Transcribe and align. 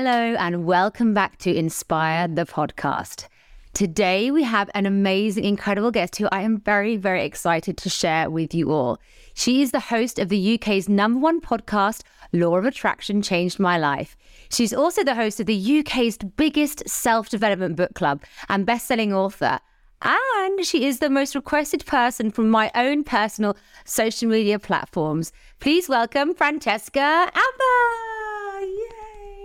Hello, 0.00 0.36
and 0.38 0.64
welcome 0.64 1.12
back 1.12 1.38
to 1.38 1.52
Inspire 1.52 2.28
the 2.28 2.44
podcast. 2.44 3.26
Today, 3.72 4.30
we 4.30 4.44
have 4.44 4.70
an 4.72 4.86
amazing, 4.86 5.42
incredible 5.42 5.90
guest 5.90 6.14
who 6.14 6.28
I 6.30 6.42
am 6.42 6.60
very, 6.60 6.96
very 6.96 7.24
excited 7.24 7.76
to 7.78 7.88
share 7.90 8.30
with 8.30 8.54
you 8.54 8.70
all. 8.70 9.00
She 9.34 9.60
is 9.60 9.72
the 9.72 9.80
host 9.80 10.20
of 10.20 10.28
the 10.28 10.54
UK's 10.54 10.88
number 10.88 11.18
one 11.18 11.40
podcast, 11.40 12.04
Law 12.32 12.54
of 12.54 12.64
Attraction 12.64 13.22
Changed 13.22 13.58
My 13.58 13.76
Life. 13.76 14.16
She's 14.50 14.72
also 14.72 15.02
the 15.02 15.16
host 15.16 15.40
of 15.40 15.46
the 15.46 15.80
UK's 15.80 16.16
biggest 16.16 16.88
self 16.88 17.28
development 17.28 17.74
book 17.74 17.94
club 17.94 18.22
and 18.48 18.64
best 18.64 18.86
selling 18.86 19.12
author. 19.12 19.58
And 20.00 20.64
she 20.64 20.86
is 20.86 21.00
the 21.00 21.10
most 21.10 21.34
requested 21.34 21.84
person 21.86 22.30
from 22.30 22.50
my 22.50 22.70
own 22.76 23.02
personal 23.02 23.56
social 23.84 24.28
media 24.28 24.60
platforms. 24.60 25.32
Please 25.58 25.88
welcome 25.88 26.34
Francesca 26.34 27.00
Amber. 27.34 28.07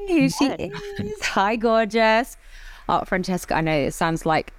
She 0.07 0.25
is. 0.25 0.35
Hi, 1.21 1.55
gorgeous. 1.55 2.38
Oh, 2.89 3.03
Francesca, 3.05 3.55
I 3.55 3.62
know 3.62 3.75
it 3.75 3.93
sounds 3.93 4.26
like 4.26 4.53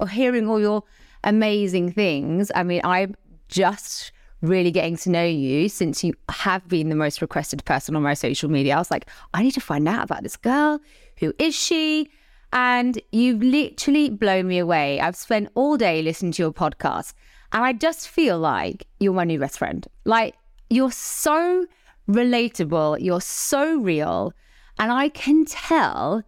oh, 0.00 0.06
hearing 0.06 0.48
all 0.48 0.60
your 0.60 0.82
amazing 1.24 1.92
things. 1.92 2.50
I 2.54 2.62
mean, 2.62 2.80
I'm 2.84 3.14
just 3.48 4.12
really 4.40 4.70
getting 4.70 4.96
to 4.96 5.10
know 5.10 5.24
you 5.24 5.68
since 5.68 6.04
you 6.04 6.14
have 6.28 6.66
been 6.68 6.90
the 6.90 6.94
most 6.94 7.20
requested 7.20 7.64
person 7.64 7.96
on 7.96 8.02
my 8.02 8.14
social 8.14 8.50
media. 8.50 8.76
I 8.76 8.78
was 8.78 8.90
like, 8.90 9.08
I 9.34 9.42
need 9.42 9.52
to 9.52 9.60
find 9.60 9.88
out 9.88 10.04
about 10.04 10.22
this 10.22 10.36
girl. 10.36 10.80
Who 11.18 11.32
is 11.38 11.54
she? 11.54 12.10
And 12.52 13.00
you've 13.12 13.42
literally 13.42 14.10
blown 14.10 14.46
me 14.46 14.58
away. 14.58 15.00
I've 15.00 15.16
spent 15.16 15.50
all 15.54 15.76
day 15.76 16.02
listening 16.02 16.32
to 16.32 16.42
your 16.42 16.52
podcast, 16.52 17.12
and 17.52 17.64
I 17.64 17.72
just 17.72 18.08
feel 18.08 18.38
like 18.38 18.86
you're 19.00 19.12
my 19.12 19.24
new 19.24 19.38
best 19.38 19.58
friend. 19.58 19.86
Like, 20.04 20.34
you're 20.70 20.92
so 20.92 21.66
relatable, 22.08 23.00
you're 23.00 23.20
so 23.20 23.78
real. 23.78 24.32
And 24.78 24.92
I 24.92 25.08
can 25.08 25.44
tell 25.44 26.22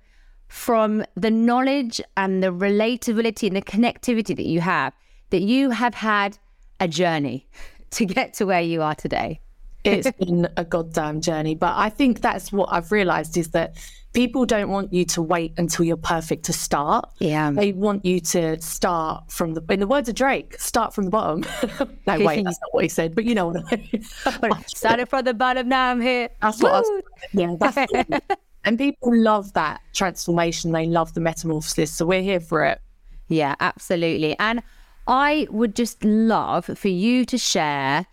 from 0.48 1.04
the 1.14 1.30
knowledge 1.30 2.00
and 2.16 2.42
the 2.42 2.52
relatability 2.52 3.46
and 3.46 3.56
the 3.56 3.62
connectivity 3.62 4.34
that 4.36 4.46
you 4.46 4.60
have 4.60 4.92
that 5.30 5.42
you 5.42 5.70
have 5.70 5.94
had 5.94 6.38
a 6.80 6.88
journey 6.88 7.46
to 7.90 8.04
get 8.04 8.34
to 8.34 8.44
where 8.46 8.60
you 8.60 8.82
are 8.82 8.94
today. 8.94 9.40
It's 9.84 10.10
been 10.12 10.48
a 10.56 10.64
goddamn 10.64 11.20
journey. 11.20 11.54
But 11.54 11.74
I 11.76 11.88
think 11.88 12.20
that's 12.20 12.52
what 12.52 12.68
I've 12.72 12.92
realized 12.92 13.36
is 13.36 13.48
that 13.50 13.76
people 14.12 14.44
don't 14.44 14.68
want 14.68 14.92
you 14.92 15.04
to 15.04 15.22
wait 15.22 15.52
until 15.56 15.84
you're 15.84 15.96
perfect 15.96 16.44
to 16.46 16.52
start. 16.52 17.08
Yeah. 17.18 17.50
They 17.50 17.72
want 17.72 18.04
you 18.04 18.20
to 18.20 18.60
start 18.60 19.30
from 19.30 19.54
the, 19.54 19.64
in 19.70 19.80
the 19.80 19.86
words 19.86 20.08
of 20.08 20.14
Drake, 20.14 20.58
start 20.58 20.94
from 20.94 21.04
the 21.04 21.10
bottom. 21.10 21.44
no, 22.06 22.18
wait, 22.18 22.44
that's 22.44 22.60
not 22.60 22.72
what 22.72 22.82
he 22.82 22.88
said, 22.88 23.14
but 23.14 23.24
you 23.24 23.34
know 23.34 23.48
what 23.48 23.62
I 23.72 23.76
mean. 23.76 24.62
Started 24.66 25.08
from 25.08 25.24
the 25.24 25.34
bottom, 25.34 25.68
now 25.68 25.90
I'm 25.90 26.00
here. 26.00 26.28
That's 26.42 26.62
what 26.62 26.72
I 26.72 26.80
was, 26.80 27.02
yeah, 27.32 27.56
that's 27.58 27.92
And 28.64 28.76
people 28.76 29.16
love 29.16 29.54
that 29.54 29.80
transformation. 29.94 30.72
They 30.72 30.86
love 30.86 31.14
the 31.14 31.20
metamorphosis. 31.20 31.90
So 31.90 32.04
we're 32.04 32.20
here 32.20 32.40
for 32.40 32.64
it. 32.64 32.80
Yeah, 33.28 33.54
absolutely. 33.58 34.38
And 34.38 34.62
I 35.06 35.46
would 35.50 35.74
just 35.74 36.04
love 36.04 36.66
for 36.66 36.88
you 36.88 37.24
to 37.24 37.38
share 37.38 38.06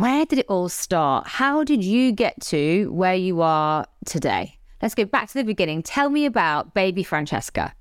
where 0.00 0.24
did 0.24 0.38
it 0.38 0.46
all 0.48 0.68
start? 0.68 1.26
How 1.26 1.64
did 1.64 1.84
you 1.84 2.12
get 2.12 2.40
to 2.42 2.90
where 2.92 3.14
you 3.14 3.42
are 3.42 3.86
today? 4.06 4.58
Let's 4.80 4.94
go 4.94 5.04
back 5.04 5.28
to 5.28 5.34
the 5.34 5.44
beginning. 5.44 5.82
Tell 5.82 6.08
me 6.08 6.24
about 6.24 6.74
baby 6.74 7.02
Francesca. 7.02 7.74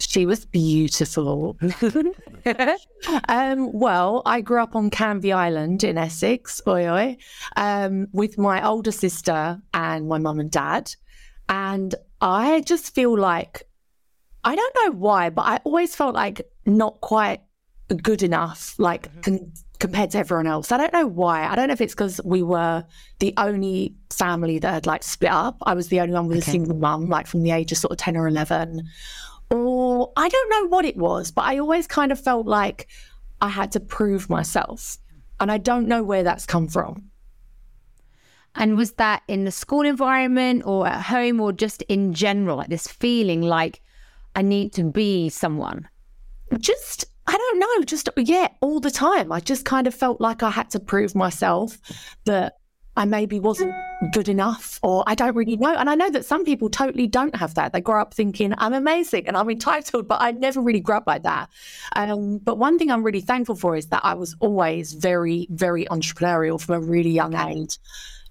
She 0.00 0.26
was 0.26 0.44
beautiful. 0.44 1.56
um, 3.28 3.72
well, 3.72 4.22
I 4.26 4.40
grew 4.40 4.60
up 4.60 4.74
on 4.74 4.90
Canvey 4.90 5.32
Island 5.32 5.84
in 5.84 5.96
Essex, 5.96 6.60
oi, 6.66 6.88
oi, 6.88 7.16
um, 7.56 8.08
with 8.12 8.36
my 8.36 8.66
older 8.66 8.90
sister 8.90 9.62
and 9.72 10.08
my 10.08 10.18
mum 10.18 10.40
and 10.40 10.50
dad. 10.50 10.92
And 11.48 11.94
I 12.20 12.62
just 12.62 12.94
feel 12.94 13.16
like, 13.16 13.62
I 14.42 14.56
don't 14.56 14.76
know 14.82 14.98
why, 14.98 15.30
but 15.30 15.42
I 15.42 15.60
always 15.64 15.94
felt 15.94 16.14
like 16.14 16.42
not 16.66 17.00
quite 17.00 17.40
good 17.96 18.22
enough, 18.22 18.74
like 18.78 19.08
mm-hmm. 19.08 19.20
con- 19.20 19.52
compared 19.78 20.10
to 20.10 20.18
everyone 20.18 20.46
else. 20.46 20.72
I 20.72 20.76
don't 20.76 20.92
know 20.92 21.06
why. 21.06 21.46
I 21.46 21.54
don't 21.54 21.68
know 21.68 21.74
if 21.74 21.80
it's 21.80 21.94
because 21.94 22.20
we 22.24 22.42
were 22.42 22.84
the 23.18 23.34
only 23.36 23.94
family 24.10 24.58
that 24.58 24.72
had 24.72 24.86
like 24.86 25.02
split 25.02 25.30
up. 25.30 25.58
I 25.62 25.74
was 25.74 25.88
the 25.88 26.00
only 26.00 26.14
one 26.14 26.28
with 26.28 26.38
okay. 26.38 26.50
a 26.50 26.52
single 26.52 26.76
mum, 26.76 27.08
like 27.08 27.26
from 27.26 27.42
the 27.42 27.50
age 27.50 27.72
of 27.72 27.78
sort 27.78 27.92
of 27.92 27.98
10 27.98 28.16
or 28.16 28.26
11. 28.26 28.82
Or 29.50 30.12
I 30.16 30.28
don't 30.28 30.50
know 30.50 30.68
what 30.68 30.84
it 30.84 30.96
was, 30.96 31.30
but 31.30 31.42
I 31.42 31.58
always 31.58 31.86
kind 31.86 32.12
of 32.12 32.20
felt 32.20 32.46
like 32.46 32.88
I 33.40 33.48
had 33.48 33.72
to 33.72 33.80
prove 33.80 34.30
myself. 34.30 34.98
And 35.40 35.50
I 35.50 35.58
don't 35.58 35.88
know 35.88 36.02
where 36.02 36.22
that's 36.22 36.46
come 36.46 36.68
from. 36.68 37.10
And 38.54 38.76
was 38.76 38.92
that 38.92 39.22
in 39.26 39.44
the 39.44 39.50
school 39.50 39.82
environment 39.82 40.62
or 40.64 40.86
at 40.86 41.02
home 41.02 41.40
or 41.40 41.52
just 41.52 41.82
in 41.82 42.14
general, 42.14 42.56
like 42.56 42.68
this 42.68 42.86
feeling 42.86 43.42
like 43.42 43.80
I 44.36 44.42
need 44.42 44.72
to 44.74 44.84
be 44.84 45.28
someone? 45.28 45.88
Just 46.58 47.04
I 47.26 47.36
don't 47.36 47.58
know, 47.58 47.84
just 47.84 48.08
yeah, 48.16 48.48
all 48.60 48.80
the 48.80 48.90
time. 48.90 49.32
I 49.32 49.40
just 49.40 49.64
kind 49.64 49.86
of 49.86 49.94
felt 49.94 50.20
like 50.20 50.42
I 50.42 50.50
had 50.50 50.70
to 50.70 50.80
prove 50.80 51.14
myself 51.14 51.78
that 52.24 52.58
I 52.96 53.04
maybe 53.06 53.40
wasn't 53.40 53.74
good 54.12 54.28
enough, 54.28 54.78
or 54.82 55.02
I 55.06 55.14
don't 55.14 55.34
really 55.34 55.56
know. 55.56 55.74
And 55.74 55.90
I 55.90 55.94
know 55.94 56.10
that 56.10 56.24
some 56.24 56.44
people 56.44 56.68
totally 56.68 57.06
don't 57.06 57.34
have 57.34 57.54
that. 57.54 57.72
They 57.72 57.80
grow 57.80 58.00
up 58.00 58.14
thinking, 58.14 58.54
I'm 58.58 58.72
amazing 58.72 59.26
and 59.26 59.36
I'm 59.36 59.50
entitled, 59.50 60.06
but 60.06 60.20
I 60.20 60.30
never 60.32 60.60
really 60.60 60.80
grew 60.80 60.96
up 60.96 61.04
like 61.06 61.24
that. 61.24 61.48
Um, 61.96 62.38
but 62.38 62.58
one 62.58 62.78
thing 62.78 62.90
I'm 62.90 63.02
really 63.02 63.20
thankful 63.20 63.56
for 63.56 63.74
is 63.74 63.86
that 63.86 64.04
I 64.04 64.14
was 64.14 64.36
always 64.38 64.92
very, 64.92 65.48
very 65.50 65.86
entrepreneurial 65.86 66.60
from 66.60 66.76
a 66.76 66.80
really 66.80 67.10
young 67.10 67.34
age 67.34 67.78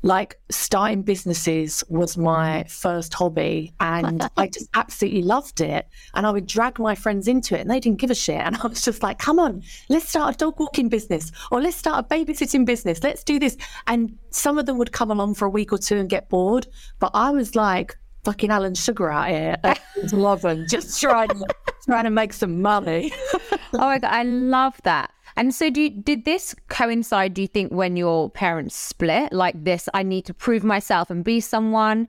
like 0.03 0.37
starting 0.49 1.01
businesses 1.01 1.83
was 1.87 2.17
my 2.17 2.65
first 2.65 3.13
hobby 3.13 3.73
and 3.79 4.29
I 4.37 4.47
just 4.47 4.69
absolutely 4.73 5.23
loved 5.23 5.61
it. 5.61 5.87
And 6.13 6.27
I 6.27 6.31
would 6.31 6.45
drag 6.45 6.77
my 6.77 6.93
friends 6.93 7.27
into 7.27 7.57
it 7.57 7.61
and 7.61 7.71
they 7.71 7.79
didn't 7.79 7.99
give 7.99 8.11
a 8.11 8.15
shit. 8.15 8.35
And 8.35 8.57
I 8.57 8.67
was 8.67 8.81
just 8.81 9.01
like, 9.01 9.17
come 9.17 9.39
on, 9.39 9.63
let's 9.87 10.09
start 10.09 10.35
a 10.35 10.37
dog 10.37 10.59
walking 10.59 10.89
business 10.89 11.31
or 11.51 11.61
let's 11.61 11.77
start 11.77 12.05
a 12.05 12.07
babysitting 12.07 12.65
business. 12.65 13.01
Let's 13.01 13.23
do 13.23 13.39
this. 13.39 13.57
And 13.87 14.17
some 14.29 14.57
of 14.57 14.65
them 14.65 14.77
would 14.77 14.91
come 14.91 15.09
along 15.09 15.35
for 15.35 15.45
a 15.45 15.49
week 15.49 15.71
or 15.71 15.77
two 15.77 15.97
and 15.97 16.09
get 16.09 16.29
bored. 16.29 16.67
But 16.99 17.11
I 17.13 17.31
was 17.31 17.55
like, 17.55 17.95
fucking 18.25 18.51
Alan 18.51 18.75
Sugar 18.75 19.09
out 19.09 19.29
here 19.29 19.57
at 19.63 19.81
11, 20.11 20.67
just 20.69 20.99
trying 20.99 21.29
to, 21.29 21.45
trying 21.85 22.03
to 22.03 22.09
make 22.09 22.33
some 22.33 22.61
money. 22.61 23.11
oh 23.43 23.57
my 23.73 23.99
God, 23.99 24.09
I 24.11 24.23
love 24.23 24.79
that. 24.83 25.11
And 25.35 25.53
so, 25.53 25.69
do 25.69 25.81
you, 25.81 25.89
did 25.89 26.25
this 26.25 26.55
coincide? 26.69 27.33
Do 27.33 27.41
you 27.41 27.47
think 27.47 27.71
when 27.71 27.95
your 27.95 28.29
parents 28.29 28.75
split 28.75 29.33
like 29.33 29.63
this? 29.63 29.89
I 29.93 30.03
need 30.03 30.25
to 30.25 30.33
prove 30.33 30.63
myself 30.63 31.09
and 31.09 31.23
be 31.23 31.39
someone. 31.39 32.07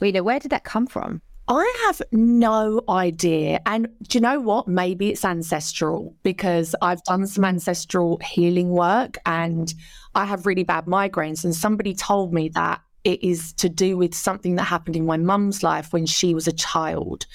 Well, 0.00 0.06
you 0.06 0.12
know, 0.12 0.22
where 0.22 0.38
did 0.38 0.50
that 0.50 0.64
come 0.64 0.86
from? 0.86 1.22
I 1.48 1.84
have 1.86 2.00
no 2.12 2.82
idea. 2.88 3.60
And 3.66 3.88
do 4.08 4.18
you 4.18 4.22
know 4.22 4.40
what? 4.40 4.68
Maybe 4.68 5.10
it's 5.10 5.24
ancestral 5.24 6.14
because 6.22 6.74
I've 6.80 7.02
done 7.04 7.26
some 7.26 7.44
ancestral 7.44 8.20
healing 8.24 8.70
work 8.70 9.18
and 9.26 9.72
I 10.14 10.24
have 10.24 10.46
really 10.46 10.62
bad 10.62 10.86
migraines. 10.86 11.44
And 11.44 11.54
somebody 11.54 11.94
told 11.94 12.32
me 12.32 12.48
that 12.50 12.80
it 13.04 13.22
is 13.24 13.52
to 13.54 13.68
do 13.68 13.96
with 13.96 14.14
something 14.14 14.54
that 14.54 14.64
happened 14.64 14.94
in 14.94 15.04
my 15.04 15.16
mum's 15.16 15.62
life 15.62 15.92
when 15.92 16.06
she 16.06 16.34
was 16.34 16.46
a 16.46 16.52
child. 16.52 17.26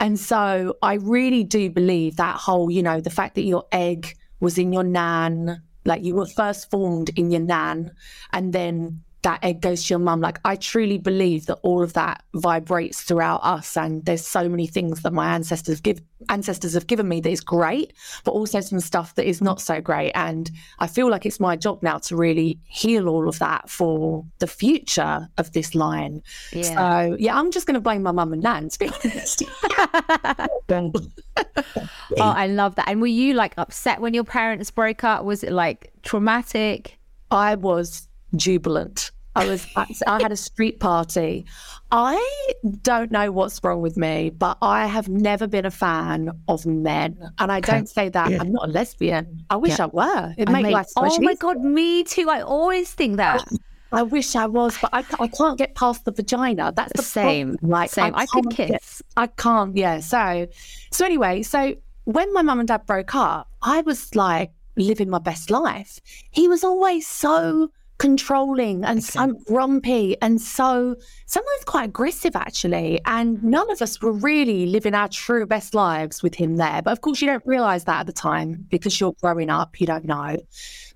And 0.00 0.18
so 0.18 0.76
I 0.82 0.94
really 0.94 1.44
do 1.44 1.68
believe 1.68 2.16
that 2.16 2.36
whole, 2.36 2.70
you 2.70 2.82
know, 2.82 3.00
the 3.00 3.10
fact 3.10 3.34
that 3.34 3.42
your 3.42 3.66
egg 3.70 4.16
was 4.40 4.58
in 4.58 4.72
your 4.72 4.82
nan, 4.82 5.62
like 5.84 6.04
you 6.04 6.14
were 6.14 6.26
first 6.26 6.70
formed 6.70 7.10
in 7.16 7.30
your 7.30 7.40
nan, 7.40 7.92
and 8.32 8.52
then 8.52 9.02
that 9.22 9.42
egg 9.44 9.60
goes 9.60 9.84
to 9.84 9.94
your 9.94 9.98
mum. 9.98 10.20
Like 10.20 10.40
I 10.44 10.56
truly 10.56 10.98
believe 10.98 11.46
that 11.46 11.58
all 11.62 11.82
of 11.82 11.92
that 11.92 12.22
vibrates 12.34 13.02
throughout 13.02 13.40
us, 13.42 13.76
and 13.76 14.04
there's 14.04 14.26
so 14.26 14.48
many 14.48 14.66
things 14.66 15.02
that 15.02 15.12
my 15.12 15.34
ancestors 15.34 15.80
give 15.80 16.00
ancestors 16.28 16.74
have 16.74 16.86
given 16.86 17.08
me 17.08 17.20
that 17.20 17.30
is 17.30 17.40
great, 17.40 17.92
but 18.24 18.32
also 18.32 18.60
some 18.60 18.80
stuff 18.80 19.14
that 19.14 19.26
is 19.26 19.40
not 19.40 19.60
so 19.60 19.80
great. 19.80 20.12
And 20.12 20.50
I 20.78 20.86
feel 20.86 21.10
like 21.10 21.24
it's 21.24 21.40
my 21.40 21.56
job 21.56 21.82
now 21.82 21.98
to 21.98 22.16
really 22.16 22.58
heal 22.64 23.08
all 23.08 23.28
of 23.28 23.38
that 23.38 23.70
for 23.70 24.24
the 24.38 24.46
future 24.46 25.28
of 25.38 25.52
this 25.52 25.74
line. 25.74 26.22
Yeah. 26.52 26.62
So 26.62 27.16
yeah, 27.18 27.38
I'm 27.38 27.50
just 27.50 27.66
going 27.66 27.74
to 27.74 27.80
blame 27.80 28.02
my 28.02 28.12
mum 28.12 28.32
and 28.32 28.42
nan 28.42 28.68
to 28.68 28.78
be 28.78 28.90
honest. 29.04 29.42
oh, 31.36 31.52
I 32.18 32.46
love 32.46 32.74
that. 32.76 32.88
And 32.88 33.00
were 33.00 33.06
you 33.06 33.34
like 33.34 33.54
upset 33.56 34.00
when 34.00 34.14
your 34.14 34.24
parents 34.24 34.70
broke 34.70 35.04
up? 35.04 35.24
Was 35.24 35.42
it 35.42 35.52
like 35.52 35.92
traumatic? 36.02 36.98
I 37.30 37.54
was 37.54 38.08
jubilant. 38.36 39.10
I 39.36 39.46
was 39.46 39.66
I 39.76 40.20
had 40.20 40.32
a 40.32 40.36
street 40.36 40.80
party. 40.80 41.46
I 41.92 42.52
don't 42.82 43.12
know 43.12 43.30
what's 43.30 43.60
wrong 43.62 43.80
with 43.80 43.96
me, 43.96 44.30
but 44.30 44.58
I 44.60 44.86
have 44.86 45.08
never 45.08 45.46
been 45.46 45.64
a 45.64 45.70
fan 45.70 46.30
of 46.48 46.66
men. 46.66 47.16
And 47.38 47.52
I 47.52 47.60
don't 47.60 47.88
say 47.88 48.08
that 48.08 48.30
yeah. 48.30 48.38
I'm 48.40 48.52
not 48.52 48.68
a 48.68 48.72
lesbian. 48.72 49.44
I 49.48 49.56
wish 49.56 49.78
yeah. 49.78 49.84
I 49.84 49.86
were. 49.86 50.34
It 50.36 50.48
makes 50.48 50.70
life 50.70 50.86
so 50.88 51.02
Oh 51.04 51.20
my 51.20 51.34
god, 51.34 51.60
me 51.60 52.02
too. 52.02 52.28
I 52.28 52.40
always 52.40 52.92
think 52.92 53.18
that. 53.18 53.44
I 53.92 54.02
wish 54.02 54.36
I 54.36 54.46
was, 54.46 54.78
but 54.80 54.90
I, 54.92 55.04
I 55.18 55.28
can't 55.28 55.58
get 55.58 55.74
past 55.74 56.04
the 56.04 56.12
vagina. 56.12 56.72
That's 56.74 56.92
the 56.94 57.02
same. 57.02 57.52
Problem. 57.56 57.70
Like 57.70 57.90
same. 57.90 58.14
I, 58.14 58.22
I 58.22 58.26
could 58.26 58.50
kiss. 58.50 58.68
Get, 58.68 59.02
I 59.16 59.26
can't. 59.26 59.76
Yeah. 59.76 60.00
So, 60.00 60.46
so 60.90 61.04
anyway, 61.04 61.42
so 61.42 61.74
when 62.04 62.32
my 62.32 62.42
mum 62.42 62.60
and 62.60 62.68
dad 62.68 62.86
broke 62.86 63.14
up, 63.14 63.48
I 63.62 63.80
was 63.82 64.14
like 64.14 64.52
living 64.76 65.10
my 65.10 65.18
best 65.18 65.50
life. 65.50 66.00
He 66.30 66.48
was 66.48 66.64
always 66.64 67.06
so 67.06 67.70
controlling 68.00 68.82
and 68.82 69.04
so 69.04 69.26
grumpy 69.46 70.16
and 70.22 70.40
so 70.40 70.96
sometimes 71.26 71.64
quite 71.66 71.84
aggressive 71.84 72.34
actually 72.34 72.98
and 73.04 73.44
none 73.44 73.70
of 73.70 73.82
us 73.82 74.00
were 74.00 74.10
really 74.10 74.64
living 74.64 74.94
our 74.94 75.06
true 75.06 75.44
best 75.44 75.74
lives 75.74 76.22
with 76.22 76.34
him 76.34 76.56
there 76.56 76.80
but 76.80 76.92
of 76.92 77.02
course 77.02 77.20
you 77.20 77.26
don't 77.26 77.44
realize 77.44 77.84
that 77.84 78.00
at 78.00 78.06
the 78.06 78.12
time 78.12 78.66
because 78.70 78.98
you're 78.98 79.12
growing 79.20 79.50
up 79.50 79.78
you 79.78 79.86
don't 79.86 80.06
know 80.06 80.34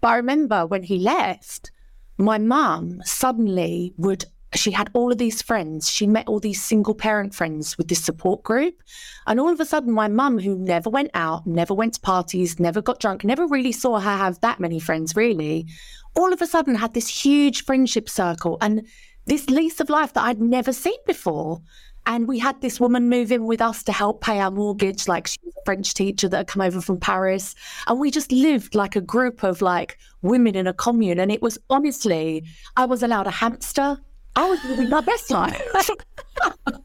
but 0.00 0.08
i 0.08 0.17
remember 0.17 0.64
when 0.64 0.82
he 0.82 0.99
left 0.99 1.70
my 2.19 2.38
mum 2.38 3.00
suddenly 3.05 3.93
would 3.96 4.25
she 4.55 4.70
had 4.70 4.90
all 4.94 5.11
of 5.11 5.19
these 5.19 5.43
friends. 5.43 5.90
She 5.90 6.06
met 6.06 6.28
all 6.28 6.38
these 6.38 6.62
single 6.62 6.94
parent 6.94 7.34
friends 7.34 7.76
with 7.76 7.88
this 7.88 8.05
support 8.05 8.43
group. 8.43 8.82
And 9.26 9.40
all 9.40 9.52
of 9.52 9.61
a 9.61 9.64
sudden, 9.64 9.93
my 9.93 10.08
mum, 10.08 10.38
who 10.38 10.56
never 10.56 10.88
went 10.88 11.11
out, 11.14 11.46
never 11.46 11.75
went 11.75 11.94
to 11.94 12.00
parties, 12.00 12.61
never 12.61 12.81
got 12.81 13.00
drunk, 13.00 13.25
never 13.25 13.46
really 13.46 13.72
saw 13.72 13.99
her 13.99 14.16
have 14.16 14.40
that 14.40 14.61
many 14.61 14.78
friends, 14.78 15.16
really, 15.16 15.66
all 16.14 16.32
of 16.32 16.40
a 16.40 16.46
sudden 16.46 16.76
had 16.76 16.94
this 16.94 17.08
huge 17.08 17.64
friendship 17.64 18.08
circle 18.08 18.58
and 18.61 18.87
this 19.26 19.50
lease 19.50 19.81
of 19.81 19.90
life 19.90 20.12
that 20.12 20.25
I'd 20.25 20.40
never 20.40 20.72
seen 20.72 20.99
before. 21.06 21.61
And 22.06 22.28
we 22.28 22.38
had 22.38 22.60
this 22.60 22.78
woman 22.78 23.08
move 23.08 23.32
in 23.32 23.46
with 23.46 23.62
us 23.62 23.82
to 23.84 23.92
help 23.92 24.20
pay 24.20 24.38
our 24.40 24.50
mortgage. 24.50 25.08
Like 25.08 25.26
she 25.26 25.38
was 25.42 25.54
a 25.56 25.64
French 25.64 25.94
teacher 25.94 26.28
that 26.28 26.36
had 26.36 26.46
come 26.46 26.62
over 26.62 26.80
from 26.80 27.00
Paris. 27.00 27.54
And 27.86 27.98
we 27.98 28.10
just 28.10 28.30
lived 28.30 28.74
like 28.74 28.94
a 28.94 29.00
group 29.00 29.42
of 29.42 29.62
like 29.62 29.98
women 30.22 30.54
in 30.54 30.66
a 30.66 30.74
commune. 30.74 31.18
And 31.18 31.32
it 31.32 31.40
was 31.40 31.58
honestly, 31.70 32.44
I 32.76 32.84
was 32.84 33.02
allowed 33.02 33.26
a 33.26 33.30
hamster. 33.30 33.98
I 34.36 34.48
was 34.48 34.62
living 34.64 34.90
my 34.90 35.00
best 35.00 35.30
life. 35.30 35.62
but 36.64 36.80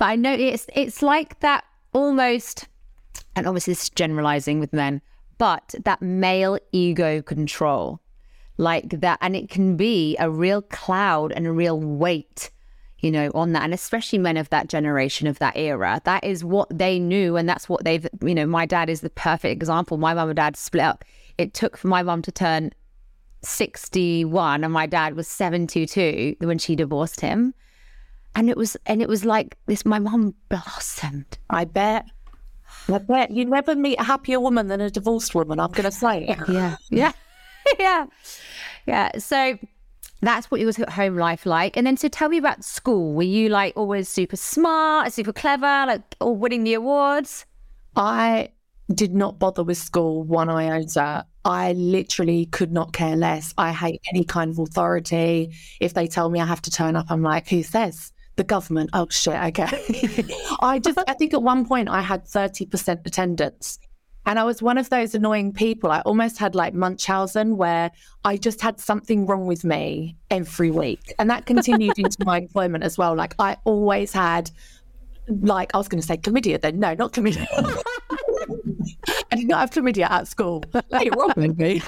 I 0.00 0.16
know 0.16 0.32
it's 0.32 0.66
it's 0.74 1.02
like 1.02 1.40
that 1.40 1.64
almost 1.92 2.66
and 3.36 3.46
obviously 3.46 3.72
this 3.72 3.84
is 3.84 3.90
generalizing 3.90 4.60
with 4.60 4.72
men, 4.72 5.00
but 5.38 5.74
that 5.84 6.02
male 6.02 6.58
ego 6.72 7.22
control. 7.22 8.00
Like 8.56 9.00
that 9.00 9.18
and 9.20 9.34
it 9.34 9.48
can 9.48 9.76
be 9.76 10.16
a 10.18 10.30
real 10.30 10.62
cloud 10.62 11.32
and 11.32 11.46
a 11.46 11.52
real 11.52 11.80
weight 11.80 12.50
you 13.04 13.10
know, 13.10 13.30
on 13.34 13.52
that. 13.52 13.62
And 13.62 13.74
especially 13.74 14.18
men 14.18 14.38
of 14.38 14.48
that 14.48 14.68
generation, 14.68 15.26
of 15.26 15.38
that 15.38 15.54
era, 15.58 16.00
that 16.04 16.24
is 16.24 16.42
what 16.42 16.66
they 16.70 16.98
knew. 16.98 17.36
And 17.36 17.46
that's 17.46 17.68
what 17.68 17.84
they've, 17.84 18.08
you 18.22 18.34
know, 18.34 18.46
my 18.46 18.64
dad 18.64 18.88
is 18.88 19.02
the 19.02 19.10
perfect 19.10 19.52
example. 19.52 19.98
My 19.98 20.14
mum 20.14 20.30
and 20.30 20.36
dad 20.36 20.56
split 20.56 20.84
up. 20.84 21.04
It 21.36 21.52
took 21.52 21.76
for 21.76 21.88
my 21.88 22.02
mum 22.02 22.22
to 22.22 22.32
turn 22.32 22.72
61 23.42 24.64
and 24.64 24.72
my 24.72 24.86
dad 24.86 25.16
was 25.16 25.28
72 25.28 26.36
when 26.38 26.56
she 26.56 26.74
divorced 26.74 27.20
him. 27.20 27.52
And 28.34 28.48
it 28.48 28.56
was, 28.56 28.74
and 28.86 29.02
it 29.02 29.08
was 29.08 29.26
like 29.26 29.58
this, 29.66 29.84
my 29.84 29.98
mum 29.98 30.34
blossomed. 30.48 31.36
I 31.50 31.66
bet. 31.66 32.06
I 32.88 32.98
bet 32.98 33.32
you 33.32 33.44
never 33.44 33.74
meet 33.74 34.00
a 34.00 34.04
happier 34.04 34.40
woman 34.40 34.68
than 34.68 34.80
a 34.80 34.88
divorced 34.88 35.34
woman. 35.34 35.60
I'm 35.60 35.72
going 35.72 35.84
to 35.84 35.92
say. 35.92 36.34
yeah. 36.48 36.76
Yeah. 36.88 37.12
yeah. 37.78 38.06
Yeah. 38.86 39.18
So 39.18 39.58
that's 40.26 40.50
what 40.50 40.60
was 40.60 40.76
home 40.76 41.16
life 41.16 41.46
like. 41.46 41.76
And 41.76 41.86
then 41.86 41.96
so 41.96 42.08
tell 42.08 42.28
me 42.28 42.38
about 42.38 42.64
school. 42.64 43.14
Were 43.14 43.22
you 43.22 43.48
like 43.48 43.74
always 43.76 44.08
super 44.08 44.36
smart, 44.36 45.12
super 45.12 45.32
clever, 45.32 45.84
like 45.86 46.02
or 46.20 46.36
winning 46.36 46.64
the 46.64 46.74
awards? 46.74 47.46
I 47.96 48.50
did 48.92 49.14
not 49.14 49.38
bother 49.38 49.62
with 49.62 49.78
school 49.78 50.22
one 50.22 50.48
iota. 50.48 51.26
I 51.44 51.72
literally 51.72 52.46
could 52.46 52.72
not 52.72 52.92
care 52.92 53.16
less. 53.16 53.54
I 53.58 53.72
hate 53.72 54.00
any 54.12 54.24
kind 54.24 54.50
of 54.50 54.58
authority. 54.58 55.54
If 55.80 55.94
they 55.94 56.06
tell 56.06 56.30
me 56.30 56.40
I 56.40 56.46
have 56.46 56.62
to 56.62 56.70
turn 56.70 56.96
up, 56.96 57.06
I'm 57.10 57.22
like, 57.22 57.48
who 57.48 57.62
says? 57.62 58.12
The 58.36 58.44
government. 58.44 58.90
Oh 58.92 59.06
shit, 59.10 59.34
okay. 59.34 60.24
I 60.60 60.80
just 60.80 60.98
I 61.06 61.14
think 61.14 61.34
at 61.34 61.42
one 61.42 61.66
point 61.66 61.88
I 61.88 62.00
had 62.00 62.24
30% 62.24 63.06
attendance. 63.06 63.78
And 64.26 64.38
I 64.38 64.44
was 64.44 64.62
one 64.62 64.78
of 64.78 64.90
those 64.90 65.14
annoying 65.14 65.52
people. 65.52 65.90
I 65.90 66.00
almost 66.00 66.38
had 66.38 66.54
like 66.54 66.74
Munchausen, 66.74 67.56
where 67.56 67.90
I 68.24 68.36
just 68.36 68.60
had 68.60 68.80
something 68.80 69.26
wrong 69.26 69.46
with 69.46 69.64
me 69.64 70.16
every 70.30 70.70
week. 70.70 71.12
And 71.18 71.28
that 71.30 71.46
continued 71.46 71.98
into 71.98 72.24
my 72.24 72.38
employment 72.42 72.84
as 72.84 72.96
well. 72.96 73.14
Like 73.14 73.34
I 73.38 73.56
always 73.64 74.12
had, 74.12 74.50
like, 75.28 75.74
I 75.74 75.78
was 75.78 75.88
going 75.88 76.00
to 76.00 76.06
say 76.06 76.16
chlamydia 76.16 76.60
then. 76.60 76.78
No, 76.78 76.94
not 76.94 77.12
chlamydia. 77.12 77.46
I 79.32 79.36
did 79.36 79.48
not 79.48 79.60
have 79.60 79.70
chlamydia 79.70 80.10
at 80.10 80.26
school. 80.28 80.64
Hey, 80.90 81.10
with 81.10 81.58
me. 81.58 81.82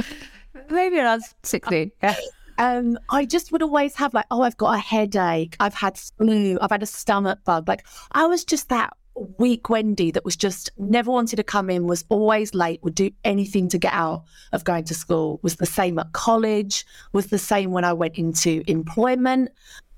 Maybe 0.70 0.96
when 0.96 1.06
I 1.06 1.16
was 1.16 1.34
16. 1.42 1.92
Yeah. 2.02 2.16
Um, 2.58 2.98
I 3.10 3.24
just 3.26 3.52
would 3.52 3.62
always 3.62 3.94
have 3.96 4.14
like, 4.14 4.24
oh, 4.30 4.42
I've 4.42 4.56
got 4.56 4.74
a 4.74 4.78
headache. 4.78 5.56
I've 5.60 5.74
had 5.74 5.98
flu. 5.98 6.58
I've 6.60 6.70
had 6.70 6.82
a 6.82 6.86
stomach 6.86 7.40
bug. 7.44 7.68
Like 7.68 7.86
I 8.12 8.26
was 8.26 8.44
just 8.44 8.68
that 8.70 8.94
weak 9.38 9.68
Wendy 9.70 10.10
that 10.10 10.24
was 10.24 10.36
just 10.36 10.70
never 10.78 11.10
wanted 11.10 11.36
to 11.36 11.42
come 11.42 11.70
in, 11.70 11.86
was 11.86 12.04
always 12.08 12.54
late, 12.54 12.82
would 12.82 12.94
do 12.94 13.10
anything 13.24 13.68
to 13.68 13.78
get 13.78 13.92
out 13.92 14.24
of 14.52 14.64
going 14.64 14.84
to 14.84 14.94
school, 14.94 15.40
was 15.42 15.56
the 15.56 15.66
same 15.66 15.98
at 15.98 16.12
college, 16.12 16.84
was 17.12 17.28
the 17.28 17.38
same 17.38 17.70
when 17.70 17.84
I 17.84 17.92
went 17.92 18.16
into 18.16 18.62
employment. 18.66 19.50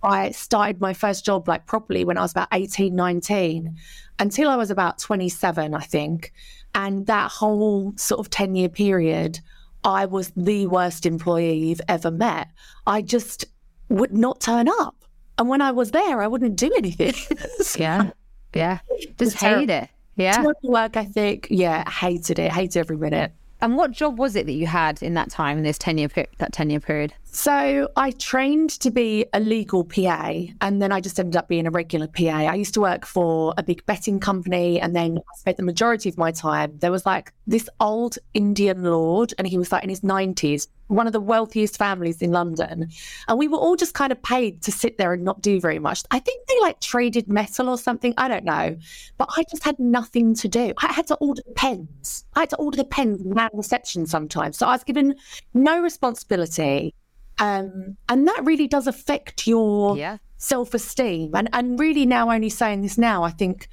I 0.02 0.30
started 0.30 0.80
my 0.80 0.92
first 0.94 1.24
job 1.24 1.48
like 1.48 1.66
properly 1.66 2.04
when 2.04 2.18
I 2.18 2.22
was 2.22 2.30
about 2.30 2.48
18, 2.52 2.94
19 2.94 3.76
until 4.20 4.48
I 4.48 4.56
was 4.56 4.70
about 4.70 4.98
27, 4.98 5.74
I 5.74 5.80
think. 5.80 6.32
And 6.74 7.06
that 7.06 7.30
whole 7.30 7.92
sort 7.96 8.20
of 8.20 8.30
10 8.30 8.54
year 8.54 8.68
period, 8.68 9.40
I 9.84 10.06
was 10.06 10.32
the 10.36 10.66
worst 10.66 11.06
employee 11.06 11.56
you've 11.56 11.80
ever 11.88 12.10
met. 12.10 12.48
I 12.86 13.02
just 13.02 13.46
would 13.88 14.12
not 14.12 14.40
turn 14.40 14.68
up. 14.68 14.94
And 15.38 15.48
when 15.48 15.62
I 15.62 15.70
was 15.70 15.92
there, 15.92 16.20
I 16.20 16.26
wouldn't 16.26 16.56
do 16.56 16.72
anything. 16.76 17.14
yeah. 17.76 18.10
Yeah. 18.54 18.78
Just 19.18 19.36
hate 19.36 19.70
it. 19.70 19.88
Yeah. 20.16 20.44
Work 20.62 20.96
ethic. 20.96 21.46
Yeah. 21.50 21.88
Hated 21.88 22.38
it. 22.38 22.52
Hated 22.52 22.78
every 22.78 22.96
minute. 22.96 23.32
And 23.60 23.76
what 23.76 23.90
job 23.90 24.18
was 24.18 24.36
it 24.36 24.46
that 24.46 24.52
you 24.52 24.66
had 24.66 25.02
in 25.02 25.14
that 25.14 25.30
time 25.30 25.58
in 25.58 25.64
this 25.64 25.78
10 25.78 25.98
year, 25.98 26.08
that 26.38 26.52
10 26.52 26.70
year 26.70 26.80
period? 26.80 27.14
So 27.30 27.88
I 27.94 28.10
trained 28.12 28.70
to 28.80 28.90
be 28.90 29.26
a 29.32 29.40
legal 29.40 29.84
PA 29.84 30.32
and 30.60 30.82
then 30.82 30.90
I 30.90 31.00
just 31.00 31.20
ended 31.20 31.36
up 31.36 31.46
being 31.46 31.66
a 31.66 31.70
regular 31.70 32.08
PA. 32.08 32.24
I 32.24 32.54
used 32.54 32.74
to 32.74 32.80
work 32.80 33.04
for 33.04 33.54
a 33.56 33.62
big 33.62 33.84
betting 33.86 34.18
company 34.18 34.80
and 34.80 34.96
then 34.96 35.18
I 35.18 35.38
spent 35.38 35.56
the 35.58 35.62
majority 35.62 36.08
of 36.08 36.16
my 36.16 36.32
time. 36.32 36.76
There 36.78 36.90
was 36.90 37.04
like 37.06 37.32
this 37.46 37.68
old 37.80 38.18
Indian 38.34 38.82
lord 38.82 39.34
and 39.38 39.46
he 39.46 39.58
was 39.58 39.70
like 39.70 39.84
in 39.84 39.90
his 39.90 40.00
90s, 40.00 40.68
one 40.88 41.06
of 41.06 41.12
the 41.12 41.20
wealthiest 41.20 41.76
families 41.76 42.22
in 42.22 42.32
London. 42.32 42.88
And 43.28 43.38
we 43.38 43.46
were 43.46 43.58
all 43.58 43.76
just 43.76 43.94
kind 43.94 44.10
of 44.10 44.22
paid 44.22 44.62
to 44.62 44.72
sit 44.72 44.96
there 44.96 45.12
and 45.12 45.22
not 45.22 45.42
do 45.42 45.60
very 45.60 45.78
much. 45.78 46.02
I 46.10 46.18
think 46.18 46.46
they 46.48 46.58
like 46.60 46.80
traded 46.80 47.28
metal 47.28 47.68
or 47.68 47.78
something. 47.78 48.14
I 48.16 48.28
don't 48.28 48.44
know. 48.44 48.76
But 49.18 49.28
I 49.36 49.44
just 49.50 49.64
had 49.64 49.78
nothing 49.78 50.34
to 50.36 50.48
do. 50.48 50.72
I 50.78 50.92
had 50.92 51.06
to 51.08 51.14
order 51.16 51.42
the 51.46 51.54
pens. 51.54 52.24
I 52.34 52.40
had 52.40 52.50
to 52.50 52.56
order 52.56 52.78
the 52.78 52.84
pens 52.84 53.22
man 53.22 53.50
reception 53.52 54.06
sometimes. 54.06 54.56
So 54.56 54.66
I 54.66 54.72
was 54.72 54.82
given 54.82 55.14
no 55.52 55.80
responsibility. 55.80 56.94
Um, 57.38 57.96
and 58.08 58.26
that 58.26 58.40
really 58.44 58.66
does 58.66 58.86
affect 58.86 59.46
your 59.46 59.96
yeah. 59.96 60.18
self 60.36 60.74
esteem. 60.74 61.34
And, 61.34 61.48
and 61.52 61.78
really, 61.78 62.06
now 62.06 62.30
only 62.30 62.50
saying 62.50 62.82
this 62.82 62.98
now, 62.98 63.22
I 63.22 63.30
think 63.30 63.68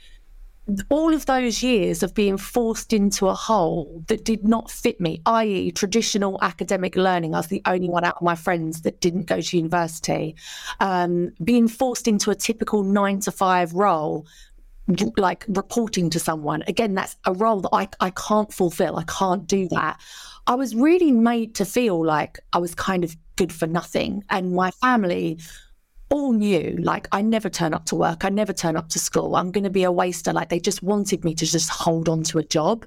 all 0.90 1.14
of 1.14 1.28
those 1.28 1.62
years 1.62 2.02
of 2.02 2.16
being 2.16 2.38
forced 2.38 2.92
into 2.92 3.28
a 3.28 3.36
hole 3.36 4.04
that 4.08 4.26
did 4.26 4.44
not 4.48 4.72
fit 4.72 5.00
me, 5.00 5.22
i.e., 5.28 5.72
traditional 5.72 6.40
academic 6.42 6.96
learning. 6.96 7.36
I 7.36 7.40
was 7.40 7.48
the 7.48 7.62
only 7.66 7.88
one 7.88 8.04
out 8.04 8.16
of 8.16 8.22
my 8.24 8.36
friends 8.36 8.82
that 8.82 9.00
didn't 9.00 9.28
go 9.28 9.42
to 9.42 9.58
university. 9.58 10.36
Um, 10.80 11.34
being 11.44 11.68
forced 11.68 12.08
into 12.08 12.32
a 12.32 12.36
typical 12.36 12.84
nine 12.84 13.20
to 13.22 13.32
five 13.32 13.74
role, 13.74 14.26
like 15.18 15.46
reporting 15.48 16.10
to 16.12 16.20
someone. 16.20 16.64
Again, 16.68 16.96
that's 16.96 17.16
a 17.26 17.34
role 17.34 17.62
that 17.62 17.70
I, 17.72 17.88
I 18.00 18.10
can't 18.10 18.52
fulfill. 18.52 18.98
I 18.98 19.04
can't 19.04 19.46
do 19.46 19.68
that. 19.70 20.00
I 20.48 20.56
was 20.56 20.76
really 20.76 21.12
made 21.12 21.56
to 21.56 21.66
feel 21.66 22.04
like 22.06 22.40
I 22.54 22.60
was 22.60 22.76
kind 22.76 23.04
of 23.04 23.16
good 23.36 23.52
for 23.52 23.68
nothing. 23.68 24.24
And 24.30 24.54
my 24.54 24.72
family 24.72 25.40
all 26.10 26.34
knew, 26.34 26.78
like, 26.80 27.08
I 27.12 27.22
never 27.22 27.50
turn 27.50 27.74
up 27.74 27.86
to 27.86 27.96
work. 27.96 28.24
I 28.24 28.30
never 28.30 28.54
turn 28.54 28.78
up 28.78 28.90
to 28.90 29.00
school. 29.00 29.36
I'm 29.36 29.52
going 29.52 29.64
to 29.64 29.70
be 29.70 29.84
a 29.84 29.92
waster. 29.92 30.34
Like, 30.34 30.50
they 30.50 30.60
just 30.60 30.84
wanted 30.84 31.24
me 31.24 31.34
to 31.36 31.46
just 31.46 31.70
hold 31.70 32.08
on 32.08 32.24
to 32.24 32.38
a 32.38 32.44
job. 32.44 32.86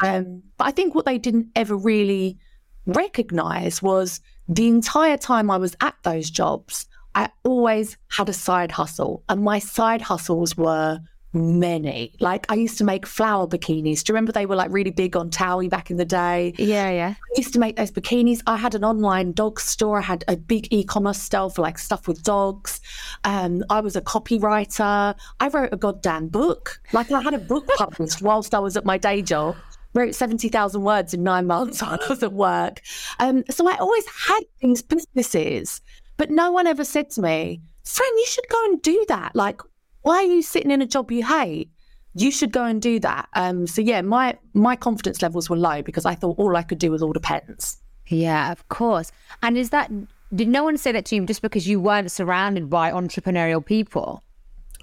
Um, 0.00 0.42
but 0.58 0.66
I 0.66 0.70
think 0.70 0.94
what 0.94 1.06
they 1.06 1.18
didn't 1.18 1.48
ever 1.56 1.74
really 1.76 2.38
recognize 2.86 3.82
was 3.82 4.20
the 4.48 4.68
entire 4.68 5.16
time 5.16 5.50
I 5.50 5.56
was 5.56 5.74
at 5.80 5.94
those 6.02 6.30
jobs, 6.30 6.86
I 7.14 7.30
always 7.44 7.96
had 8.08 8.28
a 8.28 8.34
side 8.34 8.72
hustle. 8.72 9.24
And 9.28 9.42
my 9.42 9.58
side 9.58 10.02
hustles 10.02 10.56
were 10.56 11.00
many. 11.32 12.14
Like 12.20 12.46
I 12.50 12.54
used 12.54 12.78
to 12.78 12.84
make 12.84 13.06
flower 13.06 13.46
bikinis. 13.46 14.02
Do 14.02 14.10
you 14.10 14.14
remember 14.14 14.32
they 14.32 14.46
were 14.46 14.56
like 14.56 14.70
really 14.70 14.90
big 14.90 15.16
on 15.16 15.30
Towie 15.30 15.70
back 15.70 15.90
in 15.90 15.96
the 15.96 16.04
day? 16.04 16.54
Yeah, 16.58 16.90
yeah. 16.90 17.14
I 17.18 17.34
used 17.36 17.52
to 17.52 17.58
make 17.58 17.76
those 17.76 17.90
bikinis. 17.90 18.42
I 18.46 18.56
had 18.56 18.74
an 18.74 18.84
online 18.84 19.32
dog 19.32 19.60
store. 19.60 19.98
I 19.98 20.02
had 20.02 20.24
a 20.28 20.36
big 20.36 20.68
e-commerce 20.70 21.20
store 21.20 21.50
for 21.50 21.62
like 21.62 21.78
stuff 21.78 22.08
with 22.08 22.22
dogs. 22.22 22.80
Um, 23.24 23.64
I 23.70 23.80
was 23.80 23.96
a 23.96 24.00
copywriter. 24.02 25.14
I 25.40 25.48
wrote 25.48 25.72
a 25.72 25.76
goddamn 25.76 26.28
book. 26.28 26.80
Like 26.92 27.10
I 27.10 27.22
had 27.22 27.34
a 27.34 27.38
book 27.38 27.66
published 27.76 28.22
whilst 28.22 28.54
I 28.54 28.58
was 28.58 28.76
at 28.76 28.84
my 28.84 28.98
day 28.98 29.22
job. 29.22 29.56
Wrote 29.92 30.14
70,000 30.14 30.82
words 30.82 31.14
in 31.14 31.24
nine 31.24 31.46
months 31.46 31.82
while 31.82 31.98
I 32.00 32.08
was 32.08 32.22
at 32.22 32.32
work. 32.32 32.80
Um, 33.18 33.44
so 33.50 33.68
I 33.68 33.76
always 33.76 34.06
had 34.06 34.40
these 34.60 34.82
businesses, 34.82 35.80
but 36.16 36.30
no 36.30 36.52
one 36.52 36.66
ever 36.66 36.84
said 36.84 37.10
to 37.10 37.22
me, 37.22 37.60
friend, 37.84 38.12
you 38.18 38.26
should 38.26 38.48
go 38.48 38.64
and 38.66 38.82
do 38.82 39.04
that. 39.08 39.34
Like, 39.34 39.60
why 40.02 40.16
are 40.16 40.22
you 40.22 40.42
sitting 40.42 40.70
in 40.70 40.82
a 40.82 40.86
job 40.86 41.10
you 41.10 41.24
hate? 41.24 41.70
You 42.14 42.30
should 42.30 42.52
go 42.52 42.64
and 42.64 42.82
do 42.82 42.98
that. 43.00 43.28
Um, 43.34 43.66
so 43.66 43.80
yeah, 43.80 44.00
my 44.02 44.36
my 44.52 44.76
confidence 44.76 45.22
levels 45.22 45.48
were 45.48 45.56
low 45.56 45.82
because 45.82 46.04
I 46.04 46.14
thought 46.14 46.38
all 46.38 46.56
I 46.56 46.62
could 46.62 46.78
do 46.78 46.90
was 46.90 47.02
order 47.02 47.20
pens. 47.20 47.80
Yeah, 48.08 48.50
of 48.50 48.68
course. 48.68 49.12
And 49.42 49.56
is 49.56 49.70
that 49.70 49.90
did 50.34 50.48
no 50.48 50.64
one 50.64 50.76
say 50.76 50.92
that 50.92 51.04
to 51.06 51.16
you 51.16 51.26
just 51.26 51.42
because 51.42 51.68
you 51.68 51.80
weren't 51.80 52.10
surrounded 52.10 52.68
by 52.68 52.90
entrepreneurial 52.90 53.64
people? 53.64 54.22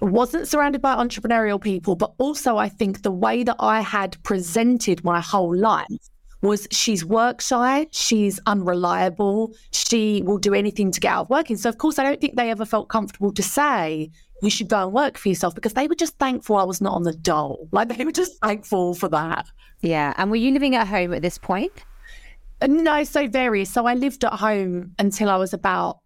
wasn't 0.00 0.46
surrounded 0.46 0.80
by 0.80 0.94
entrepreneurial 0.94 1.60
people, 1.60 1.96
but 1.96 2.12
also 2.18 2.56
I 2.56 2.68
think 2.68 3.02
the 3.02 3.10
way 3.10 3.42
that 3.42 3.56
I 3.58 3.80
had 3.80 4.22
presented 4.22 5.04
my 5.04 5.20
whole 5.20 5.54
life 5.54 5.86
was 6.40 6.68
she's 6.70 7.04
work 7.04 7.40
shy, 7.40 7.88
she's 7.90 8.38
unreliable, 8.46 9.52
she 9.72 10.22
will 10.22 10.38
do 10.38 10.54
anything 10.54 10.92
to 10.92 11.00
get 11.00 11.12
out 11.12 11.22
of 11.22 11.30
working. 11.30 11.56
So 11.56 11.68
of 11.68 11.78
course 11.78 11.98
I 11.98 12.04
don't 12.04 12.20
think 12.20 12.36
they 12.36 12.50
ever 12.50 12.64
felt 12.64 12.88
comfortable 12.88 13.32
to 13.32 13.42
say 13.42 14.10
you 14.42 14.50
should 14.50 14.68
go 14.68 14.84
and 14.84 14.92
work 14.92 15.18
for 15.18 15.28
yourself 15.28 15.54
because 15.54 15.74
they 15.74 15.88
were 15.88 15.94
just 15.94 16.16
thankful 16.18 16.56
I 16.56 16.64
was 16.64 16.80
not 16.80 16.94
on 16.94 17.02
the 17.02 17.12
dole. 17.12 17.68
Like 17.72 17.96
they 17.96 18.04
were 18.04 18.12
just 18.12 18.40
thankful 18.40 18.94
for 18.94 19.08
that. 19.08 19.46
Yeah. 19.80 20.14
And 20.16 20.30
were 20.30 20.36
you 20.36 20.52
living 20.52 20.74
at 20.74 20.86
home 20.88 21.12
at 21.12 21.22
this 21.22 21.38
point? 21.38 21.72
Uh, 22.60 22.66
no, 22.66 23.04
so 23.04 23.28
various. 23.28 23.70
So 23.70 23.86
I 23.86 23.94
lived 23.94 24.24
at 24.24 24.34
home 24.34 24.94
until 24.98 25.28
I 25.28 25.36
was 25.36 25.52
about 25.52 26.00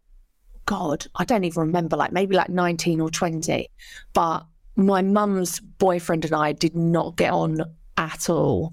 God, 0.66 1.06
I 1.16 1.24
don't 1.24 1.44
even 1.44 1.60
remember, 1.60 1.96
like 1.96 2.12
maybe 2.12 2.36
like 2.36 2.48
19 2.48 3.00
or 3.00 3.10
20. 3.10 3.68
But 4.12 4.46
my 4.76 5.02
mum's 5.02 5.60
boyfriend 5.60 6.24
and 6.24 6.34
I 6.34 6.52
did 6.52 6.76
not 6.76 7.16
get 7.16 7.32
on 7.32 7.62
at 7.96 8.30
all. 8.30 8.72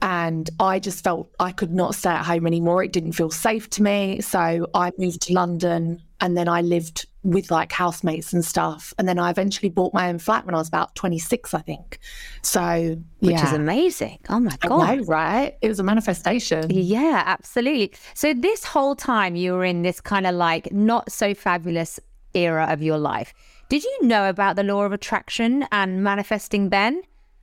And 0.00 0.48
I 0.60 0.78
just 0.78 1.02
felt 1.02 1.30
I 1.40 1.50
could 1.50 1.72
not 1.72 1.94
stay 1.94 2.10
at 2.10 2.24
home 2.24 2.46
anymore. 2.46 2.84
It 2.84 2.92
didn't 2.92 3.12
feel 3.12 3.30
safe 3.30 3.68
to 3.70 3.82
me. 3.82 4.20
So 4.20 4.68
I 4.74 4.92
moved 4.96 5.22
to 5.22 5.32
London 5.32 6.00
and 6.20 6.36
then 6.36 6.48
I 6.48 6.62
lived 6.62 7.06
with 7.24 7.50
like 7.50 7.72
housemates 7.72 8.32
and 8.32 8.44
stuff. 8.44 8.94
And 8.98 9.08
then 9.08 9.18
I 9.18 9.30
eventually 9.30 9.68
bought 9.68 9.92
my 9.92 10.08
own 10.08 10.18
flat 10.18 10.46
when 10.46 10.54
I 10.54 10.58
was 10.58 10.68
about 10.68 10.94
26, 10.94 11.52
I 11.52 11.60
think. 11.60 11.98
So, 12.42 12.96
which 13.18 13.32
yeah. 13.32 13.46
is 13.46 13.52
amazing. 13.52 14.18
Oh 14.28 14.40
my 14.40 14.56
God. 14.60 14.82
I 14.82 14.96
know, 14.96 15.02
right? 15.04 15.56
It 15.60 15.68
was 15.68 15.80
a 15.80 15.82
manifestation. 15.82 16.66
Yeah, 16.70 17.22
absolutely. 17.26 17.92
So, 18.14 18.32
this 18.34 18.64
whole 18.64 18.94
time 18.94 19.34
you 19.36 19.52
were 19.52 19.64
in 19.64 19.82
this 19.82 20.00
kind 20.00 20.26
of 20.26 20.34
like 20.34 20.72
not 20.72 21.10
so 21.10 21.34
fabulous 21.34 21.98
era 22.34 22.66
of 22.70 22.82
your 22.82 22.98
life. 22.98 23.34
Did 23.68 23.84
you 23.84 23.98
know 24.02 24.28
about 24.28 24.56
the 24.56 24.62
law 24.62 24.84
of 24.84 24.92
attraction 24.92 25.66
and 25.72 26.02
manifesting 26.02 26.70
then? 26.70 27.02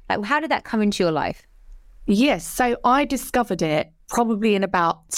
Like, 0.09 0.23
how 0.23 0.39
did 0.39 0.51
that 0.51 0.63
come 0.63 0.81
into 0.81 1.03
your 1.03 1.11
life? 1.11 1.45
Yes. 2.07 2.47
So 2.47 2.77
I 2.83 3.05
discovered 3.05 3.61
it 3.61 3.91
probably 4.07 4.55
in 4.55 4.63
about 4.63 5.09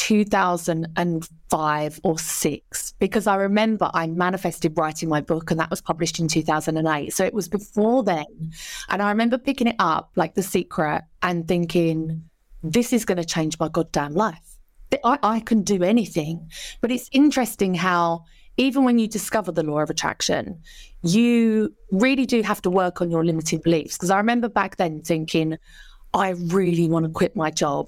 2005 1.49 1.99
or 2.03 2.19
six, 2.19 2.93
because 2.99 3.27
I 3.27 3.35
remember 3.35 3.89
I 3.93 4.07
manifested 4.07 4.77
writing 4.77 5.09
my 5.09 5.21
book 5.21 5.51
and 5.51 5.59
that 5.59 5.69
was 5.69 5.81
published 5.81 6.19
in 6.19 6.27
2008. 6.27 7.13
So 7.13 7.23
it 7.23 7.33
was 7.33 7.47
before 7.47 8.03
then. 8.03 8.51
And 8.89 9.01
I 9.01 9.09
remember 9.09 9.37
picking 9.37 9.67
it 9.67 9.75
up, 9.79 10.11
like 10.15 10.35
The 10.35 10.43
Secret, 10.43 11.03
and 11.21 11.47
thinking, 11.47 12.23
this 12.63 12.93
is 12.93 13.05
going 13.05 13.17
to 13.17 13.25
change 13.25 13.59
my 13.59 13.69
goddamn 13.69 14.13
life. 14.13 14.57
I, 15.03 15.19
I 15.21 15.39
can 15.41 15.63
do 15.63 15.83
anything. 15.83 16.49
But 16.81 16.91
it's 16.91 17.09
interesting 17.11 17.73
how 17.73 18.23
even 18.57 18.83
when 18.83 18.99
you 18.99 19.07
discover 19.07 19.51
the 19.51 19.63
law 19.63 19.79
of 19.79 19.89
attraction, 19.89 20.61
you 21.03 21.73
really 21.91 22.25
do 22.25 22.41
have 22.41 22.61
to 22.63 22.69
work 22.69 23.01
on 23.01 23.11
your 23.11 23.23
limiting 23.23 23.59
beliefs. 23.59 23.97
Because 23.97 24.09
I 24.09 24.17
remember 24.17 24.49
back 24.49 24.77
then 24.77 25.01
thinking, 25.01 25.57
I 26.13 26.29
really 26.29 26.89
want 26.89 27.05
to 27.05 27.11
quit 27.11 27.35
my 27.35 27.51
job. 27.51 27.87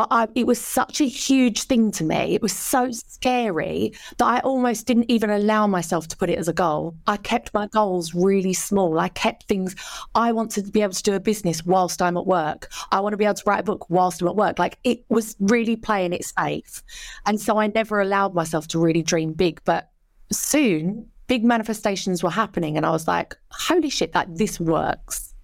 But 0.00 0.08
I, 0.10 0.28
it 0.34 0.46
was 0.46 0.58
such 0.58 1.02
a 1.02 1.04
huge 1.04 1.64
thing 1.64 1.90
to 1.90 2.04
me. 2.04 2.34
It 2.34 2.40
was 2.40 2.54
so 2.54 2.90
scary 2.90 3.92
that 4.16 4.24
I 4.24 4.40
almost 4.40 4.86
didn't 4.86 5.10
even 5.10 5.28
allow 5.28 5.66
myself 5.66 6.08
to 6.08 6.16
put 6.16 6.30
it 6.30 6.38
as 6.38 6.48
a 6.48 6.54
goal. 6.54 6.94
I 7.06 7.18
kept 7.18 7.52
my 7.52 7.66
goals 7.66 8.14
really 8.14 8.54
small. 8.54 8.98
I 8.98 9.10
kept 9.10 9.42
things, 9.42 9.76
I 10.14 10.32
want 10.32 10.52
to 10.52 10.62
be 10.62 10.80
able 10.80 10.94
to 10.94 11.02
do 11.02 11.12
a 11.12 11.20
business 11.20 11.66
whilst 11.66 12.00
I'm 12.00 12.16
at 12.16 12.26
work. 12.26 12.70
I 12.90 13.00
want 13.00 13.12
to 13.12 13.18
be 13.18 13.26
able 13.26 13.34
to 13.34 13.42
write 13.44 13.60
a 13.60 13.62
book 13.62 13.90
whilst 13.90 14.22
I'm 14.22 14.28
at 14.28 14.36
work. 14.36 14.58
Like 14.58 14.78
it 14.84 15.04
was 15.10 15.36
really 15.38 15.76
playing 15.76 16.14
it 16.14 16.24
safe. 16.24 16.82
And 17.26 17.38
so 17.38 17.58
I 17.58 17.66
never 17.66 18.00
allowed 18.00 18.34
myself 18.34 18.68
to 18.68 18.78
really 18.78 19.02
dream 19.02 19.34
big. 19.34 19.60
But 19.66 19.90
soon, 20.32 21.10
big 21.26 21.44
manifestations 21.44 22.22
were 22.22 22.30
happening. 22.30 22.78
And 22.78 22.86
I 22.86 22.90
was 22.90 23.06
like, 23.06 23.36
holy 23.50 23.90
shit, 23.90 24.14
like 24.14 24.34
this 24.34 24.58
works. 24.58 25.34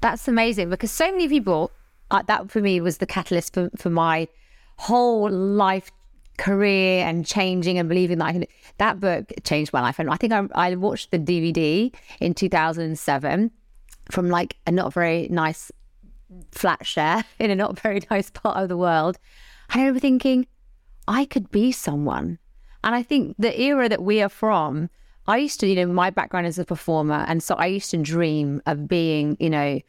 That's 0.00 0.26
amazing 0.26 0.68
because 0.68 0.90
so 0.90 1.12
many 1.12 1.28
people, 1.28 1.70
uh, 2.10 2.22
that 2.26 2.50
for 2.50 2.60
me 2.60 2.80
was 2.80 2.98
the 2.98 3.06
catalyst 3.06 3.54
for, 3.54 3.70
for 3.76 3.90
my 3.90 4.28
whole 4.76 5.30
life 5.30 5.90
career 6.38 7.06
and 7.06 7.26
changing 7.26 7.78
and 7.78 7.88
believing 7.88 8.18
that 8.18 8.24
I 8.26 8.32
can. 8.32 8.46
That 8.78 8.98
book 8.98 9.30
changed 9.44 9.72
my 9.72 9.80
life. 9.80 9.98
And 9.98 10.10
I 10.10 10.16
think 10.16 10.32
I, 10.32 10.46
I 10.54 10.74
watched 10.74 11.10
the 11.10 11.18
DVD 11.18 11.94
in 12.18 12.34
2007 12.34 13.50
from 14.10 14.28
like 14.30 14.56
a 14.66 14.72
not 14.72 14.92
very 14.92 15.28
nice 15.28 15.70
flat 16.52 16.86
share 16.86 17.24
in 17.38 17.50
a 17.50 17.54
not 17.54 17.78
very 17.78 18.00
nice 18.10 18.30
part 18.30 18.56
of 18.56 18.68
the 18.68 18.76
world. 18.76 19.18
I 19.68 19.78
remember 19.78 20.00
thinking, 20.00 20.46
I 21.06 21.26
could 21.26 21.50
be 21.50 21.72
someone. 21.72 22.38
And 22.82 22.94
I 22.94 23.02
think 23.02 23.36
the 23.38 23.60
era 23.60 23.88
that 23.88 24.02
we 24.02 24.22
are 24.22 24.30
from, 24.30 24.88
I 25.26 25.36
used 25.36 25.60
to, 25.60 25.66
you 25.66 25.76
know, 25.76 25.86
my 25.92 26.08
background 26.08 26.46
as 26.46 26.58
a 26.58 26.64
performer. 26.64 27.24
And 27.28 27.42
so 27.42 27.54
I 27.56 27.66
used 27.66 27.90
to 27.90 27.98
dream 27.98 28.62
of 28.64 28.88
being, 28.88 29.36
you 29.38 29.50
know, 29.50 29.80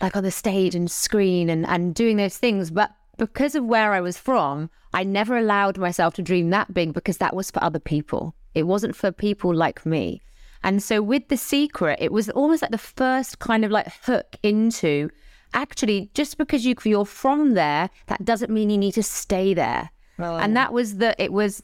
like 0.00 0.16
on 0.16 0.22
the 0.22 0.30
stage 0.30 0.74
and 0.74 0.90
screen 0.90 1.50
and, 1.50 1.66
and 1.66 1.94
doing 1.94 2.16
those 2.16 2.36
things. 2.36 2.70
But 2.70 2.90
because 3.16 3.54
of 3.54 3.64
where 3.64 3.92
I 3.92 4.00
was 4.00 4.16
from, 4.16 4.70
I 4.92 5.04
never 5.04 5.36
allowed 5.36 5.78
myself 5.78 6.14
to 6.14 6.22
dream 6.22 6.50
that 6.50 6.72
big 6.72 6.92
because 6.92 7.18
that 7.18 7.36
was 7.36 7.50
for 7.50 7.62
other 7.62 7.78
people. 7.78 8.34
It 8.54 8.64
wasn't 8.64 8.96
for 8.96 9.12
people 9.12 9.54
like 9.54 9.86
me. 9.86 10.22
And 10.62 10.82
so 10.82 11.00
with 11.00 11.28
The 11.28 11.36
Secret, 11.36 11.98
it 12.00 12.12
was 12.12 12.28
almost 12.30 12.62
like 12.62 12.70
the 12.70 12.78
first 12.78 13.38
kind 13.38 13.64
of 13.64 13.70
like 13.70 13.90
hook 14.04 14.36
into 14.42 15.10
actually 15.54 16.10
just 16.14 16.38
because 16.38 16.64
you, 16.64 16.74
you're 16.84 17.04
from 17.04 17.54
there, 17.54 17.90
that 18.06 18.24
doesn't 18.24 18.50
mean 18.50 18.70
you 18.70 18.78
need 18.78 18.94
to 18.94 19.02
stay 19.02 19.54
there. 19.54 19.90
Well, 20.18 20.38
and 20.38 20.56
that 20.56 20.72
was 20.72 20.96
the, 20.96 21.20
it 21.22 21.32
was 21.32 21.62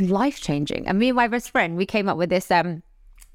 life 0.00 0.40
changing. 0.40 0.86
And 0.88 0.98
me 0.98 1.08
and 1.10 1.16
my 1.16 1.28
best 1.28 1.50
friend, 1.50 1.76
we 1.76 1.86
came 1.86 2.08
up 2.08 2.16
with 2.16 2.30
this 2.30 2.50
um, 2.50 2.82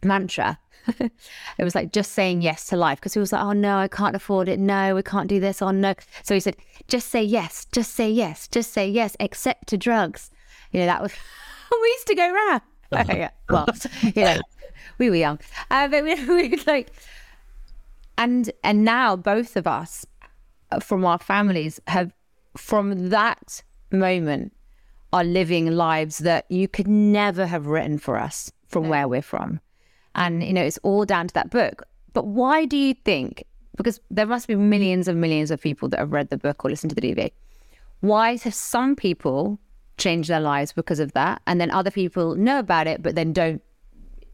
mantra. 0.04 0.58
it 1.00 1.64
was 1.64 1.76
like 1.76 1.92
just 1.92 2.14
saying 2.14 2.42
yes 2.42 2.68
to 2.68 2.78
life 2.78 3.00
because 3.00 3.14
he 3.14 3.20
was 3.20 3.32
like, 3.32 3.44
oh 3.44 3.54
no, 3.54 3.78
I 3.78 3.88
can't 3.88 4.16
afford 4.16 4.50
it. 4.50 4.60
No, 4.60 4.96
we 4.96 5.04
can't 5.04 5.28
do 5.28 5.40
this. 5.40 5.62
Oh 5.62 5.72
no. 5.72 5.94
So 6.24 6.34
he 6.34 6.40
said, 6.40 6.58
just 6.88 7.10
say 7.10 7.24
yes, 7.24 7.66
just 7.72 7.94
say 7.94 8.10
yes, 8.10 8.48
just 8.48 8.72
say 8.72 8.88
yes, 8.90 9.16
except 9.20 9.68
to 9.68 9.78
drugs. 9.78 10.32
You 10.72 10.82
know, 10.82 10.86
that 10.86 11.02
was, 11.02 11.14
we 11.72 11.88
used 11.88 12.08
to 12.08 12.16
go 12.16 12.34
around. 12.34 12.62
yeah. 13.10 13.30
Well, 13.50 13.68
you 14.04 14.24
know, 14.24 14.40
we 14.98 15.10
were 15.10 15.16
young. 15.16 15.40
Uh, 15.70 15.88
but 15.88 16.04
we, 16.04 16.16
we 16.26 16.58
like, 16.68 16.92
and, 18.18 18.52
and 18.64 18.84
now 18.84 19.16
both 19.16 19.56
of 19.56 19.68
us 19.68 20.06
uh, 20.72 20.80
from 20.80 21.06
our 21.06 21.20
families 21.20 21.80
have, 21.88 22.14
from 22.58 23.10
that 23.10 23.64
moment, 23.92 24.54
are 25.14 25.24
living 25.24 25.72
lives 25.72 26.20
that 26.20 26.46
you 26.50 26.68
could 26.68 26.88
never 26.88 27.46
have 27.46 27.68
written 27.68 27.98
for 27.98 28.18
us 28.18 28.52
from 28.68 28.88
where 28.88 29.08
we're 29.08 29.22
from. 29.22 29.60
And, 30.16 30.44
you 30.44 30.54
know, 30.54 30.64
it's 30.64 30.80
all 30.84 31.06
down 31.06 31.28
to 31.28 31.34
that 31.34 31.50
book. 31.50 31.84
But 32.14 32.28
why 32.28 32.66
do 32.66 32.78
you 32.78 32.94
think, 32.94 33.46
because 33.78 34.00
there 34.10 34.26
must 34.26 34.48
be 34.48 34.56
millions 34.56 35.08
and 35.08 35.22
millions 35.22 35.52
of 35.52 35.62
people 35.62 35.88
that 35.90 36.00
have 36.00 36.12
read 36.12 36.30
the 36.30 36.38
book 36.38 36.66
or 36.66 36.70
listened 36.70 36.90
to 36.90 36.96
the 36.96 37.02
DVD, 37.02 37.32
why 38.02 38.36
have 38.38 38.54
some 38.54 38.96
people 38.96 39.60
changed 39.98 40.30
their 40.30 40.40
lives 40.40 40.74
because 40.74 41.00
of 41.00 41.14
that? 41.14 41.42
And 41.48 41.62
then 41.62 41.72
other 41.72 41.92
people 41.92 42.36
know 42.36 42.60
about 42.60 42.88
it, 42.88 43.02
but 43.02 43.16
then 43.16 43.32
don't, 43.32 43.62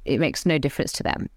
it 0.06 0.20
makes 0.20 0.46
no 0.46 0.58
difference 0.58 0.92
to 0.94 1.04
them. 1.04 1.30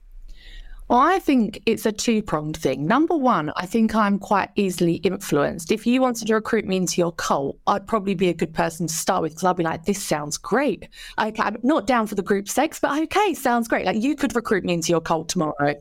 I 0.92 1.20
think 1.20 1.62
it's 1.66 1.87
a 1.87 1.92
two 1.92 2.20
pronged 2.20 2.56
thing. 2.56 2.85
Number 2.85 3.16
one, 3.16 3.52
I 3.54 3.64
think 3.64 3.94
I'm 3.94 4.18
quite 4.18 4.50
easily 4.56 4.94
influenced. 4.97 5.70
If 5.70 5.87
you 5.87 6.00
wanted 6.00 6.26
to 6.26 6.35
recruit 6.35 6.64
me 6.64 6.76
into 6.76 7.00
your 7.00 7.12
cult, 7.12 7.59
I'd 7.68 7.87
probably 7.87 8.14
be 8.14 8.28
a 8.28 8.35
good 8.35 8.52
person 8.52 8.88
to 8.88 8.92
start 8.92 9.23
with 9.23 9.32
because 9.32 9.44
I'd 9.44 9.56
be 9.56 9.62
like, 9.62 9.85
this 9.85 10.02
sounds 10.02 10.37
great. 10.37 10.88
Okay, 11.16 11.40
I'm 11.40 11.59
not 11.62 11.87
down 11.87 12.09
for 12.09 12.16
the 12.16 12.23
group 12.23 12.49
sex, 12.49 12.80
but 12.80 13.00
okay, 13.04 13.35
sounds 13.35 13.68
great. 13.68 13.87
Like 13.87 14.02
you 14.02 14.16
could 14.16 14.35
recruit 14.35 14.64
me 14.64 14.75
into 14.75 14.90
your 14.90 15.00
cult 15.00 15.28
tomorrow. 15.28 15.76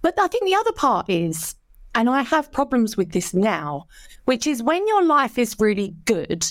But 0.00 0.14
I 0.16 0.28
think 0.28 0.44
the 0.44 0.54
other 0.54 0.72
part 0.72 1.10
is, 1.10 1.56
and 1.96 2.08
I 2.08 2.22
have 2.22 2.52
problems 2.52 2.96
with 2.96 3.10
this 3.10 3.34
now, 3.34 3.88
which 4.26 4.46
is 4.46 4.62
when 4.62 4.86
your 4.86 5.02
life 5.02 5.38
is 5.38 5.56
really 5.58 5.96
good 6.04 6.46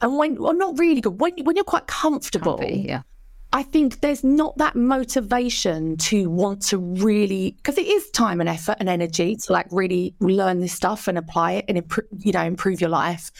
and 0.00 0.16
when, 0.16 0.36
well, 0.40 0.54
not 0.54 0.78
really 0.78 1.02
good, 1.02 1.20
when, 1.20 1.34
when 1.44 1.56
you're 1.56 1.64
quite 1.64 1.88
comfortable. 1.88 2.56
Comfy, 2.56 2.86
yeah 2.88 3.02
I 3.54 3.62
think 3.62 4.00
there's 4.00 4.24
not 4.24 4.56
that 4.58 4.74
motivation 4.74 5.98
to 5.98 6.30
want 6.30 6.62
to 6.62 6.78
really, 6.78 7.52
because 7.58 7.76
it 7.76 7.86
is 7.86 8.10
time 8.10 8.40
and 8.40 8.48
effort 8.48 8.76
and 8.80 8.88
energy 8.88 9.36
to 9.36 9.52
like 9.52 9.66
really 9.70 10.14
learn 10.20 10.60
this 10.60 10.72
stuff 10.72 11.06
and 11.06 11.18
apply 11.18 11.52
it 11.52 11.66
and 11.68 11.76
improve, 11.76 12.06
you 12.18 12.32
know, 12.32 12.42
improve 12.42 12.80
your 12.80 12.88
life. 12.90 13.30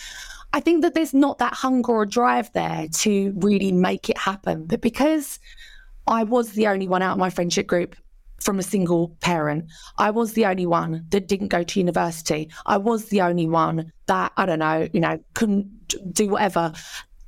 I 0.53 0.61
think 0.61 0.83
that 0.83 0.93
there's 0.93 1.15
not 1.15 1.39
that 1.39 1.55
hunger 1.55 1.93
or 1.93 2.05
drive 2.05 2.53
there 2.53 2.89
to 2.89 3.33
really 3.37 3.73
make 3.73 4.11
it 4.11 4.19
happen. 4.19 4.67
But 4.67 4.83
because 4.83 5.39
I 6.07 6.25
was 6.25 6.53
the 6.53 6.67
only 6.67 6.89
one 6.89 7.01
out 7.01 7.13
of 7.13 7.19
my 7.19 7.31
friendship 7.31 7.67
group 7.67 7.97
from 8.39 8.59
a 8.59 8.63
single 8.63 9.17
parent, 9.21 9.65
I 9.97 10.11
was 10.11 10.35
the 10.35 10.45
only 10.45 10.67
one 10.67 11.07
that 11.09 11.27
didn't 11.27 11.49
go 11.49 11.63
to 11.63 11.81
university. 11.81 12.51
I 12.67 12.77
was 12.77 13.07
the 13.07 13.23
only 13.23 13.49
one 13.49 13.93
that, 14.07 14.33
I 14.37 14.45
don't 14.45 14.59
know, 14.59 14.89
you 14.93 15.01
know, 15.01 15.19
couldn't 15.33 16.13
do 16.13 16.29
whatever. 16.29 16.75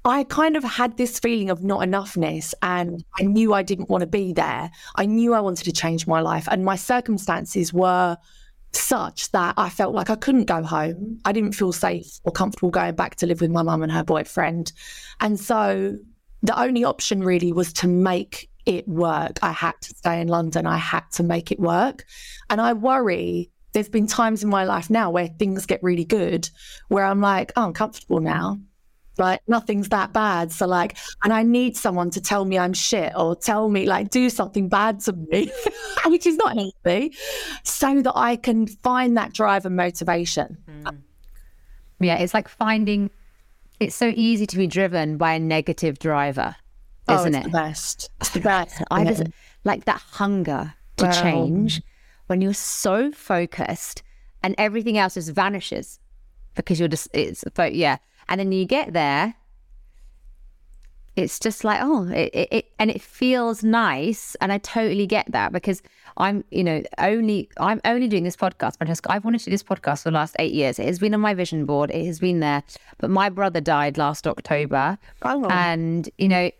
I 0.07 0.25
kind 0.25 0.57
of 0.57 0.65
had 0.65 0.99
this 0.99 1.19
feeling 1.19 1.49
of 1.49 1.65
not 1.65 1.81
enoughness 1.81 2.53
and 2.61 3.03
I 3.19 3.23
knew 3.23 3.55
I 3.55 3.63
didn't 3.63 3.89
want 3.89 4.03
to 4.03 4.07
be 4.07 4.35
there. 4.35 4.71
I 4.97 5.07
knew 5.07 5.33
I 5.33 5.41
wanted 5.41 5.65
to 5.65 5.73
change 5.73 6.07
my 6.07 6.21
life 6.21 6.47
and 6.51 6.63
my 6.63 6.77
circumstances 6.77 7.73
were 7.73 8.19
such 8.73 9.31
that 9.33 9.55
I 9.57 9.71
felt 9.71 9.95
like 9.95 10.11
I 10.11 10.17
couldn't 10.17 10.45
go 10.45 10.63
home. 10.63 11.21
I 11.25 11.33
didn't 11.33 11.53
feel 11.53 11.73
safe 11.73 12.21
or 12.25 12.33
comfortable 12.33 12.71
going 12.71 12.95
back 12.97 13.15
to 13.17 13.27
live 13.27 13.41
with 13.41 13.51
my 13.51 13.63
mum 13.63 13.83
and 13.83 13.93
her 13.93 14.05
boyfriend. 14.05 14.73
And 15.21 15.41
so 15.41 15.97
the 16.43 16.61
only 16.61 16.85
option 16.85 17.23
really 17.23 17.53
was 17.53 17.73
to 17.75 17.89
make 17.89 18.51
it 18.67 18.87
work. 18.87 19.39
I 19.43 19.53
had 19.53 19.75
to 19.81 19.95
stay 19.95 20.21
in 20.21 20.29
London. 20.29 20.67
I 20.67 20.77
had 20.77 21.05
to 21.13 21.23
make 21.23 21.51
it 21.51 21.61
work. 21.61 22.05
And 22.51 22.61
I 22.61 22.75
worry 22.75 23.51
there's 23.73 23.89
been 23.89 24.07
times 24.07 24.45
in 24.45 24.51
my 24.51 24.65
life 24.65 24.89
now 24.89 25.11
where 25.11 25.27
things 25.27 25.67
get 25.67 25.83
really 25.83 26.05
good, 26.05 26.49
where 26.89 27.05
I'm 27.05 27.21
like, 27.21 27.53
oh, 27.57 27.65
I'm 27.65 27.73
comfortable 27.73 28.21
now. 28.21 28.59
Like 29.18 29.40
nothing's 29.47 29.88
that 29.90 30.12
bad. 30.12 30.50
So 30.50 30.66
like, 30.66 30.97
and 31.23 31.33
I 31.33 31.42
need 31.42 31.76
someone 31.76 32.11
to 32.11 32.21
tell 32.21 32.44
me 32.44 32.59
I'm 32.59 32.73
shit 32.73 33.12
or 33.16 33.37
tell 33.37 33.68
me 33.68 33.87
like 33.87 34.11
do 34.11 34.28
something 34.28 34.68
bad 34.68 35.00
to 35.00 35.12
me, 35.12 35.50
which 36.06 36.26
is 36.26 36.37
not 36.37 36.56
healthy, 36.56 37.14
so 37.62 38.02
that 38.02 38.12
I 38.16 38.37
can 38.37 38.66
find 38.66 39.16
that 39.16 39.33
drive 39.33 39.66
and 39.66 39.76
motivation. 39.76 40.59
Mm. 40.68 40.99
Yeah, 42.00 42.16
it's 42.16 42.35
like 42.35 42.49
finding. 42.49 43.11
It's 43.80 43.97
so 43.97 44.12
easy 44.14 44.47
to 44.47 44.56
be 44.56 44.66
driven 44.66 45.16
by 45.16 45.35
a 45.35 45.38
negative 45.38 45.99
driver, 45.99 46.56
oh, 47.09 47.14
isn't 47.21 47.35
oh, 47.35 47.38
it? 47.38 47.44
The 47.44 47.50
best. 47.50 48.11
It's 48.21 48.30
the 48.30 48.40
best. 48.40 48.83
I 48.90 49.04
just 49.04 49.25
like 49.64 49.85
that 49.85 50.00
hunger 50.00 50.75
to 50.97 51.04
well, 51.04 51.23
change 51.23 51.83
when 52.26 52.40
you're 52.40 52.54
so 52.54 53.12
focused 53.12 54.02
and 54.42 54.54
everything 54.59 54.99
else 54.99 55.14
just 55.14 55.33
vanishes 55.33 55.99
because 56.54 56.78
you're 56.78 56.88
just 56.88 57.09
it's 57.12 57.44
yeah 57.73 57.97
and 58.28 58.40
then 58.40 58.52
you 58.52 58.64
get 58.64 58.93
there 58.93 59.35
it's 61.16 61.38
just 61.38 61.62
like 61.62 61.81
oh 61.83 62.09
it, 62.09 62.31
it, 62.35 62.49
it, 62.50 62.73
and 62.78 62.90
it 62.90 63.00
feels 63.00 63.62
nice. 63.62 64.35
And 64.40 64.52
i 64.52 64.59
totally 64.59 65.07
get 65.07 65.31
that 65.31 65.52
because 65.52 65.83
i'm 66.16 66.45
you 66.50 66.64
know 66.64 66.83
only 66.99 67.49
i'm 67.59 67.81
only 67.85 68.09
doing 68.09 68.25
this 68.25 68.37
podcast 68.37 68.78
francesca. 68.78 69.12
I've 69.12 69.25
wanted 69.25 69.38
to 69.38 69.45
do 69.47 69.50
this 69.52 69.62
podcast 69.62 70.02
for 70.02 70.11
the 70.11 70.14
last 70.14 70.35
eight 70.38 70.52
years. 70.52 70.78
It 70.78 70.87
has 70.87 70.99
been 70.99 71.14
on 71.14 71.21
my 71.21 71.35
vision 71.35 71.66
board. 71.66 71.90
It 71.90 72.04
has 72.07 72.19
been 72.19 72.40
there. 72.40 72.62
But 72.99 73.11
my 73.11 73.28
brother 73.28 73.61
died 73.61 73.97
last 73.97 74.26
october. 74.26 74.99
Oh. 75.23 75.47
and 75.47 76.09
you 76.19 76.28
know 76.28 76.50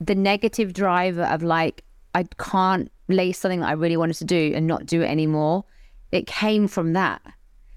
the 0.00 0.14
negative 0.14 0.72
driver 0.72 1.24
of 1.24 1.42
like 1.42 1.82
i 2.14 2.24
can't 2.38 2.90
lay 3.08 3.32
something 3.32 3.60
that 3.60 3.68
i 3.68 3.72
really 3.72 3.96
wanted 3.96 4.14
to 4.14 4.24
do 4.24 4.52
and 4.54 4.66
not 4.66 4.84
do 4.86 5.02
it 5.02 5.06
anymore. 5.06 5.64
It 6.12 6.26
came 6.26 6.68
from 6.68 6.94
that. 6.94 7.22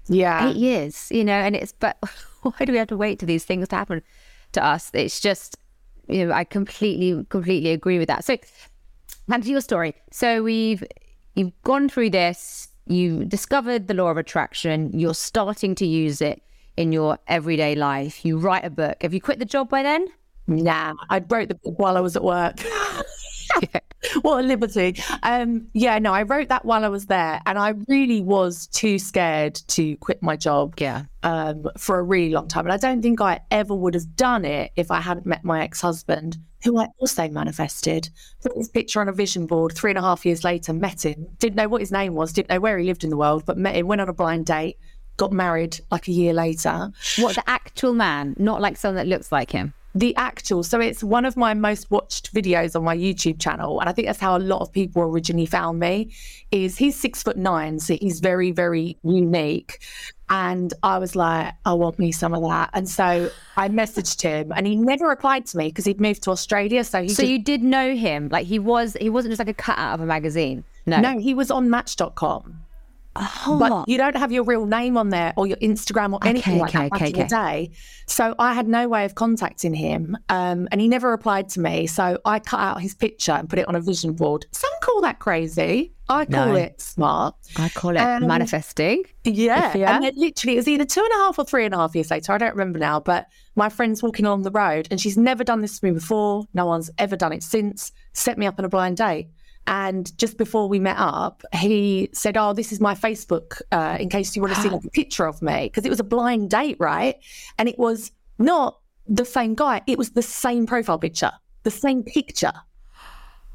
Yeah. 0.08 0.50
Eight 0.50 0.56
years 0.56 1.08
you 1.10 1.24
know 1.24 1.32
and 1.32 1.56
it's 1.56 1.72
but 1.72 1.96
why 2.56 2.64
do 2.64 2.72
we 2.72 2.78
have 2.78 2.88
to 2.88 2.96
wait 2.96 3.20
for 3.20 3.26
these 3.26 3.44
things 3.44 3.68
to 3.68 3.76
happen 3.76 4.02
to 4.52 4.64
us? 4.64 4.90
It's 4.92 5.20
just, 5.20 5.56
you 6.08 6.26
know, 6.26 6.32
I 6.32 6.44
completely, 6.44 7.24
completely 7.28 7.70
agree 7.70 7.98
with 7.98 8.08
that. 8.08 8.24
So, 8.24 8.36
back 9.28 9.42
to 9.42 9.50
your 9.50 9.60
story. 9.60 9.94
So 10.10 10.42
we've 10.42 10.84
you've 11.34 11.52
gone 11.62 11.88
through 11.88 12.10
this. 12.10 12.68
You've 12.86 13.28
discovered 13.28 13.88
the 13.88 13.94
law 13.94 14.08
of 14.08 14.16
attraction. 14.16 14.90
You're 14.98 15.14
starting 15.14 15.74
to 15.76 15.86
use 15.86 16.20
it 16.20 16.42
in 16.76 16.92
your 16.92 17.18
everyday 17.28 17.74
life. 17.74 18.24
You 18.24 18.38
write 18.38 18.64
a 18.64 18.70
book. 18.70 19.02
Have 19.02 19.14
you 19.14 19.20
quit 19.20 19.38
the 19.38 19.44
job 19.44 19.68
by 19.68 19.82
then? 19.82 20.08
Nah, 20.48 20.94
I 21.08 21.22
wrote 21.28 21.48
the 21.48 21.54
book 21.54 21.78
while 21.78 21.96
I 21.96 22.00
was 22.00 22.16
at 22.16 22.24
work. 22.24 22.56
what 24.22 24.44
a 24.44 24.46
liberty. 24.46 24.96
Um, 25.22 25.68
yeah, 25.72 25.98
no, 25.98 26.12
I 26.12 26.22
wrote 26.22 26.48
that 26.48 26.64
while 26.64 26.84
I 26.84 26.88
was 26.88 27.06
there, 27.06 27.40
and 27.46 27.58
I 27.58 27.74
really 27.88 28.20
was 28.20 28.66
too 28.68 28.98
scared 28.98 29.54
to 29.68 29.96
quit 29.98 30.22
my 30.22 30.36
job. 30.36 30.74
Yeah. 30.78 31.04
Um, 31.24 31.68
for 31.78 32.00
a 32.00 32.02
really 32.02 32.30
long 32.30 32.48
time, 32.48 32.66
and 32.66 32.72
I 32.72 32.76
don't 32.76 33.00
think 33.00 33.20
I 33.20 33.40
ever 33.52 33.74
would 33.74 33.94
have 33.94 34.16
done 34.16 34.44
it 34.44 34.72
if 34.74 34.90
I 34.90 35.00
hadn't 35.00 35.24
met 35.24 35.44
my 35.44 35.62
ex-husband, 35.62 36.36
who 36.64 36.80
I 36.80 36.88
also 36.98 37.28
manifested. 37.28 38.08
Put 38.42 38.56
his 38.56 38.68
picture 38.68 39.00
on 39.00 39.08
a 39.08 39.12
vision 39.12 39.46
board. 39.46 39.72
Three 39.72 39.92
and 39.92 39.98
a 39.98 40.02
half 40.02 40.26
years 40.26 40.42
later, 40.42 40.72
met 40.72 41.04
him. 41.04 41.28
Didn't 41.38 41.56
know 41.56 41.68
what 41.68 41.80
his 41.80 41.92
name 41.92 42.14
was. 42.14 42.32
Didn't 42.32 42.50
know 42.50 42.60
where 42.60 42.76
he 42.76 42.84
lived 42.84 43.04
in 43.04 43.10
the 43.10 43.16
world, 43.16 43.44
but 43.46 43.56
met 43.56 43.76
him. 43.76 43.86
Went 43.86 44.00
on 44.00 44.08
a 44.08 44.12
blind 44.12 44.46
date. 44.46 44.78
Got 45.16 45.32
married 45.32 45.78
like 45.92 46.08
a 46.08 46.12
year 46.12 46.32
later. 46.32 46.90
What 47.18 47.36
the 47.36 47.48
actual 47.48 47.92
man, 47.92 48.34
not 48.38 48.60
like 48.60 48.76
someone 48.76 48.96
that 48.96 49.06
looks 49.06 49.30
like 49.30 49.52
him 49.52 49.74
the 49.94 50.14
actual 50.16 50.62
so 50.62 50.80
it's 50.80 51.04
one 51.04 51.24
of 51.24 51.36
my 51.36 51.52
most 51.52 51.90
watched 51.90 52.32
videos 52.34 52.74
on 52.74 52.82
my 52.82 52.96
youtube 52.96 53.38
channel 53.40 53.78
and 53.80 53.88
i 53.88 53.92
think 53.92 54.06
that's 54.06 54.20
how 54.20 54.36
a 54.36 54.38
lot 54.38 54.60
of 54.60 54.72
people 54.72 55.02
originally 55.02 55.44
found 55.46 55.78
me 55.78 56.10
is 56.50 56.78
he's 56.78 56.98
six 56.98 57.22
foot 57.22 57.36
nine 57.36 57.78
so 57.78 57.94
he's 57.94 58.20
very 58.20 58.50
very 58.50 58.96
unique. 59.02 59.82
And 60.30 60.72
i 60.82 60.96
was 60.96 61.14
like 61.14 61.52
i 61.66 61.74
want 61.74 61.98
me 61.98 62.10
some 62.10 62.32
of 62.32 62.42
that. 62.42 62.70
And 62.72 62.88
so 62.88 63.30
i 63.56 63.68
messaged 63.68 64.22
him 64.22 64.50
and 64.54 64.66
he 64.66 64.76
never 64.76 65.06
replied 65.06 65.44
to 65.46 65.58
me 65.58 65.68
because 65.68 65.84
he'd 65.84 66.00
moved 66.00 66.22
to 66.22 66.30
australia 66.30 66.84
so 66.84 67.02
he 67.02 67.08
so 67.08 67.22
you 67.22 67.38
did 67.38 67.62
know 67.62 67.94
him? 67.94 68.28
Like 68.30 68.46
he 68.46 68.58
was 68.58 68.96
he 68.98 69.10
wasn't 69.10 69.32
just 69.32 69.40
like 69.40 69.48
a 69.48 69.54
cut 69.54 69.78
out 69.78 69.94
of 69.94 70.00
a 70.00 70.06
magazine? 70.06 70.64
No. 70.86 71.00
No 71.00 71.18
he 71.18 71.34
was 71.34 71.50
on 71.50 71.68
match.com 71.68 72.61
Oh. 73.14 73.58
But 73.58 73.88
you 73.88 73.98
don't 73.98 74.16
have 74.16 74.32
your 74.32 74.44
real 74.44 74.64
name 74.64 74.96
on 74.96 75.10
there 75.10 75.34
or 75.36 75.46
your 75.46 75.58
Instagram 75.58 76.14
or 76.14 76.20
anything 76.26 76.54
okay, 76.54 76.60
like 76.60 76.70
okay, 76.70 76.78
that 76.78 76.90
back 76.90 77.02
okay, 77.02 77.10
in 77.10 77.18
the 77.18 77.24
day. 77.24 77.70
So 78.06 78.34
I 78.38 78.54
had 78.54 78.68
no 78.68 78.88
way 78.88 79.04
of 79.04 79.14
contacting 79.14 79.74
him, 79.74 80.16
um, 80.28 80.68
and 80.72 80.80
he 80.80 80.88
never 80.88 81.10
replied 81.10 81.48
to 81.50 81.60
me. 81.60 81.86
So 81.86 82.18
I 82.24 82.38
cut 82.38 82.60
out 82.60 82.80
his 82.80 82.94
picture 82.94 83.32
and 83.32 83.48
put 83.48 83.58
it 83.58 83.68
on 83.68 83.74
a 83.74 83.80
vision 83.80 84.14
board. 84.14 84.46
Some 84.52 84.70
call 84.80 85.00
that 85.02 85.18
crazy. 85.18 85.92
I 86.08 86.26
call 86.26 86.48
no. 86.48 86.54
it 86.56 86.80
smart. 86.80 87.34
I 87.56 87.68
call 87.70 87.96
it 87.96 88.00
um, 88.00 88.26
manifesting. 88.26 89.04
Yeah. 89.24 89.74
yeah. 89.74 89.96
And 89.96 90.04
it 90.04 90.16
literally, 90.16 90.54
it 90.54 90.58
was 90.58 90.68
either 90.68 90.84
two 90.84 91.00
and 91.00 91.10
a 91.12 91.24
half 91.24 91.38
or 91.38 91.44
three 91.44 91.64
and 91.64 91.72
a 91.72 91.78
half 91.78 91.94
years 91.94 92.10
later. 92.10 92.32
I 92.32 92.38
don't 92.38 92.54
remember 92.54 92.78
now. 92.78 93.00
But 93.00 93.28
my 93.56 93.68
friend's 93.68 94.02
walking 94.02 94.26
along 94.26 94.42
the 94.42 94.50
road 94.50 94.88
and 94.90 95.00
she's 95.00 95.16
never 95.16 95.42
done 95.42 95.62
this 95.62 95.78
to 95.78 95.86
me 95.86 95.92
before. 95.92 96.44
No 96.52 96.66
one's 96.66 96.90
ever 96.98 97.16
done 97.16 97.32
it 97.32 97.42
since. 97.42 97.92
Set 98.12 98.36
me 98.36 98.46
up 98.46 98.58
on 98.58 98.64
a 98.64 98.68
blind 98.68 98.98
date. 98.98 99.28
And 99.66 100.16
just 100.18 100.38
before 100.38 100.68
we 100.68 100.78
met 100.78 100.96
up, 100.98 101.42
he 101.54 102.08
said, 102.12 102.36
Oh, 102.36 102.52
this 102.52 102.72
is 102.72 102.80
my 102.80 102.94
Facebook 102.94 103.62
uh, 103.70 103.96
in 104.00 104.08
case 104.08 104.34
you 104.34 104.42
want 104.42 104.54
to 104.54 104.60
see 104.60 104.68
like 104.70 104.84
a 104.84 104.90
picture 104.90 105.26
of 105.26 105.40
me. 105.40 105.64
Because 105.64 105.84
it 105.84 105.90
was 105.90 106.00
a 106.00 106.04
blind 106.04 106.50
date, 106.50 106.76
right? 106.80 107.16
And 107.58 107.68
it 107.68 107.78
was 107.78 108.10
not 108.38 108.78
the 109.06 109.24
same 109.24 109.54
guy, 109.54 109.82
it 109.86 109.98
was 109.98 110.10
the 110.10 110.22
same 110.22 110.66
profile 110.66 110.98
picture, 110.98 111.32
the 111.62 111.70
same 111.70 112.02
picture. 112.02 112.52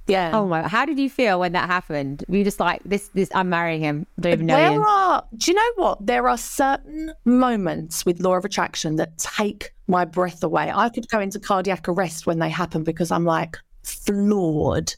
Yeah. 0.07 0.31
Oh 0.33 0.47
my! 0.47 0.65
How 0.65 0.85
did 0.85 0.97
you 0.97 1.09
feel 1.09 1.41
when 1.41 1.51
that 1.51 1.69
happened? 1.69 2.23
Were 2.29 2.37
you 2.37 2.45
just 2.45 2.61
like 2.61 2.81
this? 2.85 3.09
This 3.09 3.29
I'm 3.35 3.49
marrying 3.49 3.81
him. 3.81 4.07
Don't 4.19 4.33
even 4.33 4.45
know 4.45 4.55
there 4.55 4.71
you. 4.71 4.81
are. 4.81 5.25
Do 5.35 5.51
you 5.51 5.55
know 5.55 5.71
what? 5.75 6.05
There 6.05 6.29
are 6.29 6.37
certain 6.37 7.11
moments 7.25 8.05
with 8.05 8.21
law 8.21 8.35
of 8.35 8.45
attraction 8.45 8.95
that 8.95 9.17
take 9.17 9.73
my 9.87 10.05
breath 10.05 10.41
away. 10.43 10.71
I 10.73 10.87
could 10.87 11.09
go 11.09 11.19
into 11.19 11.39
cardiac 11.39 11.89
arrest 11.89 12.25
when 12.25 12.39
they 12.39 12.49
happen 12.49 12.83
because 12.83 13.11
I'm 13.11 13.25
like 13.25 13.57
floored 13.83 14.93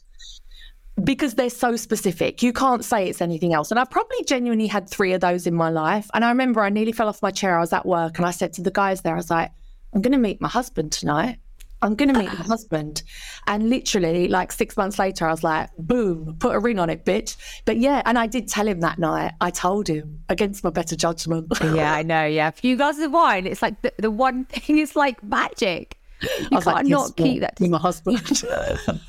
because 1.04 1.34
they're 1.34 1.50
so 1.50 1.76
specific. 1.76 2.42
You 2.42 2.52
can't 2.52 2.84
say 2.84 3.08
it's 3.08 3.20
anything 3.20 3.54
else. 3.54 3.70
And 3.70 3.78
I've 3.78 3.90
probably 3.90 4.24
genuinely 4.24 4.66
had 4.66 4.88
three 4.88 5.12
of 5.12 5.20
those 5.20 5.46
in 5.46 5.54
my 5.54 5.70
life. 5.70 6.08
And 6.14 6.24
I 6.24 6.28
remember 6.28 6.60
I 6.60 6.68
nearly 6.68 6.92
fell 6.92 7.08
off 7.08 7.22
my 7.22 7.30
chair. 7.30 7.56
I 7.56 7.60
was 7.60 7.72
at 7.72 7.86
work 7.86 8.18
and 8.18 8.26
I 8.26 8.30
said 8.30 8.52
to 8.54 8.62
the 8.62 8.70
guys 8.70 9.02
there, 9.02 9.14
I 9.14 9.16
was 9.16 9.30
like, 9.30 9.50
I'm 9.94 10.02
going 10.02 10.12
to 10.12 10.18
meet 10.18 10.40
my 10.40 10.48
husband 10.48 10.92
tonight. 10.92 11.38
I'm 11.82 11.94
going 11.94 12.12
to 12.12 12.18
meet 12.18 12.28
my 12.28 12.34
husband. 12.46 13.02
And 13.46 13.70
literally, 13.70 14.28
like 14.28 14.52
six 14.52 14.76
months 14.76 14.98
later, 14.98 15.26
I 15.26 15.30
was 15.30 15.42
like, 15.42 15.70
boom, 15.78 16.36
put 16.38 16.54
a 16.54 16.58
ring 16.58 16.78
on 16.78 16.90
it, 16.90 17.04
bitch. 17.04 17.36
But 17.64 17.78
yeah, 17.78 18.02
and 18.04 18.18
I 18.18 18.26
did 18.26 18.48
tell 18.48 18.68
him 18.68 18.80
that 18.80 18.98
night. 18.98 19.32
I 19.40 19.50
told 19.50 19.88
him 19.88 20.22
against 20.28 20.62
my 20.62 20.70
better 20.70 20.96
judgment. 20.96 21.46
yeah, 21.62 21.94
I 21.94 22.02
know. 22.02 22.26
Yeah. 22.26 22.48
A 22.48 22.52
few 22.52 22.76
glasses 22.76 23.04
of 23.04 23.12
wine, 23.12 23.46
it's 23.46 23.62
like 23.62 23.80
the, 23.82 23.92
the 23.98 24.10
one 24.10 24.44
thing 24.46 24.78
is 24.78 24.94
like 24.94 25.22
magic. 25.22 25.96
You 26.22 26.28
I 26.52 26.56
was 26.56 26.64
can't 26.64 26.76
like, 26.76 26.86
not 26.86 27.16
keep 27.16 27.40
that. 27.40 27.56
To 27.56 27.68
my 27.68 27.78
husband. 27.78 28.20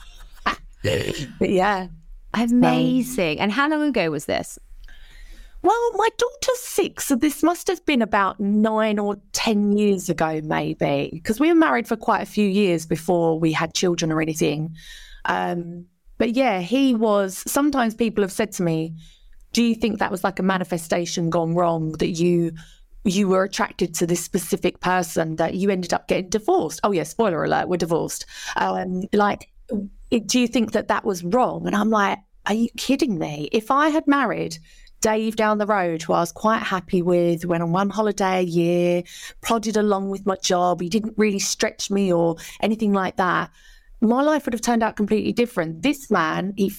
but 1.40 1.50
yeah. 1.50 1.88
Amazing. 2.34 3.40
Um, 3.40 3.44
and 3.44 3.52
how 3.52 3.70
long 3.70 3.82
ago 3.84 4.10
was 4.12 4.26
this? 4.26 4.58
Well, 5.64 5.92
my 5.94 6.10
daughter's 6.18 6.60
six, 6.60 7.06
so 7.06 7.16
this 7.16 7.44
must 7.44 7.68
have 7.68 7.86
been 7.86 8.02
about 8.02 8.40
nine 8.40 8.98
or 8.98 9.18
10 9.34 9.74
years 9.78 10.10
ago, 10.10 10.42
maybe, 10.44 11.12
because 11.14 11.40
we 11.40 11.50
were 11.50 11.56
married 11.56 11.88
for 11.88 11.96
quite 11.96 12.24
a 12.24 12.26
few 12.26 12.48
years 12.48 12.88
before 12.88 13.40
we 13.40 13.52
had 13.52 13.76
children 13.76 14.12
or 14.12 14.22
anything. 14.22 14.76
Um, 15.26 15.86
but 16.18 16.32
yeah, 16.32 16.62
he 16.62 16.96
was. 16.96 17.44
Sometimes 17.46 17.94
people 17.94 18.24
have 18.24 18.32
said 18.32 18.52
to 18.54 18.64
me, 18.64 18.96
Do 19.54 19.62
you 19.62 19.76
think 19.76 20.00
that 20.00 20.10
was 20.10 20.24
like 20.24 20.40
a 20.40 20.44
manifestation 20.44 21.30
gone 21.30 21.54
wrong 21.54 21.92
that 22.00 22.10
you 22.10 22.54
you 23.04 23.28
were 23.28 23.44
attracted 23.44 23.96
to 23.96 24.06
this 24.06 24.24
specific 24.24 24.80
person 24.80 25.38
that 25.38 25.56
you 25.56 25.70
ended 25.70 25.94
up 25.94 26.08
getting 26.08 26.30
divorced. 26.30 26.80
Oh 26.84 26.92
yeah, 26.92 27.04
spoiler 27.04 27.44
alert, 27.44 27.68
we're 27.68 27.78
divorced. 27.78 28.26
Um, 28.56 29.04
like 29.14 29.50
do 30.20 30.40
you 30.40 30.48
think 30.48 30.74
that 30.74 30.90
that 30.90 31.06
was 31.06 31.24
wrong? 31.24 31.66
And 31.66 31.76
I'm 31.76 31.90
like, 31.90 32.20
are 32.46 32.54
you 32.54 32.70
kidding 32.78 33.18
me? 33.18 33.50
If 33.52 33.72
I 33.72 33.90
had 33.90 34.08
married 34.08 34.58
Dave 35.00 35.36
down 35.36 35.58
the 35.58 35.66
road, 35.66 36.02
who 36.02 36.14
I 36.14 36.20
was 36.20 36.32
quite 36.32 36.62
happy 36.62 37.02
with, 37.02 37.46
went 37.46 37.64
on 37.64 37.72
one 37.72 37.90
holiday 37.90 38.40
a 38.40 38.44
year, 38.44 39.04
plodded 39.42 39.78
along 39.78 40.10
with 40.10 40.26
my 40.26 40.36
job, 40.38 40.82
he 40.82 40.90
didn't 40.90 41.18
really 41.18 41.40
stretch 41.40 41.90
me 41.90 42.12
or 42.12 42.36
anything 42.60 42.94
like 42.94 43.18
that, 43.18 43.50
my 44.02 44.22
life 44.22 44.46
would 44.46 44.54
have 44.54 44.62
turned 44.62 44.84
out 44.84 44.96
completely 44.96 45.32
different. 45.32 45.82
This 45.82 46.10
man, 46.12 46.54
he 46.58 46.70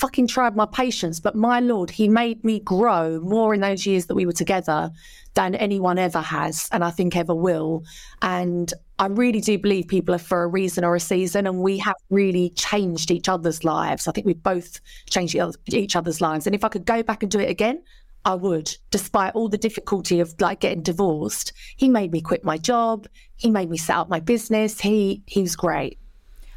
fucking 0.00 0.26
tried 0.26 0.56
my 0.56 0.64
patience, 0.64 1.20
but 1.20 1.36
my 1.36 1.60
lord, 1.60 1.90
he 1.90 2.08
made 2.08 2.42
me 2.42 2.58
grow 2.58 3.20
more 3.20 3.52
in 3.52 3.60
those 3.60 3.84
years 3.84 4.06
that 4.06 4.14
we 4.14 4.24
were 4.24 4.32
together 4.32 4.90
than 5.34 5.54
anyone 5.54 5.98
ever 5.98 6.22
has, 6.22 6.70
and 6.72 6.82
I 6.82 6.90
think 6.90 7.14
ever 7.16 7.34
will. 7.34 7.84
And 8.22 8.72
I 8.98 9.06
really 9.06 9.42
do 9.42 9.58
believe 9.58 9.88
people 9.88 10.14
are 10.14 10.18
for 10.18 10.42
a 10.42 10.48
reason 10.48 10.84
or 10.84 10.96
a 10.96 11.00
season, 11.00 11.46
and 11.46 11.60
we 11.60 11.76
have 11.78 11.96
really 12.08 12.48
changed 12.50 13.10
each 13.10 13.28
other's 13.28 13.62
lives. 13.62 14.08
I 14.08 14.12
think 14.12 14.26
we've 14.26 14.42
both 14.42 14.80
changed 15.10 15.36
each 15.68 15.96
other's 15.96 16.20
lives. 16.22 16.46
And 16.46 16.54
if 16.54 16.64
I 16.64 16.68
could 16.68 16.86
go 16.86 17.02
back 17.02 17.22
and 17.22 17.30
do 17.30 17.38
it 17.38 17.50
again, 17.50 17.82
I 18.24 18.34
would, 18.34 18.74
despite 18.90 19.34
all 19.34 19.50
the 19.50 19.58
difficulty 19.58 20.20
of 20.20 20.34
like 20.40 20.60
getting 20.60 20.82
divorced. 20.82 21.52
He 21.76 21.88
made 21.90 22.10
me 22.10 22.22
quit 22.22 22.42
my 22.42 22.56
job. 22.56 23.06
He 23.36 23.50
made 23.50 23.70
me 23.70 23.76
set 23.76 23.96
up 23.96 24.08
my 24.08 24.20
business. 24.20 24.80
He 24.80 25.22
he 25.26 25.42
was 25.42 25.56
great. 25.56 25.98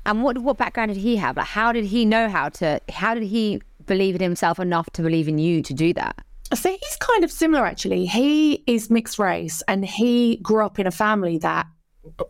And 0.05 0.23
what 0.23 0.37
what 0.39 0.57
background 0.57 0.93
did 0.93 0.99
he 0.99 1.15
have? 1.17 1.37
Like, 1.37 1.47
how 1.47 1.71
did 1.71 1.85
he 1.85 2.05
know 2.05 2.29
how 2.29 2.49
to? 2.49 2.79
How 2.89 3.13
did 3.13 3.23
he 3.23 3.61
believe 3.85 4.15
in 4.15 4.21
himself 4.21 4.59
enough 4.59 4.89
to 4.93 5.01
believe 5.01 5.27
in 5.27 5.37
you 5.37 5.61
to 5.61 5.73
do 5.73 5.93
that? 5.93 6.23
So 6.53 6.69
he's 6.69 6.97
kind 6.97 7.23
of 7.23 7.31
similar, 7.31 7.65
actually. 7.65 8.05
He 8.05 8.63
is 8.67 8.89
mixed 8.89 9.17
race, 9.17 9.63
and 9.67 9.83
he 9.85 10.37
grew 10.37 10.65
up 10.65 10.77
in 10.77 10.85
a 10.85 10.91
family 10.91 11.37
that 11.39 11.65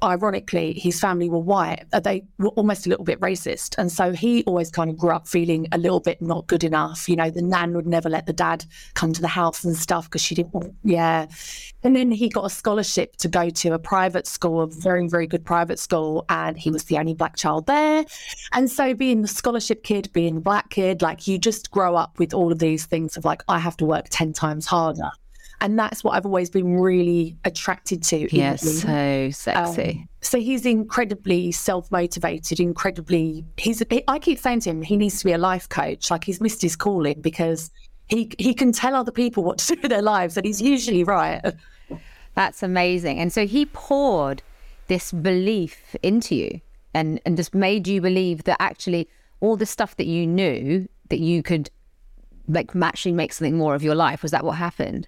ironically, 0.04 0.74
his 0.74 1.00
family 1.00 1.30
were 1.30 1.40
white. 1.40 1.86
Uh, 1.92 2.00
they 2.00 2.24
were 2.38 2.50
almost 2.50 2.86
a 2.86 2.90
little 2.90 3.06
bit 3.06 3.20
racist. 3.20 3.76
And 3.78 3.92
so 3.92 4.12
he 4.12 4.44
always 4.44 4.70
kind 4.70 4.90
of 4.90 4.98
grew 4.98 5.12
up 5.12 5.28
feeling 5.28 5.68
a 5.72 5.78
little 5.78 6.00
bit 6.00 6.22
not 6.22 6.48
good 6.48 6.64
enough. 6.64 7.10
You 7.10 7.16
know, 7.16 7.30
the 7.30 7.42
nan 7.42 7.74
would 7.74 7.88
never 7.88 8.10
let 8.10 8.26
the 8.26 8.34
dad 8.34 8.66
come 8.94 9.14
to 9.14 9.22
the 9.22 9.28
house 9.28 9.64
and 9.64 9.76
stuff 9.76 10.06
because 10.06 10.22
she 10.22 10.36
didn't 10.36 10.54
want, 10.54 10.74
yeah. 10.84 11.28
And 11.84 11.96
then 11.96 12.12
he 12.12 12.30
got 12.30 12.46
a 12.46 12.50
scholarship 12.50 13.16
to 13.18 13.28
go 13.28 13.50
to 13.50 13.74
a 13.74 13.80
private 13.80 14.28
school, 14.28 14.62
a 14.62 14.68
very, 14.68 15.08
very 15.08 15.28
good 15.28 15.44
private 15.44 15.80
school. 15.80 16.26
And 16.30 16.58
he 16.58 16.70
was 16.70 16.86
the 16.86 16.98
only 16.98 17.14
black 17.14 17.36
child 17.36 17.66
there. 17.66 18.06
And 18.52 18.70
so 18.70 18.94
being 18.94 19.22
the 19.22 19.28
scholarship 19.28 19.84
kid, 19.84 20.12
being 20.14 20.36
the 20.36 20.42
black 20.42 20.70
kid, 20.70 21.02
like 21.02 21.28
you 21.28 21.38
just 21.38 21.72
grow 21.72 21.96
up 21.96 22.20
with 22.20 22.34
all 22.34 22.52
of 22.52 22.60
these 22.60 22.86
things 22.86 23.18
of 23.18 23.26
like, 23.26 23.44
I 23.48 23.60
have 23.60 23.78
to 23.78 23.86
work 23.86 24.06
10 24.10 24.34
times 24.34 24.66
harder 24.66 25.12
and 25.63 25.80
that's 25.80 26.04
what 26.04 26.13
I've 26.13 26.26
always 26.26 26.49
been 26.49 26.78
really 26.78 27.38
attracted 27.45 28.04
to. 28.04 28.36
Yes, 28.36 28.82
so 28.82 29.30
sexy. 29.32 29.91
Um, 29.91 30.10
so 30.19 30.38
he's 30.38 30.65
incredibly 30.65 31.54
self 31.54 31.89
motivated, 31.89 32.60
incredibly. 32.60 33.45
He's. 33.58 33.82
I 34.08 34.19
keep 34.19 34.39
saying 34.39 34.60
to 34.62 34.71
him, 34.71 34.82
he 34.82 34.97
needs 34.97 35.19
to 35.19 35.26
be 35.26 35.32
a 35.32 35.38
life 35.38 35.69
coach. 35.69 36.12
Like 36.12 36.26
he's 36.26 36.41
missed 36.41 36.62
his 36.62 36.76
calling 36.76 37.21
because 37.21 37.71
he 38.08 38.30
he 38.38 38.54
can 38.54 38.73
tell 38.73 38.93
other 38.93 39.12
people 39.12 39.43
what 39.43 39.58
to 39.60 39.76
do 39.76 39.82
with 39.82 39.89
their 39.89 40.02
lives, 40.02 40.36
and 40.36 40.45
he's 40.45 40.62
usually 40.62 41.06
right. 41.06 41.41
That's 42.36 42.62
amazing. 42.62 43.19
And 43.19 43.32
so 43.32 43.47
he 43.47 43.65
poured 43.67 44.43
this 44.88 45.13
belief 45.13 45.95
into 46.04 46.36
you, 46.36 46.60
and 46.93 47.21
and 47.26 47.38
just 47.38 47.56
made 47.56 47.88
you 47.88 48.02
believe 48.02 48.43
that 48.43 48.58
actually 48.60 49.08
all 49.39 49.56
the 49.56 49.65
stuff 49.65 49.95
that 49.95 50.08
you 50.08 50.28
knew 50.28 50.89
that 51.08 51.19
you 51.19 51.41
could 51.41 51.69
like 52.49 52.76
actually 52.76 53.13
make 53.13 53.32
something 53.32 53.58
more 53.58 53.76
of 53.76 53.82
your 53.84 53.95
life. 53.95 54.21
Was 54.23 54.32
that 54.32 54.43
what 54.43 54.58
happened? 54.58 55.08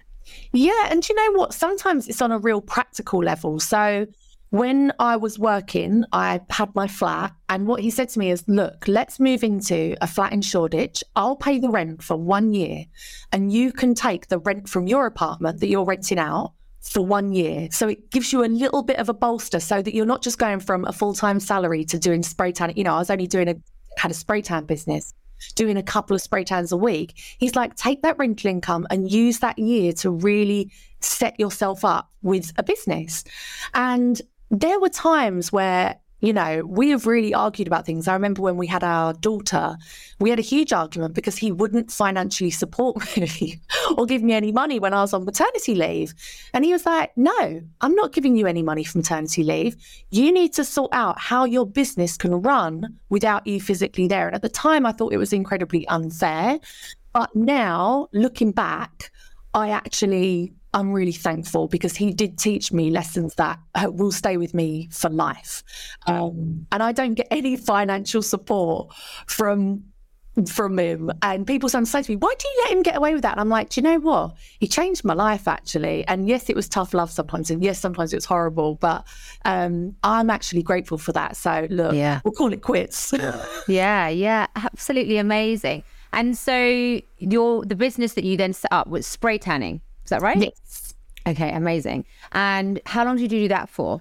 Yeah. 0.52 0.88
And 0.90 1.06
you 1.08 1.14
know 1.14 1.38
what? 1.38 1.54
Sometimes 1.54 2.08
it's 2.08 2.22
on 2.22 2.32
a 2.32 2.38
real 2.38 2.60
practical 2.60 3.22
level. 3.22 3.60
So 3.60 4.06
when 4.50 4.92
I 4.98 5.16
was 5.16 5.38
working, 5.38 6.04
I 6.12 6.40
had 6.50 6.74
my 6.74 6.86
flat, 6.86 7.34
and 7.48 7.66
what 7.66 7.80
he 7.80 7.90
said 7.90 8.08
to 8.10 8.18
me 8.18 8.30
is, 8.30 8.44
Look, 8.46 8.86
let's 8.86 9.18
move 9.18 9.42
into 9.42 9.96
a 10.00 10.06
flat 10.06 10.32
in 10.32 10.40
Shoreditch. 10.40 11.02
I'll 11.16 11.36
pay 11.36 11.58
the 11.58 11.68
rent 11.68 12.02
for 12.02 12.16
one 12.16 12.54
year, 12.54 12.84
and 13.32 13.52
you 13.52 13.72
can 13.72 13.94
take 13.94 14.28
the 14.28 14.38
rent 14.38 14.68
from 14.68 14.86
your 14.86 15.06
apartment 15.06 15.60
that 15.60 15.68
you're 15.68 15.84
renting 15.84 16.18
out 16.18 16.52
for 16.80 17.04
one 17.04 17.32
year. 17.32 17.68
So 17.72 17.88
it 17.88 18.10
gives 18.10 18.32
you 18.32 18.44
a 18.44 18.46
little 18.46 18.82
bit 18.82 18.98
of 18.98 19.08
a 19.08 19.14
bolster 19.14 19.58
so 19.58 19.82
that 19.82 19.94
you're 19.94 20.06
not 20.06 20.22
just 20.22 20.38
going 20.38 20.60
from 20.60 20.84
a 20.84 20.92
full 20.92 21.12
time 21.12 21.40
salary 21.40 21.84
to 21.86 21.98
doing 21.98 22.22
spray 22.22 22.52
tan. 22.52 22.72
You 22.76 22.84
know, 22.84 22.94
I 22.94 22.98
was 22.98 23.10
only 23.10 23.26
doing 23.26 23.48
a, 23.48 23.56
had 23.98 24.12
a 24.12 24.14
spray 24.14 24.42
tan 24.42 24.64
business 24.64 25.12
doing 25.54 25.76
a 25.76 25.82
couple 25.82 26.14
of 26.14 26.22
spray 26.22 26.44
tans 26.44 26.72
a 26.72 26.76
week. 26.76 27.14
He's 27.38 27.56
like, 27.56 27.76
take 27.76 28.02
that 28.02 28.18
rental 28.18 28.50
income 28.50 28.86
and 28.90 29.10
use 29.10 29.40
that 29.40 29.58
year 29.58 29.92
to 29.94 30.10
really 30.10 30.72
set 31.00 31.38
yourself 31.38 31.84
up 31.84 32.10
with 32.22 32.52
a 32.56 32.62
business. 32.62 33.24
And 33.74 34.20
there 34.50 34.80
were 34.80 34.88
times 34.88 35.52
where 35.52 35.96
you 36.26 36.32
know, 36.32 36.64
we 36.66 36.90
have 36.90 37.06
really 37.06 37.32
argued 37.32 37.68
about 37.68 37.86
things. 37.86 38.08
I 38.08 38.12
remember 38.14 38.42
when 38.42 38.56
we 38.56 38.66
had 38.66 38.82
our 38.82 39.12
daughter, 39.12 39.76
we 40.18 40.28
had 40.28 40.40
a 40.40 40.42
huge 40.42 40.72
argument 40.72 41.14
because 41.14 41.36
he 41.36 41.52
wouldn't 41.52 41.92
financially 41.92 42.50
support 42.50 43.16
me 43.16 43.60
or 43.96 44.06
give 44.06 44.24
me 44.24 44.32
any 44.32 44.50
money 44.50 44.80
when 44.80 44.92
I 44.92 45.02
was 45.02 45.14
on 45.14 45.24
maternity 45.24 45.76
leave. 45.76 46.14
And 46.52 46.64
he 46.64 46.72
was 46.72 46.84
like, 46.84 47.16
No, 47.16 47.62
I'm 47.80 47.94
not 47.94 48.12
giving 48.12 48.34
you 48.34 48.48
any 48.48 48.64
money 48.64 48.82
for 48.82 48.98
maternity 48.98 49.44
leave. 49.44 49.76
You 50.10 50.32
need 50.32 50.52
to 50.54 50.64
sort 50.64 50.92
out 50.92 51.16
how 51.20 51.44
your 51.44 51.64
business 51.64 52.16
can 52.16 52.42
run 52.42 52.98
without 53.08 53.46
you 53.46 53.60
physically 53.60 54.08
there. 54.08 54.26
And 54.26 54.34
at 54.34 54.42
the 54.42 54.48
time, 54.48 54.84
I 54.84 54.90
thought 54.90 55.12
it 55.12 55.18
was 55.18 55.32
incredibly 55.32 55.86
unfair. 55.86 56.58
But 57.12 57.36
now, 57.36 58.08
looking 58.12 58.50
back, 58.50 59.12
I 59.54 59.70
actually 59.70 60.52
I'm 60.76 60.92
really 60.92 61.12
thankful 61.12 61.68
because 61.68 61.96
he 61.96 62.12
did 62.12 62.38
teach 62.38 62.70
me 62.70 62.90
lessons 62.90 63.34
that 63.36 63.58
uh, 63.74 63.90
will 63.90 64.12
stay 64.12 64.36
with 64.36 64.52
me 64.52 64.90
for 64.92 65.08
life. 65.08 65.62
Um, 66.06 66.66
and 66.70 66.82
I 66.82 66.92
don't 66.92 67.14
get 67.14 67.28
any 67.30 67.56
financial 67.56 68.20
support 68.20 68.94
from 69.26 69.84
from 70.50 70.78
him. 70.78 71.10
And 71.22 71.46
people 71.46 71.70
sometimes 71.70 71.90
say 71.90 72.02
to 72.02 72.10
me, 72.12 72.16
"Why 72.16 72.34
do 72.38 72.46
you 72.46 72.62
let 72.64 72.72
him 72.72 72.82
get 72.82 72.94
away 72.94 73.14
with 73.14 73.22
that?" 73.22 73.32
And 73.32 73.40
I'm 73.40 73.48
like, 73.48 73.70
"Do 73.70 73.80
you 73.80 73.84
know 73.84 73.98
what? 73.98 74.34
He 74.60 74.68
changed 74.68 75.02
my 75.02 75.14
life 75.14 75.48
actually. 75.48 76.06
And 76.08 76.28
yes, 76.28 76.50
it 76.50 76.56
was 76.56 76.68
tough 76.68 76.92
love 76.92 77.10
sometimes, 77.10 77.50
and 77.50 77.64
yes, 77.64 77.78
sometimes 77.78 78.12
it 78.12 78.16
was 78.18 78.26
horrible. 78.26 78.74
But 78.74 79.06
um, 79.46 79.96
I'm 80.02 80.28
actually 80.28 80.62
grateful 80.62 80.98
for 80.98 81.12
that. 81.12 81.38
So 81.38 81.66
look, 81.70 81.94
yeah. 81.94 82.20
we'll 82.22 82.34
call 82.34 82.52
it 82.52 82.60
quits. 82.60 83.14
yeah, 83.66 84.08
yeah, 84.08 84.46
absolutely 84.56 85.16
amazing. 85.16 85.84
And 86.12 86.36
so 86.36 87.00
your 87.16 87.64
the 87.64 87.76
business 87.76 88.12
that 88.12 88.24
you 88.24 88.36
then 88.36 88.52
set 88.52 88.72
up 88.72 88.88
was 88.88 89.06
spray 89.06 89.38
tanning. 89.38 89.80
Is 90.06 90.10
that 90.10 90.22
right? 90.22 90.38
Yes. 90.38 90.94
Okay, 91.26 91.50
amazing. 91.52 92.06
And 92.32 92.80
how 92.86 93.04
long 93.04 93.16
did 93.16 93.32
you 93.32 93.40
do 93.40 93.48
that 93.48 93.68
for? 93.68 94.00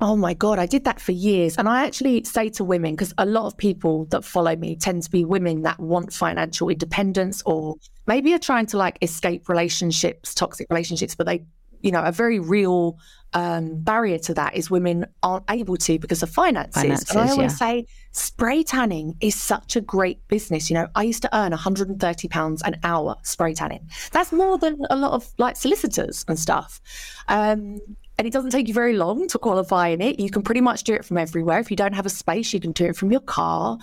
Oh 0.00 0.16
my 0.16 0.32
God, 0.32 0.58
I 0.58 0.64
did 0.64 0.84
that 0.84 1.00
for 1.00 1.12
years. 1.12 1.58
And 1.58 1.68
I 1.68 1.84
actually 1.84 2.24
say 2.24 2.48
to 2.50 2.64
women, 2.64 2.92
because 2.94 3.12
a 3.18 3.26
lot 3.26 3.46
of 3.46 3.56
people 3.56 4.06
that 4.06 4.24
follow 4.24 4.56
me 4.56 4.74
tend 4.74 5.02
to 5.02 5.10
be 5.10 5.24
women 5.24 5.62
that 5.62 5.78
want 5.78 6.12
financial 6.12 6.70
independence 6.70 7.42
or 7.44 7.76
maybe 8.06 8.32
are 8.32 8.38
trying 8.38 8.66
to 8.66 8.78
like 8.78 8.96
escape 9.02 9.48
relationships, 9.48 10.34
toxic 10.34 10.66
relationships, 10.70 11.14
but 11.14 11.26
they 11.26 11.44
you 11.84 11.90
know, 11.92 12.02
a 12.02 12.10
very 12.10 12.38
real 12.38 12.98
um, 13.34 13.78
barrier 13.80 14.18
to 14.18 14.32
that 14.34 14.56
is 14.56 14.70
women 14.70 15.04
aren't 15.22 15.44
able 15.50 15.76
to 15.76 15.98
because 15.98 16.22
of 16.22 16.30
finances. 16.30 16.82
finances 16.82 17.10
and 17.10 17.18
I 17.20 17.30
always 17.30 17.52
yeah. 17.52 17.56
say 17.56 17.86
spray 18.14 18.62
tanning 18.62 19.16
is 19.20 19.34
such 19.34 19.76
a 19.76 19.80
great 19.80 20.26
business. 20.28 20.70
You 20.70 20.74
know, 20.74 20.88
I 20.94 21.02
used 21.02 21.22
to 21.22 21.36
earn 21.36 21.50
130 21.50 22.28
pounds 22.28 22.62
an 22.62 22.76
hour 22.84 23.16
spray 23.22 23.54
tanning. 23.54 23.90
That's 24.12 24.32
more 24.32 24.56
than 24.56 24.78
a 24.88 24.96
lot 24.96 25.12
of 25.12 25.32
like 25.36 25.56
solicitors 25.56 26.24
and 26.28 26.38
stuff. 26.38 26.80
Um, 27.28 27.80
and 28.16 28.26
it 28.28 28.32
doesn't 28.32 28.50
take 28.50 28.68
you 28.68 28.74
very 28.74 28.96
long 28.96 29.26
to 29.28 29.38
qualify 29.38 29.88
in 29.88 30.00
it. 30.00 30.20
You 30.20 30.30
can 30.30 30.42
pretty 30.42 30.60
much 30.60 30.84
do 30.84 30.94
it 30.94 31.04
from 31.04 31.18
everywhere. 31.18 31.58
If 31.58 31.70
you 31.70 31.76
don't 31.76 31.94
have 31.94 32.06
a 32.06 32.10
space, 32.10 32.52
you 32.52 32.60
can 32.60 32.70
do 32.70 32.86
it 32.86 32.96
from 32.96 33.10
your 33.10 33.20
car. 33.20 33.78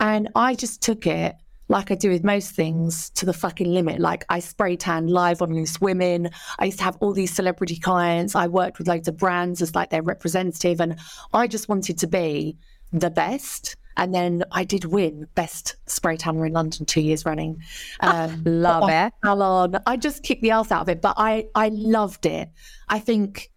And 0.00 0.30
I 0.34 0.54
just 0.54 0.80
took 0.80 1.06
it 1.06 1.36
like 1.68 1.90
I 1.90 1.94
do 1.94 2.10
with 2.10 2.24
most 2.24 2.52
things, 2.52 3.10
to 3.10 3.26
the 3.26 3.32
fucking 3.32 3.72
limit. 3.72 3.98
Like 3.98 4.24
I 4.28 4.38
spray 4.38 4.76
tan 4.76 5.06
live 5.06 5.40
on 5.42 5.54
Loose 5.54 5.80
Women. 5.80 6.30
I 6.58 6.66
used 6.66 6.78
to 6.78 6.84
have 6.84 6.96
all 7.00 7.12
these 7.12 7.34
celebrity 7.34 7.76
clients. 7.76 8.34
I 8.34 8.46
worked 8.46 8.78
with 8.78 8.88
loads 8.88 9.08
of 9.08 9.16
brands 9.16 9.62
as 9.62 9.74
like 9.74 9.90
their 9.90 10.02
representative, 10.02 10.80
and 10.80 10.98
I 11.32 11.46
just 11.46 11.68
wanted 11.68 11.98
to 11.98 12.06
be 12.06 12.56
the 13.00 13.10
best. 13.10 13.76
And 13.96 14.12
then 14.12 14.42
I 14.50 14.64
did 14.64 14.86
win 14.86 15.28
best 15.36 15.76
spray 15.86 16.16
tanner 16.16 16.46
in 16.46 16.52
London 16.52 16.84
two 16.84 17.00
years 17.00 17.24
running. 17.24 17.62
Um, 18.00 18.42
Love 18.44 18.90
it. 18.90 19.12
Salon. 19.24 19.78
I 19.86 19.96
just 19.96 20.24
kicked 20.24 20.42
the 20.42 20.50
ass 20.50 20.72
out 20.72 20.82
of 20.82 20.88
it, 20.88 21.00
but 21.00 21.14
I 21.16 21.46
I 21.54 21.68
loved 21.68 22.26
it. 22.26 22.48
I 22.88 22.98
think 22.98 23.50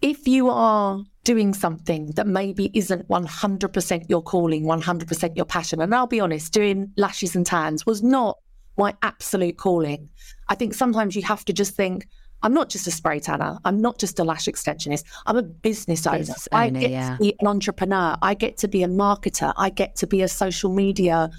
if 0.00 0.28
you 0.28 0.50
are 0.50 1.02
doing 1.24 1.54
something 1.54 2.06
that 2.16 2.26
maybe 2.26 2.70
isn't 2.74 3.08
100% 3.08 4.10
your 4.10 4.22
calling, 4.22 4.64
100% 4.64 5.36
your 5.36 5.44
passion. 5.44 5.80
And 5.80 5.94
I'll 5.94 6.08
be 6.08 6.20
honest, 6.20 6.52
doing 6.52 6.92
lashes 6.96 7.36
and 7.36 7.46
tans 7.46 7.86
was 7.86 8.02
not 8.02 8.38
my 8.76 8.94
absolute 9.02 9.56
calling. 9.56 10.08
I 10.48 10.56
think 10.56 10.74
sometimes 10.74 11.14
you 11.14 11.22
have 11.22 11.44
to 11.44 11.52
just 11.52 11.76
think, 11.76 12.06
I'm 12.42 12.54
not 12.54 12.68
just 12.68 12.86
a 12.86 12.90
spray 12.90 13.20
tanner. 13.20 13.58
I'm 13.64 13.80
not 13.80 13.98
just 13.98 14.18
a 14.18 14.24
lash 14.24 14.46
extensionist. 14.46 15.04
I'm 15.26 15.36
a 15.36 15.42
business 15.42 16.06
owner. 16.06 16.18
Business 16.18 16.48
owner 16.52 16.64
I 16.64 16.70
get 16.70 16.90
yeah. 16.90 17.16
to 17.16 17.22
be 17.22 17.36
an 17.40 17.46
entrepreneur. 17.46 18.16
I 18.22 18.34
get 18.34 18.56
to 18.58 18.68
be 18.68 18.82
a 18.82 18.88
marketer. 18.88 19.52
I 19.56 19.70
get 19.70 19.96
to 19.96 20.06
be 20.06 20.22
a 20.22 20.28
social 20.28 20.72
media 20.72 21.30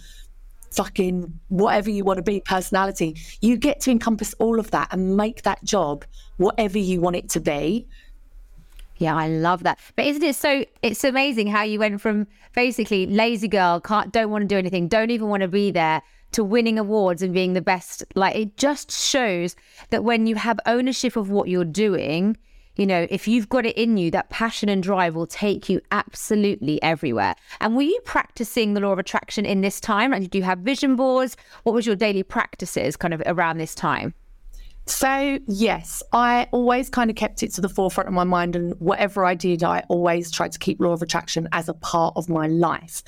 fucking 0.71 1.39
whatever 1.49 1.89
you 1.89 2.03
want 2.03 2.17
to 2.17 2.23
be 2.23 2.39
personality. 2.41 3.15
You 3.41 3.57
get 3.57 3.79
to 3.81 3.91
encompass 3.91 4.33
all 4.39 4.59
of 4.59 4.71
that 4.71 4.89
and 4.91 5.15
make 5.15 5.43
that 5.43 5.63
job 5.63 6.05
whatever 6.37 6.79
you 6.79 6.99
want 6.99 7.15
it 7.15 7.29
to 7.31 7.39
be. 7.39 7.87
Yeah, 8.97 9.15
I 9.15 9.27
love 9.27 9.63
that. 9.63 9.79
But 9.95 10.05
isn't 10.05 10.23
it 10.23 10.35
so? 10.35 10.65
It's 10.81 11.03
amazing 11.03 11.47
how 11.47 11.63
you 11.63 11.79
went 11.79 11.99
from 11.99 12.27
basically 12.53 13.05
lazy 13.07 13.47
girl, 13.47 13.79
can't, 13.79 14.11
don't 14.11 14.29
want 14.29 14.43
to 14.43 14.47
do 14.47 14.57
anything, 14.57 14.87
don't 14.87 15.09
even 15.09 15.27
want 15.27 15.41
to 15.41 15.47
be 15.47 15.71
there, 15.71 16.01
to 16.33 16.43
winning 16.43 16.77
awards 16.77 17.21
and 17.21 17.33
being 17.33 17.53
the 17.53 17.61
best. 17.61 18.03
Like 18.15 18.35
it 18.35 18.57
just 18.57 18.91
shows 18.91 19.55
that 19.89 20.03
when 20.03 20.27
you 20.27 20.35
have 20.35 20.59
ownership 20.65 21.15
of 21.15 21.29
what 21.29 21.47
you're 21.47 21.65
doing, 21.65 22.37
you 22.75 22.87
know, 22.87 23.05
if 23.09 23.27
you've 23.27 23.49
got 23.49 23.65
it 23.65 23.77
in 23.77 23.97
you, 23.97 24.09
that 24.11 24.29
passion 24.29 24.67
and 24.67 24.81
drive 24.81 25.15
will 25.15 25.27
take 25.27 25.69
you 25.69 25.79
absolutely 25.91 26.81
everywhere. 26.81 27.35
And 27.61 27.75
were 27.75 27.83
you 27.83 27.99
practicing 28.03 28.73
the 28.73 28.79
law 28.79 28.91
of 28.91 28.99
attraction 28.99 29.45
in 29.45 29.61
this 29.61 29.79
time? 29.79 30.11
Like, 30.11 30.23
did 30.23 30.35
you 30.35 30.43
have 30.43 30.59
vision 30.59 30.95
boards? 30.95 31.37
What 31.63 31.73
was 31.73 31.85
your 31.85 31.95
daily 31.95 32.23
practices 32.23 32.95
kind 32.95 33.13
of 33.13 33.21
around 33.27 33.57
this 33.59 33.75
time? 33.75 34.15
So, 34.85 35.39
yes, 35.47 36.03
I 36.11 36.49
always 36.51 36.89
kind 36.89 37.09
of 37.09 37.15
kept 37.15 37.41
it 37.41 37.53
to 37.53 37.61
the 37.61 37.69
forefront 37.69 38.07
of 38.07 38.13
my 38.13 38.25
mind. 38.25 38.55
And 38.55 38.73
whatever 38.79 39.23
I 39.23 39.35
did, 39.35 39.63
I 39.63 39.83
always 39.87 40.29
tried 40.29 40.51
to 40.53 40.59
keep 40.59 40.81
law 40.81 40.91
of 40.91 41.01
attraction 41.01 41.47
as 41.53 41.69
a 41.69 41.73
part 41.73 42.13
of 42.17 42.27
my 42.27 42.47
life. 42.47 43.03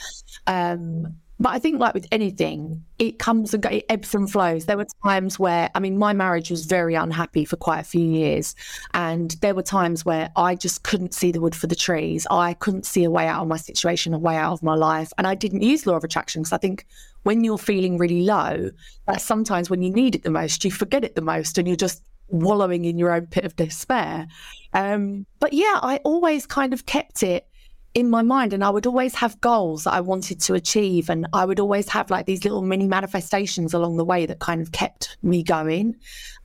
Um, 0.48 1.18
but 1.40 1.50
I 1.50 1.60
think, 1.60 1.80
like 1.80 1.94
with 1.94 2.08
anything, 2.12 2.86
it 2.98 3.20
comes 3.20 3.54
and 3.54 3.66
it 3.66 3.86
ebbs 3.90 4.16
and 4.16 4.32
flows. 4.32 4.66
There 4.66 4.78
were 4.78 4.88
times 5.04 5.38
where, 5.38 5.70
I 5.76 5.80
mean, 5.80 5.98
my 5.98 6.14
marriage 6.14 6.50
was 6.50 6.66
very 6.66 6.96
unhappy 6.96 7.44
for 7.44 7.58
quite 7.58 7.80
a 7.80 7.84
few 7.84 8.06
years. 8.06 8.56
And 8.94 9.32
there 9.42 9.54
were 9.54 9.62
times 9.62 10.06
where 10.06 10.32
I 10.38 10.56
just 10.56 10.84
couldn't 10.84 11.14
see 11.14 11.32
the 11.34 11.42
wood 11.42 11.54
for 11.54 11.68
the 11.68 11.76
trees. 11.76 12.26
I 12.32 12.54
couldn't 12.54 12.86
see 12.86 13.04
a 13.04 13.12
way 13.12 13.28
out 13.28 13.42
of 13.42 13.50
my 13.50 13.58
situation, 13.58 14.14
a 14.14 14.20
way 14.20 14.38
out 14.38 14.54
of 14.54 14.64
my 14.64 14.76
life. 14.76 15.12
And 15.18 15.28
I 15.28 15.36
didn't 15.36 15.62
use 15.62 15.86
law 15.86 15.96
of 15.96 16.06
attraction 16.06 16.44
because 16.44 16.54
I 16.54 16.58
think 16.58 16.86
when 17.24 17.44
you're 17.44 17.58
feeling 17.58 17.98
really 17.98 18.22
low, 18.22 18.70
that 19.08 19.20
sometimes 19.20 19.70
when 19.70 19.82
you 19.82 19.92
need 19.92 20.16
it 20.16 20.24
the 20.24 20.32
most, 20.32 20.64
you 20.64 20.72
forget 20.72 21.04
it 21.04 21.16
the 21.16 21.22
most 21.22 21.58
and 21.58 21.68
you're 21.68 21.76
just 21.76 22.02
wallowing 22.30 22.86
in 22.86 22.98
your 22.98 23.12
own 23.12 23.28
pit 23.28 23.44
of 23.44 23.56
despair. 23.58 24.28
Um, 24.74 25.26
but 25.40 25.52
yeah, 25.52 25.80
I 25.82 26.00
always 26.06 26.46
kind 26.46 26.74
of 26.74 26.86
kept 26.86 27.24
it 27.24 27.48
in 27.96 28.10
my 28.10 28.22
mind 28.22 28.52
and 28.52 28.64
I 28.64 28.70
would 28.70 28.86
always 28.86 29.16
have 29.16 29.40
goals 29.40 29.86
that 29.86 29.94
I 29.94 30.02
wanted 30.02 30.42
to 30.42 30.54
achieve 30.54 31.10
and 31.10 31.26
I 31.32 31.46
would 31.46 31.62
always 31.62 31.88
have 31.90 32.12
like 32.12 32.26
these 32.26 32.44
little 32.44 32.62
mini 32.62 32.88
manifestations 32.88 33.74
along 33.74 33.96
the 33.96 34.04
way 34.04 34.26
that 34.26 34.40
kind 34.40 34.62
of 34.62 34.74
kept 34.74 35.16
me 35.24 35.42
going. 35.42 35.96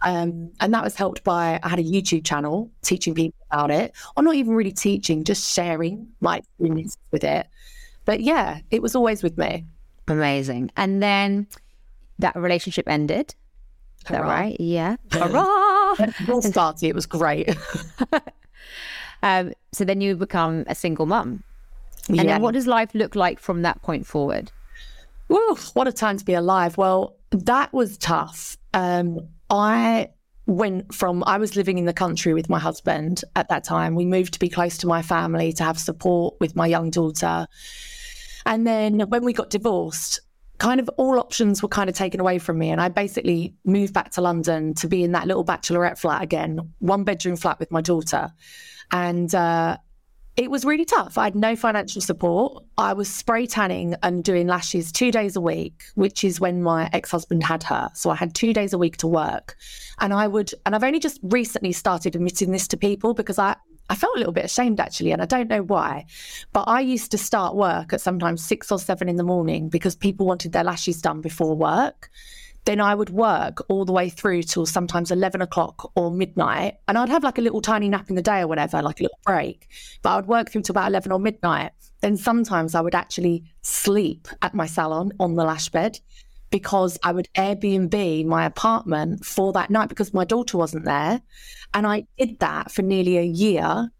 Um, 0.00 0.52
and 0.60 0.72
that 0.72 0.84
was 0.84 0.94
helped 0.94 1.24
by 1.24 1.58
I 1.64 1.68
had 1.68 1.80
a 1.80 1.84
YouTube 1.84 2.24
channel 2.24 2.70
teaching 2.82 3.14
people 3.14 3.36
about 3.50 3.72
it 3.72 3.92
or 4.16 4.22
not 4.22 4.36
even 4.36 4.54
really 4.54 4.70
teaching 4.70 5.24
just 5.24 5.52
sharing 5.52 6.06
my 6.20 6.38
experience 6.38 6.96
with 7.10 7.24
it. 7.24 7.48
But 8.04 8.20
yeah 8.20 8.60
it 8.70 8.80
was 8.80 8.94
always 8.94 9.20
with 9.24 9.36
me. 9.36 9.66
Amazing. 10.06 10.70
And 10.76 11.02
then 11.02 11.48
that 12.20 12.36
relationship 12.36 12.88
ended. 12.88 13.34
Is 13.98 14.04
that 14.10 14.22
right? 14.22 14.56
Yeah. 14.60 14.96
Hurrah! 15.12 15.96
It 15.98 16.44
started. 16.44 16.86
It 16.86 16.94
was 16.94 17.06
great 17.06 17.48
Um, 19.22 19.52
so 19.72 19.85
then 19.85 20.00
you 20.00 20.16
become 20.16 20.64
a 20.66 20.74
single 20.74 21.06
mum. 21.06 21.42
And 22.09 22.16
yeah. 22.16 22.24
then 22.24 22.42
what 22.42 22.54
does 22.54 22.66
life 22.66 22.94
look 22.94 23.14
like 23.14 23.38
from 23.38 23.62
that 23.62 23.83
point 23.83 24.06
forward? 24.06 24.50
What 25.28 25.87
a 25.87 25.92
time 25.92 26.16
to 26.16 26.24
be 26.24 26.35
alive. 26.35 26.76
Well, 26.76 27.16
that 27.30 27.72
was 27.72 27.96
tough. 27.98 28.56
Um, 28.74 29.28
I 29.48 30.09
went 30.46 30.92
from, 30.92 31.22
I 31.26 31.38
was 31.38 31.54
living 31.54 31.78
in 31.78 31.85
the 31.85 31.92
country 31.92 32.35
with 32.35 32.48
my 32.48 32.59
husband 32.59 33.22
at 33.37 33.48
that 33.48 33.62
time. 33.62 33.94
We 33.94 34.04
moved 34.04 34.33
to 34.33 34.40
be 34.40 34.48
close 34.48 34.76
to 34.78 34.88
my 34.88 35.02
family, 35.02 35.52
to 35.52 35.62
have 35.62 35.78
support 35.78 36.35
with 36.40 36.56
my 36.56 36.66
young 36.66 36.90
daughter. 36.90 37.46
And 38.44 38.66
then 38.66 39.00
when 39.00 39.22
we 39.24 39.33
got 39.33 39.50
divorced, 39.50 40.20
kind 40.60 40.78
of 40.78 40.88
all 40.98 41.18
options 41.18 41.62
were 41.62 41.68
kind 41.68 41.88
of 41.88 41.96
taken 41.96 42.20
away 42.20 42.38
from 42.38 42.58
me. 42.58 42.68
And 42.68 42.80
I 42.80 42.88
basically 42.90 43.54
moved 43.64 43.94
back 43.94 44.10
to 44.12 44.20
London 44.20 44.74
to 44.74 44.86
be 44.86 45.02
in 45.02 45.12
that 45.12 45.26
little 45.26 45.44
bachelorette 45.44 45.98
flat 45.98 46.22
again, 46.22 46.60
one 46.78 47.02
bedroom 47.02 47.36
flat 47.36 47.58
with 47.58 47.72
my 47.72 47.80
daughter. 47.80 48.30
And 48.92 49.34
uh, 49.34 49.78
it 50.36 50.50
was 50.50 50.66
really 50.66 50.84
tough. 50.84 51.16
I 51.16 51.24
had 51.24 51.34
no 51.34 51.56
financial 51.56 52.02
support. 52.02 52.62
I 52.76 52.92
was 52.92 53.08
spray 53.08 53.46
tanning 53.46 53.94
and 54.02 54.22
doing 54.22 54.46
lashes 54.46 54.92
two 54.92 55.10
days 55.10 55.34
a 55.34 55.40
week, 55.40 55.82
which 55.94 56.24
is 56.24 56.40
when 56.40 56.62
my 56.62 56.90
ex 56.92 57.10
husband 57.10 57.42
had 57.42 57.62
her. 57.62 57.90
So 57.94 58.10
I 58.10 58.14
had 58.14 58.34
two 58.34 58.52
days 58.52 58.74
a 58.74 58.78
week 58.78 58.98
to 58.98 59.06
work. 59.06 59.56
And 59.98 60.12
I 60.12 60.26
would, 60.26 60.50
and 60.66 60.74
I've 60.74 60.84
only 60.84 61.00
just 61.00 61.20
recently 61.22 61.72
started 61.72 62.14
admitting 62.14 62.52
this 62.52 62.68
to 62.68 62.76
people 62.76 63.14
because 63.14 63.38
I, 63.38 63.56
I 63.90 63.94
felt 63.96 64.16
a 64.16 64.18
little 64.18 64.33
bit 64.33 64.46
ashamed 64.46 64.81
actually, 64.81 65.12
and 65.12 65.20
I 65.20 65.26
don't 65.26 65.48
know 65.48 65.62
why. 65.62 66.07
But 66.53 66.64
I 66.68 66.81
used 66.81 67.11
to 67.11 67.18
start 67.18 67.55
work 67.55 67.92
at 67.92 68.00
sometimes 68.00 68.42
six 68.42 68.72
or 68.72 68.79
seven 68.79 69.09
in 69.09 69.16
the 69.16 69.24
morning 69.24 69.68
because 69.68 69.94
people 69.96 70.26
wanted 70.26 70.53
their 70.53 70.64
lashes 70.64 71.03
done 71.03 71.20
before 71.20 71.55
work 71.55 72.11
then 72.64 72.81
I 72.81 72.94
would 72.94 73.11
work 73.11 73.64
all 73.68 73.85
the 73.85 73.92
way 73.92 74.09
through 74.09 74.42
till 74.42 74.66
sometimes 74.66 75.11
11 75.11 75.40
o'clock 75.40 75.90
or 75.94 76.11
midnight. 76.11 76.74
And 76.88 76.98
I'd 76.98 77.09
have 77.09 77.24
like 77.24 77.38
a 77.38 77.40
little 77.40 77.61
tiny 77.61 77.88
nap 77.88 78.11
in 78.11 78.16
the 78.16 78.22
day 78.22 78.40
or 78.40 78.48
whatever, 78.48 78.83
like 78.83 79.00
a 79.00 79.05
little 79.05 79.18
break. 79.24 79.68
But 80.03 80.11
I 80.11 80.16
would 80.16 80.26
work 80.26 80.50
through 80.50 80.62
till 80.62 80.74
about 80.74 80.88
11 80.88 81.11
or 81.11 81.18
midnight. 81.18 81.72
Then 82.00 82.16
sometimes 82.16 82.74
I 82.74 82.81
would 82.81 82.94
actually 82.94 83.44
sleep 83.62 84.29
at 84.42 84.55
my 84.55 84.66
salon 84.66 85.12
on 85.18 85.35
the 85.35 85.44
lash 85.44 85.68
bed 85.68 86.00
because 86.50 86.98
I 87.02 87.12
would 87.12 87.28
Airbnb 87.34 88.26
my 88.26 88.44
apartment 88.44 89.24
for 89.24 89.52
that 89.52 89.70
night 89.70 89.88
because 89.88 90.12
my 90.12 90.24
daughter 90.24 90.58
wasn't 90.58 90.84
there. 90.84 91.22
And 91.72 91.86
I 91.86 92.06
did 92.18 92.40
that 92.40 92.70
for 92.70 92.82
nearly 92.82 93.18
a 93.18 93.22
year. 93.22 93.90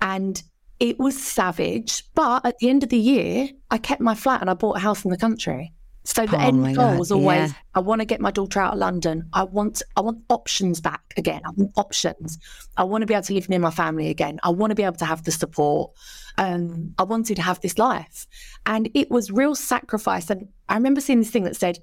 And 0.00 0.42
it 0.78 0.98
was 0.98 1.22
savage. 1.22 2.04
But 2.14 2.44
at 2.46 2.58
the 2.58 2.70
end 2.70 2.82
of 2.82 2.88
the 2.88 2.98
year, 2.98 3.50
I 3.70 3.78
kept 3.78 4.00
my 4.00 4.14
flat 4.14 4.40
and 4.40 4.48
I 4.48 4.54
bought 4.54 4.78
a 4.78 4.80
house 4.80 5.04
in 5.04 5.10
the 5.10 5.18
country. 5.18 5.74
So 6.10 6.26
the 6.26 6.36
oh 6.36 6.40
end 6.40 6.74
goal 6.74 6.98
was 6.98 7.12
always, 7.12 7.50
yeah. 7.50 7.56
I 7.74 7.80
want 7.80 8.00
to 8.00 8.04
get 8.04 8.20
my 8.20 8.32
daughter 8.32 8.58
out 8.58 8.72
of 8.72 8.80
London. 8.80 9.28
I 9.32 9.44
want, 9.44 9.80
I 9.96 10.00
want 10.00 10.24
options 10.28 10.80
back 10.80 11.02
again. 11.16 11.40
I 11.44 11.50
want 11.50 11.70
options. 11.76 12.38
I 12.76 12.82
want 12.82 13.02
to 13.02 13.06
be 13.06 13.14
able 13.14 13.22
to 13.22 13.34
live 13.34 13.48
near 13.48 13.60
my 13.60 13.70
family 13.70 14.08
again. 14.08 14.40
I 14.42 14.50
want 14.50 14.72
to 14.72 14.74
be 14.74 14.82
able 14.82 14.96
to 14.96 15.04
have 15.04 15.22
the 15.22 15.30
support. 15.30 15.92
Um, 16.36 16.94
I 16.98 17.04
wanted 17.04 17.36
to 17.36 17.42
have 17.42 17.60
this 17.60 17.78
life, 17.78 18.26
and 18.66 18.90
it 18.94 19.10
was 19.10 19.30
real 19.30 19.54
sacrifice. 19.54 20.30
And 20.30 20.48
I 20.68 20.74
remember 20.74 21.00
seeing 21.00 21.20
this 21.20 21.30
thing 21.30 21.44
that 21.44 21.54
said, 21.54 21.78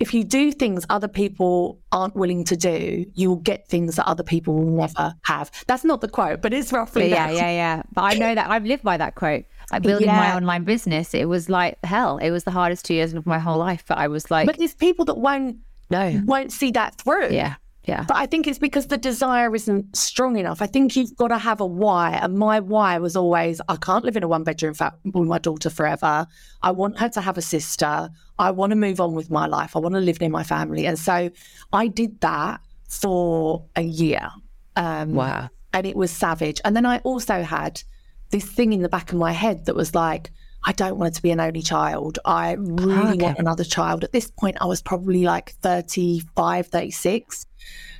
if 0.00 0.12
you 0.12 0.24
do 0.24 0.50
things 0.50 0.84
other 0.90 1.08
people 1.08 1.80
aren't 1.92 2.16
willing 2.16 2.44
to 2.44 2.56
do, 2.56 3.06
you 3.14 3.28
will 3.28 3.36
get 3.36 3.68
things 3.68 3.96
that 3.96 4.06
other 4.06 4.24
people 4.24 4.54
will 4.54 4.76
never 4.76 5.14
have. 5.22 5.50
That's 5.66 5.84
not 5.84 6.00
the 6.00 6.08
quote, 6.08 6.42
but 6.42 6.52
it's 6.52 6.72
roughly. 6.72 7.02
But 7.02 7.10
yeah, 7.10 7.26
that. 7.28 7.36
yeah, 7.36 7.50
yeah. 7.50 7.82
But 7.92 8.02
I 8.02 8.14
know 8.14 8.34
that 8.34 8.50
I've 8.50 8.64
lived 8.64 8.82
by 8.82 8.96
that 8.96 9.14
quote 9.14 9.44
like 9.72 9.82
building 9.82 10.08
yeah. 10.08 10.16
my 10.16 10.34
online 10.34 10.64
business, 10.64 11.14
it 11.14 11.26
was 11.26 11.48
like 11.48 11.78
hell. 11.84 12.18
It 12.18 12.30
was 12.30 12.44
the 12.44 12.50
hardest 12.50 12.84
two 12.84 12.94
years 12.94 13.14
of 13.14 13.26
my 13.26 13.38
whole 13.38 13.58
life. 13.58 13.84
But 13.86 13.98
I 13.98 14.08
was 14.08 14.30
like, 14.30 14.46
but 14.46 14.58
there's 14.58 14.74
people 14.74 15.04
that 15.06 15.18
won't 15.18 15.58
no 15.90 16.22
won't 16.24 16.52
see 16.52 16.70
that 16.72 16.96
through. 16.96 17.30
Yeah. 17.30 17.54
Yeah. 17.86 18.04
But 18.08 18.16
I 18.16 18.24
think 18.26 18.46
it's 18.46 18.58
because 18.58 18.86
the 18.86 18.96
desire 18.96 19.54
isn't 19.54 19.94
strong 19.94 20.36
enough. 20.36 20.62
I 20.62 20.66
think 20.66 20.96
you've 20.96 21.14
got 21.16 21.28
to 21.28 21.38
have 21.38 21.60
a 21.60 21.66
why. 21.66 22.18
And 22.22 22.38
my 22.38 22.60
why 22.60 22.98
was 22.98 23.14
always 23.14 23.60
I 23.68 23.76
can't 23.76 24.04
live 24.04 24.16
in 24.16 24.22
a 24.22 24.28
one 24.28 24.42
bedroom 24.42 24.72
flat 24.74 24.94
with 25.04 25.28
my 25.28 25.38
daughter 25.38 25.68
forever. 25.68 26.26
I 26.62 26.70
want 26.70 26.98
her 26.98 27.10
to 27.10 27.20
have 27.20 27.36
a 27.36 27.42
sister. 27.42 28.08
I 28.38 28.50
want 28.52 28.70
to 28.70 28.76
move 28.76 29.00
on 29.00 29.14
with 29.14 29.30
my 29.30 29.46
life. 29.46 29.76
I 29.76 29.80
want 29.80 29.94
to 29.94 30.00
live 30.00 30.20
near 30.20 30.30
my 30.30 30.44
family. 30.44 30.86
And 30.86 30.98
so 30.98 31.30
I 31.72 31.88
did 31.88 32.20
that 32.22 32.60
for 32.88 33.64
a 33.76 33.82
year. 33.82 34.30
Um, 34.76 35.14
wow. 35.14 35.50
And 35.74 35.86
it 35.86 35.96
was 35.96 36.10
savage. 36.10 36.60
And 36.64 36.74
then 36.74 36.86
I 36.86 36.98
also 36.98 37.42
had 37.42 37.82
this 38.30 38.44
thing 38.44 38.72
in 38.72 38.82
the 38.82 38.88
back 38.88 39.12
of 39.12 39.18
my 39.18 39.32
head 39.32 39.66
that 39.66 39.74
was 39.74 39.94
like, 39.94 40.30
I 40.64 40.72
don't 40.72 40.96
want 40.98 41.12
it 41.12 41.16
to 41.16 41.22
be 41.22 41.30
an 41.30 41.40
only 41.40 41.62
child. 41.62 42.18
I 42.24 42.52
really 42.52 43.10
okay. 43.10 43.22
want 43.22 43.38
another 43.38 43.64
child. 43.64 44.02
At 44.02 44.12
this 44.12 44.30
point, 44.30 44.56
I 44.60 44.64
was 44.64 44.80
probably 44.80 45.24
like 45.24 45.50
35, 45.62 46.68
36. 46.68 47.46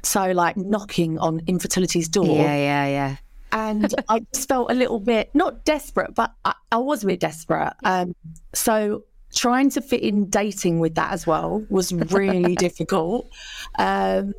So, 0.03 0.31
like, 0.33 0.57
knocking 0.57 1.19
on 1.19 1.43
infertility's 1.47 2.09
door. 2.09 2.27
Yeah, 2.27 2.57
yeah, 2.57 2.87
yeah. 2.87 3.17
And 3.53 3.95
I 4.09 4.21
just 4.33 4.49
felt 4.49 4.71
a 4.71 4.75
little 4.75 4.99
bit, 4.99 5.31
not 5.35 5.65
desperate, 5.65 6.15
but 6.15 6.33
I, 6.45 6.55
I 6.73 6.79
was 6.79 7.05
a 7.05 7.07
bit 7.07 7.21
desperate. 7.21 7.75
Um, 7.85 8.15
so, 8.55 9.05
trying 9.35 9.69
to 9.71 9.83
fit 9.83 10.03
in 10.03 10.31
dating 10.31 10.79
with 10.81 10.95
that 10.95 11.13
as 11.13 11.27
well 11.27 11.65
was 11.69 11.93
really 11.93 12.55
difficult. 12.57 13.29
Um, 13.79 14.33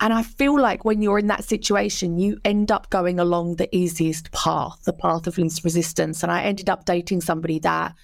and 0.00 0.14
I 0.14 0.22
feel 0.22 0.58
like 0.58 0.84
when 0.84 1.02
you're 1.02 1.18
in 1.18 1.26
that 1.26 1.44
situation, 1.44 2.18
you 2.18 2.40
end 2.42 2.72
up 2.72 2.88
going 2.88 3.20
along 3.20 3.56
the 3.56 3.74
easiest 3.74 4.32
path, 4.32 4.82
the 4.84 4.94
path 4.94 5.26
of 5.26 5.36
least 5.36 5.62
resistance. 5.62 6.22
And 6.22 6.32
I 6.32 6.42
ended 6.42 6.70
up 6.70 6.86
dating 6.86 7.20
somebody 7.20 7.58
that 7.60 7.94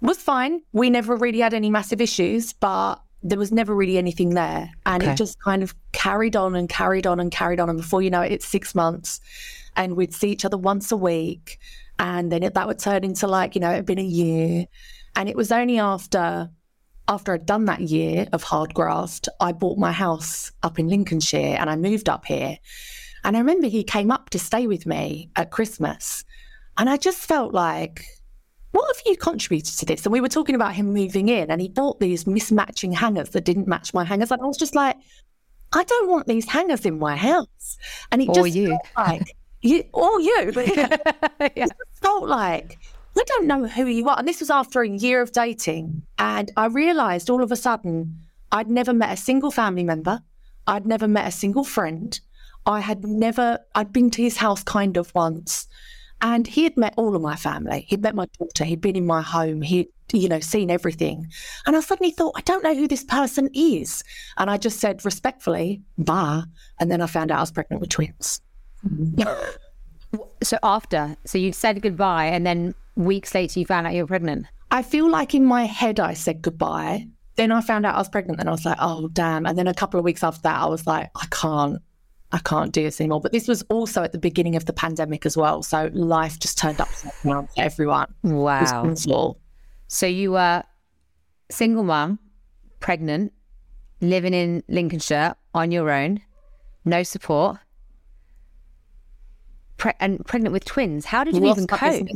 was 0.00 0.16
fine. 0.16 0.62
We 0.72 0.88
never 0.88 1.14
really 1.16 1.40
had 1.40 1.52
any 1.52 1.68
massive 1.68 2.00
issues, 2.00 2.54
but 2.54 2.96
there 3.22 3.38
was 3.38 3.52
never 3.52 3.74
really 3.74 3.98
anything 3.98 4.30
there. 4.30 4.70
And 4.86 5.02
okay. 5.02 5.12
it 5.12 5.16
just 5.16 5.38
kind 5.42 5.62
of 5.62 5.74
carried 5.92 6.34
on 6.34 6.54
and 6.54 6.66
carried 6.66 7.06
on 7.06 7.20
and 7.20 7.30
carried 7.30 7.60
on. 7.60 7.68
And 7.68 7.78
before 7.78 8.00
you 8.00 8.10
know 8.10 8.22
it, 8.22 8.32
it's 8.32 8.46
six 8.46 8.74
months. 8.74 9.20
And 9.76 9.96
we'd 9.96 10.14
see 10.14 10.30
each 10.30 10.46
other 10.46 10.56
once 10.56 10.92
a 10.92 10.96
week. 10.96 11.58
And 11.98 12.32
then 12.32 12.42
it, 12.42 12.54
that 12.54 12.66
would 12.66 12.78
turn 12.78 13.04
into 13.04 13.26
like, 13.26 13.54
you 13.54 13.60
know, 13.60 13.70
it 13.70 13.76
had 13.76 13.86
been 13.86 13.98
a 13.98 14.02
year. 14.02 14.66
And 15.14 15.28
it 15.28 15.36
was 15.36 15.52
only 15.52 15.78
after 15.78 16.50
after 17.08 17.34
I'd 17.34 17.46
done 17.46 17.66
that 17.66 17.80
year 17.80 18.26
of 18.32 18.42
hard 18.42 18.72
graft, 18.74 19.28
I 19.40 19.52
bought 19.52 19.78
my 19.78 19.92
house 19.92 20.52
up 20.62 20.78
in 20.78 20.88
Lincolnshire 20.88 21.56
and 21.58 21.68
I 21.68 21.76
moved 21.76 22.08
up 22.08 22.24
here. 22.24 22.58
And 23.24 23.36
I 23.36 23.40
remember 23.40 23.66
he 23.66 23.84
came 23.84 24.10
up 24.10 24.30
to 24.30 24.38
stay 24.38 24.66
with 24.66 24.86
me 24.86 25.30
at 25.36 25.50
Christmas. 25.50 26.24
And 26.76 26.88
I 26.88 26.96
just 26.96 27.18
felt 27.18 27.52
like, 27.52 28.04
what 28.72 28.94
have 28.94 29.02
you 29.06 29.16
contributed 29.16 29.78
to 29.78 29.86
this? 29.86 30.04
And 30.04 30.12
we 30.12 30.20
were 30.20 30.28
talking 30.28 30.54
about 30.54 30.74
him 30.74 30.92
moving 30.92 31.28
in 31.28 31.50
and 31.50 31.60
he 31.60 31.68
bought 31.68 32.00
these 32.00 32.24
mismatching 32.24 32.94
hangers 32.94 33.30
that 33.30 33.44
didn't 33.44 33.68
match 33.68 33.94
my 33.94 34.04
hangers. 34.04 34.30
And 34.30 34.42
I 34.42 34.46
was 34.46 34.56
just 34.56 34.74
like, 34.74 34.96
I 35.72 35.84
don't 35.84 36.10
want 36.10 36.26
these 36.26 36.48
hangers 36.48 36.84
in 36.84 36.98
my 36.98 37.16
house. 37.16 37.78
And 38.12 38.22
it 38.22 38.28
or 38.28 38.34
just 38.34 38.56
you. 38.56 38.68
felt 38.68 38.86
like, 38.96 39.36
you, 39.62 39.84
or 39.92 40.20
you, 40.20 40.52
but 40.54 40.76
yeah, 40.76 40.96
it 41.40 41.70
felt 42.02 42.28
like 42.28 42.78
I 43.16 43.24
don't 43.26 43.46
know 43.46 43.66
who 43.66 43.86
you 43.86 44.08
are. 44.08 44.18
And 44.18 44.26
this 44.26 44.40
was 44.40 44.50
after 44.50 44.82
a 44.82 44.88
year 44.88 45.22
of 45.22 45.32
dating. 45.32 46.02
And 46.18 46.50
I 46.56 46.66
realized 46.66 47.30
all 47.30 47.42
of 47.42 47.52
a 47.52 47.56
sudden 47.56 48.18
I'd 48.52 48.70
never 48.70 48.92
met 48.92 49.12
a 49.12 49.20
single 49.20 49.50
family 49.50 49.84
member. 49.84 50.22
I'd 50.66 50.86
never 50.86 51.08
met 51.08 51.26
a 51.26 51.32
single 51.32 51.64
friend. 51.64 52.18
I 52.66 52.80
had 52.80 53.04
never, 53.04 53.58
I'd 53.74 53.92
been 53.92 54.10
to 54.12 54.22
his 54.22 54.36
house 54.36 54.62
kind 54.62 54.96
of 54.96 55.14
once. 55.14 55.66
And 56.20 56.46
he 56.46 56.64
had 56.64 56.76
met 56.76 56.94
all 56.96 57.14
of 57.14 57.20
my 57.20 57.36
family. 57.36 57.84
He'd 57.88 58.02
met 58.02 58.14
my 58.14 58.26
daughter. 58.38 58.64
He'd 58.64 58.80
been 58.80 58.96
in 58.96 59.06
my 59.06 59.20
home. 59.20 59.60
He'd, 59.60 59.88
you 60.12 60.28
know, 60.28 60.40
seen 60.40 60.70
everything. 60.70 61.26
And 61.66 61.76
I 61.76 61.80
suddenly 61.80 62.12
thought, 62.12 62.34
I 62.36 62.40
don't 62.42 62.62
know 62.62 62.74
who 62.74 62.88
this 62.88 63.04
person 63.04 63.50
is. 63.52 64.02
And 64.38 64.48
I 64.48 64.56
just 64.56 64.80
said 64.80 65.04
respectfully, 65.04 65.82
bah. 65.98 66.44
And 66.80 66.90
then 66.90 67.02
I 67.02 67.06
found 67.06 67.30
out 67.30 67.38
I 67.38 67.42
was 67.42 67.50
pregnant 67.50 67.80
with 67.80 67.90
twins. 67.90 68.40
so 70.42 70.58
after, 70.62 71.16
so 71.24 71.38
you 71.38 71.52
said 71.52 71.82
goodbye 71.82 72.26
and 72.26 72.46
then 72.46 72.74
weeks 72.96 73.34
later 73.34 73.60
you 73.60 73.66
found 73.66 73.86
out 73.86 73.94
you 73.94 74.02
were 74.02 74.08
pregnant? 74.08 74.46
I 74.70 74.82
feel 74.82 75.08
like 75.08 75.34
in 75.34 75.44
my 75.44 75.64
head 75.64 76.00
I 76.00 76.14
said 76.14 76.42
goodbye. 76.42 77.06
Then 77.36 77.50
I 77.50 77.60
found 77.60 77.84
out 77.84 77.94
I 77.94 77.98
was 77.98 78.08
pregnant 78.08 78.40
and 78.40 78.48
I 78.48 78.52
was 78.52 78.64
like, 78.64 78.78
oh, 78.80 79.08
damn. 79.08 79.46
And 79.46 79.58
then 79.58 79.66
a 79.66 79.74
couple 79.74 79.98
of 79.98 80.04
weeks 80.04 80.22
after 80.22 80.42
that, 80.42 80.60
I 80.60 80.66
was 80.66 80.86
like, 80.86 81.10
I 81.16 81.26
can't, 81.30 81.80
I 82.32 82.38
can't 82.38 82.72
do 82.72 82.82
this 82.84 83.00
anymore. 83.00 83.20
But 83.20 83.32
this 83.32 83.48
was 83.48 83.62
also 83.70 84.02
at 84.02 84.12
the 84.12 84.18
beginning 84.18 84.54
of 84.56 84.66
the 84.66 84.72
pandemic 84.72 85.26
as 85.26 85.36
well. 85.36 85.62
So 85.62 85.90
life 85.92 86.38
just 86.38 86.58
turned 86.58 86.80
upside 86.80 87.12
down 87.24 87.48
for 87.48 87.52
everyone. 87.56 88.14
Wow. 88.22 88.94
So 89.88 90.06
you 90.06 90.32
were 90.32 90.62
single 91.50 91.82
mom, 91.84 92.18
pregnant, 92.80 93.32
living 94.00 94.34
in 94.34 94.62
Lincolnshire 94.68 95.34
on 95.54 95.70
your 95.72 95.90
own, 95.90 96.20
no 96.84 97.02
support, 97.02 97.58
pre- 99.76 99.92
and 100.00 100.24
pregnant 100.26 100.52
with 100.52 100.64
twins. 100.64 101.04
How 101.04 101.24
did 101.24 101.34
you 101.34 101.40
Lost 101.40 101.58
even 101.58 101.66
cope? 101.66 102.08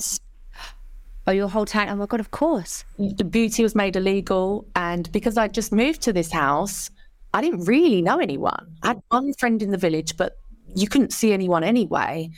Oh, 1.27 1.31
your 1.33 1.49
whole 1.49 1.67
time. 1.67 1.89
Oh 1.91 1.97
my 1.97 2.07
god, 2.07 2.21
of 2.21 2.31
course. 2.31 2.85
The 2.99 3.25
beauty 3.25 3.63
was 3.63 3.75
made 3.75 3.97
illegal. 3.97 4.67
And 4.75 5.11
because 5.13 5.37
I 5.37 5.49
just 5.49 5.73
moved 5.73 6.01
to 6.03 6.13
this 6.13 6.33
house, 6.33 6.91
I 7.35 7.43
didn't 7.43 7.67
really 7.67 8.01
know 8.01 8.19
anyone. 8.19 8.77
I 8.83 8.89
had 8.89 9.03
one 9.11 9.35
friend 9.35 9.63
in 9.63 9.71
the 9.71 9.77
village, 9.77 10.17
but 10.17 10.39
you 10.75 10.89
couldn't 10.89 11.13
see 11.13 11.33
anyone 11.33 11.65
anyway. 11.65 12.31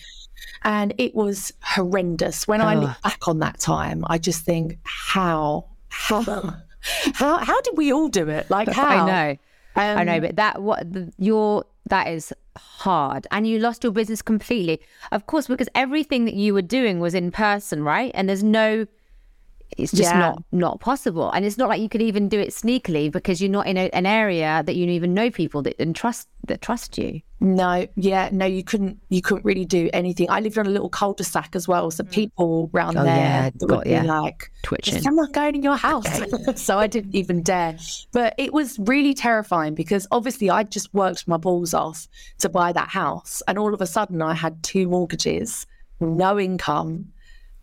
And 0.64 0.92
it 0.98 1.14
was 1.14 1.52
horrendous. 1.62 2.48
When 2.48 2.60
I 2.60 2.74
Oh. 2.74 2.80
look 2.80 3.02
back 3.02 3.28
on 3.28 3.38
that 3.40 3.60
time, 3.60 4.04
I 4.08 4.18
just 4.18 4.44
think, 4.44 4.78
how, 4.82 5.66
how, 5.88 6.22
how, 7.14 7.38
how 7.38 7.60
did 7.60 7.76
we 7.76 7.92
all 7.92 8.08
do 8.08 8.28
it? 8.28 8.50
Like, 8.50 8.68
how? 8.68 8.86
I 8.88 9.06
know. 9.06 9.36
I 9.76 10.02
know, 10.04 10.14
Um, 10.16 10.20
but 10.22 10.36
that 10.36 10.62
what 10.62 10.92
the, 10.92 11.12
your 11.18 11.64
that 11.90 12.08
is 12.08 12.32
hard, 12.56 13.26
and 13.30 13.46
you 13.46 13.58
lost 13.58 13.84
your 13.84 13.92
business 13.92 14.22
completely. 14.22 14.80
Of 15.12 15.26
course, 15.26 15.46
because 15.46 15.68
everything 15.74 16.24
that 16.24 16.34
you 16.34 16.54
were 16.54 16.62
doing 16.62 16.98
was 16.98 17.14
in 17.14 17.30
person, 17.30 17.84
right? 17.84 18.10
And 18.14 18.28
there's 18.28 18.42
no, 18.42 18.86
it's 19.78 19.92
just 19.92 20.10
Yeah. 20.10 20.18
not 20.18 20.42
not 20.52 20.80
possible, 20.80 21.30
and 21.30 21.44
it's 21.44 21.58
not 21.58 21.68
like 21.68 21.80
you 21.80 21.88
could 21.88 22.02
even 22.02 22.28
do 22.28 22.38
it 22.40 22.50
sneakily 22.50 23.10
because 23.10 23.40
you're 23.40 23.50
not 23.50 23.66
in 23.66 23.76
a, 23.76 23.88
an 23.90 24.06
area 24.06 24.62
that 24.66 24.74
you 24.76 24.86
even 24.88 25.14
know 25.14 25.30
people 25.30 25.62
that 25.62 25.76
and 25.78 25.94
trust 25.94 26.28
that 26.46 26.60
trust 26.62 26.98
you. 26.98 27.20
No, 27.42 27.86
yeah, 27.96 28.28
no, 28.32 28.44
you 28.44 28.62
couldn't. 28.62 28.98
You 29.08 29.22
couldn't 29.22 29.44
really 29.44 29.64
do 29.64 29.88
anything. 29.92 30.28
I 30.28 30.40
lived 30.40 30.58
on 30.58 30.66
a 30.66 30.70
little 30.70 30.90
cul-de-sac 30.90 31.54
as 31.54 31.66
well, 31.66 31.90
so 31.90 32.04
mm. 32.04 32.10
people 32.10 32.68
round 32.72 32.98
Oh, 32.98 33.04
there 33.04 33.16
yeah, 33.16 33.50
that 33.50 33.66
got 33.66 33.78
would 33.78 33.84
be 33.84 33.90
ya. 33.90 34.02
like, 34.02 34.50
Twitching. 34.62 34.96
"Is 34.96 35.02
someone 35.02 35.30
going 35.32 35.54
in 35.54 35.62
your 35.62 35.76
house?" 35.76 36.06
so 36.60 36.78
I 36.78 36.86
didn't 36.86 37.14
even 37.14 37.42
dare. 37.42 37.76
But 38.12 38.34
it 38.36 38.52
was 38.52 38.78
really 38.80 39.14
terrifying 39.14 39.74
because 39.74 40.06
obviously 40.10 40.50
I 40.50 40.64
just 40.64 40.92
worked 40.92 41.26
my 41.28 41.36
balls 41.38 41.72
off 41.72 42.08
to 42.40 42.48
buy 42.48 42.72
that 42.72 42.88
house, 42.88 43.42
and 43.48 43.58
all 43.58 43.72
of 43.72 43.80
a 43.80 43.86
sudden 43.86 44.20
I 44.20 44.34
had 44.34 44.62
two 44.62 44.86
mortgages, 44.88 45.66
no 46.00 46.38
income, 46.38 47.06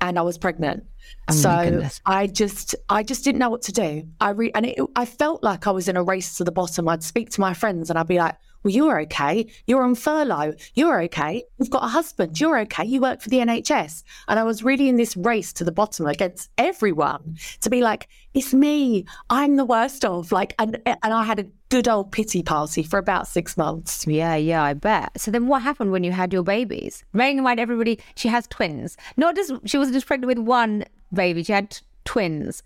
and 0.02 0.18
I 0.18 0.22
was 0.24 0.38
pregnant. 0.40 0.86
Oh, 1.30 1.34
so. 1.34 1.88
I 2.06 2.28
just, 2.28 2.76
I 2.90 3.04
just 3.04 3.24
didn't 3.24 3.40
know 3.40 3.50
what 3.50 3.62
to 3.64 3.72
do. 3.72 4.08
I 4.22 4.30
re- 4.30 4.52
and 4.56 4.66
it, 4.66 4.80
I 4.96 5.06
felt 5.06 5.44
like 5.44 5.68
I 5.68 5.72
was 5.72 5.88
in 5.88 5.98
a 5.98 6.04
race 6.04 6.36
to 6.36 6.44
the 6.44 6.52
bottom. 6.52 6.88
I'd 6.88 7.04
speak 7.04 7.30
to 7.32 7.42
my 7.42 7.54
friends 7.54 7.90
and 7.90 8.00
I'd 8.00 8.08
be 8.08 8.18
like, 8.18 8.36
"Well, 8.64 8.74
you're 8.74 9.02
okay. 9.02 9.48
You're 9.66 9.84
on 9.84 9.96
furlough. 9.96 10.54
You're 10.74 11.02
okay. 11.04 11.44
You've 11.58 11.70
got 11.70 11.84
a 11.84 11.88
husband. 11.88 12.40
You're 12.40 12.60
okay. 12.60 12.86
You 12.86 13.02
work 13.02 13.22
for 13.22 13.30
the 13.30 13.40
NHS." 13.40 14.04
And 14.28 14.40
I 14.40 14.44
was 14.44 14.64
really 14.64 14.88
in 14.88 14.96
this 14.96 15.18
race 15.18 15.52
to 15.54 15.64
the 15.64 15.72
bottom 15.72 16.06
against 16.06 16.50
everyone 16.58 17.38
to 17.62 17.70
be 17.70 17.82
like, 17.82 18.08
"It's 18.34 18.54
me. 18.54 19.06
I'm 19.30 19.58
the 19.58 19.66
worst 19.66 20.06
of." 20.06 20.32
Like, 20.32 20.56
and 20.60 20.82
and 20.86 21.14
I 21.14 21.24
had 21.24 21.40
a 21.40 21.48
good 21.70 21.88
old 21.88 22.12
pity 22.12 22.42
party 22.44 22.84
for 22.84 22.98
about 22.98 23.28
six 23.28 23.58
months. 23.58 24.08
Yeah, 24.08 24.36
yeah, 24.36 24.64
I 24.64 24.74
bet. 24.74 25.20
So 25.20 25.32
then, 25.32 25.48
what 25.48 25.62
happened 25.62 25.92
when 25.92 26.04
you 26.04 26.12
had 26.12 26.32
your 26.32 26.44
babies? 26.44 27.04
Bearing 27.14 27.38
in 27.38 27.44
mind, 27.44 27.60
everybody 27.60 28.00
she 28.16 28.30
has 28.30 28.48
twins. 28.48 28.96
Not 29.18 29.36
just 29.36 29.52
she 29.66 29.78
wasn't 29.78 29.96
just 29.96 30.08
pregnant 30.08 30.28
with 30.28 30.40
one 30.40 30.86
baby; 31.14 31.44
she 31.44 31.54
had 31.54 31.72
t- 31.72 31.86
twins. 32.06 32.64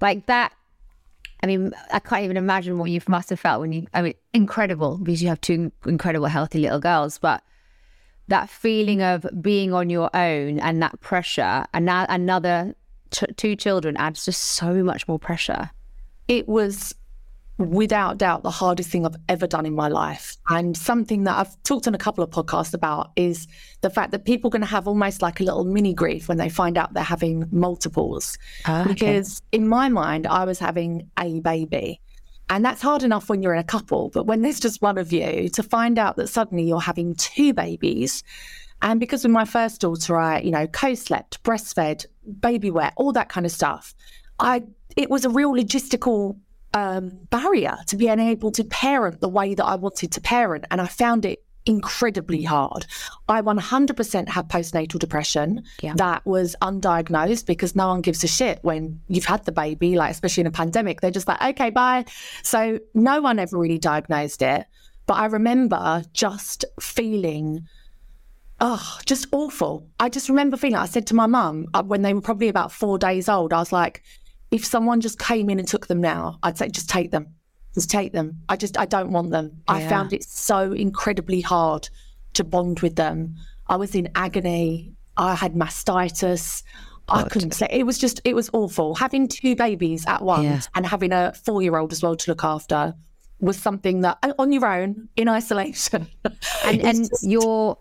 Like 0.00 0.26
that. 0.26 0.52
I 1.44 1.46
mean, 1.48 1.72
I 1.92 1.98
can't 1.98 2.22
even 2.22 2.36
imagine 2.36 2.78
what 2.78 2.88
you 2.90 3.00
must 3.08 3.30
have 3.30 3.40
felt 3.40 3.60
when 3.60 3.72
you. 3.72 3.86
I 3.94 4.02
mean, 4.02 4.14
incredible 4.32 4.98
because 4.98 5.22
you 5.22 5.28
have 5.28 5.40
two 5.40 5.72
incredible, 5.86 6.26
healthy 6.26 6.60
little 6.60 6.80
girls. 6.80 7.18
But 7.18 7.42
that 8.28 8.48
feeling 8.48 9.02
of 9.02 9.26
being 9.40 9.72
on 9.72 9.90
your 9.90 10.08
own 10.14 10.60
and 10.60 10.82
that 10.82 11.00
pressure, 11.00 11.64
and 11.74 11.84
now 11.84 12.06
another 12.08 12.74
ch- 13.10 13.24
two 13.36 13.56
children 13.56 13.96
adds 13.96 14.24
just 14.24 14.40
so 14.40 14.82
much 14.84 15.06
more 15.08 15.18
pressure. 15.18 15.70
it 16.28 16.48
was 16.48 16.94
without 17.70 18.18
doubt 18.18 18.42
the 18.42 18.50
hardest 18.50 18.90
thing 18.90 19.06
I've 19.06 19.16
ever 19.28 19.46
done 19.46 19.66
in 19.66 19.74
my 19.74 19.88
life. 19.88 20.36
And 20.48 20.76
something 20.76 21.24
that 21.24 21.38
I've 21.38 21.62
talked 21.62 21.86
on 21.86 21.94
a 21.94 21.98
couple 21.98 22.22
of 22.24 22.30
podcasts 22.30 22.74
about 22.74 23.12
is 23.16 23.46
the 23.80 23.90
fact 23.90 24.10
that 24.12 24.24
people 24.24 24.48
are 24.48 24.52
going 24.52 24.62
to 24.62 24.66
have 24.66 24.88
almost 24.88 25.22
like 25.22 25.40
a 25.40 25.44
little 25.44 25.64
mini 25.64 25.94
grief 25.94 26.28
when 26.28 26.38
they 26.38 26.48
find 26.48 26.76
out 26.76 26.94
they're 26.94 27.02
having 27.02 27.48
multiples. 27.50 28.38
Ah, 28.64 28.82
okay. 28.82 28.92
Because 28.92 29.42
in 29.52 29.68
my 29.68 29.88
mind, 29.88 30.26
I 30.26 30.44
was 30.44 30.58
having 30.58 31.10
a 31.18 31.40
baby. 31.40 32.00
And 32.48 32.64
that's 32.64 32.82
hard 32.82 33.02
enough 33.02 33.28
when 33.28 33.42
you're 33.42 33.54
in 33.54 33.60
a 33.60 33.64
couple. 33.64 34.10
But 34.10 34.26
when 34.26 34.42
there's 34.42 34.60
just 34.60 34.82
one 34.82 34.98
of 34.98 35.12
you, 35.12 35.48
to 35.50 35.62
find 35.62 35.98
out 35.98 36.16
that 36.16 36.28
suddenly 36.28 36.64
you're 36.64 36.80
having 36.80 37.14
two 37.14 37.54
babies. 37.54 38.22
And 38.82 39.00
because 39.00 39.22
with 39.22 39.32
my 39.32 39.44
first 39.44 39.80
daughter, 39.80 40.18
I, 40.18 40.40
you 40.40 40.50
know, 40.50 40.66
co-slept, 40.66 41.42
breastfed, 41.44 42.06
baby 42.40 42.70
wear, 42.70 42.92
all 42.96 43.12
that 43.12 43.28
kind 43.28 43.46
of 43.46 43.52
stuff. 43.52 43.94
I 44.38 44.64
it 44.96 45.08
was 45.08 45.24
a 45.24 45.30
real 45.30 45.52
logistical 45.52 46.36
um, 46.74 47.10
barrier 47.30 47.76
to 47.88 47.96
being 47.96 48.18
able 48.18 48.50
to 48.52 48.64
parent 48.64 49.20
the 49.20 49.28
way 49.28 49.54
that 49.54 49.64
I 49.64 49.74
wanted 49.76 50.12
to 50.12 50.20
parent, 50.20 50.64
and 50.70 50.80
I 50.80 50.86
found 50.86 51.24
it 51.24 51.44
incredibly 51.64 52.42
hard. 52.42 52.86
I 53.28 53.40
100% 53.40 54.28
had 54.28 54.48
postnatal 54.48 54.98
depression 54.98 55.62
Yeah. 55.80 55.94
that 55.96 56.26
was 56.26 56.56
undiagnosed 56.60 57.46
because 57.46 57.76
no 57.76 57.88
one 57.88 58.00
gives 58.00 58.24
a 58.24 58.26
shit 58.28 58.58
when 58.62 59.00
you've 59.06 59.26
had 59.26 59.44
the 59.44 59.52
baby, 59.52 59.94
like 59.94 60.10
especially 60.10 60.40
in 60.42 60.48
a 60.48 60.52
pandemic. 60.52 61.00
They're 61.00 61.12
just 61.12 61.28
like, 61.28 61.40
okay, 61.40 61.70
bye. 61.70 62.04
So 62.42 62.80
no 62.94 63.20
one 63.20 63.38
ever 63.38 63.56
really 63.58 63.78
diagnosed 63.78 64.42
it. 64.42 64.66
But 65.06 65.14
I 65.14 65.26
remember 65.26 66.02
just 66.12 66.64
feeling 66.80 67.66
oh, 68.60 68.98
just 69.06 69.26
awful. 69.32 69.88
I 69.98 70.08
just 70.08 70.28
remember 70.28 70.56
feeling, 70.56 70.76
I 70.76 70.86
said 70.86 71.06
to 71.08 71.14
my 71.14 71.26
mum 71.26 71.66
uh, 71.74 71.82
when 71.82 72.02
they 72.02 72.14
were 72.14 72.20
probably 72.20 72.48
about 72.48 72.70
four 72.70 72.96
days 72.96 73.28
old, 73.28 73.52
I 73.52 73.58
was 73.58 73.72
like, 73.72 74.02
if 74.52 74.64
someone 74.64 75.00
just 75.00 75.18
came 75.18 75.50
in 75.50 75.58
and 75.58 75.66
took 75.66 75.88
them 75.88 76.00
now, 76.00 76.38
I'd 76.42 76.56
say, 76.58 76.68
just 76.68 76.88
take 76.88 77.10
them. 77.10 77.34
Just 77.74 77.90
take 77.90 78.12
them. 78.12 78.38
I 78.48 78.56
just, 78.56 78.78
I 78.78 78.84
don't 78.84 79.10
want 79.12 79.30
them. 79.30 79.62
I 79.66 79.88
found 79.88 80.12
it 80.12 80.22
so 80.24 80.72
incredibly 80.72 81.40
hard 81.40 81.88
to 82.34 82.44
bond 82.44 82.80
with 82.80 82.96
them. 82.96 83.34
I 83.66 83.76
was 83.76 83.94
in 83.94 84.08
agony. 84.14 84.92
I 85.16 85.34
had 85.34 85.54
mastitis. 85.54 86.62
I 87.08 87.24
couldn't 87.24 87.52
say 87.52 87.66
it 87.70 87.84
was 87.84 87.98
just 87.98 88.20
it 88.24 88.34
was 88.34 88.48
awful. 88.52 88.94
Having 88.94 89.28
two 89.28 89.56
babies 89.56 90.06
at 90.06 90.22
once 90.22 90.44
Yeah. 90.44 90.60
and 90.74 90.86
having 90.86 91.12
a 91.12 91.32
four 91.44 91.60
year 91.60 91.76
old 91.76 91.92
as 91.92 92.02
well 92.02 92.14
to 92.16 92.30
look 92.30 92.44
after 92.44 92.94
was 93.40 93.58
something 93.58 94.00
that 94.02 94.18
on 94.38 94.52
your 94.52 94.64
own 94.66 95.08
in 95.16 95.28
isolation. 95.28 96.06
And 96.64 96.80
and 96.82 96.98
just- 97.08 97.26
your 97.26 97.76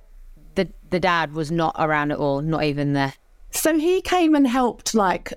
the 0.55 0.67
the 0.89 0.99
dad 0.99 1.33
was 1.33 1.51
not 1.51 1.75
around 1.77 2.11
at 2.11 2.17
all, 2.17 2.41
not 2.41 2.63
even 2.63 2.93
there. 2.93 3.13
So 3.51 3.77
he 3.77 4.01
came 4.01 4.35
and 4.35 4.47
helped 4.47 4.95
like 4.95 5.33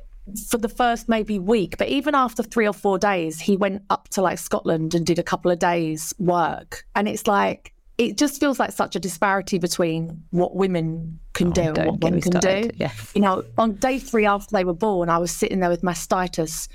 for 0.49 0.59
the 0.59 0.69
first 0.69 1.09
maybe 1.09 1.39
week, 1.39 1.77
but 1.79 1.89
even 1.89 2.15
after 2.15 2.43
three 2.43 2.67
or 2.67 2.73
four 2.73 2.99
days, 2.99 3.41
he 3.41 3.57
went 3.57 3.83
up 3.91 4.09
to 4.11 4.23
like 4.23 4.39
Scotland 4.39 4.95
and 4.95 5.05
did 5.05 5.19
a 5.19 5.23
couple 5.23 5.51
of 5.51 5.59
days 5.59 6.15
work. 6.19 6.85
And 6.95 7.07
it's 7.09 7.27
like 7.27 7.73
it 7.99 8.19
just 8.19 8.41
feels 8.41 8.59
like 8.59 8.73
such 8.73 8.97
a 8.97 8.99
disparity 9.01 9.59
between 9.59 10.23
what 10.31 10.57
women 10.57 11.21
can 11.33 11.51
do 11.51 11.63
and 11.63 11.79
Oh, 11.79 11.85
what 11.93 12.01
men 12.03 12.15
me 12.17 12.21
can 12.23 12.33
do. 12.41 12.71
yeah. 12.77 12.91
You 13.15 13.21
know, 13.21 13.45
on 13.57 13.75
day 13.75 13.99
three 14.01 14.27
after 14.27 14.51
they 14.57 14.65
were 14.65 14.75
born, 14.75 15.09
I 15.09 15.19
was 15.19 15.31
sitting 15.31 15.61
there 15.61 15.71
with 15.71 15.83
mastitis 15.83 16.67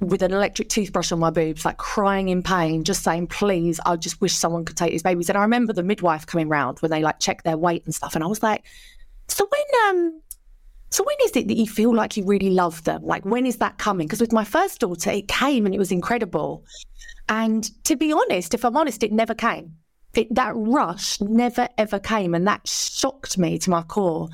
with 0.00 0.22
an 0.22 0.32
electric 0.32 0.68
toothbrush 0.68 1.10
on 1.10 1.18
my 1.18 1.30
boobs, 1.30 1.64
like 1.64 1.76
crying 1.78 2.28
in 2.28 2.42
pain, 2.42 2.84
just 2.84 3.02
saying, 3.02 3.26
please, 3.28 3.80
I 3.86 3.96
just 3.96 4.20
wish 4.20 4.32
someone 4.34 4.64
could 4.64 4.76
take 4.76 4.92
these 4.92 5.02
babies. 5.02 5.28
And 5.28 5.36
I 5.38 5.42
remember 5.42 5.72
the 5.72 5.82
midwife 5.82 6.24
coming 6.26 6.48
round 6.48 6.78
when 6.80 6.90
they 6.90 7.02
like 7.02 7.18
check 7.18 7.42
their 7.44 7.56
weight 7.56 7.84
and 7.84 7.94
stuff. 7.94 8.14
And 8.14 8.22
I 8.22 8.26
was 8.28 8.42
like, 8.42 8.64
so 9.28 9.48
when 9.50 9.88
um 9.96 10.20
so 10.90 11.04
when 11.04 11.16
is 11.24 11.36
it 11.36 11.48
that 11.48 11.56
you 11.56 11.66
feel 11.66 11.94
like 11.94 12.16
you 12.16 12.24
really 12.24 12.50
love 12.50 12.82
them? 12.84 13.02
Like 13.04 13.24
when 13.24 13.46
is 13.46 13.56
that 13.58 13.78
coming? 13.78 14.06
Because 14.06 14.20
with 14.20 14.32
my 14.32 14.44
first 14.44 14.80
daughter, 14.80 15.10
it 15.10 15.28
came 15.28 15.66
and 15.66 15.74
it 15.74 15.78
was 15.78 15.92
incredible. 15.92 16.64
And 17.28 17.70
to 17.84 17.96
be 17.96 18.12
honest, 18.12 18.54
if 18.54 18.64
I'm 18.64 18.76
honest, 18.76 19.02
it 19.02 19.12
never 19.12 19.34
came. 19.34 19.74
It, 20.14 20.34
that 20.34 20.52
rush 20.56 21.20
never 21.20 21.68
ever 21.76 21.98
came, 21.98 22.34
and 22.34 22.46
that 22.46 22.66
shocked 22.66 23.36
me 23.38 23.58
to 23.58 23.70
my 23.70 23.82
core. 23.82 24.28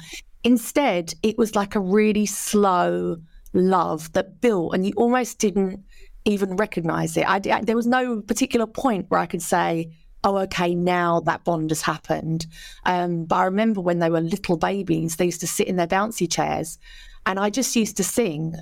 Instead, 0.44 1.14
it 1.22 1.36
was 1.36 1.54
like 1.56 1.74
a 1.74 1.80
really 1.80 2.26
slow 2.26 3.16
love 3.52 4.12
that 4.12 4.40
built, 4.40 4.74
and 4.74 4.86
you 4.86 4.92
almost 4.96 5.38
didn't 5.38 5.84
even 6.24 6.56
recognize 6.56 7.16
it. 7.16 7.28
I, 7.28 7.40
I- 7.50 7.62
there 7.62 7.76
was 7.76 7.86
no 7.86 8.20
particular 8.22 8.66
point 8.66 9.06
where 9.10 9.20
I 9.20 9.26
could 9.26 9.42
say, 9.42 9.90
"Oh, 10.24 10.38
okay, 10.38 10.74
now 10.74 11.20
that 11.20 11.44
bond 11.44 11.70
has 11.70 11.82
happened." 11.82 12.46
Um, 12.84 13.24
but 13.24 13.36
I 13.36 13.44
remember 13.44 13.80
when 13.80 14.00
they 14.00 14.10
were 14.10 14.20
little 14.20 14.56
babies, 14.56 15.16
they 15.16 15.26
used 15.26 15.40
to 15.40 15.46
sit 15.46 15.68
in 15.68 15.76
their 15.76 15.86
bouncy 15.86 16.30
chairs, 16.30 16.78
and 17.26 17.38
I 17.38 17.50
just 17.50 17.76
used 17.76 17.96
to 17.98 18.04
sing 18.04 18.54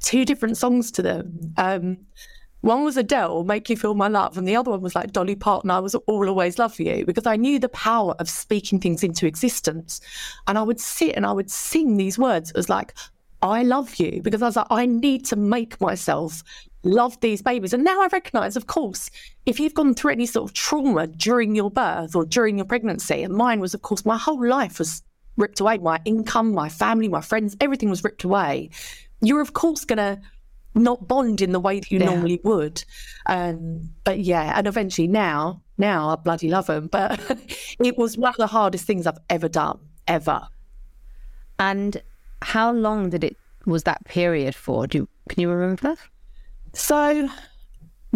two 0.00 0.24
different 0.24 0.56
songs 0.56 0.90
to 0.92 1.02
them. 1.02 1.54
Um, 1.56 1.98
one 2.64 2.82
was 2.82 2.96
Adele, 2.96 3.44
Make 3.44 3.68
You 3.68 3.76
Feel 3.76 3.94
My 3.94 4.08
Love, 4.08 4.38
and 4.38 4.48
the 4.48 4.56
other 4.56 4.70
one 4.70 4.80
was 4.80 4.94
like 4.94 5.12
Dolly 5.12 5.34
Parton, 5.34 5.70
I 5.70 5.80
Was 5.80 5.94
All 5.94 6.26
Always 6.26 6.58
Love 6.58 6.74
For 6.74 6.82
You, 6.82 7.04
because 7.04 7.26
I 7.26 7.36
knew 7.36 7.58
the 7.58 7.68
power 7.68 8.14
of 8.18 8.26
speaking 8.26 8.80
things 8.80 9.04
into 9.04 9.26
existence. 9.26 10.00
And 10.46 10.56
I 10.56 10.62
would 10.62 10.80
sit 10.80 11.14
and 11.14 11.26
I 11.26 11.32
would 11.32 11.50
sing 11.50 11.98
these 11.98 12.18
words 12.18 12.48
It 12.48 12.56
was 12.56 12.70
like, 12.70 12.94
I 13.44 13.62
love 13.62 13.96
you 13.96 14.22
because 14.22 14.40
I 14.40 14.46
was 14.46 14.56
like, 14.56 14.66
I 14.70 14.86
need 14.86 15.26
to 15.26 15.36
make 15.36 15.78
myself 15.78 16.42
love 16.82 17.20
these 17.20 17.42
babies. 17.42 17.74
And 17.74 17.84
now 17.84 18.00
I 18.00 18.08
recognize, 18.10 18.56
of 18.56 18.66
course, 18.66 19.10
if 19.44 19.60
you've 19.60 19.74
gone 19.74 19.94
through 19.94 20.12
any 20.12 20.24
sort 20.24 20.48
of 20.50 20.54
trauma 20.54 21.06
during 21.06 21.54
your 21.54 21.70
birth 21.70 22.16
or 22.16 22.24
during 22.24 22.56
your 22.56 22.64
pregnancy, 22.64 23.22
and 23.22 23.34
mine 23.34 23.60
was, 23.60 23.74
of 23.74 23.82
course, 23.82 24.06
my 24.06 24.16
whole 24.16 24.46
life 24.46 24.78
was 24.78 25.02
ripped 25.36 25.60
away 25.60 25.76
my 25.76 26.00
income, 26.06 26.54
my 26.54 26.70
family, 26.70 27.06
my 27.06 27.20
friends, 27.20 27.54
everything 27.60 27.90
was 27.90 28.02
ripped 28.02 28.24
away. 28.24 28.70
You're, 29.20 29.42
of 29.42 29.52
course, 29.52 29.84
going 29.84 29.98
to 29.98 30.20
not 30.74 31.06
bond 31.06 31.42
in 31.42 31.52
the 31.52 31.60
way 31.60 31.80
that 31.80 31.90
you 31.90 31.98
yeah. 31.98 32.06
normally 32.06 32.40
would. 32.44 32.82
Um, 33.26 33.90
but 34.04 34.20
yeah, 34.20 34.54
and 34.56 34.66
eventually 34.66 35.06
now, 35.06 35.62
now 35.76 36.08
I 36.08 36.16
bloody 36.16 36.48
love 36.48 36.66
them. 36.66 36.86
But 36.86 37.20
it 37.78 37.98
was 37.98 38.16
one 38.16 38.30
of 38.30 38.36
the 38.36 38.46
hardest 38.46 38.86
things 38.86 39.06
I've 39.06 39.18
ever 39.28 39.48
done, 39.48 39.80
ever. 40.08 40.48
And 41.58 42.02
how 42.44 42.70
long 42.72 43.10
did 43.10 43.24
it 43.24 43.36
was 43.66 43.84
that 43.84 44.04
period 44.04 44.54
for? 44.54 44.86
Do 44.86 45.08
can 45.28 45.40
you 45.40 45.50
remember? 45.50 45.82
that? 45.82 45.98
So 46.74 47.28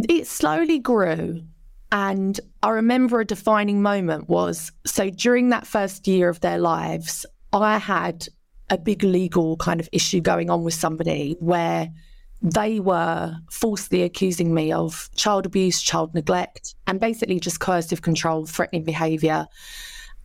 it 0.09 0.26
slowly 0.26 0.79
grew. 0.79 1.43
And 1.91 2.39
I 2.62 2.68
remember 2.70 3.20
a 3.20 3.24
defining 3.24 3.81
moment 3.81 4.29
was 4.29 4.70
so 4.85 5.09
during 5.09 5.49
that 5.49 5.66
first 5.66 6.07
year 6.07 6.29
of 6.29 6.41
their 6.41 6.59
lives, 6.59 7.24
I 7.53 7.79
had 7.79 8.29
a 8.68 8.76
big 8.76 9.03
legal 9.03 9.57
kind 9.57 9.81
of 9.81 9.89
issue 9.91 10.20
going 10.20 10.51
on 10.51 10.62
with 10.62 10.74
somebody 10.74 11.37
where 11.41 11.89
they 12.43 12.79
were 12.79 13.35
falsely 13.51 14.03
accusing 14.03 14.53
me 14.55 14.70
of 14.70 15.09
child 15.16 15.47
abuse, 15.47 15.81
child 15.81 16.14
neglect, 16.14 16.74
and 16.87 17.01
basically 17.01 17.41
just 17.41 17.59
coercive 17.61 18.03
control, 18.03 18.45
threatening 18.45 18.85
behavior. 18.85 19.47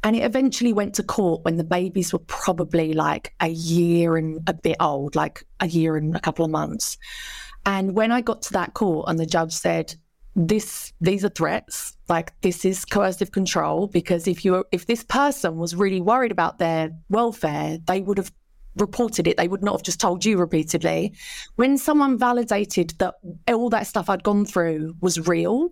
And 0.04 0.16
it 0.16 0.24
eventually 0.24 0.74
went 0.74 0.96
to 0.96 1.04
court 1.04 1.46
when 1.46 1.56
the 1.56 1.64
babies 1.64 2.12
were 2.12 2.20
probably 2.20 2.94
like 2.94 3.34
a 3.40 3.48
year 3.48 4.18
and 4.18 4.42
a 4.48 4.54
bit 4.54 4.76
old, 4.80 5.16
like 5.16 5.44
a 5.60 5.68
year 5.68 5.96
and 5.96 6.16
a 6.16 6.20
couple 6.20 6.44
of 6.44 6.52
months. 6.52 6.98
And 7.66 7.96
when 7.96 8.12
I 8.12 8.22
got 8.22 8.42
to 8.44 8.54
that 8.54 8.74
court 8.74 9.08
and 9.08 9.18
the 9.18 9.26
judge 9.26 9.54
said, 9.54 9.96
this 10.36 10.94
these 11.00 11.24
are 11.24 11.30
threats. 11.30 11.96
Like 12.10 12.34
this 12.42 12.66
is 12.66 12.86
coercive 12.86 13.32
control 13.32 13.88
because 13.88 14.28
if 14.28 14.44
you 14.44 14.66
if 14.72 14.88
this 14.88 15.04
person 15.04 15.58
was 15.58 15.76
really 15.76 16.02
worried 16.02 16.32
about 16.32 16.58
their 16.58 16.92
welfare 17.10 17.78
they 17.86 18.02
would 18.02 18.18
have 18.18 18.32
reported 18.78 19.28
it. 19.28 19.38
They 19.38 19.48
would 19.48 19.64
not 19.64 19.74
have 19.74 19.84
just 19.84 20.02
told 20.02 20.26
you 20.26 20.38
repeatedly. 20.38 21.14
When 21.56 21.78
someone 21.78 22.18
validated 22.18 22.96
that 22.98 23.16
all 23.48 23.70
that 23.70 23.88
stuff 23.88 24.10
i'd 24.10 24.24
gone 24.24 24.46
through 24.46 24.96
was 25.02 25.28
real 25.28 25.70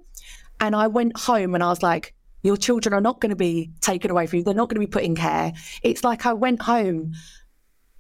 and 0.60 0.76
i 0.76 0.88
went 0.88 1.18
home 1.18 1.56
and 1.56 1.64
i 1.64 1.70
was 1.70 1.82
like 1.82 2.14
your 2.44 2.58
children 2.58 2.94
are 2.94 3.02
not 3.02 3.20
going 3.22 3.30
to 3.30 3.36
be 3.36 3.72
taken 3.82 4.12
away 4.12 4.28
from 4.28 4.40
you 4.40 4.44
they're 4.44 4.54
not 4.54 4.70
going 4.70 4.80
to 4.82 4.88
be 4.88 4.92
put 4.92 5.04
in 5.04 5.16
care 5.16 5.52
it's 5.84 6.04
like 6.04 6.26
i 6.26 6.34
went 6.34 6.62
home 6.62 7.14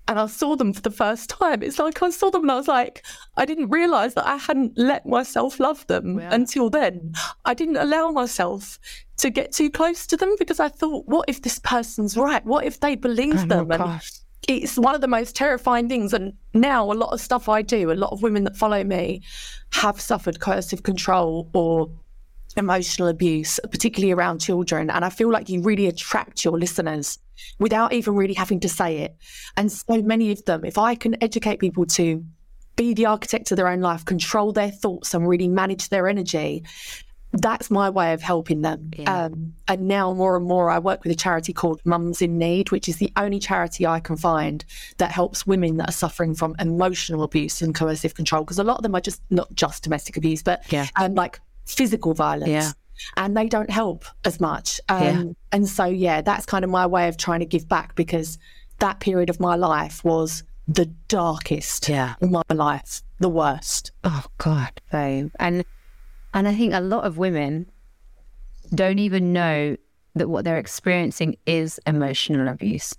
and 0.07 0.19
I 0.19 0.25
saw 0.25 0.57
them 0.57 0.73
for 0.73 0.81
the 0.81 0.91
first 0.91 1.29
time. 1.29 1.63
It's 1.63 1.79
like 1.79 2.03
I 2.03 2.09
saw 2.09 2.29
them 2.29 2.41
and 2.41 2.51
I 2.51 2.55
was 2.55 2.67
like, 2.67 3.05
I 3.37 3.45
didn't 3.45 3.69
realize 3.69 4.13
that 4.15 4.27
I 4.27 4.35
hadn't 4.35 4.77
let 4.77 5.05
myself 5.05 5.57
love 5.59 5.87
them 5.87 6.19
yeah. 6.19 6.33
until 6.33 6.69
then. 6.69 7.13
I 7.45 7.53
didn't 7.53 7.77
allow 7.77 8.11
myself 8.11 8.77
to 9.17 9.29
get 9.29 9.53
too 9.53 9.69
close 9.69 10.05
to 10.07 10.17
them 10.17 10.35
because 10.37 10.59
I 10.59 10.67
thought, 10.67 11.05
what 11.07 11.29
if 11.29 11.41
this 11.41 11.59
person's 11.59 12.17
right? 12.17 12.45
What 12.45 12.65
if 12.65 12.81
they 12.81 12.95
believe 12.95 13.43
oh 13.43 13.45
them? 13.45 13.71
And 13.71 14.01
it's 14.47 14.77
one 14.77 14.95
of 14.95 15.01
the 15.01 15.07
most 15.07 15.35
terrifying 15.35 15.87
things. 15.87 16.13
And 16.13 16.33
now, 16.53 16.91
a 16.91 16.93
lot 16.93 17.13
of 17.13 17.21
stuff 17.21 17.47
I 17.47 17.61
do, 17.61 17.91
a 17.91 17.93
lot 17.93 18.11
of 18.11 18.21
women 18.21 18.43
that 18.45 18.57
follow 18.57 18.83
me 18.83 19.21
have 19.73 20.01
suffered 20.01 20.39
coercive 20.39 20.83
control 20.83 21.49
or 21.53 21.89
emotional 22.57 23.07
abuse, 23.07 23.59
particularly 23.69 24.11
around 24.11 24.39
children. 24.39 24.89
And 24.89 25.03
I 25.05 25.09
feel 25.09 25.31
like 25.31 25.49
you 25.49 25.61
really 25.61 25.87
attract 25.87 26.43
your 26.43 26.57
listeners 26.57 27.19
without 27.59 27.93
even 27.93 28.15
really 28.15 28.33
having 28.33 28.59
to 28.61 28.69
say 28.69 28.99
it. 28.99 29.15
And 29.57 29.71
so 29.71 30.01
many 30.01 30.31
of 30.31 30.43
them, 30.45 30.65
if 30.65 30.77
I 30.77 30.95
can 30.95 31.21
educate 31.23 31.59
people 31.59 31.85
to 31.87 32.23
be 32.75 32.93
the 32.93 33.05
architect 33.05 33.51
of 33.51 33.57
their 33.57 33.67
own 33.67 33.81
life, 33.81 34.05
control 34.05 34.51
their 34.51 34.71
thoughts, 34.71 35.13
and 35.13 35.27
really 35.27 35.47
manage 35.47 35.89
their 35.89 36.07
energy, 36.07 36.63
that's 37.33 37.71
my 37.71 37.89
way 37.89 38.13
of 38.13 38.21
helping 38.21 38.61
them. 38.61 38.91
Yeah. 38.97 39.25
Um, 39.25 39.53
and 39.67 39.87
now 39.87 40.13
more 40.13 40.35
and 40.35 40.45
more, 40.45 40.69
I 40.69 40.79
work 40.79 41.03
with 41.03 41.13
a 41.13 41.15
charity 41.15 41.53
called 41.53 41.79
Mums 41.85 42.21
in 42.21 42.37
Need, 42.37 42.71
which 42.71 42.89
is 42.89 42.97
the 42.97 43.11
only 43.15 43.39
charity 43.39 43.87
I 43.87 43.99
can 43.99 44.17
find 44.17 44.65
that 44.97 45.11
helps 45.11 45.47
women 45.47 45.77
that 45.77 45.89
are 45.89 45.93
suffering 45.93 46.35
from 46.35 46.55
emotional 46.59 47.23
abuse 47.23 47.61
and 47.61 47.73
coercive 47.73 48.15
control. 48.15 48.43
Because 48.43 48.59
a 48.59 48.63
lot 48.63 48.77
of 48.77 48.83
them 48.83 48.95
are 48.95 49.01
just 49.01 49.21
not 49.29 49.53
just 49.53 49.83
domestic 49.83 50.17
abuse, 50.17 50.43
but 50.43 50.69
yeah. 50.71 50.87
um, 50.97 51.15
like 51.15 51.39
physical 51.73 52.13
violence. 52.13 52.49
Yeah 52.49 52.71
and 53.17 53.35
they 53.35 53.47
don't 53.47 53.69
help 53.69 54.05
as 54.25 54.39
much. 54.39 54.79
Um, 54.89 55.03
yeah. 55.03 55.23
And 55.51 55.67
so, 55.67 55.85
yeah, 55.85 56.21
that's 56.21 56.45
kind 56.45 56.63
of 56.63 56.69
my 56.69 56.85
way 56.85 57.07
of 57.07 57.17
trying 57.17 57.39
to 57.39 57.45
give 57.45 57.67
back 57.67 57.95
because 57.95 58.37
that 58.79 58.99
period 58.99 59.29
of 59.29 59.39
my 59.39 59.55
life 59.55 60.03
was 60.03 60.43
the 60.67 60.85
darkest 61.07 61.89
yeah. 61.89 62.15
in 62.21 62.31
my 62.31 62.43
life, 62.53 63.01
the 63.19 63.29
worst. 63.29 63.91
Oh 64.03 64.25
God, 64.37 64.81
babe. 64.91 65.31
And 65.39 65.63
and 66.33 66.47
I 66.47 66.55
think 66.55 66.73
a 66.73 66.79
lot 66.79 67.03
of 67.03 67.17
women 67.17 67.69
don't 68.73 68.99
even 68.99 69.33
know 69.33 69.75
that 70.15 70.29
what 70.29 70.45
they're 70.45 70.57
experiencing 70.57 71.37
is 71.45 71.79
emotional 71.85 72.47
abuse. 72.47 72.95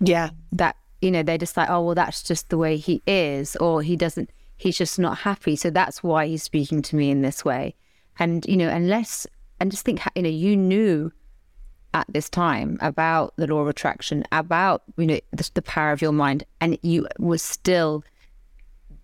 Yeah. 0.00 0.30
That 0.52 0.76
you 1.00 1.10
know, 1.10 1.22
they're 1.22 1.38
just 1.38 1.56
like, 1.56 1.70
oh 1.70 1.82
well 1.82 1.94
that's 1.94 2.22
just 2.22 2.50
the 2.50 2.58
way 2.58 2.76
he 2.76 3.02
is, 3.06 3.56
or 3.56 3.82
he 3.82 3.96
doesn't 3.96 4.30
he's 4.56 4.76
just 4.76 4.98
not 4.98 5.18
happy. 5.18 5.56
So 5.56 5.70
that's 5.70 6.02
why 6.02 6.26
he's 6.26 6.42
speaking 6.42 6.82
to 6.82 6.96
me 6.96 7.10
in 7.10 7.22
this 7.22 7.44
way. 7.44 7.74
And, 8.20 8.44
you 8.46 8.56
know, 8.56 8.68
unless, 8.68 9.26
and 9.58 9.70
just 9.70 9.84
think, 9.84 10.02
you 10.14 10.22
know, 10.22 10.28
you 10.28 10.56
knew 10.56 11.10
at 11.94 12.06
this 12.08 12.28
time 12.28 12.78
about 12.80 13.34
the 13.36 13.46
law 13.46 13.60
of 13.60 13.68
attraction, 13.68 14.24
about, 14.30 14.82
you 14.96 15.06
know, 15.06 15.18
the, 15.32 15.50
the 15.54 15.62
power 15.62 15.90
of 15.90 16.02
your 16.02 16.12
mind, 16.12 16.44
and 16.60 16.78
you 16.82 17.08
was 17.18 17.42
still, 17.42 18.04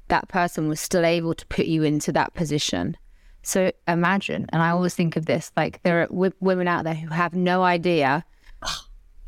that 0.08 0.28
person 0.28 0.68
was 0.68 0.80
still 0.80 1.04
able 1.04 1.34
to 1.34 1.46
put 1.46 1.64
you 1.66 1.82
into 1.82 2.12
that 2.12 2.34
position. 2.34 2.96
So 3.42 3.72
imagine, 3.88 4.46
and 4.52 4.62
I 4.62 4.70
always 4.70 4.94
think 4.94 5.16
of 5.16 5.26
this 5.26 5.50
like 5.56 5.82
there 5.82 6.02
are 6.02 6.06
w- 6.06 6.32
women 6.40 6.68
out 6.68 6.84
there 6.84 6.94
who 6.94 7.08
have 7.08 7.34
no 7.34 7.64
idea. 7.64 8.24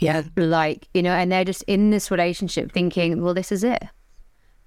Yeah. 0.00 0.22
Like, 0.36 0.86
you 0.94 1.02
know, 1.02 1.10
and 1.10 1.32
they're 1.32 1.44
just 1.44 1.64
in 1.64 1.90
this 1.90 2.08
relationship 2.08 2.70
thinking, 2.70 3.20
well, 3.20 3.34
this 3.34 3.50
is 3.50 3.64
it. 3.64 3.82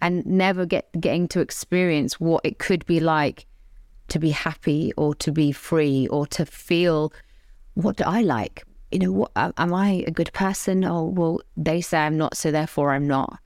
And 0.02 0.26
never 0.26 0.66
get 0.66 0.90
getting 1.00 1.30
to 1.30 1.40
experience 1.40 2.20
what 2.20 2.42
it 2.44 2.60
could 2.60 2.86
be 2.86 3.00
like 3.00 3.46
to 4.12 4.20
be 4.20 4.32
happy 4.32 4.94
or 4.98 5.16
to 5.16 5.32
be 5.32 5.52
free 5.52 6.08
or 6.08 6.28
to 6.28 6.46
feel 6.46 7.14
what 7.76 7.96
do 7.96 8.04
I 8.06 8.22
like? 8.22 8.64
You 8.92 9.00
know, 9.00 9.12
what, 9.12 9.32
am 9.36 9.74
I 9.74 10.04
a 10.06 10.12
good 10.12 10.34
person? 10.34 10.84
Oh, 10.84 11.06
well, 11.06 11.40
they 11.56 11.80
say 11.80 12.00
I'm 12.00 12.18
not, 12.18 12.36
so 12.36 12.52
therefore 12.52 12.92
I'm 12.92 13.08
not. 13.08 13.40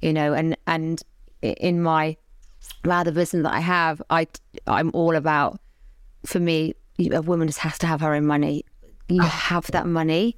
You 0.00 0.12
know, 0.12 0.32
and 0.32 0.56
and 0.66 1.02
in 1.42 1.82
my 1.82 2.16
rather 2.84 3.12
business 3.12 3.42
that 3.42 3.52
I 3.52 3.60
have, 3.60 4.00
I 4.10 4.26
I'm 4.66 4.90
all 4.94 5.16
about. 5.16 5.60
For 6.24 6.40
me, 6.40 6.74
a 6.98 7.22
woman 7.22 7.46
just 7.46 7.60
has 7.60 7.78
to 7.78 7.86
have 7.86 8.00
her 8.00 8.14
own 8.14 8.26
money. 8.26 8.64
You 9.08 9.22
oh. 9.22 9.26
have 9.26 9.66
that 9.72 9.86
money, 9.86 10.36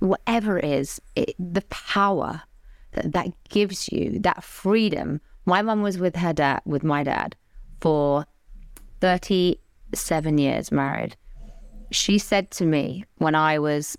whatever 0.00 0.58
it 0.58 0.64
is, 0.64 1.00
it, 1.14 1.34
the 1.38 1.62
power 1.68 2.42
that 2.92 3.12
that 3.12 3.28
gives 3.48 3.92
you, 3.92 4.18
that 4.20 4.42
freedom. 4.42 5.20
My 5.44 5.62
mum 5.62 5.82
was 5.82 5.98
with 5.98 6.16
her 6.16 6.32
dad, 6.32 6.62
with 6.64 6.82
my 6.82 7.02
dad, 7.02 7.36
for 7.80 8.26
37 9.00 10.38
years 10.38 10.70
married. 10.70 11.16
She 11.90 12.18
said 12.18 12.50
to 12.52 12.64
me 12.64 13.04
when 13.18 13.34
I 13.34 13.58
was 13.58 13.96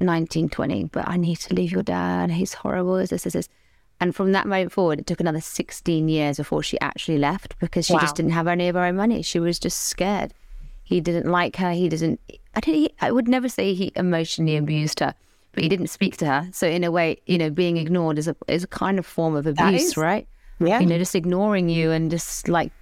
19, 0.00 0.48
20, 0.48 0.84
but 0.84 1.06
I 1.06 1.16
need 1.16 1.36
to 1.40 1.54
leave 1.54 1.72
your 1.72 1.82
dad. 1.82 2.30
He's 2.30 2.54
horrible. 2.54 2.96
This, 2.96 3.10
this, 3.10 3.22
this. 3.22 3.48
And 4.00 4.14
from 4.14 4.32
that 4.32 4.46
moment 4.46 4.72
forward, 4.72 4.98
it 4.98 5.06
took 5.06 5.20
another 5.20 5.40
16 5.40 6.08
years 6.08 6.36
before 6.38 6.62
she 6.62 6.78
actually 6.80 7.18
left 7.18 7.58
because 7.60 7.86
she 7.86 7.92
wow. 7.92 8.00
just 8.00 8.16
didn't 8.16 8.32
have 8.32 8.48
any 8.48 8.68
of 8.68 8.74
her 8.74 8.84
own 8.84 8.96
money. 8.96 9.22
She 9.22 9.38
was 9.38 9.58
just 9.58 9.84
scared. 9.84 10.34
He 10.82 11.00
didn't 11.00 11.30
like 11.30 11.56
her. 11.56 11.72
He 11.72 11.88
didn't, 11.88 12.20
I, 12.54 12.60
didn't, 12.60 12.92
I 13.00 13.12
would 13.12 13.28
never 13.28 13.48
say 13.48 13.72
he 13.72 13.92
emotionally 13.94 14.56
abused 14.56 15.00
her, 15.00 15.14
but 15.52 15.62
he 15.62 15.68
didn't 15.68 15.86
speak 15.86 16.16
to 16.18 16.26
her. 16.26 16.48
So, 16.52 16.66
in 16.66 16.84
a 16.84 16.90
way, 16.90 17.22
you 17.26 17.38
know, 17.38 17.48
being 17.48 17.78
ignored 17.78 18.18
is 18.18 18.28
a, 18.28 18.36
is 18.48 18.64
a 18.64 18.66
kind 18.66 18.98
of 18.98 19.06
form 19.06 19.36
of 19.36 19.46
abuse, 19.46 19.96
right? 19.96 20.26
Yeah. 20.60 20.80
You 20.80 20.86
know, 20.86 20.98
just 20.98 21.14
ignoring 21.14 21.68
you 21.68 21.90
and 21.90 22.10
just 22.10 22.48
like 22.48 22.72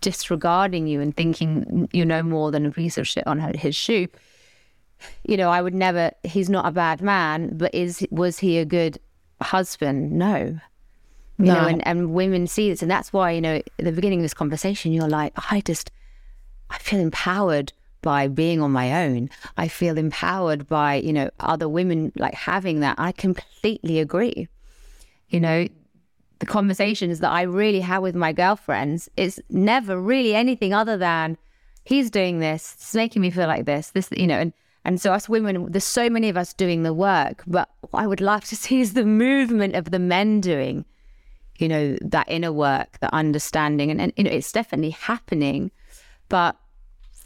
disregarding 0.00 0.86
you 0.86 1.00
and 1.00 1.16
thinking 1.16 1.88
you 1.92 2.04
know 2.04 2.22
more 2.22 2.50
than 2.50 2.66
a 2.66 2.70
piece 2.70 2.98
of 2.98 3.06
shit 3.06 3.26
on 3.26 3.40
his 3.54 3.76
shoe. 3.76 4.08
You 5.24 5.36
know, 5.36 5.48
I 5.48 5.62
would 5.62 5.74
never. 5.74 6.10
He's 6.24 6.50
not 6.50 6.66
a 6.66 6.70
bad 6.70 7.00
man, 7.00 7.56
but 7.56 7.74
is 7.74 8.06
was 8.10 8.38
he 8.38 8.58
a 8.58 8.64
good 8.64 8.98
husband? 9.40 10.12
No. 10.12 10.58
You 11.38 11.46
no. 11.46 11.54
know, 11.54 11.68
and, 11.68 11.86
and 11.86 12.12
women 12.12 12.46
see 12.46 12.68
this, 12.68 12.82
and 12.82 12.90
that's 12.90 13.12
why 13.12 13.30
you 13.30 13.40
know 13.40 13.56
at 13.56 13.84
the 13.84 13.92
beginning 13.92 14.20
of 14.20 14.24
this 14.24 14.34
conversation, 14.34 14.92
you're 14.92 15.08
like, 15.08 15.32
I 15.50 15.62
just, 15.62 15.90
I 16.68 16.76
feel 16.78 17.00
empowered 17.00 17.72
by 18.02 18.28
being 18.28 18.60
on 18.60 18.72
my 18.72 19.04
own. 19.06 19.30
I 19.56 19.68
feel 19.68 19.96
empowered 19.96 20.66
by 20.66 20.96
you 20.96 21.12
know 21.12 21.30
other 21.40 21.68
women 21.68 22.12
like 22.16 22.34
having 22.34 22.80
that. 22.80 22.96
I 22.98 23.12
completely 23.12 24.00
agree. 24.00 24.48
You 25.30 25.40
know, 25.40 25.66
the 26.40 26.46
conversations 26.46 27.20
that 27.20 27.30
I 27.30 27.42
really 27.42 27.80
have 27.80 28.02
with 28.02 28.14
my 28.14 28.32
girlfriends 28.32 29.08
is 29.16 29.40
never 29.48 30.00
really 30.00 30.34
anything 30.34 30.74
other 30.74 30.96
than 30.96 31.38
he's 31.84 32.10
doing 32.10 32.40
this, 32.40 32.74
it's 32.74 32.94
making 32.94 33.22
me 33.22 33.30
feel 33.30 33.46
like 33.46 33.66
this, 33.66 33.90
this, 33.92 34.08
you 34.12 34.26
know, 34.26 34.38
and 34.38 34.52
and 34.84 34.98
so 34.98 35.12
us 35.12 35.28
women, 35.28 35.70
there's 35.70 35.84
so 35.84 36.08
many 36.08 36.30
of 36.30 36.38
us 36.38 36.54
doing 36.54 36.82
the 36.82 36.94
work, 36.94 37.42
but 37.46 37.68
I 37.92 38.06
would 38.06 38.22
love 38.22 38.44
to 38.46 38.56
see 38.64 38.80
is 38.80 38.94
the 38.94 39.04
movement 39.04 39.76
of 39.76 39.90
the 39.90 39.98
men 39.98 40.40
doing. 40.40 40.84
you 41.60 41.68
know, 41.68 41.96
that 42.00 42.26
inner 42.28 42.52
work, 42.52 42.98
that 43.00 43.12
understanding. 43.12 43.90
And, 43.90 44.00
and 44.00 44.12
you 44.16 44.24
know, 44.24 44.30
it's 44.30 44.50
definitely 44.50 44.90
happening. 44.90 45.70
But, 46.30 46.56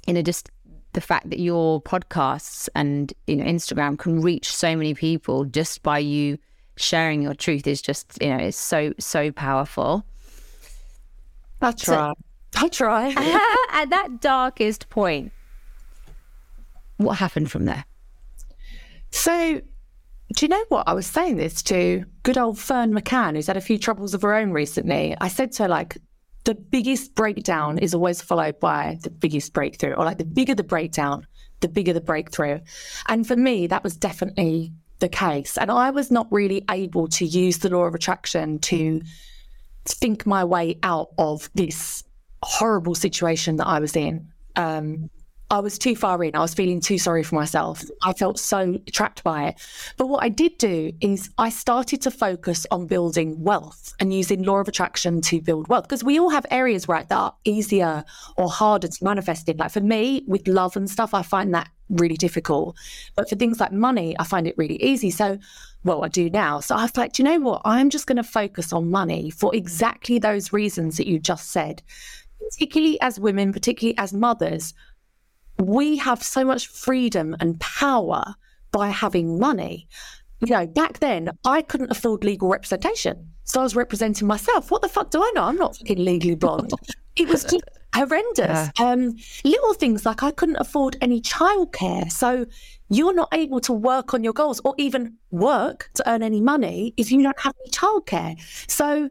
you 0.07 0.13
know, 0.13 0.23
just 0.23 0.51
the 0.93 1.01
fact 1.01 1.31
that 1.31 1.39
your 1.39 1.81
podcasts 1.83 2.69
and, 2.75 3.13
you 3.27 3.37
know, 3.37 3.45
Instagram 3.45 3.97
can 3.97 4.21
reach 4.21 4.53
so 4.55 4.77
many 4.77 4.93
people 4.95 5.45
just 5.45 5.83
by 5.83 5.99
you 5.99 6.39
sharing 6.77 7.23
your 7.23 7.35
truth 7.35 7.67
is 7.67 7.81
just, 7.81 8.19
you 8.21 8.29
know, 8.29 8.45
it's 8.45 8.57
so, 8.57 8.93
so 8.99 9.31
powerful. 9.33 10.05
I 11.61 11.73
try. 11.73 12.13
So, 12.13 12.15
I 12.57 12.69
try. 12.69 13.09
at 13.73 13.91
that 13.91 14.21
darkest 14.21 14.89
point, 14.89 15.33
what 16.97 17.15
happened 17.15 17.51
from 17.51 17.65
there? 17.65 17.85
So 19.11 19.61
do 20.35 20.45
you 20.45 20.49
know 20.49 20.65
what? 20.69 20.89
I 20.89 20.95
was 20.95 21.07
saying 21.07 21.37
this 21.37 21.63
to 21.65 22.05
good 22.23 22.39
old 22.39 22.59
Ferne 22.59 22.93
McCann, 22.93 23.37
who's 23.37 23.47
had 23.47 23.57
a 23.57 23.61
few 23.61 23.79
troubles 23.79 24.15
of 24.15 24.23
her 24.23 24.35
own 24.35 24.51
recently. 24.51 25.17
I 25.21 25.29
said 25.29 25.53
to 25.53 25.65
her, 25.65 25.69
like, 25.69 25.99
the 26.45 26.55
biggest 26.55 27.15
breakdown 27.15 27.79
is 27.79 27.95
always 27.95 28.21
followed 28.21 28.59
by 28.61 28.99
the 29.03 29.11
biggest 29.11 29.53
breakthrough, 29.53 29.93
or 29.93 30.05
like 30.05 30.19
the 30.19 30.25
bigger 30.25 30.55
the 30.55 30.65
breakdown, 30.65 31.27
the 31.61 31.69
bigger 31.69 31.93
the 31.93 32.01
breakthrough. 32.01 32.61
And 33.07 33.27
for 33.27 33.37
me, 33.37 33.67
that 33.69 33.83
was 33.85 33.97
definitely 33.97 34.73
the 34.99 35.09
case. 35.09 35.59
And 35.59 35.71
I 35.71 35.91
was 35.91 36.11
not 36.11 36.27
really 36.31 36.65
able 36.71 37.09
to 37.09 37.25
use 37.25 37.59
the 37.59 37.71
law 37.71 37.85
of 37.85 37.95
attraction 37.95 38.59
to 38.61 39.03
think 39.87 40.27
my 40.27 40.45
way 40.45 40.79
out 40.83 41.11
of 41.19 41.51
this 41.55 42.05
horrible 42.43 42.95
situation 42.95 43.57
that 43.57 43.67
I 43.67 43.81
was 43.81 43.97
in. 43.97 44.29
Um, 44.57 45.11
I 45.51 45.61
was 45.61 45.79
too 45.79 45.95
far 45.95 46.23
in. 46.25 46.35
I 46.35 46.41
was 46.41 46.55
feeling 46.55 46.81
too 46.81 46.99
sorry 46.99 47.23
for 47.23 47.35
myself. 47.35 47.85
I 48.03 48.13
felt 48.13 48.39
so 48.39 48.79
trapped 48.93 49.23
by 49.23 49.49
it. 49.49 49.61
But 49.97 50.09
what 50.09 50.25
I 50.25 50.29
did 50.29 50.59
do 50.59 50.93
is 51.01 51.31
I 51.39 51.51
started 51.51 52.01
to 52.03 52.11
focus 52.11 52.67
on 52.71 52.87
building 52.87 53.43
wealth 53.43 53.95
and 54.01 54.13
using 54.13 54.43
law 54.43 54.59
of 54.59 54.69
attraction 54.69 55.21
to 55.23 55.41
build 55.41 55.69
wealth 55.69 55.85
because 55.85 56.03
we 56.03 56.19
all 56.19 56.31
have 56.31 56.47
areas 56.51 56.89
right 56.89 57.09
that 57.09 57.17
are 57.17 57.35
easier 57.45 58.05
or 58.37 58.51
harder 58.51 58.89
to 58.89 59.05
manifest 59.05 59.49
in. 59.49 59.59
Like 59.59 59.71
for 59.71 59.81
me, 59.81 60.25
with 60.27 60.49
love 60.49 60.77
and 60.77 60.91
stuff, 60.91 61.15
I 61.15 61.23
find 61.23 61.55
that 61.55 61.69
really 61.91 62.17
difficult. 62.17 62.77
But 63.15 63.29
for 63.29 63.37
things 63.37 63.61
like 63.61 63.73
money, 63.73 64.17
I 64.19 64.25
find 64.25 64.47
it 64.47 64.57
really 64.57 64.83
easy. 64.83 65.11
So 65.11 65.39
well, 65.85 66.03
I 66.03 66.09
do 66.09 66.31
now. 66.31 66.61
So 66.61 66.75
I 66.75 66.83
was 66.83 66.97
like, 66.97 67.13
do 67.13 67.23
you 67.23 67.29
know 67.29 67.39
what? 67.39 67.61
I'm 67.65 67.91
just 67.91 68.07
going 68.07 68.17
to 68.17 68.25
focus 68.25 68.73
on 68.73 68.91
money 68.91 69.29
for 69.31 69.55
exactly 69.55 70.19
those 70.19 70.53
reasons 70.53 70.97
that 70.97 71.07
you 71.07 71.19
just 71.19 71.51
said. 71.51 71.83
Particularly 72.51 72.99
as 73.03 73.21
women, 73.21 73.53
particularly 73.53 73.97
as 73.99 74.15
mothers, 74.15 74.73
we 75.59 75.97
have 75.99 76.23
so 76.23 76.45
much 76.45 76.69
freedom 76.69 77.37
and 77.41 77.61
power 77.61 78.35
by 78.73 78.89
having 78.89 79.39
money. 79.39 79.89
You 80.41 80.53
know, 80.53 80.67
back 80.67 80.99
then 80.99 81.31
I 81.45 81.63
couldn't 81.63 81.91
afford 81.91 82.25
legal 82.25 82.49
representation. 82.49 83.31
So 83.45 83.61
I 83.61 83.63
was 83.63 83.77
representing 83.77 84.27
myself. 84.27 84.71
What 84.71 84.83
the 84.83 84.89
fuck 84.89 85.11
do 85.11 85.23
I 85.23 85.31
know? 85.35 85.45
I'm 85.45 85.57
not 85.57 85.77
fucking 85.77 85.99
legally 85.99 86.35
blonde. 86.35 86.73
It 87.17 87.29
was 87.29 87.45
just 87.45 87.65
horrendous. 87.95 88.39
Yeah. 88.39 88.71
Um, 88.79 89.17
little 89.45 89.75
things 89.75 90.05
like 90.05 90.23
I 90.23 90.31
couldn't 90.33 90.57
afford 90.57 90.97
any 91.01 91.21
childcare. 91.21 92.11
So 92.11 92.47
you're 92.89 93.15
not 93.15 93.29
able 93.33 93.61
to 93.61 93.73
work 93.73 94.15
on 94.15 94.25
your 94.25 94.33
goals 94.33 94.61
or 94.65 94.75
even 94.79 95.17
work 95.31 95.91
to 95.95 96.11
earn 96.11 96.23
any 96.23 96.41
money 96.41 96.95
if 96.97 97.13
you 97.13 97.23
don't 97.23 97.39
have 97.41 97.55
any 97.63 97.71
childcare. 97.71 98.37
So 98.69 99.11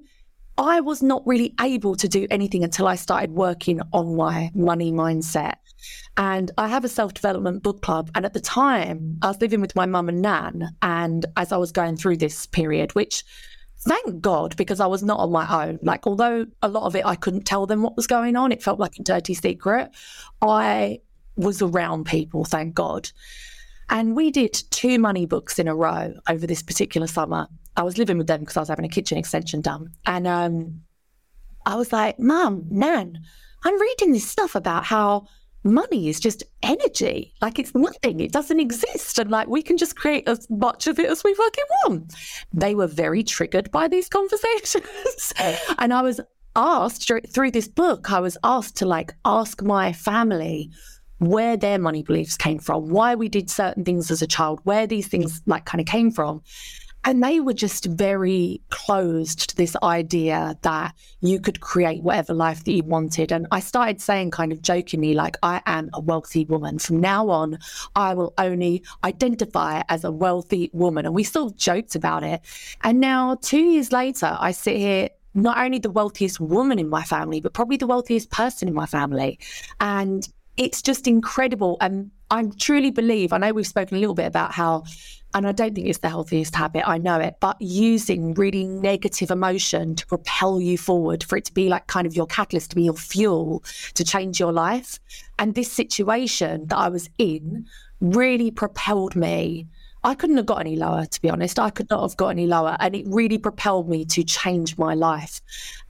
I 0.57 0.81
was 0.81 1.01
not 1.01 1.25
really 1.25 1.55
able 1.59 1.95
to 1.95 2.07
do 2.07 2.27
anything 2.29 2.63
until 2.63 2.87
I 2.87 2.95
started 2.95 3.31
working 3.31 3.81
on 3.91 4.15
my 4.15 4.51
money 4.53 4.91
mindset. 4.91 5.55
And 6.15 6.51
I 6.57 6.67
have 6.67 6.85
a 6.85 6.89
self 6.89 7.13
development 7.13 7.63
book 7.63 7.81
club. 7.81 8.11
And 8.13 8.25
at 8.25 8.33
the 8.33 8.39
time, 8.39 9.17
I 9.21 9.27
was 9.29 9.41
living 9.41 9.61
with 9.61 9.75
my 9.75 9.85
mum 9.85 10.09
and 10.09 10.21
nan. 10.21 10.75
And 10.81 11.25
as 11.37 11.51
I 11.51 11.57
was 11.57 11.71
going 11.71 11.97
through 11.97 12.17
this 12.17 12.45
period, 12.45 12.93
which 12.93 13.23
thank 13.79 14.21
God, 14.21 14.55
because 14.55 14.79
I 14.79 14.85
was 14.85 15.03
not 15.03 15.19
on 15.19 15.31
my 15.31 15.65
own. 15.67 15.79
Like, 15.81 16.05
although 16.07 16.45
a 16.61 16.69
lot 16.69 16.85
of 16.85 16.95
it 16.95 17.05
I 17.05 17.15
couldn't 17.15 17.45
tell 17.45 17.65
them 17.65 17.81
what 17.81 17.97
was 17.97 18.07
going 18.07 18.35
on, 18.35 18.51
it 18.51 18.63
felt 18.63 18.79
like 18.79 18.97
a 18.99 19.03
dirty 19.03 19.33
secret. 19.33 19.89
I 20.41 20.99
was 21.35 21.61
around 21.61 22.05
people, 22.05 22.45
thank 22.45 22.75
God. 22.75 23.09
And 23.89 24.15
we 24.15 24.31
did 24.31 24.53
two 24.69 24.99
money 24.99 25.25
books 25.25 25.59
in 25.59 25.67
a 25.67 25.75
row 25.75 26.13
over 26.29 26.47
this 26.47 26.63
particular 26.63 27.07
summer. 27.07 27.47
I 27.75 27.83
was 27.83 27.97
living 27.97 28.17
with 28.17 28.27
them 28.27 28.41
because 28.41 28.57
I 28.57 28.61
was 28.61 28.69
having 28.69 28.85
a 28.85 28.89
kitchen 28.89 29.17
extension 29.17 29.61
done. 29.61 29.91
And 30.05 30.27
um, 30.27 30.81
I 31.65 31.75
was 31.75 31.91
like, 31.91 32.19
Mum, 32.19 32.65
Nan, 32.69 33.19
I'm 33.63 33.81
reading 33.81 34.13
this 34.13 34.29
stuff 34.29 34.55
about 34.55 34.85
how 34.85 35.27
money 35.63 36.09
is 36.09 36.19
just 36.19 36.43
energy. 36.61 37.33
Like 37.41 37.57
it's 37.57 37.73
nothing, 37.73 38.19
it 38.19 38.31
doesn't 38.31 38.59
exist. 38.59 39.17
And 39.17 39.31
like 39.31 39.47
we 39.47 39.61
can 39.61 39.77
just 39.77 39.95
create 39.95 40.27
as 40.27 40.49
much 40.49 40.87
of 40.87 40.99
it 40.99 41.09
as 41.09 41.23
we 41.23 41.33
fucking 41.33 41.63
want. 41.85 42.13
They 42.51 42.75
were 42.75 42.87
very 42.87 43.23
triggered 43.23 43.71
by 43.71 43.87
these 43.87 44.09
conversations. 44.09 45.33
and 45.77 45.93
I 45.93 46.01
was 46.01 46.19
asked 46.55 47.11
through 47.29 47.51
this 47.51 47.67
book, 47.67 48.11
I 48.11 48.19
was 48.19 48.37
asked 48.43 48.77
to 48.77 48.85
like 48.85 49.13
ask 49.25 49.63
my 49.63 49.93
family 49.93 50.69
where 51.19 51.55
their 51.55 51.79
money 51.79 52.03
beliefs 52.03 52.35
came 52.35 52.59
from, 52.59 52.89
why 52.89 53.15
we 53.15 53.29
did 53.29 53.49
certain 53.49 53.85
things 53.85 54.11
as 54.11 54.21
a 54.21 54.27
child, 54.27 54.59
where 54.63 54.85
these 54.85 55.07
things 55.07 55.41
like 55.45 55.65
kind 55.65 55.79
of 55.79 55.87
came 55.87 56.11
from. 56.11 56.41
And 57.05 57.21
they 57.23 57.39
were 57.39 57.53
just 57.53 57.85
very 57.85 58.61
closed 58.69 59.49
to 59.49 59.55
this 59.55 59.75
idea 59.83 60.57
that 60.61 60.93
you 61.21 61.39
could 61.39 61.59
create 61.59 62.01
whatever 62.01 62.33
life 62.33 62.63
that 62.63 62.71
you 62.71 62.83
wanted. 62.83 63.31
And 63.31 63.45
I 63.51 63.59
started 63.59 64.01
saying, 64.01 64.31
kind 64.31 64.51
of 64.51 64.61
jokingly, 64.61 65.13
like, 65.13 65.37
I 65.43 65.61
am 65.65 65.89
a 65.93 65.99
wealthy 65.99 66.45
woman. 66.45 66.79
From 66.79 67.01
now 67.01 67.29
on, 67.29 67.59
I 67.95 68.13
will 68.13 68.33
only 68.37 68.83
identify 69.03 69.83
as 69.89 70.03
a 70.03 70.11
wealthy 70.11 70.69
woman. 70.73 71.05
And 71.05 71.13
we 71.13 71.23
still 71.23 71.49
joked 71.51 71.95
about 71.95 72.23
it. 72.23 72.41
And 72.83 72.99
now, 72.99 73.35
two 73.41 73.61
years 73.61 73.91
later, 73.91 74.37
I 74.39 74.51
sit 74.51 74.77
here 74.77 75.09
not 75.33 75.57
only 75.57 75.79
the 75.79 75.91
wealthiest 75.91 76.39
woman 76.39 76.79
in 76.79 76.87
my 76.89 77.03
family, 77.03 77.41
but 77.41 77.53
probably 77.53 77.77
the 77.77 77.87
wealthiest 77.87 78.29
person 78.31 78.67
in 78.67 78.73
my 78.73 78.85
family. 78.85 79.39
And 79.81 80.27
it's 80.57 80.81
just 80.81 81.07
incredible. 81.07 81.77
And 81.81 82.11
I 82.29 82.45
truly 82.59 82.91
believe, 82.91 83.33
I 83.33 83.37
know 83.39 83.51
we've 83.51 83.67
spoken 83.67 83.97
a 83.97 83.99
little 83.99 84.15
bit 84.15 84.27
about 84.27 84.51
how 84.51 84.83
and 85.33 85.47
I 85.47 85.51
don't 85.51 85.73
think 85.73 85.87
it's 85.87 85.99
the 85.99 86.09
healthiest 86.09 86.55
habit, 86.55 86.87
I 86.87 86.97
know 86.97 87.19
it, 87.19 87.37
but 87.39 87.57
using 87.59 88.33
really 88.35 88.65
negative 88.65 89.31
emotion 89.31 89.95
to 89.95 90.05
propel 90.05 90.61
you 90.61 90.77
forward, 90.77 91.23
for 91.23 91.37
it 91.37 91.45
to 91.45 91.53
be 91.53 91.69
like 91.69 91.87
kind 91.87 92.05
of 92.05 92.15
your 92.15 92.27
catalyst, 92.27 92.71
to 92.71 92.75
be 92.75 92.83
your 92.83 92.93
fuel 92.93 93.63
to 93.95 94.03
change 94.03 94.39
your 94.39 94.51
life. 94.51 94.99
And 95.39 95.55
this 95.55 95.71
situation 95.71 96.67
that 96.67 96.77
I 96.77 96.89
was 96.89 97.09
in 97.17 97.67
really 97.99 98.51
propelled 98.51 99.15
me. 99.15 99.67
I 100.03 100.15
couldn't 100.15 100.37
have 100.37 100.45
got 100.45 100.59
any 100.59 100.75
lower, 100.75 101.05
to 101.05 101.21
be 101.21 101.29
honest. 101.29 101.57
I 101.57 101.69
could 101.69 101.89
not 101.89 102.01
have 102.01 102.17
got 102.17 102.29
any 102.29 102.45
lower. 102.45 102.75
And 102.79 102.93
it 102.93 103.05
really 103.07 103.37
propelled 103.37 103.87
me 103.87 104.03
to 104.05 104.23
change 104.23 104.77
my 104.77 104.93
life. 104.93 105.41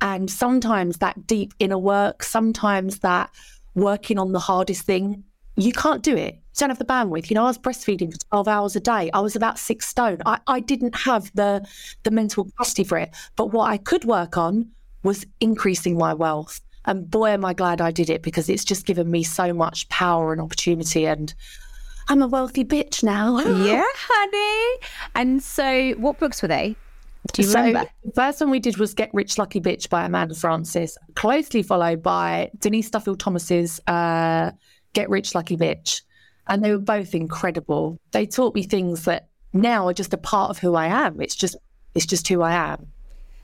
And 0.01 0.29
sometimes 0.29 0.97
that 0.97 1.25
deep 1.25 1.53
inner 1.57 1.79
work, 1.79 2.21
sometimes 2.21 2.99
that 2.99 3.31
working 3.73 4.19
on 4.19 4.31
the 4.31 4.39
hardest 4.39 4.83
thing, 4.83 5.23
you 5.55 5.73
can't 5.73 6.03
do 6.03 6.15
it. 6.15 6.42
Don't 6.57 6.69
have 6.69 6.79
the 6.79 6.85
bandwidth. 6.85 7.29
You 7.29 7.35
know, 7.35 7.43
I 7.43 7.47
was 7.47 7.57
breastfeeding 7.57 8.11
for 8.11 8.19
12 8.29 8.47
hours 8.47 8.75
a 8.75 8.79
day. 8.79 9.09
I 9.13 9.19
was 9.19 9.35
about 9.35 9.57
six 9.57 9.87
stone. 9.87 10.19
I, 10.25 10.39
I 10.47 10.59
didn't 10.59 10.95
have 10.95 11.31
the 11.33 11.65
the 12.03 12.11
mental 12.11 12.45
capacity 12.45 12.83
for 12.83 12.97
it. 12.97 13.09
But 13.35 13.47
what 13.47 13.69
I 13.69 13.77
could 13.77 14.05
work 14.05 14.37
on 14.37 14.69
was 15.03 15.25
increasing 15.39 15.97
my 15.97 16.13
wealth. 16.13 16.61
And 16.85 17.09
boy, 17.09 17.29
am 17.29 17.45
I 17.45 17.53
glad 17.53 17.81
I 17.81 17.91
did 17.91 18.09
it 18.09 18.21
because 18.21 18.49
it's 18.49 18.65
just 18.65 18.85
given 18.85 19.09
me 19.09 19.23
so 19.23 19.53
much 19.53 19.87
power 19.89 20.33
and 20.33 20.41
opportunity. 20.41 21.05
And 21.05 21.33
I'm 22.09 22.21
a 22.21 22.27
wealthy 22.27 22.65
bitch 22.65 23.03
now. 23.03 23.39
yeah, 23.39 23.83
honey. 23.95 24.87
And 25.15 25.41
so, 25.41 25.91
what 25.91 26.19
books 26.19 26.41
were 26.41 26.47
they? 26.47 26.75
Do 27.31 27.41
you 27.41 27.47
so, 27.47 27.59
remember? 27.59 27.89
The 28.03 28.11
first 28.11 28.41
one 28.41 28.49
we 28.49 28.59
did 28.59 28.77
was 28.77 28.93
Get 28.93 29.09
Rich 29.13 29.37
Lucky 29.37 29.61
Bitch 29.61 29.89
by 29.89 30.05
Amanda 30.05 30.35
Frances, 30.35 30.97
closely 31.15 31.63
followed 31.63 32.03
by 32.03 32.51
Denise 32.59 32.89
Duffield 32.89 33.19
Thomas's 33.19 33.79
uh, 33.87 34.51
Get 34.91 35.09
Rich 35.09 35.33
Lucky 35.33 35.55
Bitch. 35.55 36.01
And 36.47 36.63
they 36.63 36.71
were 36.71 36.77
both 36.77 37.15
incredible. 37.15 37.99
They 38.11 38.25
taught 38.25 38.55
me 38.55 38.63
things 38.63 39.05
that 39.05 39.29
now 39.53 39.87
are 39.87 39.93
just 39.93 40.13
a 40.13 40.17
part 40.17 40.49
of 40.49 40.59
who 40.59 40.75
I 40.75 40.87
am. 40.87 41.21
It's 41.21 41.35
just 41.35 41.55
it's 41.95 42.05
just 42.05 42.27
who 42.27 42.41
I 42.41 42.53
am. 42.53 42.87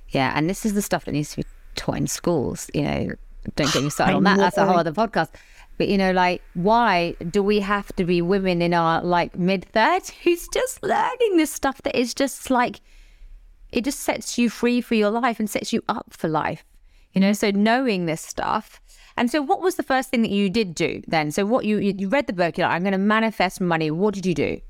Yeah, 0.09 0.33
and 0.35 0.49
this 0.49 0.65
is 0.65 0.73
the 0.73 0.81
stuff 0.81 1.05
that 1.05 1.11
needs 1.11 1.31
to 1.31 1.37
be 1.37 1.45
taught 1.75 1.97
in 1.97 2.07
schools. 2.07 2.69
You 2.73 2.81
know, 2.83 3.09
don't 3.55 3.71
get 3.71 3.83
me 3.83 3.89
started 3.89 4.15
on 4.15 4.23
that. 4.23 4.37
That's 4.37 4.57
a 4.57 4.65
whole 4.65 4.77
other 4.77 4.91
podcast. 4.91 5.29
But 5.77 5.87
you 5.87 5.97
know, 5.97 6.11
like, 6.11 6.41
why 6.55 7.15
do 7.29 7.41
we 7.41 7.61
have 7.61 7.95
to 7.95 8.03
be 8.03 8.21
women 8.21 8.61
in 8.61 8.73
our 8.73 9.01
like 9.01 9.37
mid 9.37 9.65
thirties 9.65 10.47
just 10.53 10.83
learning 10.83 11.37
this 11.37 11.51
stuff 11.51 11.81
that 11.83 11.97
is 11.97 12.13
just 12.13 12.49
like 12.49 12.81
it 13.71 13.83
just 13.83 13.99
sets 13.99 14.37
you 14.37 14.49
free 14.49 14.81
for 14.81 14.95
your 14.95 15.11
life 15.11 15.39
and 15.39 15.49
sets 15.49 15.71
you 15.71 15.83
up 15.87 16.07
for 16.09 16.27
life. 16.27 16.65
You 17.13 17.21
know, 17.21 17.33
so 17.33 17.51
knowing 17.51 18.05
this 18.05 18.21
stuff 18.21 18.79
and 19.19 19.29
so, 19.29 19.41
what 19.41 19.61
was 19.61 19.75
the 19.75 19.83
first 19.83 20.09
thing 20.09 20.21
that 20.21 20.31
you 20.31 20.49
did 20.49 20.73
do 20.73 21.01
then? 21.05 21.31
So, 21.31 21.45
what 21.45 21.65
you 21.65 21.77
you 21.77 22.07
read 22.07 22.27
the 22.27 22.31
book, 22.31 22.57
you're 22.57 22.65
like, 22.65 22.75
I'm 22.77 22.83
going 22.83 22.93
to 22.93 22.97
manifest 22.97 23.59
money. 23.59 23.91
What 23.91 24.13
did 24.13 24.25
you 24.25 24.33
do? 24.33 24.61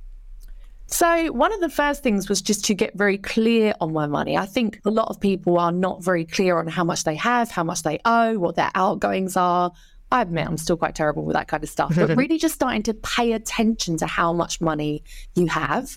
So, 0.87 1.31
one 1.31 1.53
of 1.53 1.59
the 1.59 1.69
first 1.69 2.01
things 2.01 2.27
was 2.27 2.41
just 2.41 2.65
to 2.65 2.73
get 2.73 2.97
very 2.97 3.19
clear 3.19 3.75
on 3.79 3.93
my 3.93 4.07
money. 4.07 4.35
I 4.35 4.47
think 4.47 4.81
a 4.85 4.89
lot 4.89 5.09
of 5.09 5.19
people 5.19 5.59
are 5.59 5.71
not 5.71 6.03
very 6.03 6.25
clear 6.25 6.57
on 6.57 6.65
how 6.65 6.83
much 6.83 7.03
they 7.03 7.13
have, 7.13 7.51
how 7.51 7.63
much 7.63 7.83
they 7.83 7.99
owe, 8.05 8.39
what 8.39 8.55
their 8.55 8.71
outgoings 8.73 9.37
are. 9.37 9.71
I 10.11 10.23
admit 10.23 10.47
I'm 10.47 10.57
still 10.57 10.77
quite 10.77 10.95
terrible 10.95 11.25
with 11.25 11.35
that 11.35 11.47
kind 11.47 11.63
of 11.63 11.69
stuff, 11.69 11.95
but 11.95 12.09
really 12.17 12.39
just 12.39 12.55
starting 12.55 12.81
to 12.83 12.95
pay 12.95 13.33
attention 13.33 13.97
to 13.97 14.07
how 14.07 14.33
much 14.33 14.59
money 14.59 15.03
you 15.35 15.45
have 15.45 15.95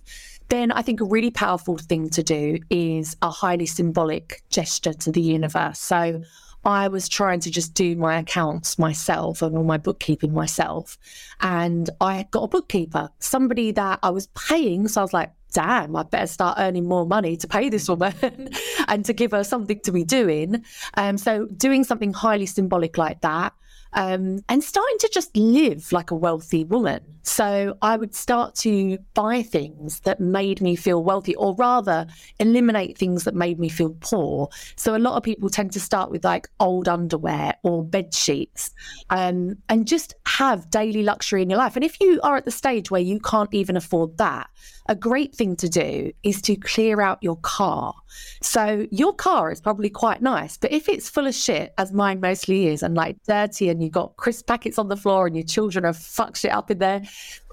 then 0.52 0.70
I 0.70 0.82
think 0.82 1.00
a 1.00 1.06
really 1.06 1.30
powerful 1.30 1.78
thing 1.78 2.10
to 2.10 2.22
do 2.22 2.58
is 2.68 3.16
a 3.22 3.30
highly 3.30 3.64
symbolic 3.64 4.42
gesture 4.50 4.92
to 4.92 5.10
the 5.10 5.22
universe. 5.22 5.78
So 5.78 6.22
I 6.62 6.88
was 6.88 7.08
trying 7.08 7.40
to 7.40 7.50
just 7.50 7.72
do 7.72 7.96
my 7.96 8.18
accounts 8.18 8.78
myself 8.78 9.40
and 9.40 9.56
all 9.56 9.64
my 9.64 9.78
bookkeeping 9.78 10.34
myself. 10.34 10.98
And 11.40 11.88
I 12.02 12.26
got 12.30 12.42
a 12.42 12.48
bookkeeper, 12.48 13.08
somebody 13.18 13.72
that 13.72 14.00
I 14.02 14.10
was 14.10 14.26
paying. 14.48 14.88
So 14.88 15.00
I 15.00 15.04
was 15.04 15.14
like, 15.14 15.32
damn, 15.54 15.96
I 15.96 16.02
better 16.02 16.26
start 16.26 16.58
earning 16.60 16.86
more 16.86 17.06
money 17.06 17.34
to 17.38 17.48
pay 17.48 17.70
this 17.70 17.88
woman 17.88 18.50
and 18.88 19.06
to 19.06 19.14
give 19.14 19.30
her 19.30 19.44
something 19.44 19.80
to 19.80 19.90
be 19.90 20.04
doing. 20.04 20.62
Um, 20.98 21.16
so 21.16 21.46
doing 21.46 21.82
something 21.82 22.12
highly 22.12 22.46
symbolic 22.46 22.98
like 22.98 23.22
that 23.22 23.54
um, 23.94 24.40
and 24.48 24.62
starting 24.62 24.98
to 24.98 25.10
just 25.12 25.36
live 25.36 25.92
like 25.92 26.10
a 26.10 26.14
wealthy 26.16 26.64
woman. 26.64 27.00
So 27.24 27.76
I 27.82 27.96
would 27.96 28.16
start 28.16 28.56
to 28.56 28.98
buy 29.14 29.42
things 29.42 30.00
that 30.00 30.18
made 30.18 30.60
me 30.60 30.74
feel 30.74 31.04
wealthy, 31.04 31.36
or 31.36 31.54
rather, 31.54 32.06
eliminate 32.40 32.98
things 32.98 33.24
that 33.24 33.34
made 33.34 33.60
me 33.60 33.68
feel 33.68 33.96
poor. 34.00 34.48
So 34.76 34.96
a 34.96 34.98
lot 34.98 35.16
of 35.16 35.22
people 35.22 35.48
tend 35.48 35.72
to 35.72 35.80
start 35.80 36.10
with 36.10 36.24
like 36.24 36.48
old 36.58 36.88
underwear 36.88 37.54
or 37.62 37.84
bed 37.84 38.12
sheets, 38.12 38.72
um, 39.10 39.56
and 39.68 39.86
just 39.86 40.14
have 40.26 40.68
daily 40.70 41.02
luxury 41.02 41.42
in 41.42 41.50
your 41.50 41.58
life. 41.58 41.76
And 41.76 41.84
if 41.84 42.00
you 42.00 42.20
are 42.22 42.36
at 42.36 42.44
the 42.44 42.50
stage 42.50 42.90
where 42.90 43.00
you 43.00 43.20
can't 43.20 43.54
even 43.54 43.76
afford 43.76 44.18
that, 44.18 44.48
a 44.88 44.96
great 44.96 45.32
thing 45.32 45.54
to 45.56 45.68
do 45.68 46.12
is 46.24 46.42
to 46.42 46.56
clear 46.56 47.00
out 47.00 47.22
your 47.22 47.36
car. 47.36 47.94
So 48.42 48.86
your 48.90 49.14
car 49.14 49.52
is 49.52 49.60
probably 49.60 49.90
quite 49.90 50.22
nice, 50.22 50.56
but 50.56 50.72
if 50.72 50.88
it's 50.88 51.08
full 51.08 51.28
of 51.28 51.34
shit, 51.34 51.72
as 51.78 51.92
mine 51.92 52.20
mostly 52.20 52.66
is, 52.66 52.82
and 52.82 52.96
like 52.96 53.16
dirty, 53.26 53.68
and 53.68 53.81
you've 53.82 53.92
got 53.92 54.16
crisp 54.16 54.46
packets 54.46 54.78
on 54.78 54.88
the 54.88 54.96
floor, 54.96 55.26
and 55.26 55.36
your 55.36 55.44
children 55.44 55.84
have 55.84 55.96
fucked 55.96 56.38
shit 56.38 56.52
up 56.52 56.70
in 56.70 56.78
there, 56.78 57.02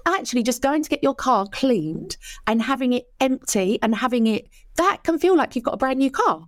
actually 0.06 0.42
just 0.42 0.62
going 0.62 0.82
to 0.82 0.88
get 0.88 1.02
your 1.02 1.14
car 1.14 1.46
cleaned 1.52 2.16
and 2.46 2.62
having 2.62 2.92
it 2.92 3.04
empty 3.20 3.78
and 3.82 3.94
having 3.94 4.26
it 4.26 4.48
that 4.76 5.02
can 5.04 5.18
feel 5.18 5.36
like 5.36 5.54
you've 5.54 5.64
got 5.64 5.74
a 5.74 5.76
brand 5.76 5.98
new 5.98 6.10
car. 6.10 6.46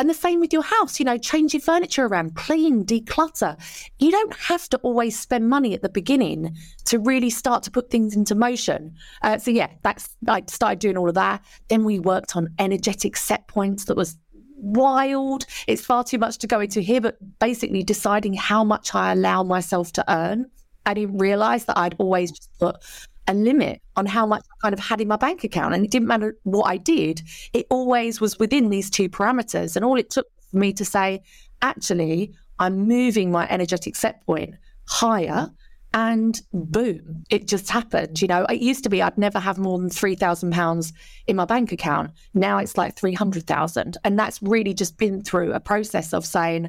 And 0.00 0.08
the 0.08 0.14
same 0.14 0.38
with 0.38 0.52
your 0.52 0.62
house, 0.62 1.00
you 1.00 1.04
know, 1.04 1.18
change 1.18 1.54
your 1.54 1.60
furniture 1.60 2.06
around, 2.06 2.36
clean, 2.36 2.84
declutter. 2.84 3.58
You 3.98 4.12
don't 4.12 4.32
have 4.36 4.68
to 4.68 4.76
always 4.78 5.18
spend 5.18 5.48
money 5.48 5.74
at 5.74 5.82
the 5.82 5.88
beginning 5.88 6.56
to 6.84 7.00
really 7.00 7.30
start 7.30 7.64
to 7.64 7.70
put 7.72 7.90
things 7.90 8.14
into 8.14 8.36
motion. 8.36 8.94
Uh, 9.22 9.38
so, 9.38 9.50
yeah, 9.50 9.70
that's, 9.82 10.16
I 10.28 10.44
started 10.46 10.78
doing 10.78 10.96
all 10.96 11.08
of 11.08 11.16
that. 11.16 11.44
Then 11.66 11.82
we 11.84 11.98
worked 11.98 12.36
on 12.36 12.54
energetic 12.60 13.16
set 13.16 13.48
points 13.48 13.86
that 13.86 13.96
was 13.96 14.16
wild. 14.58 15.46
It's 15.66 15.84
far 15.84 16.04
too 16.04 16.18
much 16.18 16.38
to 16.38 16.46
go 16.46 16.60
into 16.60 16.80
here, 16.80 17.00
but 17.00 17.18
basically 17.38 17.82
deciding 17.82 18.34
how 18.34 18.64
much 18.64 18.94
I 18.94 19.12
allow 19.12 19.42
myself 19.42 19.92
to 19.92 20.04
earn. 20.12 20.50
I 20.86 20.94
didn't 20.94 21.18
realize 21.18 21.66
that 21.66 21.78
I'd 21.78 21.94
always 21.98 22.32
just 22.32 22.50
put 22.58 22.76
a 23.26 23.34
limit 23.34 23.82
on 23.96 24.06
how 24.06 24.26
much 24.26 24.42
I 24.42 24.54
kind 24.62 24.72
of 24.72 24.80
had 24.80 25.00
in 25.00 25.08
my 25.08 25.16
bank 25.16 25.44
account. 25.44 25.74
And 25.74 25.84
it 25.84 25.90
didn't 25.90 26.08
matter 26.08 26.36
what 26.44 26.64
I 26.64 26.78
did, 26.78 27.22
it 27.52 27.66
always 27.70 28.20
was 28.20 28.38
within 28.38 28.70
these 28.70 28.90
two 28.90 29.08
parameters. 29.08 29.76
And 29.76 29.84
all 29.84 29.98
it 29.98 30.10
took 30.10 30.26
for 30.50 30.56
me 30.56 30.72
to 30.72 30.84
say, 30.84 31.20
actually, 31.62 32.34
I'm 32.58 32.88
moving 32.88 33.30
my 33.30 33.46
energetic 33.48 33.96
set 33.96 34.24
point 34.26 34.54
higher. 34.88 35.50
And 35.94 36.40
boom, 36.52 37.24
it 37.30 37.48
just 37.48 37.70
happened. 37.70 38.20
You 38.20 38.28
know, 38.28 38.44
it 38.44 38.60
used 38.60 38.84
to 38.84 38.90
be 38.90 39.02
I'd 39.02 39.16
never 39.16 39.38
have 39.38 39.58
more 39.58 39.78
than 39.78 39.88
£3,000 39.88 40.92
in 41.26 41.36
my 41.36 41.44
bank 41.44 41.72
account. 41.72 42.10
Now 42.34 42.58
it's 42.58 42.76
like 42.76 42.96
300,000. 42.96 43.96
And 44.04 44.18
that's 44.18 44.42
really 44.42 44.74
just 44.74 44.98
been 44.98 45.22
through 45.22 45.52
a 45.52 45.60
process 45.60 46.12
of 46.12 46.26
saying, 46.26 46.68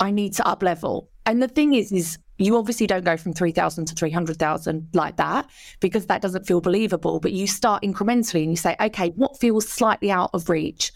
I 0.00 0.10
need 0.10 0.32
to 0.34 0.46
up 0.46 0.62
level. 0.62 1.10
And 1.26 1.42
the 1.42 1.48
thing 1.48 1.74
is, 1.74 1.92
is 1.92 2.18
you 2.38 2.56
obviously 2.56 2.86
don't 2.86 3.04
go 3.04 3.16
from 3.16 3.32
3,000 3.32 3.86
to 3.86 3.94
300,000 3.94 4.88
like 4.94 5.16
that 5.16 5.50
because 5.80 6.06
that 6.06 6.22
doesn't 6.22 6.46
feel 6.46 6.60
believable. 6.60 7.20
But 7.20 7.32
you 7.32 7.46
start 7.46 7.82
incrementally 7.82 8.42
and 8.42 8.50
you 8.50 8.56
say, 8.56 8.76
okay, 8.80 9.10
what 9.10 9.38
feels 9.38 9.68
slightly 9.68 10.10
out 10.10 10.30
of 10.32 10.48
reach? 10.48 10.92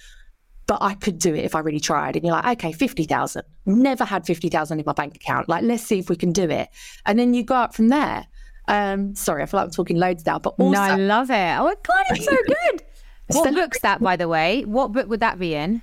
But 0.73 0.81
I 0.81 0.95
could 0.95 1.19
do 1.19 1.35
it 1.35 1.45
if 1.45 1.55
I 1.55 1.59
really 1.59 1.81
tried. 1.81 2.17
And 2.17 2.25
you're 2.25 2.35
like, 2.35 2.65
okay, 2.65 2.73
50,000. 2.73 3.43
Never 3.67 4.07
had 4.07 4.25
50,000 4.25 4.79
in 4.79 4.85
my 4.87 4.95
bank 4.95 5.15
account. 5.15 5.47
Like, 5.47 5.65
let's 5.65 5.83
see 5.83 5.99
if 5.99 6.09
we 6.09 6.17
can 6.17 6.33
do 6.33 6.49
it. 6.49 6.71
And 7.05 7.19
then 7.19 7.35
you 7.35 7.43
go 7.43 7.57
up 7.57 7.75
from 7.75 7.89
there. 7.89 8.27
Um, 8.69 9.15
sorry, 9.15 9.43
I 9.43 9.47
feel 9.47 9.61
like 9.61 9.67
I'm 9.67 9.71
talking 9.71 9.99
loads 9.99 10.25
now, 10.25 10.39
but 10.39 10.55
also. 10.59 10.73
No, 10.73 10.81
I 10.81 10.97
love 10.97 11.29
it. 11.31 11.57
Oh, 11.59 11.75
God, 11.83 12.05
it's 12.09 12.25
so 12.25 12.35
good. 12.47 12.83
what 13.37 13.55
book's 13.55 13.81
that, 13.81 14.01
by 14.01 14.17
the 14.17 14.29
way? 14.29 14.65
What 14.65 14.93
book 14.93 15.11
would 15.11 15.21
that 15.21 15.39
be 15.39 15.55
in? 15.55 15.83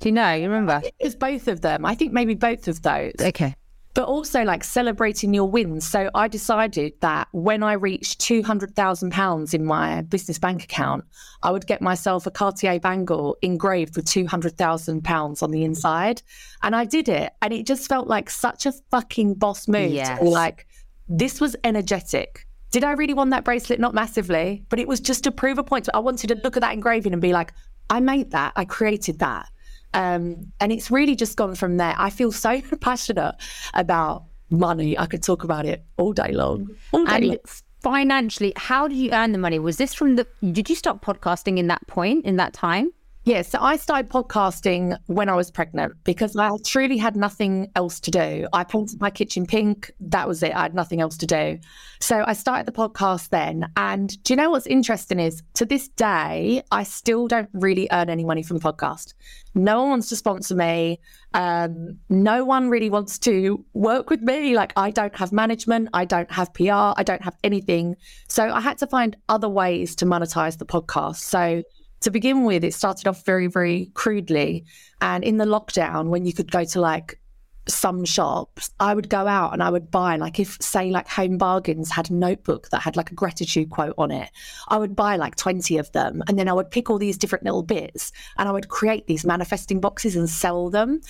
Do 0.00 0.10
you 0.10 0.12
know? 0.12 0.34
You 0.34 0.50
remember? 0.50 0.82
It's 0.98 1.14
both 1.14 1.48
of 1.48 1.62
them. 1.62 1.86
I 1.86 1.94
think 1.94 2.12
maybe 2.12 2.34
both 2.34 2.68
of 2.68 2.82
those. 2.82 3.14
Okay 3.18 3.56
but 3.94 4.04
also 4.04 4.44
like 4.44 4.62
celebrating 4.62 5.34
your 5.34 5.50
wins. 5.50 5.86
So 5.86 6.10
I 6.14 6.28
decided 6.28 6.92
that 7.00 7.28
when 7.32 7.62
I 7.62 7.72
reached 7.72 8.20
£200,000 8.20 9.54
in 9.54 9.64
my 9.64 10.02
business 10.02 10.38
bank 10.38 10.64
account, 10.64 11.04
I 11.42 11.50
would 11.50 11.66
get 11.66 11.82
myself 11.82 12.26
a 12.26 12.30
Cartier 12.30 12.78
bangle 12.78 13.36
engraved 13.42 13.96
with 13.96 14.04
£200,000 14.04 15.42
on 15.42 15.50
the 15.50 15.64
inside. 15.64 16.22
And 16.62 16.76
I 16.76 16.84
did 16.84 17.08
it. 17.08 17.32
And 17.42 17.52
it 17.52 17.66
just 17.66 17.88
felt 17.88 18.06
like 18.06 18.30
such 18.30 18.66
a 18.66 18.72
fucking 18.90 19.34
boss 19.34 19.66
move. 19.66 19.92
Yes. 19.92 20.22
Like, 20.22 20.66
this 21.08 21.40
was 21.40 21.56
energetic. 21.64 22.46
Did 22.70 22.84
I 22.84 22.92
really 22.92 23.14
want 23.14 23.30
that 23.30 23.44
bracelet? 23.44 23.80
Not 23.80 23.94
massively, 23.94 24.62
but 24.68 24.78
it 24.78 24.86
was 24.86 25.00
just 25.00 25.24
to 25.24 25.32
prove 25.32 25.58
a 25.58 25.64
point. 25.64 25.88
I 25.94 26.00
wanted 26.00 26.28
to 26.28 26.40
look 26.44 26.56
at 26.56 26.60
that 26.60 26.74
engraving 26.74 27.14
and 27.14 27.22
be 27.22 27.32
like, 27.32 27.52
I 27.90 28.00
made 28.00 28.32
that, 28.32 28.52
I 28.56 28.66
created 28.66 29.20
that. 29.20 29.48
Um, 29.94 30.52
and 30.60 30.72
it's 30.72 30.90
really 30.90 31.16
just 31.16 31.36
gone 31.36 31.54
from 31.54 31.76
there. 31.76 31.94
I 31.96 32.10
feel 32.10 32.32
so 32.32 32.60
passionate 32.80 33.34
about 33.74 34.24
money. 34.50 34.98
I 34.98 35.06
could 35.06 35.22
talk 35.22 35.44
about 35.44 35.66
it 35.66 35.84
all 35.96 36.12
day 36.12 36.32
long. 36.32 36.68
All 36.92 37.04
day 37.04 37.14
and 37.14 37.26
long. 37.26 37.36
financially, 37.80 38.52
how 38.56 38.88
did 38.88 38.98
you 38.98 39.10
earn 39.12 39.32
the 39.32 39.38
money? 39.38 39.58
Was 39.58 39.76
this 39.76 39.94
from 39.94 40.16
the, 40.16 40.26
did 40.52 40.68
you 40.68 40.76
stop 40.76 41.04
podcasting 41.04 41.58
in 41.58 41.66
that 41.68 41.86
point, 41.86 42.24
in 42.24 42.36
that 42.36 42.52
time? 42.52 42.92
Yes, 43.28 43.48
yeah, 43.52 43.58
so 43.58 43.62
I 43.62 43.76
started 43.76 44.08
podcasting 44.08 44.96
when 45.04 45.28
I 45.28 45.34
was 45.34 45.50
pregnant 45.50 46.02
because 46.02 46.34
I 46.34 46.50
truly 46.64 46.96
had 46.96 47.14
nothing 47.14 47.70
else 47.76 48.00
to 48.00 48.10
do. 48.10 48.48
I 48.54 48.64
painted 48.64 49.02
my 49.02 49.10
kitchen 49.10 49.44
pink. 49.44 49.90
That 50.00 50.26
was 50.26 50.42
it. 50.42 50.56
I 50.56 50.62
had 50.62 50.74
nothing 50.74 51.02
else 51.02 51.18
to 51.18 51.26
do. 51.26 51.58
So 52.00 52.24
I 52.26 52.32
started 52.32 52.64
the 52.64 52.72
podcast 52.72 53.28
then. 53.28 53.70
And 53.76 54.16
do 54.22 54.32
you 54.32 54.36
know 54.38 54.48
what's 54.48 54.66
interesting 54.66 55.20
is 55.20 55.42
to 55.56 55.66
this 55.66 55.88
day, 55.88 56.62
I 56.72 56.84
still 56.84 57.28
don't 57.28 57.50
really 57.52 57.86
earn 57.92 58.08
any 58.08 58.24
money 58.24 58.42
from 58.42 58.56
the 58.56 58.62
podcast. 58.62 59.12
No 59.54 59.80
one 59.80 59.90
wants 59.90 60.08
to 60.08 60.16
sponsor 60.16 60.54
me. 60.54 60.98
Um, 61.34 61.98
no 62.08 62.46
one 62.46 62.70
really 62.70 62.88
wants 62.88 63.18
to 63.18 63.62
work 63.74 64.08
with 64.08 64.22
me. 64.22 64.56
Like, 64.56 64.72
I 64.74 64.90
don't 64.90 65.14
have 65.16 65.32
management, 65.32 65.90
I 65.92 66.06
don't 66.06 66.30
have 66.32 66.54
PR, 66.54 66.94
I 66.96 67.02
don't 67.04 67.22
have 67.22 67.36
anything. 67.44 67.96
So 68.26 68.48
I 68.48 68.62
had 68.62 68.78
to 68.78 68.86
find 68.86 69.18
other 69.28 69.50
ways 69.50 69.94
to 69.96 70.06
monetize 70.06 70.56
the 70.56 70.64
podcast. 70.64 71.16
So 71.16 71.62
to 72.00 72.10
begin 72.10 72.44
with, 72.44 72.64
it 72.64 72.74
started 72.74 73.08
off 73.08 73.24
very, 73.24 73.46
very 73.46 73.90
crudely. 73.94 74.64
And 75.00 75.24
in 75.24 75.36
the 75.36 75.44
lockdown, 75.44 76.08
when 76.08 76.24
you 76.24 76.32
could 76.32 76.50
go 76.50 76.64
to 76.64 76.80
like 76.80 77.20
some 77.68 78.04
shops, 78.04 78.70
I 78.80 78.94
would 78.94 79.08
go 79.08 79.26
out 79.26 79.52
and 79.52 79.62
I 79.62 79.70
would 79.70 79.90
buy, 79.90 80.16
like, 80.16 80.40
if 80.40 80.56
say, 80.60 80.90
like 80.90 81.08
Home 81.08 81.38
Bargains 81.38 81.90
had 81.90 82.10
a 82.10 82.14
notebook 82.14 82.68
that 82.70 82.82
had 82.82 82.96
like 82.96 83.10
a 83.10 83.14
gratitude 83.14 83.70
quote 83.70 83.94
on 83.98 84.10
it, 84.10 84.30
I 84.68 84.78
would 84.78 84.96
buy 84.96 85.16
like 85.16 85.36
20 85.36 85.78
of 85.78 85.90
them. 85.92 86.22
And 86.28 86.38
then 86.38 86.48
I 86.48 86.52
would 86.52 86.70
pick 86.70 86.90
all 86.90 86.98
these 86.98 87.18
different 87.18 87.44
little 87.44 87.62
bits 87.62 88.12
and 88.36 88.48
I 88.48 88.52
would 88.52 88.68
create 88.68 89.06
these 89.06 89.24
manifesting 89.24 89.80
boxes 89.80 90.16
and 90.16 90.28
sell 90.28 90.70
them. 90.70 91.00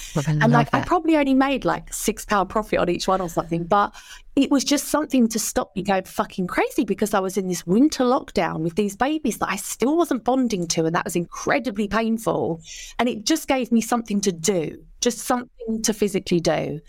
and 0.43 0.53
like, 0.53 0.69
I 0.73 0.81
probably 0.83 1.17
only 1.17 1.35
made 1.35 1.65
like 1.65 1.93
six 1.93 2.25
pound 2.25 2.49
profit 2.49 2.79
on 2.79 2.89
each 2.89 3.09
one 3.09 3.21
or 3.21 3.29
something, 3.29 3.65
but 3.65 3.95
it 4.39 4.53
was 4.53 4.63
just 4.63 4.87
something 4.87 5.27
to 5.27 5.39
stop 5.39 5.75
me 5.75 5.83
going 5.83 6.05
fucking 6.05 6.47
crazy 6.47 6.85
because 6.85 7.13
I 7.13 7.19
was 7.19 7.37
in 7.37 7.49
this 7.49 7.67
winter 7.67 8.05
lockdown 8.05 8.61
with 8.61 8.77
these 8.77 8.95
babies 8.95 9.39
that 9.39 9.51
I 9.51 9.57
still 9.57 9.97
wasn't 9.97 10.23
bonding 10.23 10.69
to. 10.69 10.85
And 10.85 10.95
that 10.95 11.05
was 11.05 11.17
incredibly 11.17 11.89
painful. 11.89 12.61
And 13.01 13.09
it 13.09 13.25
just 13.25 13.49
gave 13.49 13.73
me 13.73 13.81
something 13.81 14.21
to 14.21 14.31
do, 14.31 14.85
just 15.01 15.19
something 15.19 15.83
to 15.83 15.93
physically 15.93 16.41
do. 16.41 16.81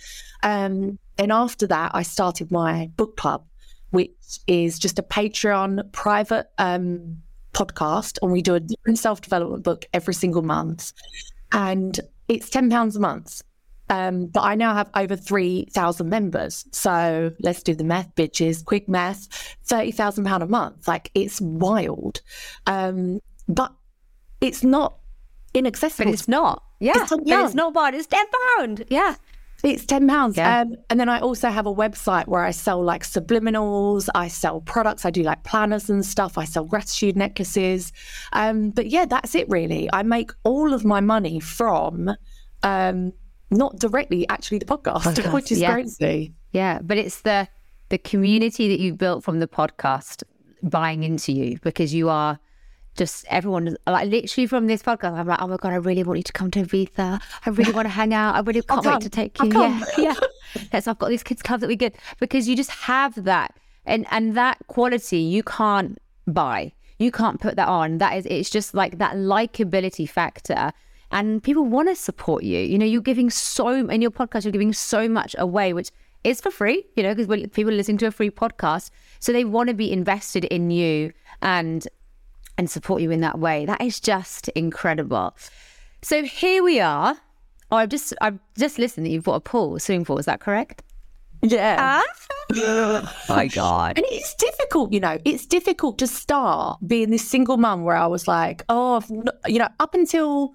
Um, 0.44 1.00
and 1.18 1.32
after 1.32 1.68
that, 1.68 1.92
I 1.94 2.04
started 2.04 2.52
my 2.52 2.90
book 2.96 3.18
club, 3.18 3.46
which 3.92 4.40
is 4.48 4.80
just 4.80 5.00
a 5.00 5.04
Patreon 5.04 5.92
private 5.92 6.50
um, 6.58 7.22
podcast. 7.54 8.18
And 8.22 8.32
we 8.32 8.42
do 8.42 8.56
a 8.56 8.60
different 8.60 9.00
self 9.00 9.22
development 9.22 9.64
book 9.64 9.86
every 9.94 10.14
single 10.14 10.42
month. 10.42 10.94
And 11.52 12.00
it's 12.28 12.50
£10 12.50 12.96
a 12.96 13.00
month. 13.00 13.42
Um, 13.90 14.28
but 14.28 14.42
I 14.42 14.54
now 14.54 14.76
have 14.76 14.90
over 14.96 15.16
3,000 15.16 16.08
members. 16.08 16.66
So 16.72 17.32
let's 17.40 17.64
do 17.64 17.74
the 17.74 17.84
math, 17.84 18.14
bitches. 18.16 18.64
Quick 18.64 18.88
math 18.88 19.28
£30,000 19.68 20.42
a 20.42 20.48
month. 20.48 20.88
Like 20.88 21.10
it's 21.16 21.42
wild. 21.42 22.22
Um, 22.68 23.20
but 23.48 23.74
it's 24.42 24.64
not 24.64 24.99
inaccessible. 25.54 26.06
But 26.06 26.14
it's 26.14 26.28
not. 26.28 26.64
Yeah. 26.80 26.94
It's, 26.96 27.14
yeah. 27.24 27.46
it's 27.46 27.56
not 27.56 27.74
bad. 27.74 27.94
It's 27.96 28.08
£10. 28.08 28.88
Yeah. 28.90 29.16
It's 29.64 29.86
ten 29.86 30.08
pounds, 30.08 30.38
yeah. 30.38 30.62
um, 30.62 30.76
and 30.90 31.00
then 31.00 31.10
I 31.10 31.20
also 31.20 31.50
have 31.50 31.66
a 31.66 31.74
website 31.74 32.28
where 32.28 32.44
I 32.44 32.52
sell 32.52 32.82
like 32.82 33.04
subliminals. 33.04 34.08
I 34.16 34.30
sell 34.30 34.62
products. 34.62 35.04
I 35.04 35.10
do 35.10 35.22
like 35.22 35.44
planners 35.44 35.90
and 35.90 36.06
stuff. 36.06 36.38
I 36.38 36.46
sell 36.46 36.64
gratitude 36.64 37.18
necklaces. 37.18 37.92
Um, 38.32 38.70
but 38.70 38.90
yeah, 38.90 39.06
that's 39.06 39.36
it 39.36 39.50
really. 39.50 39.90
I 39.92 40.04
make 40.04 40.32
all 40.44 40.74
of 40.74 40.86
my 40.86 41.02
money 41.02 41.42
from 41.42 42.10
um, 42.64 43.12
not 43.52 43.78
directly 43.78 44.28
actually 44.30 44.60
the 44.60 44.66
podcast, 44.66 45.02
podcast 45.02 45.34
which 45.34 45.52
is 45.52 45.60
yeah. 45.60 45.74
crazy. 45.74 46.34
Yeah, 46.52 46.80
but 46.82 46.98
it's 46.98 47.22
the 47.22 47.48
the 47.90 47.98
community 47.98 48.70
that 48.70 48.80
you've 48.80 48.98
built 48.98 49.24
from 49.26 49.40
the 49.40 49.48
podcast 49.48 50.24
buying 50.64 51.04
into 51.04 51.34
you 51.34 51.60
because 51.64 51.94
you 51.94 52.08
are 52.08 52.40
just 53.00 53.26
everyone 53.30 53.78
like 53.88 54.10
literally 54.10 54.46
from 54.46 54.68
this 54.68 54.84
podcast. 54.84 55.14
I'm 55.14 55.26
like, 55.26 55.42
oh 55.42 55.48
my 55.48 55.58
god, 55.58 55.72
I 55.72 55.78
really 55.78 56.04
want 56.04 56.20
you 56.20 56.24
to 56.24 56.34
come 56.34 56.52
to 56.52 56.64
Ibiza. 56.64 57.22
I 57.46 57.50
really 57.50 57.72
want 57.72 57.86
to 57.86 57.90
hang 57.90 58.14
out. 58.14 58.36
I 58.36 58.42
really 58.42 58.62
can't 58.70 58.86
wait 58.86 59.02
to 59.02 59.10
take 59.10 59.42
you. 59.42 59.52
Yeah, 59.52 59.84
yeah. 59.98 60.16
yes, 60.74 60.86
I've 60.86 61.00
got 61.00 61.10
these 61.10 61.24
kids 61.24 61.42
clubs 61.42 61.62
that 61.62 61.68
we 61.68 61.78
get 61.78 61.96
because 62.20 62.48
you 62.48 62.56
just 62.56 62.72
have 62.72 63.24
that, 63.24 63.56
and 63.86 64.06
and 64.12 64.36
that 64.36 64.58
quality 64.68 65.18
you 65.18 65.42
can't 65.42 65.98
buy. 66.28 66.74
You 67.00 67.12
can't 67.12 67.40
put 67.40 67.56
that 67.56 67.70
on. 67.70 68.00
That 68.00 68.18
is, 68.18 68.26
it's 68.26 68.50
just 68.50 68.74
like 68.74 68.98
that 68.98 69.16
likability 69.16 70.08
factor. 70.08 70.74
And 71.12 71.42
people 71.42 71.64
want 71.64 71.88
to 71.88 71.96
support 71.96 72.44
you. 72.44 72.60
You 72.60 72.78
know, 72.78 72.86
you're 72.86 73.02
giving 73.02 73.30
so 73.30 73.70
in 73.70 74.02
your 74.02 74.12
podcast, 74.12 74.44
you're 74.44 74.52
giving 74.52 74.74
so 74.74 75.08
much 75.08 75.36
away, 75.40 75.72
which 75.72 75.90
is 76.26 76.42
for 76.42 76.52
free. 76.52 76.86
You 76.98 77.04
know, 77.04 77.16
because 77.16 77.48
people 77.52 77.72
are 77.72 77.78
listening 77.78 77.98
to 78.00 78.08
a 78.08 78.12
free 78.12 78.30
podcast, 78.30 78.92
so 79.20 79.32
they 79.32 79.46
want 79.46 79.70
to 79.70 79.74
be 79.74 79.90
invested 79.90 80.44
in 80.46 80.70
you 80.70 81.14
and 81.42 81.88
and 82.60 82.70
support 82.70 83.02
you 83.02 83.10
in 83.10 83.22
that 83.22 83.40
way. 83.40 83.66
That 83.66 83.80
is 83.80 84.02
just 84.02 84.50
incredible. 84.50 85.34
So 86.02 86.24
here 86.24 86.62
we 86.62 86.82
are. 86.82 87.16
Oh, 87.72 87.78
I've 87.78 87.88
just 87.88 88.14
I've 88.20 88.38
just 88.58 88.78
listened 88.78 89.06
that 89.06 89.12
you've 89.12 89.24
got 89.24 89.36
a 89.36 89.40
pool, 89.40 89.80
swimming 89.80 90.04
pool. 90.04 90.18
Is 90.18 90.26
that 90.26 90.42
correct? 90.42 90.84
Yeah. 91.42 92.02
my 93.30 93.48
God. 93.48 93.98
And 93.98 94.06
it's 94.10 94.36
difficult, 94.36 94.92
you 94.92 95.00
know, 95.00 95.18
it's 95.24 95.46
difficult 95.46 95.98
to 96.00 96.08
start 96.08 96.80
being 96.86 97.12
this 97.12 97.26
single 97.26 97.56
mum 97.56 97.84
where 97.84 97.96
I 97.96 98.08
was 98.08 98.28
like, 98.28 98.64
oh, 98.68 99.02
you 99.48 99.60
know, 99.60 99.70
up 99.80 99.94
until 99.94 100.52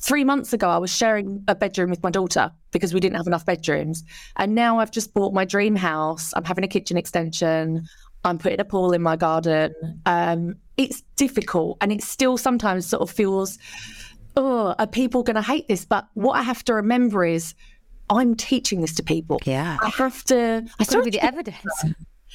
three 0.00 0.24
months 0.24 0.52
ago, 0.52 0.68
I 0.68 0.78
was 0.78 0.90
sharing 0.90 1.44
a 1.46 1.54
bedroom 1.54 1.88
with 1.88 2.02
my 2.02 2.10
daughter 2.10 2.50
because 2.72 2.92
we 2.92 2.98
didn't 2.98 3.16
have 3.16 3.28
enough 3.28 3.46
bedrooms. 3.46 4.02
And 4.34 4.56
now 4.56 4.80
I've 4.80 4.90
just 4.90 5.14
bought 5.14 5.32
my 5.32 5.44
dream 5.44 5.76
house. 5.76 6.32
I'm 6.34 6.44
having 6.44 6.64
a 6.64 6.68
kitchen 6.68 6.96
extension. 6.96 7.86
I'm 8.24 8.38
putting 8.38 8.58
a 8.58 8.64
pool 8.64 8.92
in 8.92 9.02
my 9.02 9.14
garden. 9.14 9.72
Um, 10.04 10.56
it's 10.76 11.02
difficult 11.16 11.78
and 11.80 11.92
it 11.92 12.02
still 12.02 12.36
sometimes 12.36 12.86
sort 12.86 13.02
of 13.02 13.10
feels, 13.10 13.58
oh, 14.36 14.74
are 14.78 14.86
people 14.86 15.22
going 15.22 15.36
to 15.36 15.42
hate 15.42 15.68
this? 15.68 15.84
But 15.84 16.06
what 16.14 16.34
I 16.34 16.42
have 16.42 16.64
to 16.64 16.74
remember 16.74 17.24
is 17.24 17.54
I'm 18.10 18.34
teaching 18.34 18.80
this 18.80 18.94
to 18.96 19.02
people. 19.02 19.38
Yeah. 19.44 19.78
I 19.80 19.88
have 19.90 20.24
to. 20.24 20.66
I 20.78 20.82
still 20.84 21.02
need 21.02 21.14
the 21.14 21.24
evidence. 21.24 21.64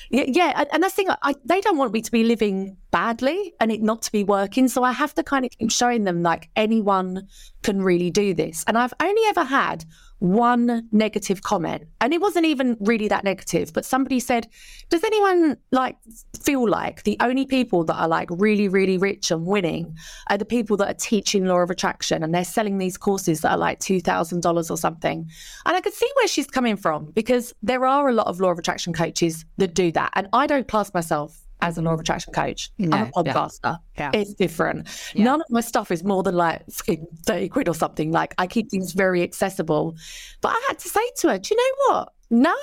Yeah, 0.10 0.24
yeah, 0.28 0.54
and, 0.56 0.68
and 0.72 0.84
that's 0.84 0.96
the 0.96 1.04
thing. 1.04 1.16
I, 1.22 1.36
they 1.44 1.60
don't 1.60 1.78
want 1.78 1.92
me 1.92 2.02
to 2.02 2.12
be 2.12 2.24
living 2.24 2.78
badly 2.90 3.54
and 3.60 3.70
it 3.72 3.82
not 3.82 4.02
to 4.04 4.12
be 4.12 4.24
working. 4.24 4.70
So 4.70 4.84
I 4.84 4.94
have 4.94 5.14
to 5.16 5.24
kind 5.24 5.44
of 5.44 5.52
keep 5.52 5.72
showing 5.72 6.06
them 6.06 6.24
like 6.24 6.50
anyone 6.56 7.28
can 7.64 7.82
really 7.82 8.10
do 8.10 8.34
this. 8.34 8.64
And 8.66 8.78
I've 8.78 8.94
only 9.02 9.22
ever 9.28 9.44
had 9.44 9.84
one 10.20 10.88
negative 10.92 11.42
comment. 11.42 11.88
And 12.02 12.14
it 12.14 12.22
wasn't 12.22 12.46
even 12.46 12.78
really 12.80 13.08
that 13.08 13.24
negative 13.24 13.72
but 13.74 13.86
somebody 13.86 14.20
said 14.20 14.48
does 14.90 15.04
anyone 15.04 15.58
like 15.72 15.96
feel 16.42 16.68
like 16.68 17.04
the 17.04 17.18
only 17.20 17.46
people 17.46 17.84
that 17.86 17.96
are 17.96 18.08
like 18.08 18.30
really 18.32 18.68
really 18.68 18.98
rich 18.98 19.32
and 19.32 19.46
winning 19.46 19.96
are 20.30 20.38
the 20.38 20.46
people 20.46 20.78
that 20.78 20.90
are 20.90 21.00
teaching 21.00 21.46
law 21.46 21.58
of 21.58 21.70
attraction 21.70 22.24
and 22.24 22.34
they're 22.34 22.44
selling 22.44 22.78
these 22.78 22.98
courses 22.98 23.42
that 23.42 23.52
are 23.52 23.58
like 23.58 23.80
$2000 23.80 24.72
or 24.72 24.78
something? 24.78 25.30
And 25.66 25.78
i 25.78 25.82
could 25.82 25.94
see 25.94 26.10
where 26.16 26.28
she's 26.28 26.48
coming 26.48 26.76
from 26.76 27.12
because 27.12 27.54
there 27.64 27.86
are 27.86 28.10
a 28.10 28.14
lot 28.14 28.28
of 28.28 28.40
law 28.40 28.50
of 28.50 28.60
attraction 28.60 28.94
coaches 28.94 29.46
that 29.58 29.74
do 29.74 29.92
that. 29.94 30.12
And 30.16 30.28
i 30.34 30.48
don't 30.48 30.68
class 30.68 30.94
myself 30.94 31.49
as 31.62 31.78
a 31.78 31.82
law 31.82 31.94
of 31.94 32.00
attraction 32.00 32.34
coach. 32.34 32.72
No, 32.78 32.98
I'm 32.98 33.08
a 33.08 33.12
podcaster. 33.12 33.80
Yeah. 33.98 34.12
It's 34.14 34.34
different. 34.34 34.88
Yeah. 35.14 35.26
None 35.26 35.42
of 35.42 35.50
my 35.50 35.62
stuff 35.62 35.92
is 35.92 36.04
more 36.04 36.24
than 36.24 36.36
like 36.36 36.66
30 36.68 37.50
quid 37.50 37.68
or 37.68 37.76
something. 37.76 38.12
Like 38.12 38.34
I 38.38 38.48
keep 38.48 38.70
things 38.72 38.94
very 38.94 39.22
accessible. 39.24 39.96
But 40.42 40.50
I 40.50 40.66
had 40.68 40.80
to 40.80 40.90
say 40.90 41.02
to 41.18 41.30
her, 41.30 41.38
do 41.38 41.54
you 41.54 41.58
know 41.58 41.94
what? 41.94 42.14
No. 42.30 42.56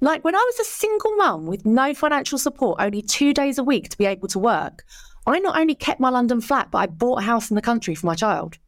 Like 0.00 0.24
when 0.24 0.34
I 0.34 0.38
was 0.38 0.60
a 0.60 0.64
single 0.64 1.14
mum 1.16 1.46
with 1.46 1.64
no 1.64 1.94
financial 1.94 2.38
support, 2.38 2.80
only 2.80 3.02
two 3.02 3.32
days 3.32 3.58
a 3.58 3.64
week 3.64 3.90
to 3.90 3.98
be 3.98 4.06
able 4.06 4.28
to 4.28 4.38
work, 4.38 4.84
I 5.26 5.38
not 5.38 5.58
only 5.58 5.74
kept 5.74 6.00
my 6.00 6.10
London 6.10 6.40
flat, 6.40 6.70
but 6.70 6.78
I 6.78 6.86
bought 6.86 7.20
a 7.20 7.22
house 7.22 7.50
in 7.50 7.56
the 7.56 7.62
country 7.62 7.94
for 7.94 8.06
my 8.06 8.14
child. 8.14 8.58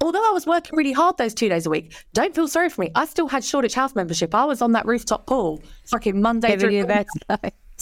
Although 0.00 0.28
I 0.28 0.32
was 0.32 0.46
working 0.46 0.76
really 0.76 0.92
hard 0.92 1.16
those 1.16 1.32
two 1.32 1.48
days 1.48 1.64
a 1.64 1.70
week, 1.70 1.94
don't 2.12 2.34
feel 2.34 2.46
sorry 2.46 2.68
for 2.68 2.82
me. 2.82 2.90
I 2.94 3.06
still 3.06 3.28
had 3.28 3.42
Shoreditch 3.42 3.74
House 3.74 3.94
membership. 3.94 4.34
I 4.34 4.44
was 4.44 4.60
on 4.60 4.72
that 4.72 4.84
rooftop 4.84 5.26
pool 5.26 5.62
fucking 5.86 6.20
Monday 6.20 6.58
through 6.58 6.84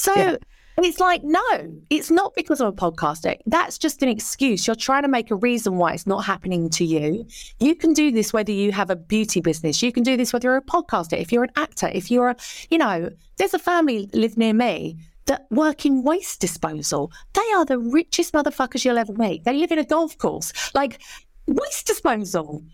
so 0.02 0.14
yeah. 0.16 0.36
it's 0.78 0.98
like, 0.98 1.22
no, 1.22 1.42
it's 1.88 2.10
not 2.10 2.34
because 2.34 2.60
I'm 2.60 2.66
a 2.66 2.72
podcaster. 2.72 3.36
That's 3.46 3.78
just 3.78 4.02
an 4.02 4.08
excuse. 4.08 4.66
You're 4.66 4.74
trying 4.74 5.02
to 5.02 5.08
make 5.08 5.30
a 5.30 5.36
reason 5.36 5.76
why 5.76 5.92
it's 5.92 6.08
not 6.08 6.24
happening 6.24 6.68
to 6.70 6.84
you. 6.84 7.24
You 7.60 7.76
can 7.76 7.92
do 7.92 8.10
this 8.10 8.32
whether 8.32 8.50
you 8.50 8.72
have 8.72 8.90
a 8.90 8.96
beauty 8.96 9.40
business. 9.40 9.80
You 9.80 9.92
can 9.92 10.02
do 10.02 10.16
this 10.16 10.32
whether 10.32 10.48
you're 10.48 10.56
a 10.56 10.62
podcaster, 10.62 11.16
if 11.16 11.30
you're 11.30 11.44
an 11.44 11.52
actor, 11.54 11.88
if 11.94 12.10
you're 12.10 12.30
a, 12.30 12.36
you 12.68 12.78
know, 12.78 13.10
there's 13.36 13.54
a 13.54 13.60
family 13.60 14.10
live 14.12 14.36
near 14.36 14.52
me 14.52 14.98
that 15.26 15.46
work 15.52 15.86
in 15.86 16.02
waste 16.02 16.40
disposal. 16.40 17.12
They 17.34 17.52
are 17.54 17.64
the 17.64 17.78
richest 17.78 18.32
motherfuckers 18.32 18.84
you'll 18.84 18.98
ever 18.98 19.12
meet. 19.12 19.44
They 19.44 19.54
live 19.54 19.70
in 19.70 19.78
a 19.78 19.84
golf 19.84 20.18
course. 20.18 20.52
Like 20.74 21.00
waste 21.46 21.86
disposal 21.86 22.64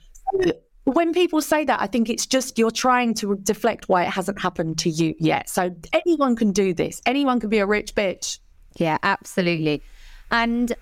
when 0.95 1.13
people 1.13 1.43
say 1.43 1.65
that, 1.65 1.81
I 1.81 1.87
think 1.87 2.09
it's 2.09 2.27
just 2.27 2.59
you're 2.59 2.71
trying 2.71 3.15
to 3.15 3.37
deflect 3.37 3.89
why 3.89 4.05
it 4.05 4.09
hasn't 4.09 4.41
happened 4.41 4.79
to 4.79 4.91
you 4.91 5.15
yet. 5.19 5.49
So 5.49 5.75
anyone 5.93 6.35
can 6.35 6.53
do 6.53 6.73
this. 6.73 7.03
Anyone 7.05 7.41
can 7.41 7.51
be 7.51 7.59
a 7.59 7.67
rich 7.67 7.95
bitch. 7.95 8.39
Yeah, 8.77 8.99
absolutely. 9.03 9.83
And 10.31 10.75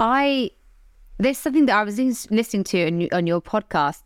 I, 0.00 0.50
there's 1.18 1.38
something 1.38 1.66
that 1.66 1.76
I 1.76 1.84
was 1.84 1.98
listening 2.30 2.64
to 2.64 2.86
on, 2.86 3.08
on 3.12 3.26
your 3.26 3.40
podcast. 3.40 4.02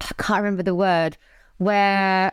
I 0.00 0.10
can't 0.18 0.42
remember 0.42 0.62
the 0.62 0.74
word. 0.74 1.16
Where, 1.58 2.32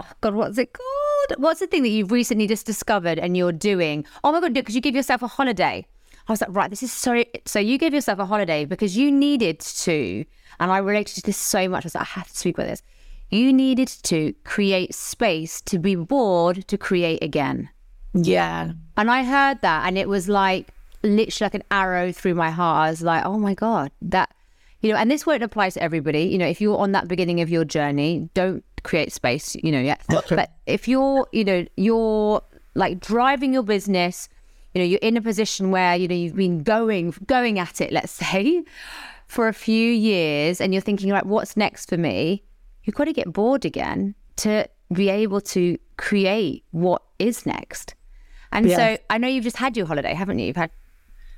oh 0.00 0.10
God, 0.20 0.34
what's 0.34 0.58
it 0.58 0.72
called? 0.72 1.40
What's 1.42 1.60
the 1.60 1.66
thing 1.66 1.82
that 1.82 1.88
you've 1.88 2.12
recently 2.12 2.46
just 2.46 2.66
discovered 2.66 3.18
and 3.18 3.36
you're 3.36 3.52
doing? 3.52 4.04
Oh 4.24 4.32
my 4.32 4.40
God, 4.40 4.54
because 4.54 4.74
you 4.74 4.80
give 4.80 4.94
yourself 4.94 5.22
a 5.22 5.26
holiday. 5.26 5.86
I 6.28 6.32
was 6.32 6.42
like, 6.42 6.54
right, 6.54 6.68
this 6.68 6.82
is 6.82 6.92
so. 6.92 7.24
So 7.46 7.58
you 7.58 7.78
gave 7.78 7.94
yourself 7.94 8.18
a 8.18 8.26
holiday 8.26 8.66
because 8.66 8.96
you 8.96 9.10
needed 9.10 9.60
to 9.60 10.26
and 10.60 10.70
I 10.70 10.78
related 10.78 11.16
to 11.16 11.22
this 11.22 11.36
so 11.36 11.68
much. 11.68 11.84
I 11.84 11.86
was 11.86 11.94
like, 11.94 12.02
I 12.02 12.20
have 12.20 12.28
to 12.28 12.36
speak 12.36 12.56
about 12.56 12.68
this. 12.68 12.82
You 13.30 13.52
needed 13.52 13.88
to 14.04 14.32
create 14.44 14.94
space 14.94 15.60
to 15.62 15.78
be 15.78 15.94
bored 15.94 16.66
to 16.68 16.78
create 16.78 17.22
again. 17.22 17.68
Yeah. 18.14 18.72
And 18.96 19.10
I 19.10 19.22
heard 19.22 19.60
that, 19.62 19.86
and 19.86 19.98
it 19.98 20.08
was 20.08 20.28
like 20.28 20.68
literally 21.02 21.46
like 21.46 21.54
an 21.54 21.62
arrow 21.70 22.12
through 22.12 22.34
my 22.34 22.50
heart. 22.50 22.86
I 22.86 22.90
was 22.90 23.02
like, 23.02 23.24
oh 23.24 23.38
my 23.38 23.54
God, 23.54 23.90
that, 24.02 24.34
you 24.80 24.92
know, 24.92 24.98
and 24.98 25.10
this 25.10 25.26
won't 25.26 25.42
apply 25.42 25.70
to 25.70 25.82
everybody. 25.82 26.22
You 26.22 26.38
know, 26.38 26.46
if 26.46 26.60
you're 26.60 26.78
on 26.78 26.92
that 26.92 27.08
beginning 27.08 27.40
of 27.40 27.50
your 27.50 27.64
journey, 27.64 28.28
don't 28.34 28.64
create 28.82 29.12
space, 29.12 29.54
you 29.56 29.70
know, 29.70 29.80
yet. 29.80 30.02
but 30.36 30.52
if 30.66 30.88
you're, 30.88 31.26
you 31.32 31.44
know, 31.44 31.66
you're 31.76 32.42
like 32.74 33.00
driving 33.00 33.52
your 33.52 33.62
business, 33.62 34.28
you 34.74 34.80
know, 34.80 34.84
you're 34.84 35.00
in 35.02 35.16
a 35.16 35.22
position 35.22 35.70
where, 35.70 35.96
you 35.96 36.08
know, 36.08 36.14
you've 36.14 36.36
been 36.36 36.62
going, 36.62 37.14
going 37.26 37.58
at 37.58 37.80
it, 37.80 37.92
let's 37.92 38.12
say, 38.24 38.64
for 39.28 39.46
a 39.46 39.52
few 39.52 39.90
years 39.90 40.60
and 40.60 40.72
you're 40.72 40.82
thinking, 40.82 41.10
like, 41.10 41.24
what's 41.24 41.56
next 41.56 41.88
for 41.88 41.96
me? 41.96 42.42
You've 42.84 42.96
got 42.96 43.04
to 43.04 43.12
get 43.12 43.32
bored 43.32 43.64
again 43.64 44.14
to 44.36 44.68
be 44.92 45.10
able 45.10 45.40
to 45.42 45.78
create 45.96 46.64
what 46.70 47.02
is 47.18 47.44
next. 47.44 47.94
And 48.50 48.70
so 48.70 48.96
I 49.10 49.18
know 49.18 49.28
you've 49.28 49.44
just 49.44 49.58
had 49.58 49.76
your 49.76 49.86
holiday, 49.86 50.14
haven't 50.14 50.38
you? 50.38 50.46
You've 50.46 50.56
had 50.56 50.70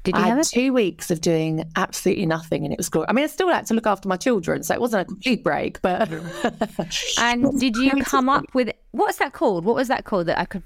did 0.03 0.17
you 0.17 0.23
I 0.23 0.29
had 0.29 0.43
two 0.45 0.73
weeks 0.73 1.11
of 1.11 1.21
doing 1.21 1.63
absolutely 1.77 2.25
nothing, 2.25 2.65
and 2.65 2.73
it 2.73 2.79
was 2.79 2.89
great. 2.89 3.05
I 3.09 3.13
mean, 3.13 3.25
I 3.25 3.27
still 3.27 3.49
had 3.49 3.67
to 3.67 3.75
look 3.75 3.87
after 3.87 4.09
my 4.09 4.17
children, 4.17 4.63
so 4.63 4.73
it 4.73 4.81
wasn't 4.81 5.03
a 5.03 5.05
complete 5.05 5.45
break. 5.45 5.83
But 5.83 6.09
and 7.19 7.61
did 7.61 7.77
you 7.77 8.03
come 8.03 8.31
up 8.31 8.45
with 8.55 8.71
what's 8.93 9.19
that 9.19 9.35
called? 9.35 9.67
What 9.67 9.75
was 9.75 9.89
that 9.89 10.05
called 10.05 10.27
that 10.29 10.39
I 10.39 10.47
could? 10.47 10.63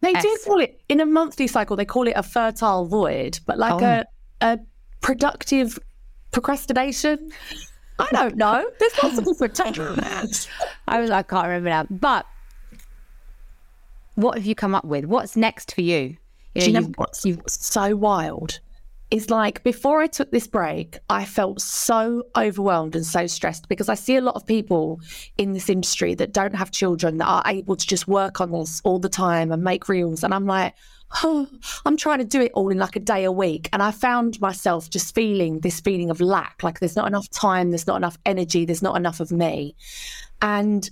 They, 0.00 0.12
they 0.12 0.20
do 0.20 0.38
call 0.46 0.60
it 0.60 0.80
in 0.88 1.00
a 1.00 1.06
monthly 1.06 1.46
cycle. 1.46 1.76
They 1.76 1.84
call 1.84 2.06
it 2.08 2.14
a 2.16 2.22
fertile 2.22 2.86
void, 2.86 3.40
but 3.44 3.58
like 3.58 3.82
oh. 3.82 3.84
a 3.84 4.04
a 4.40 4.58
productive 5.00 5.78
procrastination. 6.32 7.32
I 7.98 8.08
don't 8.12 8.36
know. 8.36 8.64
There's 8.78 9.02
lots 9.02 9.18
of 9.18 9.24
different 9.24 9.54
terms. 9.54 10.48
I 10.88 11.00
was 11.00 11.10
I 11.10 11.22
can't 11.22 11.46
remember 11.46 11.68
now. 11.68 11.86
But 11.90 12.26
what 14.14 14.36
have 14.36 14.46
you 14.46 14.54
come 14.54 14.74
up 14.74 14.84
with? 14.84 15.04
What's 15.04 15.36
next 15.36 15.74
for 15.74 15.82
you? 15.82 16.16
You 16.54 16.60
know, 16.60 16.66
you 16.66 16.72
know 16.72 16.92
what's 16.96 17.62
so 17.62 17.96
wild? 17.96 18.60
Is 19.10 19.28
like 19.28 19.62
before 19.64 20.00
I 20.00 20.06
took 20.06 20.30
this 20.30 20.46
break, 20.46 20.98
I 21.08 21.24
felt 21.24 21.60
so 21.60 22.24
overwhelmed 22.36 22.94
and 22.94 23.04
so 23.04 23.26
stressed 23.26 23.68
because 23.68 23.88
I 23.88 23.94
see 23.94 24.16
a 24.16 24.20
lot 24.20 24.36
of 24.36 24.46
people 24.46 25.00
in 25.36 25.52
this 25.52 25.68
industry 25.68 26.14
that 26.14 26.32
don't 26.32 26.54
have 26.54 26.70
children 26.70 27.18
that 27.18 27.26
are 27.26 27.42
able 27.46 27.74
to 27.74 27.86
just 27.86 28.06
work 28.06 28.40
on 28.40 28.52
this 28.52 28.80
all 28.84 29.00
the 29.00 29.08
time 29.08 29.50
and 29.50 29.64
make 29.64 29.88
reels. 29.88 30.22
And 30.22 30.32
I'm 30.32 30.46
like, 30.46 30.74
oh, 31.22 31.48
I'm 31.86 31.96
trying 31.96 32.18
to 32.18 32.24
do 32.24 32.40
it 32.40 32.52
all 32.54 32.68
in 32.70 32.78
like 32.78 32.96
a 32.96 33.00
day 33.00 33.24
a 33.24 33.32
week. 33.32 33.68
And 33.72 33.82
I 33.82 33.90
found 33.90 34.40
myself 34.40 34.90
just 34.90 35.14
feeling 35.14 35.60
this 35.60 35.80
feeling 35.80 36.10
of 36.10 36.20
lack 36.20 36.62
like 36.62 36.80
there's 36.80 36.96
not 36.96 37.06
enough 37.06 37.28
time, 37.30 37.70
there's 37.70 37.86
not 37.86 37.96
enough 37.96 38.18
energy, 38.26 38.64
there's 38.64 38.82
not 38.82 38.96
enough 38.96 39.20
of 39.20 39.30
me. 39.30 39.74
And 40.42 40.88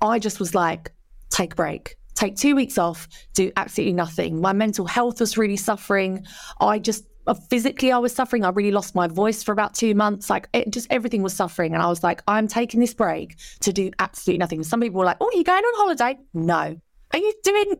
I 0.00 0.18
just 0.18 0.38
was 0.38 0.54
like, 0.54 0.92
take 1.30 1.52
a 1.52 1.56
break. 1.56 1.96
Take 2.14 2.36
two 2.36 2.56
weeks 2.56 2.78
off, 2.78 3.08
do 3.34 3.52
absolutely 3.56 3.92
nothing. 3.92 4.40
My 4.40 4.54
mental 4.54 4.86
health 4.86 5.20
was 5.20 5.36
really 5.36 5.58
suffering. 5.58 6.26
I 6.60 6.78
just 6.78 7.04
uh, 7.26 7.34
physically 7.34 7.92
I 7.92 7.98
was 7.98 8.14
suffering. 8.14 8.44
I 8.44 8.50
really 8.50 8.70
lost 8.70 8.94
my 8.94 9.06
voice 9.06 9.42
for 9.42 9.52
about 9.52 9.74
two 9.74 9.94
months. 9.94 10.30
Like 10.30 10.48
it 10.54 10.70
just 10.70 10.86
everything 10.90 11.22
was 11.22 11.34
suffering. 11.34 11.74
And 11.74 11.82
I 11.82 11.88
was 11.88 12.02
like, 12.02 12.22
I'm 12.26 12.48
taking 12.48 12.80
this 12.80 12.94
break 12.94 13.36
to 13.60 13.72
do 13.72 13.90
absolutely 13.98 14.38
nothing. 14.38 14.62
Some 14.62 14.80
people 14.80 14.98
were 14.98 15.04
like, 15.04 15.18
Oh, 15.20 15.30
you're 15.34 15.44
going 15.44 15.62
on 15.62 15.74
holiday? 15.76 16.18
No. 16.32 16.80
Are 17.16 17.18
you 17.18 17.32
doing? 17.42 17.76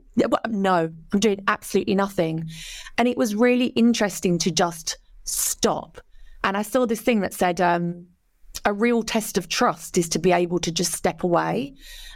No, 0.48 0.90
I'm 1.12 1.20
doing 1.20 1.44
absolutely 1.46 1.94
nothing. 1.94 2.48
And 2.96 3.06
it 3.06 3.18
was 3.18 3.34
really 3.34 3.66
interesting 3.66 4.38
to 4.38 4.50
just 4.50 4.96
stop. 5.24 6.00
And 6.42 6.56
I 6.56 6.62
saw 6.62 6.86
this 6.86 7.02
thing 7.02 7.20
that 7.20 7.34
said, 7.34 7.60
um, 7.60 8.06
a 8.64 8.72
real 8.72 9.02
test 9.02 9.36
of 9.36 9.50
trust 9.50 9.98
is 9.98 10.08
to 10.08 10.18
be 10.18 10.32
able 10.32 10.58
to 10.60 10.72
just 10.72 10.94
step 10.94 11.22
away 11.22 11.74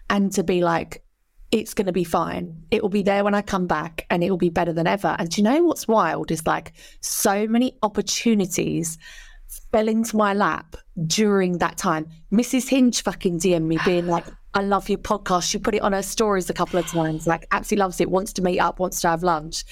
and 0.08 0.32
to 0.32 0.42
be 0.42 0.64
like, 0.64 1.04
it's 1.50 1.74
going 1.74 1.88
to 1.88 1.92
be 1.92 2.04
fine. 2.04 2.62
It 2.70 2.80
will 2.80 2.88
be 2.88 3.02
there 3.02 3.22
when 3.22 3.34
I 3.34 3.42
come 3.42 3.66
back 3.66 4.06
and 4.08 4.24
it 4.24 4.30
will 4.30 4.38
be 4.38 4.48
better 4.48 4.72
than 4.72 4.86
ever. 4.86 5.14
And 5.18 5.36
you 5.36 5.44
know 5.44 5.62
what's 5.64 5.86
wild 5.86 6.30
is 6.30 6.46
like 6.46 6.72
so 7.02 7.46
many 7.46 7.76
opportunities 7.82 8.96
fell 9.72 9.88
into 9.88 10.16
my 10.16 10.32
lap 10.32 10.74
during 11.06 11.58
that 11.58 11.76
time. 11.76 12.08
Mrs. 12.32 12.70
Hinch 12.70 13.02
fucking 13.02 13.40
DM 13.40 13.64
me 13.64 13.78
being 13.84 14.06
like, 14.06 14.24
I 14.54 14.62
love 14.62 14.88
your 14.88 14.98
podcast. 14.98 15.50
She 15.50 15.58
put 15.58 15.74
it 15.74 15.82
on 15.82 15.92
her 15.92 16.02
stories 16.02 16.50
a 16.50 16.54
couple 16.54 16.78
of 16.78 16.86
times, 16.86 17.26
like 17.26 17.46
absolutely 17.52 17.82
loves 17.82 18.00
it, 18.00 18.10
wants 18.10 18.32
to 18.34 18.42
meet 18.42 18.58
up, 18.58 18.78
wants 18.78 19.00
to 19.02 19.08
have 19.08 19.22
lunch. 19.22 19.64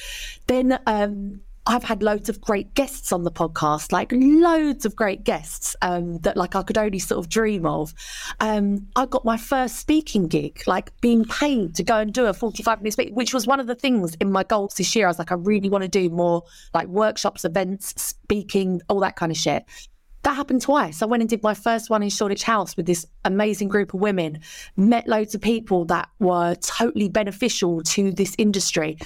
Then 0.47 0.79
um, 0.87 1.41
I've 1.69 1.85
had 1.85 2.03
loads 2.03 2.31
of 2.31 2.41
great 2.41 2.73
guests 2.73 3.13
on 3.13 3.25
the 3.25 3.31
podcast, 3.31 3.93
like 3.93 4.11
loads 4.11 4.87
of 4.87 4.97
great 4.97 5.23
guests 5.23 5.77
um, 5.83 6.17
that 6.21 6.35
like 6.35 6.57
I 6.57 6.63
could 6.63 6.79
only 6.79 6.99
sort 6.99 7.19
of 7.19 7.29
dream 7.29 7.67
of. 7.67 7.93
Um, 8.41 8.89
I 8.97 9.05
got 9.05 9.25
my 9.27 9.37
first 9.37 9.77
speaking 9.77 10.29
gig, 10.29 10.63
like 10.67 10.99
being 11.03 11.27
paid 11.27 11.75
to 11.75 11.83
go 11.83 11.99
and 11.99 12.11
do 12.11 12.25
a 12.25 12.33
45 12.33 12.81
minute 12.81 12.95
speak, 12.95 13.11
which 13.13 13.35
was 13.35 13.47
one 13.47 13.61
of 13.61 13.67
the 13.67 13.75
things 13.75 14.15
in 14.15 14.33
my 14.33 14.45
goals 14.45 14.77
this 14.77 14.97
year. 14.97 15.07
I 15.07 15.11
was 15.11 15.19
like, 15.19 15.31
I 15.31 15.35
really 15.35 15.69
want 15.69 15.83
to 15.83 15.89
do 15.89 16.09
more 16.09 16.43
like 16.73 16.87
workshops, 16.87 17.45
events, 17.45 18.01
speaking, 18.01 18.81
all 18.89 19.01
that 19.01 19.17
kind 19.17 19.31
of 19.31 19.37
shit. 19.37 19.65
That 20.29 20.37
happened 20.37 20.61
twice. 20.61 21.01
I 21.01 21.07
went 21.07 21.23
and 21.23 21.31
did 21.31 21.43
my 21.43 21.55
first 21.55 21.89
one 21.89 22.03
in 22.03 22.11
Shoreditch 22.11 22.43
House 22.43 22.77
with 22.77 22.85
this 22.85 23.07
amazing 23.25 23.69
group 23.69 23.95
of 23.95 24.01
women, 24.01 24.41
met 24.77 25.09
loads 25.09 25.35
of 25.35 25.41
people 25.41 25.87
that 25.87 26.11
were 26.21 26.55
totally 26.57 27.09
beneficial 27.09 27.81
to 27.85 28.13
this 28.13 28.35
industry 28.37 28.99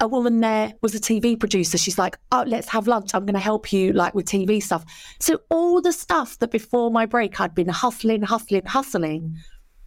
a 0.00 0.08
woman 0.08 0.40
there 0.40 0.74
was 0.82 0.92
a 0.92 0.98
TV 0.98 1.38
producer. 1.38 1.78
She's 1.78 1.98
like, 1.98 2.18
oh, 2.32 2.42
let's 2.48 2.68
have 2.70 2.88
lunch. 2.88 3.14
I'm 3.14 3.24
going 3.24 3.34
to 3.34 3.40
help 3.40 3.72
you 3.72 3.92
like 3.92 4.12
with 4.12 4.26
TV 4.26 4.60
stuff. 4.60 4.84
So 5.20 5.38
all 5.50 5.80
the 5.80 5.92
stuff 5.92 6.36
that 6.40 6.50
before 6.50 6.90
my 6.90 7.06
break 7.06 7.40
I'd 7.40 7.54
been 7.54 7.68
hustling, 7.68 8.22
hustling, 8.22 8.66
hustling, 8.66 9.36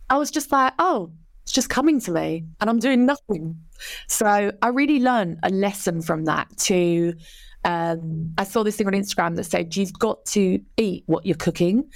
I 0.09 0.15
was 0.17 0.31
just 0.31 0.49
like, 0.49 0.73
oh, 0.79 1.11
it's 1.43 1.51
just 1.51 1.69
coming 1.69 1.99
to 1.99 2.11
me 2.11 2.45
and 2.61 2.69
I'm 2.69 2.79
doing 2.79 3.05
nothing. 3.05 3.59
So 4.07 4.51
I 4.61 4.67
really 4.69 5.01
learned 5.01 5.39
a 5.43 5.49
lesson 5.49 6.01
from 6.01 6.23
that 6.25 6.47
to 6.59 7.13
um, 7.65 8.33
I 8.37 8.45
saw 8.45 8.63
this 8.63 8.77
thing 8.77 8.87
on 8.87 8.93
Instagram 8.93 9.35
that 9.35 9.43
said 9.43 9.75
you've 9.75 9.93
got 9.93 10.25
to 10.27 10.61
eat 10.77 11.03
what 11.07 11.25
you're 11.25 11.35
cooking, 11.35 11.89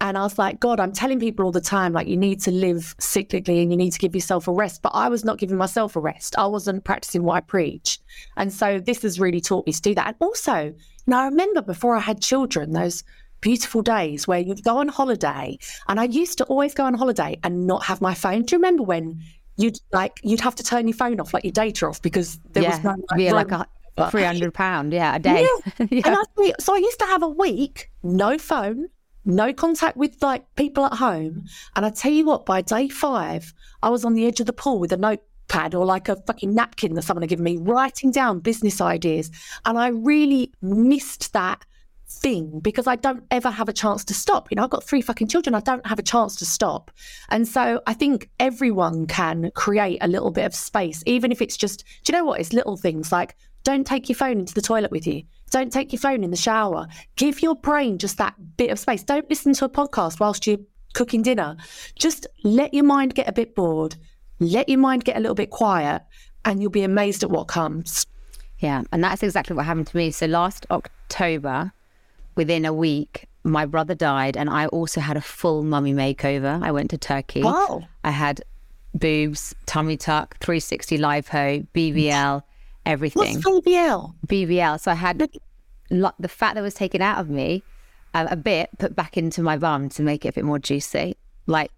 and 0.00 0.16
I 0.16 0.22
was 0.22 0.38
like, 0.38 0.60
God, 0.60 0.78
I'm 0.78 0.92
telling 0.92 1.18
people 1.18 1.44
all 1.44 1.52
the 1.52 1.60
time 1.60 1.92
like 1.92 2.06
you 2.06 2.16
need 2.16 2.40
to 2.42 2.50
live 2.50 2.94
cyclically 2.98 3.60
and 3.60 3.70
you 3.70 3.76
need 3.76 3.92
to 3.92 3.98
give 3.98 4.14
yourself 4.14 4.46
a 4.46 4.52
rest, 4.52 4.82
but 4.82 4.92
I 4.94 5.08
was 5.08 5.24
not 5.24 5.38
giving 5.38 5.56
myself 5.56 5.96
a 5.96 6.00
rest. 6.00 6.36
I 6.38 6.46
wasn't 6.46 6.84
practicing 6.84 7.24
what 7.24 7.34
I 7.34 7.40
preach, 7.40 7.98
and 8.36 8.52
so 8.52 8.78
this 8.78 9.02
has 9.02 9.18
really 9.18 9.40
taught 9.40 9.66
me 9.66 9.72
to 9.72 9.82
do 9.82 9.94
that. 9.94 10.06
And 10.06 10.16
also, 10.20 10.74
now 11.06 11.20
I 11.20 11.24
remember 11.24 11.62
before 11.62 11.96
I 11.96 12.00
had 12.00 12.22
children, 12.22 12.72
those 12.72 13.02
beautiful 13.40 13.82
days 13.82 14.26
where 14.26 14.40
you'd 14.40 14.64
go 14.64 14.78
on 14.78 14.88
holiday, 14.88 15.58
and 15.88 15.98
I 15.98 16.04
used 16.04 16.38
to 16.38 16.44
always 16.44 16.74
go 16.74 16.84
on 16.84 16.94
holiday 16.94 17.38
and 17.42 17.66
not 17.66 17.84
have 17.84 18.00
my 18.00 18.14
phone. 18.14 18.42
Do 18.42 18.54
you 18.54 18.58
remember 18.58 18.84
when? 18.84 19.22
You'd 19.60 19.80
like 19.92 20.20
you'd 20.22 20.40
have 20.40 20.54
to 20.54 20.62
turn 20.62 20.86
your 20.86 20.96
phone 20.96 21.18
off, 21.18 21.34
like 21.34 21.42
your 21.42 21.50
data 21.50 21.86
off, 21.86 22.00
because 22.00 22.38
there 22.52 22.62
yeah, 22.62 22.76
was 22.76 22.84
no 22.84 22.94
like, 23.10 23.20
yeah, 23.20 23.32
like 23.32 23.50
a 23.50 23.66
Three 24.10 24.22
hundred 24.22 24.54
pound, 24.54 24.92
yeah, 24.92 25.16
a 25.16 25.18
day. 25.18 25.42
Yeah. 25.42 25.86
yeah. 25.90 26.02
And 26.04 26.16
I, 26.16 26.52
so 26.60 26.74
I 26.74 26.78
used 26.78 26.98
to 27.00 27.06
have 27.06 27.22
a 27.22 27.28
week, 27.28 27.90
no 28.02 28.38
phone, 28.38 28.88
no 29.24 29.52
contact 29.52 29.96
with 29.96 30.22
like 30.22 30.44
people 30.56 30.84
at 30.86 30.94
home. 30.94 31.44
And 31.76 31.84
I 31.84 31.90
tell 31.90 32.12
you 32.12 32.24
what, 32.24 32.46
by 32.46 32.62
day 32.62 32.88
five, 32.88 33.52
I 33.82 33.90
was 33.90 34.04
on 34.04 34.14
the 34.14 34.26
edge 34.26 34.40
of 34.40 34.46
the 34.46 34.52
pool 34.52 34.78
with 34.78 34.92
a 34.92 34.96
notepad 34.96 35.74
or 35.74 35.84
like 35.84 36.08
a 36.08 36.16
fucking 36.16 36.54
napkin 36.54 36.94
that 36.94 37.02
someone 37.02 37.22
had 37.22 37.30
given 37.30 37.44
me, 37.44 37.58
writing 37.58 38.10
down 38.10 38.40
business 38.40 38.80
ideas. 38.80 39.30
And 39.64 39.78
I 39.78 39.88
really 39.88 40.52
missed 40.62 41.32
that 41.32 41.64
thing 42.10 42.60
because 42.60 42.86
I 42.86 42.96
don't 42.96 43.22
ever 43.30 43.50
have 43.50 43.68
a 43.68 43.72
chance 43.72 44.04
to 44.06 44.14
stop. 44.14 44.50
You 44.50 44.56
know, 44.56 44.64
I've 44.64 44.70
got 44.70 44.84
three 44.84 45.02
fucking 45.02 45.28
children. 45.28 45.54
I 45.54 45.60
don't 45.60 45.86
have 45.86 45.98
a 45.98 46.02
chance 46.02 46.36
to 46.36 46.46
stop. 46.46 46.90
And 47.28 47.46
so 47.46 47.82
I 47.86 47.94
think 47.94 48.30
everyone 48.40 49.06
can 49.06 49.50
create 49.54 49.98
a 50.00 50.08
little 50.08 50.30
bit 50.30 50.46
of 50.46 50.54
space, 50.54 51.02
even 51.06 51.30
if 51.30 51.42
it's 51.42 51.56
just, 51.56 51.84
do 52.04 52.12
you 52.12 52.18
know 52.18 52.24
what? 52.24 52.40
It's 52.40 52.52
little 52.52 52.76
things 52.76 53.12
like 53.12 53.36
don't 53.68 53.86
take 53.86 54.08
your 54.08 54.16
phone 54.16 54.38
into 54.38 54.54
the 54.54 54.62
toilet 54.62 54.90
with 54.90 55.06
you. 55.06 55.22
Don't 55.50 55.70
take 55.70 55.92
your 55.92 56.00
phone 56.00 56.24
in 56.24 56.30
the 56.30 56.38
shower. 56.38 56.88
Give 57.16 57.42
your 57.42 57.54
brain 57.54 57.98
just 57.98 58.16
that 58.16 58.34
bit 58.56 58.70
of 58.70 58.78
space. 58.78 59.02
Don't 59.02 59.28
listen 59.28 59.52
to 59.52 59.66
a 59.66 59.68
podcast 59.68 60.20
whilst 60.20 60.46
you're 60.46 60.60
cooking 60.94 61.20
dinner. 61.20 61.54
Just 61.94 62.26
let 62.44 62.72
your 62.72 62.84
mind 62.84 63.14
get 63.14 63.28
a 63.28 63.32
bit 63.32 63.54
bored. 63.54 63.96
Let 64.40 64.70
your 64.70 64.78
mind 64.78 65.04
get 65.04 65.18
a 65.18 65.20
little 65.20 65.34
bit 65.34 65.50
quiet, 65.50 66.00
and 66.46 66.62
you'll 66.62 66.70
be 66.70 66.82
amazed 66.82 67.22
at 67.22 67.28
what 67.28 67.48
comes. 67.48 68.06
Yeah. 68.58 68.84
And 68.90 69.04
that's 69.04 69.22
exactly 69.22 69.54
what 69.54 69.66
happened 69.66 69.88
to 69.88 69.96
me. 69.98 70.12
So 70.12 70.24
last 70.24 70.64
October, 70.70 71.70
within 72.36 72.64
a 72.64 72.72
week, 72.72 73.26
my 73.44 73.66
brother 73.66 73.94
died, 73.94 74.38
and 74.38 74.48
I 74.48 74.68
also 74.68 75.02
had 75.02 75.18
a 75.18 75.20
full 75.20 75.62
mummy 75.62 75.92
makeover. 75.92 76.62
I 76.62 76.70
went 76.70 76.88
to 76.92 76.96
Turkey. 76.96 77.42
Wow. 77.42 77.82
I 78.02 78.12
had 78.12 78.40
boobs, 78.94 79.54
tummy 79.66 79.98
tuck, 79.98 80.38
360 80.38 80.96
lipo, 80.96 81.66
BBL 81.74 82.42
everything. 82.88 83.40
What's 83.40 83.66
BBL? 83.66 84.14
BBL. 84.26 84.80
So 84.80 84.90
I 84.90 84.94
had 84.94 85.28
the 85.90 86.28
fat 86.28 86.54
that 86.54 86.62
was 86.62 86.74
taken 86.74 87.00
out 87.00 87.18
of 87.18 87.28
me 87.28 87.62
uh, 88.14 88.26
a 88.30 88.36
bit 88.36 88.70
put 88.78 88.96
back 88.96 89.16
into 89.16 89.42
my 89.42 89.56
bum 89.56 89.88
to 89.90 90.02
make 90.02 90.24
it 90.24 90.30
a 90.30 90.32
bit 90.32 90.44
more 90.44 90.58
juicy. 90.58 91.16
Like 91.46 91.70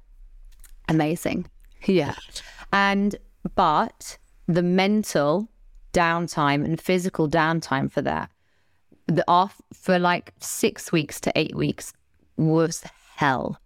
amazing. 0.88 1.46
Yeah. 1.86 2.14
And, 2.74 3.16
but 3.54 4.18
the 4.46 4.62
mental 4.62 5.48
downtime 5.94 6.62
and 6.62 6.78
physical 6.78 7.26
downtime 7.26 7.90
for 7.90 8.02
that, 8.02 8.30
the 9.06 9.24
off 9.26 9.62
for 9.72 9.98
like 9.98 10.34
six 10.40 10.92
weeks 10.92 11.18
to 11.22 11.32
eight 11.36 11.54
weeks 11.54 11.94
was 12.36 12.84
hell, 13.16 13.58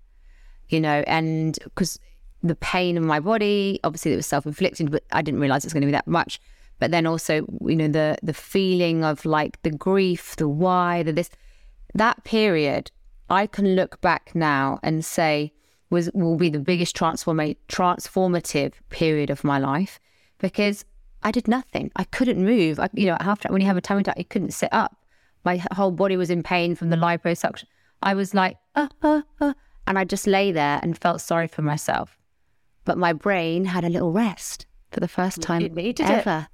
you 0.68 0.80
know, 0.80 1.03
and 1.09 1.59
because 1.64 1.99
the 2.45 2.55
pain 2.55 2.97
in 2.97 3.05
my 3.05 3.18
body, 3.18 3.80
obviously 3.82 4.12
it 4.12 4.16
was 4.16 4.26
self 4.26 4.47
inflicted, 4.47 4.92
but 4.92 5.03
I 5.11 5.20
didn't 5.20 5.40
realize 5.40 5.64
it's 5.64 5.74
going 5.74 5.82
to 5.82 5.86
be 5.86 5.92
that 5.92 6.07
much 6.07 6.40
but 6.85 6.91
then 6.91 7.07
also 7.07 7.47
you 7.64 7.76
know 7.76 7.89
the 7.89 8.14
the 8.22 8.35
feeling 8.35 9.03
of 9.05 9.24
like 9.24 9.55
the 9.62 9.70
grief 9.70 10.37
the 10.37 10.47
why 10.47 11.03
the 11.03 11.14
this. 11.14 11.30
That 11.95 12.22
period 12.24 12.91
i 13.30 13.47
can 13.47 13.74
look 13.74 14.03
back 14.03 14.35
now 14.35 14.78
and 14.82 15.03
say 15.03 15.55
was 15.89 16.11
will 16.12 16.37
be 16.37 16.51
the 16.51 16.59
biggest 16.59 16.95
transforma- 16.95 17.57
transformative 17.70 18.72
period 18.91 19.30
of 19.30 19.45
my 19.45 19.59
life 19.59 19.99
because 20.41 20.85
i 21.22 21.30
did 21.30 21.49
nothing. 21.49 21.91
I 21.97 22.05
couldn't 22.05 22.45
move. 22.45 22.78
I, 22.78 22.91
you 22.93 23.07
know 23.07 23.16
after 23.18 23.49
when 23.51 23.62
you 23.62 23.66
have 23.66 23.78
a 23.78 23.87
tummy 23.89 24.03
tuck 24.03 24.18
you 24.18 24.26
couldn't 24.26 24.53
sit 24.62 24.68
up. 24.70 24.95
My 25.43 25.57
whole 25.72 25.91
body 25.91 26.18
was 26.18 26.28
in 26.28 26.43
pain 26.43 26.74
from 26.74 26.91
the 26.91 26.97
liposuction. 26.97 27.64
I 28.03 28.12
was 28.12 28.35
like 28.35 28.59
uh, 28.74 28.89
uh, 29.01 29.22
uh, 29.41 29.55
and 29.87 29.99
i 29.99 30.05
just 30.05 30.26
lay 30.26 30.53
there 30.53 30.80
and 30.82 30.99
felt 30.99 31.22
sorry 31.22 31.49
for 31.49 31.62
myself. 31.62 32.18
But 32.85 32.99
my 32.99 33.14
brain 33.14 33.64
had 33.64 33.85
a 33.85 33.95
little 33.97 34.12
rest 34.12 34.66
for 34.91 35.01
the 35.01 35.09
first 35.09 35.41
time 35.41 35.62
ever. 36.18 36.49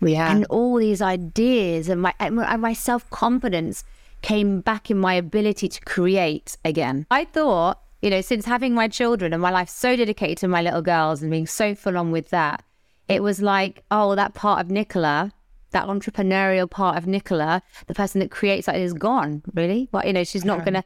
Yeah. 0.00 0.30
And 0.30 0.46
all 0.46 0.76
these 0.76 1.02
ideas 1.02 1.88
and 1.88 2.00
my 2.02 2.14
and 2.18 2.36
my 2.36 2.72
self 2.72 3.08
confidence 3.10 3.84
came 4.22 4.60
back 4.60 4.90
in 4.90 4.98
my 4.98 5.14
ability 5.14 5.68
to 5.68 5.80
create 5.82 6.56
again. 6.64 7.06
I 7.10 7.24
thought, 7.24 7.80
you 8.02 8.10
know, 8.10 8.20
since 8.20 8.44
having 8.44 8.74
my 8.74 8.88
children 8.88 9.32
and 9.32 9.42
my 9.42 9.50
life 9.50 9.68
so 9.68 9.96
dedicated 9.96 10.38
to 10.38 10.48
my 10.48 10.62
little 10.62 10.82
girls 10.82 11.22
and 11.22 11.30
being 11.30 11.46
so 11.46 11.74
full 11.74 11.96
on 11.96 12.10
with 12.10 12.30
that, 12.30 12.62
it 13.08 13.22
was 13.22 13.42
like, 13.42 13.82
oh, 13.90 14.14
that 14.14 14.34
part 14.34 14.60
of 14.60 14.70
Nicola, 14.70 15.32
that 15.70 15.86
entrepreneurial 15.86 16.70
part 16.70 16.96
of 16.96 17.06
Nicola, 17.06 17.62
the 17.86 17.94
person 17.94 18.20
that 18.20 18.30
creates 18.30 18.66
that 18.66 18.76
is 18.76 18.92
gone, 18.92 19.42
really. 19.54 19.88
Well, 19.92 20.06
you 20.06 20.12
know, 20.12 20.24
she's 20.24 20.44
not 20.44 20.64
going 20.64 20.74
to 20.74 20.84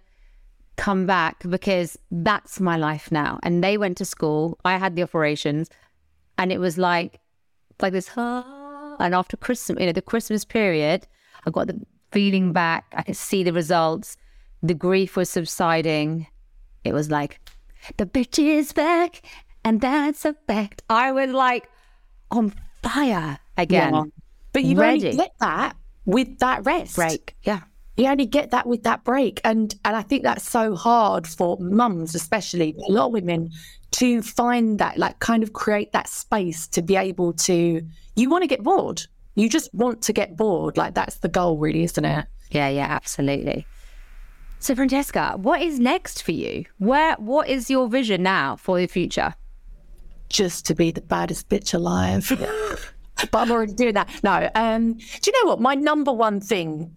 come 0.76 1.06
back 1.06 1.42
because 1.48 1.98
that's 2.10 2.60
my 2.60 2.76
life 2.76 3.12
now. 3.12 3.38
And 3.42 3.62
they 3.62 3.78
went 3.78 3.96
to 3.98 4.04
school. 4.04 4.58
I 4.64 4.78
had 4.78 4.96
the 4.96 5.02
operations 5.02 5.70
and 6.38 6.50
it 6.50 6.58
was 6.58 6.78
like, 6.78 7.20
like 7.80 7.92
this, 7.92 8.10
oh, 8.16 8.63
and 8.98 9.14
after 9.14 9.36
Christmas, 9.36 9.80
you 9.80 9.86
know, 9.86 9.92
the 9.92 10.02
Christmas 10.02 10.44
period, 10.44 11.06
I 11.46 11.50
got 11.50 11.66
the 11.66 11.80
feeling 12.12 12.52
back. 12.52 12.84
I 12.94 13.02
could 13.02 13.16
see 13.16 13.42
the 13.42 13.52
results. 13.52 14.16
The 14.62 14.74
grief 14.74 15.16
was 15.16 15.28
subsiding. 15.30 16.26
It 16.84 16.92
was 16.92 17.10
like, 17.10 17.40
the 17.96 18.06
bitch 18.06 18.38
is 18.38 18.72
back, 18.72 19.22
and 19.64 19.80
that's 19.80 20.24
a 20.24 20.34
fact. 20.46 20.82
I 20.88 21.12
was 21.12 21.30
like 21.30 21.68
on 22.30 22.54
fire 22.82 23.38
again. 23.56 23.94
Yeah. 23.94 24.02
But 24.52 24.64
you 24.64 24.78
Ready. 24.78 25.06
only 25.06 25.16
get 25.16 25.32
that 25.40 25.76
with 26.04 26.38
that 26.38 26.64
rest. 26.64 26.96
Break. 26.96 27.34
Yeah. 27.42 27.60
You 27.96 28.06
only 28.06 28.26
get 28.26 28.50
that 28.50 28.66
with 28.66 28.82
that 28.82 29.04
break. 29.04 29.40
And 29.44 29.74
and 29.84 29.96
I 29.96 30.02
think 30.02 30.22
that's 30.22 30.48
so 30.48 30.74
hard 30.74 31.26
for 31.26 31.56
mums, 31.58 32.14
especially 32.14 32.74
a 32.88 32.92
lot 32.92 33.06
of 33.06 33.12
women, 33.12 33.50
to 33.92 34.22
find 34.22 34.78
that, 34.78 34.98
like 34.98 35.18
kind 35.20 35.42
of 35.42 35.52
create 35.52 35.92
that 35.92 36.08
space 36.08 36.66
to 36.68 36.82
be 36.82 36.96
able 36.96 37.32
to 37.32 37.82
you 38.16 38.30
want 38.30 38.42
to 38.42 38.48
get 38.48 38.62
bored. 38.62 39.02
You 39.36 39.48
just 39.48 39.72
want 39.74 40.02
to 40.02 40.12
get 40.12 40.36
bored. 40.36 40.76
Like 40.76 40.94
that's 40.94 41.16
the 41.16 41.28
goal, 41.28 41.58
really, 41.58 41.84
isn't 41.84 42.04
it? 42.04 42.26
Yeah, 42.50 42.68
yeah, 42.68 42.86
absolutely. 42.86 43.66
So, 44.60 44.74
Francesca, 44.74 45.34
what 45.36 45.60
is 45.60 45.78
next 45.78 46.22
for 46.22 46.32
you? 46.32 46.64
Where, 46.78 47.16
what 47.16 47.48
is 47.48 47.68
your 47.68 47.86
vision 47.88 48.22
now 48.22 48.56
for 48.56 48.78
the 48.78 48.86
future? 48.86 49.34
just 50.34 50.66
to 50.66 50.74
be 50.74 50.90
the 50.90 51.00
baddest 51.00 51.48
bitch 51.48 51.74
alive. 51.74 52.28
but 53.30 53.38
I'm 53.38 53.50
already 53.50 53.72
doing 53.72 53.94
that. 53.94 54.08
No. 54.22 54.50
Um, 54.54 54.94
do 54.94 55.30
you 55.30 55.32
know 55.44 55.50
what? 55.50 55.60
My 55.60 55.74
number 55.74 56.12
one 56.12 56.40
thing 56.40 56.96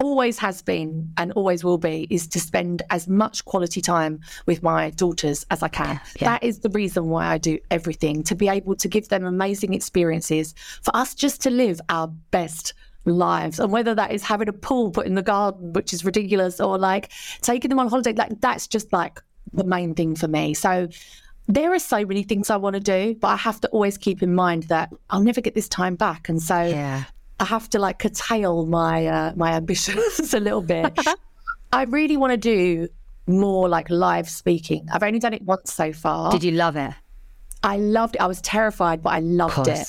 always 0.00 0.38
has 0.38 0.62
been 0.62 1.12
and 1.16 1.32
always 1.32 1.62
will 1.62 1.78
be 1.78 2.06
is 2.10 2.26
to 2.28 2.40
spend 2.40 2.82
as 2.90 3.06
much 3.08 3.44
quality 3.44 3.80
time 3.80 4.20
with 4.46 4.62
my 4.62 4.90
daughters 4.90 5.46
as 5.50 5.62
I 5.62 5.68
can. 5.68 6.00
Yeah. 6.20 6.30
That 6.30 6.42
is 6.42 6.60
the 6.60 6.70
reason 6.70 7.08
why 7.08 7.26
I 7.26 7.38
do 7.38 7.58
everything 7.70 8.22
to 8.24 8.34
be 8.34 8.48
able 8.48 8.74
to 8.76 8.88
give 8.88 9.08
them 9.08 9.24
amazing 9.24 9.74
experiences, 9.74 10.54
for 10.82 10.94
us 10.96 11.14
just 11.14 11.40
to 11.42 11.50
live 11.50 11.80
our 11.88 12.08
best 12.30 12.74
lives 13.06 13.58
and 13.58 13.72
whether 13.72 13.94
that 13.94 14.12
is 14.12 14.22
having 14.22 14.48
a 14.48 14.52
pool 14.52 14.90
put 14.90 15.06
in 15.06 15.14
the 15.14 15.22
garden 15.22 15.72
which 15.72 15.94
is 15.94 16.04
ridiculous 16.04 16.60
or 16.60 16.76
like 16.76 17.10
taking 17.40 17.70
them 17.70 17.78
on 17.78 17.88
holiday 17.88 18.12
like 18.12 18.38
that's 18.42 18.66
just 18.66 18.92
like 18.92 19.22
the 19.54 19.64
main 19.64 19.94
thing 19.94 20.14
for 20.14 20.28
me 20.28 20.52
so 20.52 20.86
there 21.48 21.72
are 21.72 21.78
so 21.78 22.04
many 22.04 22.22
things 22.22 22.48
I 22.48 22.56
want 22.56 22.74
to 22.74 22.80
do, 22.80 23.16
but 23.20 23.28
I 23.28 23.36
have 23.36 23.60
to 23.62 23.68
always 23.68 23.98
keep 23.98 24.22
in 24.22 24.34
mind 24.34 24.64
that 24.64 24.92
I'll 25.10 25.22
never 25.22 25.40
get 25.40 25.54
this 25.54 25.68
time 25.68 25.96
back. 25.96 26.28
And 26.28 26.40
so 26.40 26.62
yeah. 26.62 27.04
I 27.40 27.44
have 27.46 27.70
to 27.70 27.78
like 27.78 27.98
curtail 27.98 28.66
my 28.66 29.06
uh, 29.06 29.32
my 29.34 29.52
ambitions 29.52 30.34
a 30.34 30.40
little 30.40 30.60
bit. 30.60 30.96
I 31.72 31.84
really 31.84 32.16
want 32.16 32.32
to 32.32 32.36
do 32.36 32.88
more 33.26 33.68
like 33.68 33.88
live 33.88 34.28
speaking. 34.28 34.86
I've 34.92 35.02
only 35.02 35.18
done 35.18 35.32
it 35.32 35.42
once 35.42 35.72
so 35.72 35.92
far. 35.92 36.30
Did 36.30 36.44
you 36.44 36.52
love 36.52 36.76
it? 36.76 36.92
I 37.62 37.78
loved 37.78 38.16
it. 38.16 38.20
I 38.20 38.26
was 38.26 38.40
terrified, 38.42 39.02
but 39.02 39.10
I 39.10 39.20
loved 39.20 39.68
it. 39.68 39.88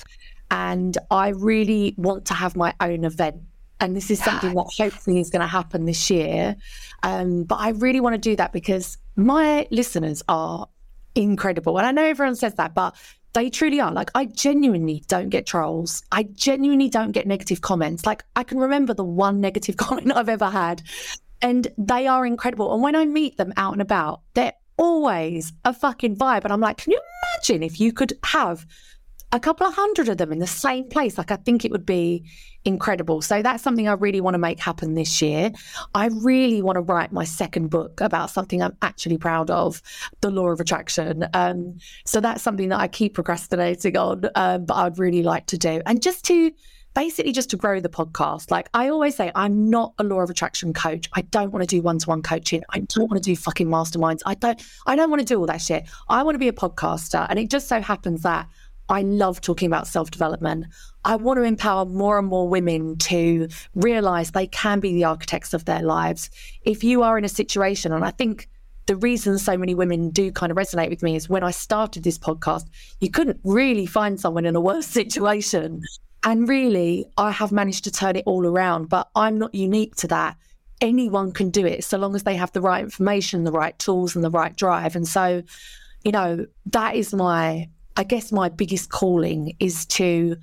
And 0.50 0.98
I 1.10 1.30
really 1.30 1.94
want 1.98 2.26
to 2.26 2.34
have 2.34 2.56
my 2.56 2.74
own 2.80 3.04
event. 3.04 3.42
And 3.80 3.96
this 3.96 4.12
is 4.12 4.24
something 4.24 4.54
that 4.54 4.68
hopefully 4.78 5.20
is 5.20 5.30
going 5.30 5.42
to 5.42 5.48
happen 5.48 5.86
this 5.86 6.10
year. 6.10 6.56
Um, 7.04 7.44
but 7.44 7.56
I 7.56 7.70
really 7.70 8.00
want 8.00 8.14
to 8.14 8.20
do 8.20 8.36
that 8.36 8.54
because 8.54 8.98
my 9.16 9.68
listeners 9.72 10.22
are 10.28 10.68
incredible. 11.16 11.78
And 11.78 11.88
I 11.88 11.92
know 11.92 12.04
everyone 12.04 12.36
says 12.36 12.54
that, 12.56 12.76
but 12.76 12.96
they 13.34 13.50
truly 13.50 13.80
are. 13.80 13.92
Like, 13.92 14.12
I 14.16 14.26
genuinely 14.26 15.04
don't 15.08 15.30
get 15.30 15.46
trolls. 15.46 16.04
I 16.12 16.24
genuinely 16.24 16.90
don't 16.90 17.12
get 17.12 17.28
negative 17.28 17.62
comments. 17.62 18.06
Like, 18.06 18.24
I 18.36 18.44
can 18.44 18.58
remember 18.58 18.94
the 18.94 19.04
one 19.04 19.40
negative 19.40 19.78
comment 19.78 20.12
I've 20.14 20.30
ever 20.30 20.50
had, 20.50 20.82
and 21.42 21.68
they 21.78 22.08
are 22.08 22.26
incredible. 22.26 22.74
And 22.74 22.84
when 22.84 22.96
I 22.96 23.06
meet 23.06 23.38
them 23.38 23.54
out 23.58 23.74
and 23.74 23.82
about, 23.82 24.22
they're 24.34 24.54
always 24.78 25.54
a 25.64 25.74
fucking 25.74 26.16
vibe. 26.16 26.44
And 26.44 26.54
I'm 26.54 26.60
like, 26.60 26.78
can 26.78 26.92
you 26.92 27.02
imagine 27.36 27.64
if 27.64 27.80
you 27.80 27.94
could 27.94 28.14
have 28.26 28.66
a 29.32 29.40
couple 29.40 29.66
of 29.68 29.74
hundred 29.74 30.10
of 30.10 30.18
them 30.18 30.32
in 30.32 30.40
the 30.40 30.48
same 30.48 30.88
place. 30.90 31.18
Like, 31.18 31.32
I 31.32 31.38
think 31.38 31.66
it 31.66 31.72
would 31.72 31.86
be 31.86 32.24
incredible. 32.66 33.22
So, 33.22 33.42
that's 33.42 33.64
something 33.64 33.88
I 33.88 33.94
really 33.94 34.22
want 34.22 34.36
to 34.36 34.40
make 34.40 34.60
happen 34.60 34.94
this 34.94 35.22
year. 35.22 35.52
I 35.96 36.08
really 36.08 36.62
want 36.62 36.76
to 36.76 36.82
write 36.82 37.12
my 37.12 37.24
second 37.24 37.70
book 37.70 38.02
about 38.02 38.30
something 38.30 38.62
I'm 38.62 38.76
actually 38.82 39.18
proud 39.18 39.50
of 39.50 39.82
the 40.22 40.32
law 40.32 40.50
of 40.50 40.60
attraction. 40.60 41.26
Um, 41.34 41.78
so, 42.06 42.20
that's 42.20 42.42
something 42.42 42.70
that 42.70 42.80
I 42.80 42.88
keep 42.88 43.14
procrastinating 43.14 43.98
on, 43.98 44.30
um, 44.36 44.66
but 44.66 44.76
I'd 44.76 45.00
really 45.00 45.24
like 45.24 45.48
to 45.48 45.58
do. 45.58 45.82
And 45.86 46.02
just 46.02 46.26
to 46.26 46.52
basically 46.94 47.32
just 47.32 47.50
to 47.52 47.58
grow 47.58 47.80
the 47.80 47.90
podcast. 47.90 48.52
Like 48.52 48.70
I 48.74 48.90
always 48.90 49.16
say, 49.16 49.32
I'm 49.36 49.70
not 49.70 49.94
a 49.98 50.04
law 50.04 50.22
of 50.22 50.30
attraction 50.30 50.74
coach. 50.74 51.10
I 51.14 51.22
don't 51.22 51.52
want 51.52 51.64
to 51.64 51.68
do 51.68 51.82
one-to-one 51.82 52.22
coaching. 52.22 52.64
I 52.70 52.80
don't 52.80 53.10
want 53.10 53.24
to 53.24 53.30
do 53.30 53.36
fucking 53.36 53.68
masterminds. 53.68 54.22
I 54.26 54.36
don't 54.36 54.62
I 54.86 54.96
don't 54.96 55.10
want 55.10 55.22
to 55.22 55.26
do 55.26 55.40
all 55.40 55.46
that 55.48 55.62
shit. 55.62 55.88
I 56.10 56.24
want 56.24 56.36
to 56.36 56.40
be 56.40 56.48
a 56.48 56.54
podcaster. 56.54 57.26
And 57.30 57.40
it 57.40 57.50
just 57.50 57.68
so 57.68 57.82
happens 57.82 58.24
that 58.24 58.48
I 58.90 59.02
love 59.02 59.42
talking 59.42 59.68
about 59.68 59.88
self 59.88 60.12
development. 60.12 60.66
I 61.04 61.16
want 61.16 61.38
to 61.38 61.44
empower 61.44 61.86
more 61.86 62.20
and 62.20 62.28
more 62.28 62.48
women 62.48 62.98
to 62.98 63.48
realize 63.74 64.32
they 64.32 64.48
can 64.48 64.80
be 64.80 64.94
the 64.94 65.06
architects 65.06 65.54
of 65.54 65.66
their 65.66 65.82
lives. 65.82 66.30
If 66.64 66.84
you 66.84 67.02
are 67.04 67.18
in 67.18 67.26
a 67.26 67.30
situation, 67.30 67.92
and 67.92 68.06
I 68.06 68.12
think 68.12 68.48
the 68.88 68.96
reason 68.98 69.38
so 69.38 69.58
many 69.58 69.74
women 69.74 70.10
do 70.10 70.32
kind 70.32 70.52
of 70.52 70.58
resonate 70.58 70.90
with 70.90 71.04
me 71.04 71.16
is 71.16 71.30
when 71.30 71.44
I 71.44 71.52
started 71.52 72.04
this 72.04 72.18
podcast, 72.18 72.68
you 73.00 73.10
couldn't 73.10 73.40
really 73.44 73.86
find 73.86 74.20
someone 74.20 74.46
in 74.46 74.56
a 74.56 74.62
worse 74.62 74.88
situation. 75.00 75.82
And 76.24 76.48
really, 76.48 77.06
I 77.18 77.32
have 77.32 77.52
managed 77.52 77.84
to 77.86 77.92
turn 77.92 78.16
it 78.16 78.24
all 78.28 78.46
around, 78.46 78.90
but 78.90 79.10
I'm 79.16 79.40
not 79.40 79.56
unique 79.56 79.96
to 79.98 80.08
that. 80.08 80.38
Anyone 80.80 81.32
can 81.32 81.50
do 81.50 81.66
it 81.66 81.84
so 81.84 81.98
long 81.98 82.16
as 82.16 82.24
they 82.24 82.36
have 82.36 82.52
the 82.52 82.62
right 82.62 82.84
information, 82.84 83.44
the 83.44 83.52
right 83.52 83.78
tools, 83.80 84.16
and 84.16 84.24
the 84.24 84.30
right 84.30 84.56
drive. 84.56 84.96
And 84.96 85.08
so, 85.08 85.42
you 86.04 86.12
know, 86.12 86.46
that 86.68 86.96
is 86.96 87.14
my 87.14 87.70
I 87.98 88.04
guess 88.04 88.32
my 88.32 88.50
biggest 88.50 88.90
calling 88.90 89.56
is 89.60 89.86
to 89.88 90.38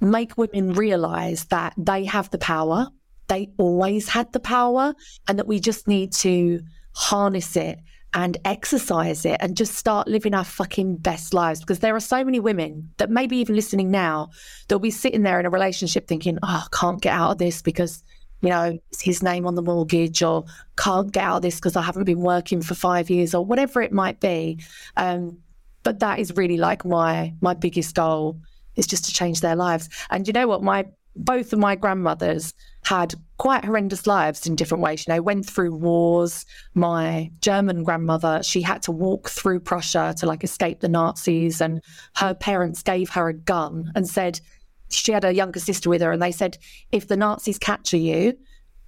make 0.00 0.36
women 0.36 0.72
realize 0.72 1.44
that 1.46 1.74
they 1.76 2.04
have 2.04 2.30
the 2.30 2.38
power. 2.38 2.88
They 3.28 3.50
always 3.56 4.08
had 4.08 4.32
the 4.32 4.40
power, 4.40 4.94
and 5.28 5.38
that 5.38 5.46
we 5.46 5.60
just 5.60 5.86
need 5.86 6.12
to 6.14 6.60
harness 6.94 7.56
it 7.56 7.78
and 8.14 8.36
exercise 8.44 9.24
it 9.24 9.38
and 9.40 9.56
just 9.56 9.74
start 9.74 10.06
living 10.06 10.34
our 10.34 10.44
fucking 10.44 10.96
best 10.96 11.32
lives. 11.32 11.60
Because 11.60 11.78
there 11.78 11.96
are 11.96 12.00
so 12.00 12.24
many 12.24 12.40
women 12.40 12.90
that 12.98 13.10
maybe 13.10 13.36
even 13.38 13.56
listening 13.56 13.90
now, 13.90 14.28
they'll 14.68 14.78
be 14.78 14.90
sitting 14.90 15.22
there 15.22 15.40
in 15.40 15.46
a 15.46 15.50
relationship 15.50 16.06
thinking, 16.08 16.38
oh, 16.42 16.66
I 16.66 16.76
can't 16.76 17.00
get 17.00 17.14
out 17.14 17.30
of 17.30 17.38
this 17.38 17.62
because, 17.62 18.02
you 18.42 18.50
know, 18.50 18.78
it's 18.90 19.00
his 19.00 19.22
name 19.22 19.46
on 19.46 19.54
the 19.54 19.62
mortgage 19.62 20.22
or 20.22 20.44
can't 20.76 21.10
get 21.10 21.24
out 21.24 21.36
of 21.36 21.42
this 21.42 21.56
because 21.56 21.76
I 21.76 21.82
haven't 21.82 22.04
been 22.04 22.20
working 22.20 22.60
for 22.60 22.74
five 22.74 23.08
years 23.08 23.34
or 23.34 23.46
whatever 23.46 23.80
it 23.80 23.92
might 23.92 24.20
be. 24.20 24.58
Um, 24.96 25.38
but 25.82 26.00
that 26.00 26.18
is 26.18 26.36
really 26.36 26.56
like 26.56 26.84
my 26.84 27.34
my 27.40 27.54
biggest 27.54 27.94
goal 27.94 28.40
is 28.76 28.86
just 28.86 29.04
to 29.04 29.12
change 29.12 29.40
their 29.40 29.56
lives. 29.56 29.88
And 30.10 30.26
you 30.26 30.32
know 30.32 30.46
what? 30.46 30.62
My 30.62 30.86
both 31.14 31.52
of 31.52 31.58
my 31.58 31.76
grandmothers 31.76 32.54
had 32.84 33.14
quite 33.36 33.64
horrendous 33.64 34.06
lives 34.06 34.46
in 34.46 34.56
different 34.56 34.82
ways. 34.82 35.06
You 35.06 35.14
know, 35.14 35.22
went 35.22 35.46
through 35.46 35.74
wars. 35.74 36.46
My 36.74 37.30
German 37.40 37.84
grandmother, 37.84 38.42
she 38.42 38.62
had 38.62 38.82
to 38.82 38.92
walk 38.92 39.28
through 39.28 39.60
Prussia 39.60 40.14
to 40.18 40.26
like 40.26 40.42
escape 40.42 40.80
the 40.80 40.88
Nazis, 40.88 41.60
and 41.60 41.82
her 42.16 42.34
parents 42.34 42.82
gave 42.82 43.10
her 43.10 43.28
a 43.28 43.34
gun 43.34 43.92
and 43.94 44.08
said 44.08 44.40
she 44.88 45.12
had 45.12 45.24
a 45.24 45.34
younger 45.34 45.60
sister 45.60 45.88
with 45.90 46.00
her, 46.02 46.12
and 46.12 46.22
they 46.22 46.32
said 46.32 46.58
if 46.92 47.08
the 47.08 47.16
Nazis 47.16 47.58
capture 47.58 47.96
you, 47.98 48.36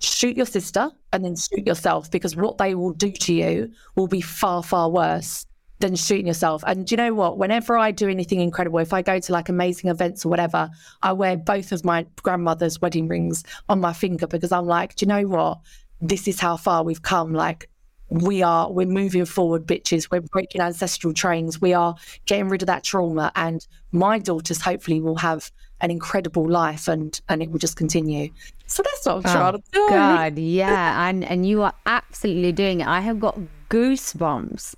shoot 0.00 0.36
your 0.36 0.46
sister 0.46 0.90
and 1.12 1.24
then 1.24 1.36
shoot 1.36 1.66
yourself 1.66 2.10
because 2.10 2.36
what 2.36 2.58
they 2.58 2.74
will 2.74 2.92
do 2.92 3.10
to 3.10 3.32
you 3.32 3.70
will 3.96 4.08
be 4.08 4.20
far 4.20 4.62
far 4.62 4.90
worse 4.90 5.46
than 5.84 5.96
shooting 5.96 6.26
yourself. 6.26 6.64
And 6.66 6.86
do 6.86 6.94
you 6.94 6.96
know 6.96 7.12
what? 7.12 7.36
Whenever 7.36 7.76
I 7.76 7.90
do 7.90 8.08
anything 8.08 8.40
incredible, 8.40 8.78
if 8.78 8.94
I 8.94 9.02
go 9.02 9.18
to 9.18 9.32
like 9.32 9.50
amazing 9.50 9.90
events 9.90 10.24
or 10.24 10.30
whatever, 10.30 10.70
I 11.02 11.12
wear 11.12 11.36
both 11.36 11.72
of 11.72 11.84
my 11.84 12.06
grandmother's 12.22 12.80
wedding 12.80 13.06
rings 13.06 13.44
on 13.68 13.80
my 13.80 13.92
finger 13.92 14.26
because 14.26 14.50
I'm 14.50 14.64
like, 14.64 14.94
do 14.94 15.04
you 15.04 15.08
know 15.08 15.28
what? 15.28 15.58
This 16.00 16.26
is 16.26 16.40
how 16.40 16.56
far 16.56 16.84
we've 16.84 17.02
come. 17.02 17.34
Like, 17.34 17.68
we 18.08 18.42
are, 18.42 18.72
we're 18.72 18.86
moving 18.86 19.26
forward, 19.26 19.66
bitches. 19.66 20.10
We're 20.10 20.22
breaking 20.22 20.62
ancestral 20.62 21.12
trains. 21.12 21.60
We 21.60 21.74
are 21.74 21.94
getting 22.24 22.48
rid 22.48 22.62
of 22.62 22.66
that 22.66 22.82
trauma. 22.82 23.30
And 23.36 23.66
my 23.92 24.18
daughters 24.18 24.62
hopefully 24.62 25.02
will 25.02 25.16
have 25.16 25.50
an 25.82 25.90
incredible 25.90 26.48
life 26.48 26.88
and 26.88 27.20
and 27.28 27.42
it 27.42 27.50
will 27.50 27.58
just 27.58 27.76
continue. 27.76 28.30
So 28.66 28.82
that's 28.82 29.04
what 29.04 29.16
I'm 29.16 29.18
oh, 29.18 29.32
trying 29.32 29.54
oh, 29.54 29.58
to 29.58 29.62
do. 29.72 29.88
God, 29.90 30.38
yeah. 30.38 31.08
And 31.08 31.24
and 31.24 31.46
you 31.46 31.62
are 31.62 31.74
absolutely 31.84 32.52
doing 32.52 32.80
it. 32.80 32.86
I 32.86 33.00
have 33.00 33.20
got 33.20 33.38
goosebumps 33.68 34.76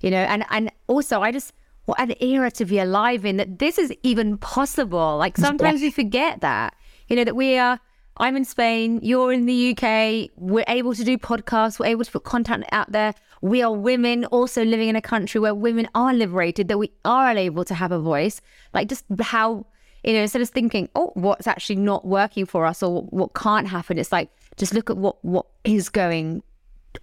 you 0.00 0.10
know, 0.10 0.18
and 0.18 0.44
and 0.50 0.70
also 0.86 1.20
I 1.20 1.32
just 1.32 1.52
what 1.86 2.00
an 2.00 2.14
era 2.20 2.50
to 2.50 2.64
be 2.64 2.78
alive 2.78 3.24
in 3.24 3.36
that 3.38 3.58
this 3.58 3.78
is 3.78 3.92
even 4.02 4.36
possible. 4.38 5.16
Like 5.16 5.36
sometimes 5.36 5.80
we 5.80 5.90
forget 5.90 6.40
that, 6.40 6.74
you 7.08 7.16
know, 7.16 7.24
that 7.24 7.36
we 7.36 7.56
are. 7.58 7.80
I'm 8.18 8.34
in 8.34 8.46
Spain, 8.46 8.98
you're 9.02 9.30
in 9.30 9.44
the 9.44 9.72
UK, 9.72 10.30
we're 10.36 10.64
able 10.68 10.94
to 10.94 11.04
do 11.04 11.18
podcasts, 11.18 11.78
we're 11.78 11.86
able 11.86 12.02
to 12.02 12.10
put 12.10 12.24
content 12.24 12.64
out 12.72 12.90
there. 12.90 13.12
We 13.42 13.62
are 13.62 13.72
women 13.72 14.24
also 14.26 14.64
living 14.64 14.88
in 14.88 14.96
a 14.96 15.02
country 15.02 15.38
where 15.38 15.54
women 15.54 15.86
are 15.94 16.14
liberated, 16.14 16.68
that 16.68 16.78
we 16.78 16.92
are 17.04 17.36
able 17.36 17.64
to 17.66 17.74
have 17.74 17.92
a 17.92 17.98
voice. 17.98 18.40
Like 18.72 18.88
just 18.88 19.04
how, 19.20 19.66
you 20.02 20.14
know, 20.14 20.22
instead 20.22 20.40
of 20.40 20.48
thinking, 20.48 20.88
oh, 20.94 21.12
what's 21.12 21.46
actually 21.46 21.76
not 21.76 22.06
working 22.06 22.46
for 22.46 22.64
us 22.64 22.82
or 22.82 23.02
what 23.02 23.34
can't 23.34 23.68
happen, 23.68 23.98
it's 23.98 24.12
like, 24.12 24.30
just 24.56 24.72
look 24.72 24.88
at 24.88 24.96
what 24.96 25.22
what 25.22 25.44
is 25.64 25.90
going 25.90 26.42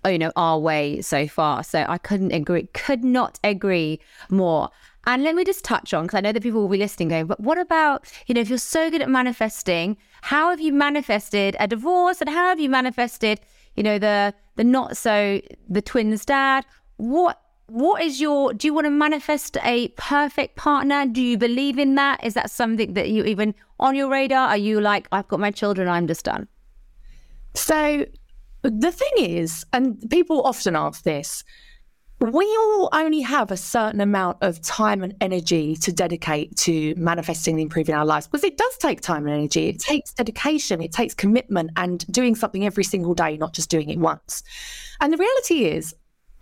you 0.05 0.17
know, 0.17 0.31
our 0.35 0.59
way 0.59 1.01
so 1.01 1.27
far. 1.27 1.63
So 1.63 1.85
I 1.87 1.97
couldn't 1.97 2.31
agree, 2.31 2.67
could 2.73 3.03
not 3.03 3.39
agree 3.43 3.99
more. 4.29 4.69
And 5.05 5.23
let 5.23 5.35
me 5.35 5.43
just 5.43 5.65
touch 5.65 5.93
on, 5.93 6.05
because 6.05 6.17
I 6.17 6.21
know 6.21 6.31
that 6.31 6.41
people 6.41 6.61
will 6.61 6.69
be 6.69 6.77
listening 6.77 7.09
going, 7.09 7.27
but 7.27 7.39
what 7.39 7.57
about, 7.57 8.09
you 8.27 8.35
know, 8.35 8.41
if 8.41 8.47
you're 8.47 8.57
so 8.57 8.89
good 8.89 9.01
at 9.01 9.09
manifesting, 9.09 9.97
how 10.21 10.49
have 10.49 10.61
you 10.61 10.71
manifested 10.71 11.57
a 11.59 11.67
divorce 11.67 12.21
and 12.21 12.29
how 12.29 12.47
have 12.47 12.59
you 12.59 12.69
manifested, 12.69 13.41
you 13.75 13.83
know, 13.83 13.99
the 13.99 14.33
the 14.55 14.63
not 14.63 14.95
so 14.95 15.41
the 15.67 15.81
twins 15.81 16.23
dad? 16.25 16.65
What 16.97 17.41
what 17.67 18.01
is 18.01 18.21
your 18.21 18.53
do 18.53 18.65
you 18.67 18.73
want 18.73 18.85
to 18.85 18.91
manifest 18.91 19.57
a 19.63 19.89
perfect 19.97 20.55
partner? 20.55 21.05
Do 21.05 21.21
you 21.21 21.37
believe 21.37 21.77
in 21.77 21.95
that? 21.95 22.23
Is 22.23 22.33
that 22.35 22.49
something 22.49 22.93
that 22.93 23.09
you 23.09 23.25
even 23.25 23.55
on 23.79 23.95
your 23.95 24.09
radar? 24.09 24.47
Are 24.47 24.57
you 24.57 24.79
like, 24.79 25.07
I've 25.11 25.27
got 25.27 25.41
my 25.41 25.51
children, 25.51 25.89
I'm 25.89 26.07
just 26.07 26.23
done? 26.23 26.47
So 27.55 28.05
the 28.63 28.91
thing 28.91 29.11
is, 29.17 29.65
and 29.73 30.01
people 30.09 30.41
often 30.43 30.75
ask 30.75 31.03
this, 31.03 31.43
we 32.31 32.45
all 32.45 32.89
only 32.93 33.19
have 33.19 33.51
a 33.51 33.57
certain 33.57 33.99
amount 33.99 34.37
of 34.41 34.61
time 34.61 35.03
and 35.03 35.13
energy 35.19 35.75
to 35.75 35.91
dedicate 35.91 36.55
to 36.55 36.95
manifesting 36.95 37.55
and 37.55 37.61
improving 37.61 37.93
our 37.95 38.05
lives 38.05 38.27
because 38.27 38.45
it 38.45 38.57
does 38.57 38.77
take 38.77 39.01
time 39.01 39.25
and 39.25 39.35
energy. 39.35 39.67
It 39.67 39.79
takes 39.79 40.13
dedication, 40.13 40.81
it 40.81 40.93
takes 40.93 41.13
commitment 41.13 41.71
and 41.75 42.05
doing 42.07 42.35
something 42.35 42.65
every 42.65 42.85
single 42.85 43.13
day, 43.13 43.35
not 43.35 43.53
just 43.53 43.69
doing 43.69 43.89
it 43.89 43.99
once. 43.99 44.41
And 45.01 45.11
the 45.11 45.17
reality 45.17 45.65
is, 45.65 45.93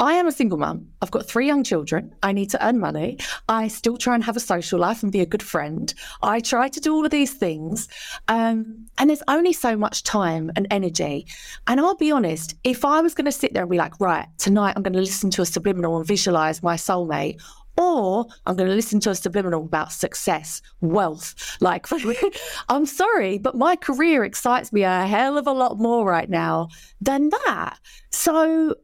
I 0.01 0.13
am 0.13 0.25
a 0.25 0.31
single 0.31 0.57
mum. 0.57 0.87
I've 1.03 1.11
got 1.11 1.27
three 1.27 1.45
young 1.45 1.63
children. 1.63 2.15
I 2.23 2.31
need 2.31 2.49
to 2.49 2.65
earn 2.65 2.79
money. 2.79 3.19
I 3.47 3.67
still 3.67 3.97
try 3.97 4.15
and 4.15 4.23
have 4.23 4.35
a 4.35 4.39
social 4.39 4.79
life 4.79 5.03
and 5.03 5.11
be 5.11 5.19
a 5.19 5.27
good 5.27 5.43
friend. 5.43 5.93
I 6.23 6.39
try 6.39 6.69
to 6.69 6.79
do 6.79 6.95
all 6.95 7.05
of 7.05 7.11
these 7.11 7.35
things. 7.35 7.87
Um, 8.27 8.87
and 8.97 9.11
there's 9.11 9.21
only 9.27 9.53
so 9.53 9.77
much 9.77 10.01
time 10.01 10.51
and 10.55 10.65
energy. 10.71 11.27
And 11.67 11.79
I'll 11.79 11.95
be 11.95 12.11
honest, 12.11 12.55
if 12.63 12.83
I 12.83 12.99
was 13.01 13.13
going 13.13 13.25
to 13.25 13.31
sit 13.31 13.53
there 13.53 13.61
and 13.61 13.69
be 13.69 13.77
like, 13.77 13.93
right, 13.99 14.27
tonight 14.39 14.73
I'm 14.75 14.81
going 14.81 14.93
to 14.93 14.99
listen 14.99 15.29
to 15.31 15.43
a 15.43 15.45
subliminal 15.45 15.97
and 15.97 16.07
visualize 16.07 16.63
my 16.63 16.77
soulmate, 16.77 17.39
or 17.77 18.25
I'm 18.47 18.55
going 18.55 18.69
to 18.69 18.75
listen 18.75 18.99
to 19.01 19.11
a 19.11 19.15
subliminal 19.15 19.65
about 19.65 19.91
success, 19.91 20.63
wealth. 20.81 21.35
Like, 21.61 21.85
I'm 22.69 22.87
sorry, 22.87 23.37
but 23.37 23.55
my 23.55 23.75
career 23.75 24.23
excites 24.23 24.73
me 24.73 24.81
a 24.81 25.05
hell 25.05 25.37
of 25.37 25.45
a 25.45 25.51
lot 25.51 25.77
more 25.77 26.07
right 26.07 26.29
now 26.29 26.69
than 27.01 27.29
that. 27.45 27.79
So 28.09 28.75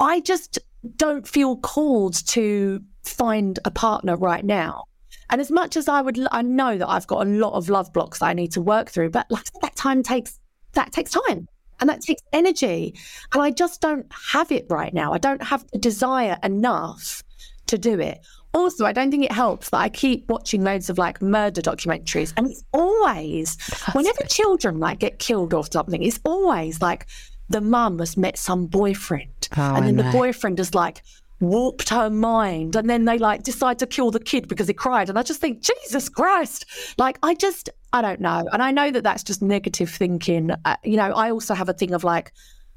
I 0.00 0.20
just 0.20 0.58
don't 0.96 1.26
feel 1.26 1.56
called 1.56 2.26
to 2.28 2.82
find 3.02 3.58
a 3.64 3.70
partner 3.70 4.16
right 4.16 4.44
now. 4.44 4.84
And 5.30 5.40
as 5.40 5.50
much 5.50 5.76
as 5.76 5.88
I 5.88 6.00
would, 6.00 6.18
I 6.30 6.42
know 6.42 6.78
that 6.78 6.88
I've 6.88 7.06
got 7.06 7.26
a 7.26 7.30
lot 7.30 7.54
of 7.54 7.68
love 7.68 7.92
blocks 7.92 8.20
that 8.20 8.26
I 8.26 8.32
need 8.32 8.52
to 8.52 8.60
work 8.60 8.90
through, 8.90 9.10
but 9.10 9.26
like 9.30 9.50
that 9.60 9.74
time 9.74 10.02
takes, 10.02 10.38
that 10.74 10.92
takes 10.92 11.10
time 11.10 11.48
and 11.80 11.90
that 11.90 12.00
takes 12.00 12.22
energy. 12.32 12.94
And 13.32 13.42
I 13.42 13.50
just 13.50 13.80
don't 13.80 14.06
have 14.32 14.52
it 14.52 14.66
right 14.70 14.94
now. 14.94 15.12
I 15.12 15.18
don't 15.18 15.42
have 15.42 15.64
the 15.72 15.78
desire 15.78 16.38
enough 16.42 17.24
to 17.66 17.78
do 17.78 17.98
it. 17.98 18.24
Also, 18.54 18.86
I 18.86 18.92
don't 18.92 19.10
think 19.10 19.24
it 19.24 19.32
helps 19.32 19.68
that 19.70 19.78
I 19.78 19.88
keep 19.90 20.30
watching 20.30 20.64
loads 20.64 20.88
of 20.88 20.96
like 20.96 21.20
murder 21.20 21.60
documentaries, 21.60 22.32
and 22.38 22.46
it's 22.46 22.64
always 22.72 23.58
whenever 23.92 24.22
children 24.28 24.80
like 24.80 24.98
get 24.98 25.18
killed 25.18 25.52
or 25.52 25.62
something, 25.70 26.02
it's 26.02 26.20
always 26.24 26.80
like 26.80 27.06
the 27.48 27.60
mum 27.60 27.98
has 27.98 28.16
met 28.16 28.38
some 28.38 28.66
boyfriend, 28.66 29.48
oh, 29.56 29.74
and 29.76 29.86
then 29.86 29.96
the 29.96 30.10
boyfriend 30.12 30.58
has 30.58 30.74
like 30.74 31.02
warped 31.40 31.90
her 31.90 32.08
mind, 32.10 32.76
and 32.76 32.88
then 32.88 33.04
they 33.04 33.18
like 33.18 33.42
decide 33.42 33.78
to 33.78 33.86
kill 33.86 34.10
the 34.10 34.20
kid 34.20 34.48
because 34.48 34.68
he 34.68 34.74
cried, 34.74 35.08
and 35.08 35.18
I 35.18 35.22
just 35.22 35.40
think 35.40 35.62
Jesus 35.62 36.08
Christ, 36.08 36.66
like 36.98 37.18
I 37.22 37.34
just 37.34 37.70
I 37.92 38.02
don't 38.02 38.20
know, 38.20 38.46
and 38.52 38.62
I 38.62 38.70
know 38.70 38.90
that 38.90 39.04
that's 39.04 39.22
just 39.22 39.42
negative 39.42 39.90
thinking. 39.90 40.50
Uh, 40.64 40.76
you 40.84 40.96
know, 40.96 41.12
I 41.12 41.30
also 41.30 41.54
have 41.54 41.68
a 41.68 41.72
thing 41.72 41.94
of 41.94 42.04
like, 42.04 42.32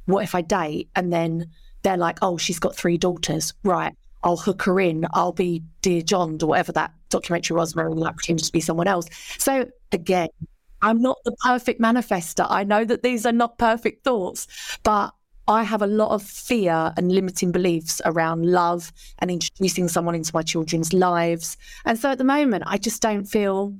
what 0.06 0.24
if 0.24 0.36
I 0.36 0.42
date 0.42 0.90
and 0.96 1.12
then 1.12 1.48
they're 1.84 1.98
like, 1.98 2.20
oh, 2.22 2.38
she's 2.38 2.60
got 2.60 2.76
three 2.76 2.98
daughters, 2.98 3.54
right? 3.64 3.94
I'll 4.24 4.38
hook 4.38 4.64
her 4.64 4.80
in. 4.80 5.06
I'll 5.14 5.32
be 5.32 5.64
Dirty 5.82 6.04
John 6.04 6.38
or 6.42 6.48
whatever 6.48 6.72
that 6.74 6.92
documentary 7.10 7.56
was 7.56 7.76
where 7.76 7.90
we 7.90 7.96
like 7.96 8.18
pretends 8.18 8.44
to 8.48 8.52
be 8.52 8.60
someone 8.60 8.88
else. 8.88 9.06
So 9.38 9.66
again, 9.92 10.30
I'm 10.82 11.02
not 11.02 11.18
the 11.26 11.36
perfect 11.44 11.82
manifester. 11.82 12.46
I 12.50 12.64
know 12.64 12.86
that 12.86 13.04
these 13.04 13.26
are 13.26 13.32
not 13.32 13.58
perfect 13.58 14.04
thoughts, 14.04 14.48
but 14.84 15.14
I 15.48 15.64
have 15.64 15.82
a 15.82 15.88
lot 15.88 16.12
of 16.12 16.22
fear 16.22 16.94
and 16.96 17.12
limiting 17.12 17.52
beliefs 17.52 18.02
around 18.06 18.46
love 18.46 18.94
and 19.18 19.32
introducing 19.32 19.88
someone 19.88 20.16
into 20.16 20.32
my 20.34 20.44
children's 20.44 20.94
lives. 20.94 21.58
And 21.86 21.98
so 21.98 22.12
at 22.12 22.20
the 22.20 22.24
moment, 22.24 22.66
I 22.68 22.78
just 22.78 23.02
don't 23.02 23.26
feel 23.26 23.74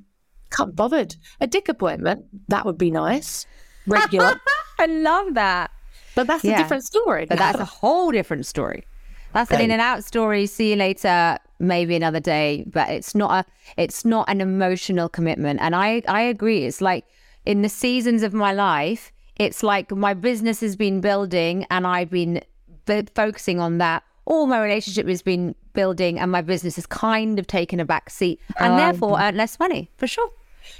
can't 0.50 0.74
bothered. 0.74 1.14
A 1.40 1.46
dick 1.46 1.68
appointment, 1.68 2.24
that 2.48 2.66
would 2.66 2.76
be 2.76 2.90
nice. 2.90 3.46
Regular. 3.86 4.40
I 4.78 4.86
love 4.86 5.34
that. 5.34 5.70
But 6.16 6.26
that's 6.26 6.44
yeah. 6.44 6.54
a 6.54 6.58
different 6.58 6.84
story. 6.84 7.26
But 7.26 7.38
that's 7.38 7.60
a 7.60 7.64
whole 7.64 8.10
different 8.10 8.46
story. 8.46 8.84
That's 9.32 9.50
an 9.52 9.60
in 9.60 9.70
and 9.70 9.80
out 9.80 10.02
story. 10.04 10.46
See 10.46 10.70
you 10.70 10.76
later. 10.76 11.38
Maybe 11.60 11.94
another 11.94 12.20
day. 12.20 12.64
But 12.66 12.88
it's 12.88 13.14
not 13.14 13.30
a. 13.30 13.50
It's 13.80 14.04
not 14.04 14.28
an 14.28 14.40
emotional 14.40 15.08
commitment. 15.08 15.60
And 15.60 15.76
I 15.76 16.02
I 16.08 16.22
agree. 16.22 16.64
It's 16.64 16.80
like 16.80 17.04
in 17.44 17.62
the 17.62 17.68
seasons 17.68 18.22
of 18.22 18.34
my 18.34 18.52
life. 18.52 19.12
It's 19.36 19.62
like 19.62 19.90
my 19.90 20.12
business 20.12 20.60
has 20.60 20.76
been 20.76 21.00
building, 21.00 21.66
and 21.70 21.86
I've 21.86 22.10
been 22.10 22.42
b- 22.84 23.06
focusing 23.14 23.58
on 23.58 23.78
that. 23.78 24.02
All 24.26 24.46
my 24.46 24.62
relationship 24.62 25.08
has 25.08 25.22
been 25.22 25.54
building, 25.72 26.18
and 26.18 26.30
my 26.30 26.42
business 26.42 26.76
has 26.76 26.86
kind 26.86 27.38
of 27.38 27.46
taken 27.46 27.80
a 27.80 27.86
back 27.86 28.10
seat, 28.10 28.38
and 28.58 28.72
um, 28.72 28.78
therefore 28.78 29.18
earned 29.18 29.38
less 29.38 29.58
money 29.58 29.90
for 29.96 30.06
sure. 30.06 30.30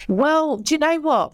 Well, 0.09 0.59
do 0.59 0.75
you 0.75 0.79
know 0.79 1.01
what? 1.01 1.33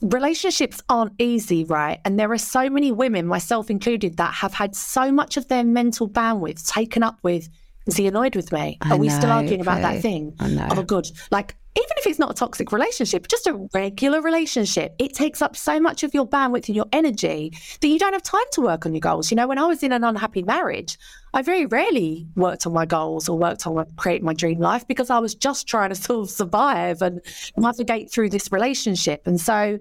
Relationships 0.00 0.82
aren't 0.88 1.12
easy, 1.18 1.64
right? 1.64 2.00
And 2.04 2.18
there 2.18 2.30
are 2.32 2.38
so 2.38 2.70
many 2.70 2.92
women, 2.92 3.26
myself 3.26 3.70
included, 3.70 4.16
that 4.16 4.34
have 4.34 4.54
had 4.54 4.74
so 4.74 5.12
much 5.12 5.36
of 5.36 5.48
their 5.48 5.64
mental 5.64 6.08
bandwidth 6.08 6.66
taken 6.66 7.02
up 7.02 7.18
with 7.22 7.48
is 7.86 7.96
he 7.96 8.06
annoyed 8.06 8.36
with 8.36 8.52
me? 8.52 8.78
I 8.80 8.92
are 8.92 8.96
we 8.96 9.08
know, 9.08 9.18
still 9.18 9.32
arguing 9.32 9.60
about 9.60 9.82
that 9.82 10.02
thing? 10.02 10.34
I 10.38 10.48
know. 10.48 10.68
Oh, 10.70 10.82
good. 10.82 11.10
Like, 11.30 11.56
even 11.74 11.90
if 11.96 12.06
it's 12.06 12.18
not 12.18 12.30
a 12.30 12.34
toxic 12.34 12.70
relationship, 12.70 13.28
just 13.28 13.46
a 13.46 13.66
regular 13.72 14.20
relationship, 14.20 14.94
it 14.98 15.14
takes 15.14 15.40
up 15.40 15.56
so 15.56 15.80
much 15.80 16.02
of 16.02 16.12
your 16.12 16.26
bandwidth 16.26 16.68
and 16.68 16.76
your 16.76 16.84
energy 16.92 17.50
that 17.80 17.88
you 17.88 17.98
don't 17.98 18.12
have 18.12 18.22
time 18.22 18.44
to 18.52 18.60
work 18.60 18.84
on 18.84 18.92
your 18.92 19.00
goals. 19.00 19.30
You 19.30 19.36
know, 19.36 19.46
when 19.46 19.58
I 19.58 19.64
was 19.64 19.82
in 19.82 19.90
an 19.90 20.04
unhappy 20.04 20.42
marriage, 20.42 20.98
I 21.32 21.40
very 21.40 21.64
rarely 21.64 22.28
worked 22.36 22.66
on 22.66 22.74
my 22.74 22.84
goals 22.84 23.26
or 23.26 23.38
worked 23.38 23.66
on 23.66 23.86
creating 23.96 24.26
my 24.26 24.34
dream 24.34 24.60
life 24.60 24.86
because 24.86 25.08
I 25.08 25.18
was 25.18 25.34
just 25.34 25.66
trying 25.66 25.88
to 25.88 25.94
sort 25.96 26.24
of 26.24 26.30
survive 26.30 27.00
and 27.00 27.22
navigate 27.56 28.12
through 28.12 28.28
this 28.30 28.52
relationship. 28.52 29.26
And 29.26 29.40
so, 29.40 29.78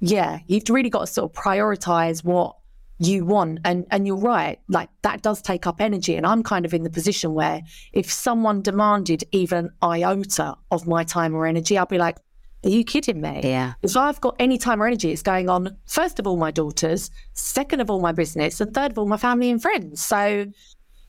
yeah, 0.00 0.40
you've 0.46 0.68
really 0.68 0.90
got 0.90 1.00
to 1.00 1.06
sort 1.06 1.30
of 1.30 1.42
prioritize 1.42 2.22
what 2.22 2.56
you 3.00 3.24
want 3.24 3.58
and 3.64 3.86
and 3.90 4.06
you're 4.06 4.16
right 4.16 4.60
like 4.68 4.90
that 5.02 5.22
does 5.22 5.40
take 5.40 5.66
up 5.66 5.80
energy 5.80 6.14
and 6.16 6.26
i'm 6.26 6.42
kind 6.42 6.66
of 6.66 6.74
in 6.74 6.82
the 6.82 6.90
position 6.90 7.32
where 7.32 7.62
if 7.92 8.12
someone 8.12 8.60
demanded 8.60 9.24
even 9.32 9.70
iota 9.82 10.54
of 10.70 10.86
my 10.86 11.02
time 11.02 11.34
or 11.34 11.46
energy 11.46 11.78
i'd 11.78 11.88
be 11.88 11.98
like 11.98 12.18
are 12.62 12.68
you 12.68 12.84
kidding 12.84 13.22
me? 13.22 13.40
Yeah. 13.42 13.72
If 13.80 13.96
i've 13.96 14.20
got 14.20 14.36
any 14.38 14.58
time 14.58 14.82
or 14.82 14.86
energy 14.86 15.10
it's 15.10 15.22
going 15.22 15.48
on 15.48 15.78
first 15.86 16.18
of 16.18 16.26
all 16.26 16.36
my 16.36 16.50
daughters 16.50 17.10
second 17.32 17.80
of 17.80 17.88
all 17.90 18.00
my 18.00 18.12
business 18.12 18.60
and 18.60 18.74
third 18.74 18.92
of 18.92 18.98
all 18.98 19.06
my 19.06 19.16
family 19.16 19.50
and 19.50 19.62
friends. 19.62 20.04
So 20.04 20.46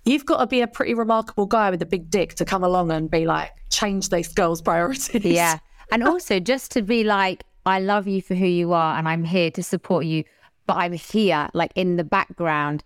you've 0.05 0.25
got 0.25 0.37
to 0.37 0.47
be 0.47 0.61
a 0.61 0.67
pretty 0.67 0.93
remarkable 0.93 1.45
guy 1.45 1.69
with 1.69 1.81
a 1.81 1.85
big 1.85 2.09
dick 2.09 2.35
to 2.35 2.45
come 2.45 2.63
along 2.63 2.89
and 2.91 3.11
be 3.11 3.25
like 3.25 3.51
change 3.69 4.07
these 4.07 4.29
girls 4.29 4.61
priorities. 4.69 5.25
Yeah 5.25 5.59
and 5.91 6.03
also 6.03 6.39
just 6.39 6.71
to 6.71 6.81
be 6.81 7.03
like 7.03 7.43
i 7.65 7.79
love 7.79 8.07
you 8.07 8.21
for 8.21 8.33
who 8.33 8.47
you 8.47 8.73
are 8.73 8.97
and 8.97 9.07
i'm 9.07 9.23
here 9.23 9.51
to 9.51 9.61
support 9.61 10.05
you 10.05 10.23
but 10.67 10.77
I'm 10.77 10.93
here, 10.93 11.49
like 11.53 11.71
in 11.75 11.97
the 11.97 12.03
background, 12.03 12.83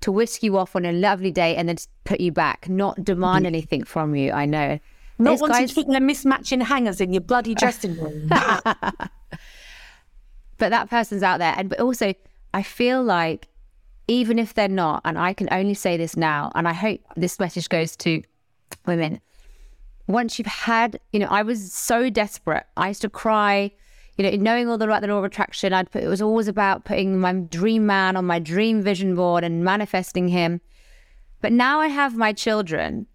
to 0.00 0.12
whisk 0.12 0.42
you 0.42 0.58
off 0.58 0.76
on 0.76 0.84
a 0.84 0.92
lovely 0.92 1.30
day 1.30 1.56
and 1.56 1.68
then 1.68 1.76
put 2.04 2.20
you 2.20 2.30
back, 2.30 2.68
not 2.68 3.02
demand 3.02 3.46
anything 3.46 3.84
from 3.84 4.14
you. 4.14 4.32
I 4.32 4.44
know. 4.44 4.78
Not 5.18 5.30
These 5.30 5.40
wanting 5.40 5.56
guys... 5.56 5.68
to 5.70 5.74
put 5.76 5.86
the 5.86 5.98
mismatching 5.98 6.62
hangers 6.62 7.00
in 7.00 7.12
your 7.12 7.22
bloody 7.22 7.54
dressing 7.60 7.96
room. 7.98 8.28
but 8.28 9.10
that 10.58 10.90
person's 10.90 11.22
out 11.22 11.38
there. 11.38 11.54
And 11.56 11.70
but 11.70 11.80
also, 11.80 12.14
I 12.52 12.62
feel 12.62 13.02
like 13.02 13.48
even 14.08 14.38
if 14.38 14.54
they're 14.54 14.68
not, 14.68 15.00
and 15.04 15.18
I 15.18 15.32
can 15.32 15.48
only 15.50 15.74
say 15.74 15.96
this 15.96 16.16
now, 16.16 16.52
and 16.54 16.68
I 16.68 16.72
hope 16.72 17.00
this 17.16 17.38
message 17.38 17.68
goes 17.68 17.96
to 17.96 18.22
women. 18.86 19.20
Once 20.06 20.38
you've 20.38 20.46
had, 20.46 21.00
you 21.12 21.20
know, 21.20 21.28
I 21.30 21.42
was 21.42 21.72
so 21.72 22.10
desperate. 22.10 22.64
I 22.76 22.88
used 22.88 23.00
to 23.02 23.08
cry 23.08 23.72
you 24.16 24.24
know, 24.24 24.36
knowing 24.36 24.68
all 24.68 24.78
the 24.78 24.84
about 24.84 25.02
the 25.02 25.08
law 25.08 25.18
of 25.18 25.24
attraction, 25.24 25.72
I'd 25.72 25.90
put, 25.90 26.02
it 26.02 26.08
was 26.08 26.22
always 26.22 26.48
about 26.48 26.84
putting 26.84 27.18
my 27.18 27.32
dream 27.32 27.86
man 27.86 28.16
on 28.16 28.24
my 28.24 28.38
dream 28.38 28.82
vision 28.82 29.14
board 29.14 29.42
and 29.42 29.64
manifesting 29.64 30.28
him. 30.28 30.60
But 31.40 31.52
now 31.52 31.80
I 31.80 31.88
have 31.88 32.16
my 32.16 32.32
children. 32.32 33.06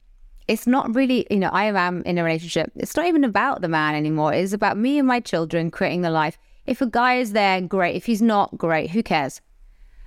It's 0.47 0.67
not 0.67 0.93
really, 0.93 1.25
you 1.29 1.37
know, 1.37 1.49
I 1.49 1.65
am 1.65 2.01
in 2.03 2.17
a 2.17 2.23
relationship. 2.23 2.71
It's 2.75 2.95
not 2.95 3.05
even 3.05 3.23
about 3.23 3.61
the 3.61 3.67
man 3.67 3.95
anymore. 3.95 4.33
It's 4.33 4.53
about 4.53 4.77
me 4.77 4.99
and 4.99 5.07
my 5.07 5.19
children 5.19 5.71
creating 5.71 6.01
the 6.01 6.09
life. 6.09 6.37
If 6.65 6.81
a 6.81 6.85
guy 6.85 7.15
is 7.15 7.31
there, 7.31 7.61
great. 7.61 7.95
If 7.95 8.05
he's 8.05 8.21
not, 8.21 8.57
great. 8.57 8.91
Who 8.91 9.01
cares? 9.01 9.41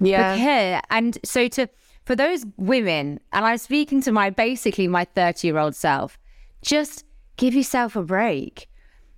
Yeah. 0.01 0.35
Okay. 0.35 0.81
And 0.91 1.19
so 1.25 1.49
to 1.49 1.69
for 2.05 2.17
those 2.17 2.45
women, 2.57 3.21
and 3.33 3.45
I'm 3.45 3.59
speaking 3.59 4.03
to 4.03 4.13
my 4.13 4.31
basically 4.31 4.89
my 4.89 5.05
30 5.05 5.47
year 5.47 5.59
old 5.59 5.75
self, 5.75 6.19
just 6.61 7.05
give 7.37 7.55
yourself 7.55 7.97
a 7.97 8.03
break. 8.03 8.69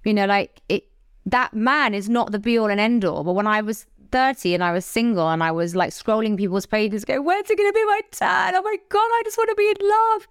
You 0.05 0.15
know, 0.15 0.27
like 0.27 0.61
it 0.69 0.85
that 1.27 1.55
man 1.55 1.95
is 1.95 2.09
not 2.09 2.33
the 2.33 2.39
be 2.39 2.59
all 2.59 2.71
and 2.71 2.81
end 2.81 3.05
all. 3.05 3.25
But 3.25 3.33
when 3.33 3.47
I 3.47 3.63
was 3.63 3.87
30 4.13 4.55
and 4.55 4.63
I 4.63 4.73
was 4.73 4.85
single 4.85 5.29
and 5.29 5.43
I 5.43 5.51
was 5.51 5.75
like 5.75 5.91
scrolling 5.91 6.37
people's 6.37 6.67
pages, 6.67 7.05
going, 7.05 7.25
when's 7.25 7.51
it 7.51 7.59
going 7.59 7.69
to 7.69 7.75
be 7.75 7.85
my 7.85 8.01
turn? 8.11 8.55
Oh 8.55 8.63
my 8.63 8.77
God, 8.89 9.01
I 9.01 9.23
just 9.25 9.39
want 9.39 9.51
to 9.51 9.55
be 9.57 9.69
in 9.69 9.89
love. 9.89 10.29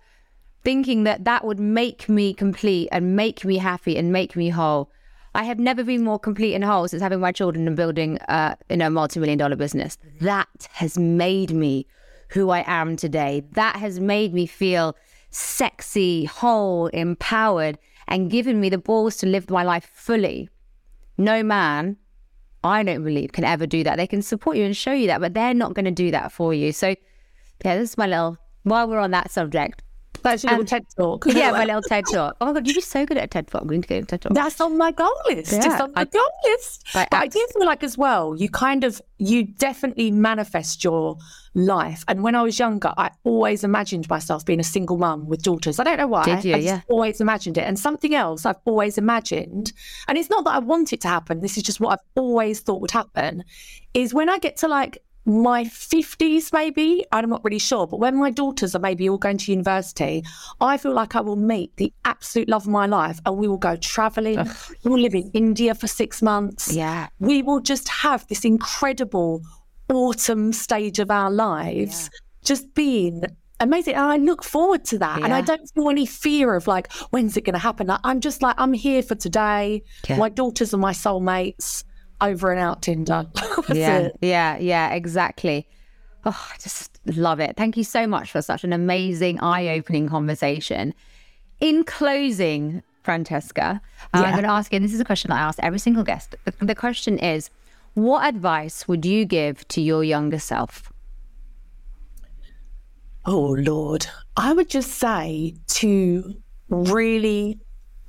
Thinking 0.63 1.03
that 1.03 1.25
that 1.25 1.43
would 1.43 1.59
make 1.59 2.07
me 2.07 2.33
complete 2.33 2.87
and 2.91 3.15
make 3.15 3.43
me 3.43 3.57
happy 3.57 3.97
and 3.97 4.13
make 4.13 4.35
me 4.35 4.49
whole. 4.49 4.89
I 5.35 5.43
have 5.43 5.59
never 5.59 5.83
been 5.83 6.03
more 6.03 6.19
complete 6.19 6.53
and 6.53 6.63
whole 6.63 6.87
since 6.87 7.01
having 7.01 7.19
my 7.19 7.31
children 7.31 7.67
and 7.67 7.75
building, 7.75 8.19
uh, 8.29 8.55
know, 8.69 8.87
a 8.87 8.89
multi-million 8.91 9.39
dollar 9.39 9.55
business. 9.55 9.97
That 10.21 10.69
has 10.73 10.97
made 10.97 11.51
me 11.51 11.87
who 12.29 12.51
I 12.51 12.63
am 12.67 12.95
today. 12.95 13.43
That 13.53 13.77
has 13.77 13.99
made 13.99 14.33
me 14.33 14.45
feel 14.45 14.95
sexy, 15.31 16.25
whole, 16.25 16.87
empowered, 16.87 17.79
and 18.07 18.29
given 18.29 18.61
me 18.61 18.69
the 18.69 18.77
balls 18.77 19.17
to 19.17 19.25
live 19.25 19.49
my 19.49 19.63
life 19.63 19.89
fully 19.93 20.49
no 21.17 21.43
man, 21.43 21.97
I 22.63 22.83
don't 22.83 23.03
believe, 23.03 23.31
can 23.33 23.43
ever 23.43 23.67
do 23.67 23.83
that. 23.83 23.97
They 23.97 24.07
can 24.07 24.21
support 24.21 24.57
you 24.57 24.63
and 24.65 24.75
show 24.75 24.93
you 24.93 25.07
that, 25.07 25.21
but 25.21 25.33
they're 25.33 25.53
not 25.53 25.73
going 25.73 25.85
to 25.85 25.91
do 25.91 26.11
that 26.11 26.31
for 26.31 26.53
you. 26.53 26.71
So, 26.71 26.95
yeah, 27.65 27.77
this 27.77 27.91
is 27.91 27.97
my 27.97 28.07
little, 28.07 28.37
while 28.63 28.87
we're 28.87 28.99
on 28.99 29.11
that 29.11 29.31
subject, 29.31 29.83
That's 30.23 30.43
your 30.43 30.51
little 30.51 30.65
TED 30.65 30.85
talk. 30.97 31.25
yeah, 31.27 31.51
my 31.51 31.65
little 31.65 31.81
TED 31.81 32.05
talk. 32.11 32.35
Oh 32.41 32.47
my 32.47 32.53
god, 32.53 32.67
you'd 32.67 32.75
be 32.75 32.81
so 32.81 33.05
good 33.05 33.17
at 33.17 33.25
a 33.25 33.27
TED 33.27 33.47
talk. 33.47 33.61
I'm 33.61 33.67
going 33.67 33.81
to 33.81 33.87
go 33.87 33.99
to 33.99 34.05
TED 34.05 34.21
talk. 34.21 34.33
That's 34.33 34.59
on 34.61 34.77
my 34.77 34.91
goal 34.91 35.13
list. 35.27 35.51
Yeah, 35.51 35.65
it's 35.65 35.81
on 35.81 35.91
my 35.93 36.01
I- 36.01 36.05
goal 36.05 36.29
list. 36.45 36.85
But 36.93 37.09
I 37.11 37.27
do 37.27 37.45
feel 37.53 37.65
like 37.65 37.83
as 37.83 37.97
well, 37.97 38.35
you 38.35 38.49
kind 38.49 38.83
of 38.83 39.01
you 39.17 39.43
definitely 39.43 40.11
manifest 40.11 40.83
your 40.83 41.17
life. 41.55 42.03
And 42.07 42.23
when 42.23 42.35
I 42.35 42.41
was 42.41 42.59
younger, 42.59 42.91
I 42.97 43.11
always 43.23 43.63
imagined 43.63 44.09
myself 44.09 44.45
being 44.45 44.59
a 44.59 44.63
single 44.65 44.97
mum 44.97 45.27
with 45.27 45.43
daughters. 45.43 45.79
I 45.79 45.83
don't 45.83 45.97
know 45.97 46.07
why. 46.07 46.25
Did 46.25 46.43
you? 46.43 46.53
I 46.53 46.57
just 46.57 46.65
Yeah. 46.65 46.81
always 46.89 47.21
imagined 47.21 47.57
it. 47.57 47.61
And 47.61 47.77
something 47.79 48.13
else 48.13 48.45
I've 48.45 48.57
always 48.65 48.97
imagined, 48.97 49.71
and 50.07 50.17
it's 50.17 50.29
not 50.29 50.43
that 50.45 50.55
I 50.55 50.59
want 50.59 50.91
it 50.93 51.01
to 51.01 51.07
happen, 51.07 51.39
this 51.41 51.55
is 51.57 51.63
just 51.63 51.79
what 51.79 51.93
I've 51.93 52.05
always 52.21 52.59
thought 52.59 52.81
would 52.81 52.91
happen, 52.91 53.43
is 53.93 54.13
when 54.13 54.29
I 54.29 54.39
get 54.39 54.57
to 54.57 54.67
like 54.67 54.97
my 55.25 55.63
50s, 55.63 56.51
maybe, 56.51 57.05
I'm 57.11 57.29
not 57.29 57.43
really 57.43 57.59
sure, 57.59 57.87
but 57.87 57.99
when 57.99 58.17
my 58.17 58.29
daughters 58.29 58.75
are 58.75 58.79
maybe 58.79 59.09
all 59.09 59.17
going 59.17 59.37
to 59.37 59.51
university, 59.51 60.23
I 60.59 60.77
feel 60.77 60.93
like 60.93 61.15
I 61.15 61.21
will 61.21 61.37
meet 61.37 61.75
the 61.77 61.93
absolute 62.03 62.49
love 62.49 62.63
of 62.63 62.69
my 62.69 62.85
life 62.85 63.19
and 63.25 63.37
we 63.37 63.47
will 63.47 63.57
go 63.57 63.75
traveling. 63.77 64.37
We 64.83 64.91
will 64.91 64.99
live 64.99 65.15
in 65.15 65.31
India 65.33 65.75
for 65.75 65.87
six 65.87 66.21
months. 66.21 66.73
Yeah. 66.73 67.07
We 67.19 67.41
will 67.41 67.61
just 67.61 67.87
have 67.87 68.27
this 68.27 68.43
incredible 68.43 69.41
autumn 69.89 70.51
stage 70.51 70.99
of 70.99 71.09
our 71.09 71.31
lives, 71.31 72.09
just 72.43 72.73
being 72.73 73.23
amazing. 73.59 73.95
And 73.95 74.03
I 74.03 74.17
look 74.17 74.43
forward 74.43 74.83
to 74.85 74.97
that. 74.99 75.21
And 75.21 75.33
I 75.33 75.41
don't 75.41 75.65
feel 75.73 75.89
any 75.89 76.05
fear 76.05 76.53
of 76.53 76.67
like, 76.67 76.91
when's 77.11 77.37
it 77.37 77.41
going 77.41 77.53
to 77.53 77.59
happen? 77.59 77.87
Like, 77.87 78.01
I'm 78.03 78.19
just 78.19 78.41
like, 78.41 78.55
I'm 78.57 78.73
here 78.73 79.01
for 79.01 79.15
today. 79.15 79.83
Yeah. 80.09 80.17
My 80.17 80.29
daughters 80.29 80.73
are 80.73 80.77
my 80.77 80.91
soulmates. 80.91 81.85
Over 82.23 82.51
and 82.51 82.59
out 82.59 82.81
Tinder. 82.81 83.27
That's 83.33 83.69
yeah, 83.73 83.97
it. 83.99 84.17
yeah, 84.21 84.57
yeah, 84.57 84.93
exactly. 84.93 85.67
Oh, 86.25 86.49
I 86.53 86.57
just 86.57 86.99
love 87.05 87.39
it. 87.39 87.57
Thank 87.57 87.75
you 87.75 87.83
so 87.83 88.07
much 88.07 88.31
for 88.31 88.41
such 88.41 88.63
an 88.63 88.71
amazing, 88.71 89.39
eye-opening 89.41 90.07
conversation. 90.07 90.93
In 91.59 91.83
closing, 91.83 92.81
Francesca, 93.03 93.81
uh, 94.13 94.17
I'm 94.17 94.31
going 94.31 94.43
to 94.43 94.49
ask 94.49 94.71
you. 94.71 94.77
And 94.77 94.85
this 94.85 94.93
is 94.93 94.99
a 94.99 95.05
question 95.05 95.31
I 95.31 95.39
ask 95.39 95.59
every 95.61 95.79
single 95.79 96.03
guest. 96.03 96.35
The, 96.45 96.53
the 96.65 96.75
question 96.75 97.19
is, 97.19 97.49
what 97.93 98.25
advice 98.25 98.87
would 98.87 99.05
you 99.05 99.25
give 99.25 99.67
to 99.69 99.81
your 99.81 100.03
younger 100.03 100.39
self? 100.39 100.91
Oh, 103.25 103.55
Lord. 103.59 104.07
I 104.35 104.53
would 104.53 104.69
just 104.69 104.91
say 104.91 105.55
to 105.67 106.35
really 106.69 107.59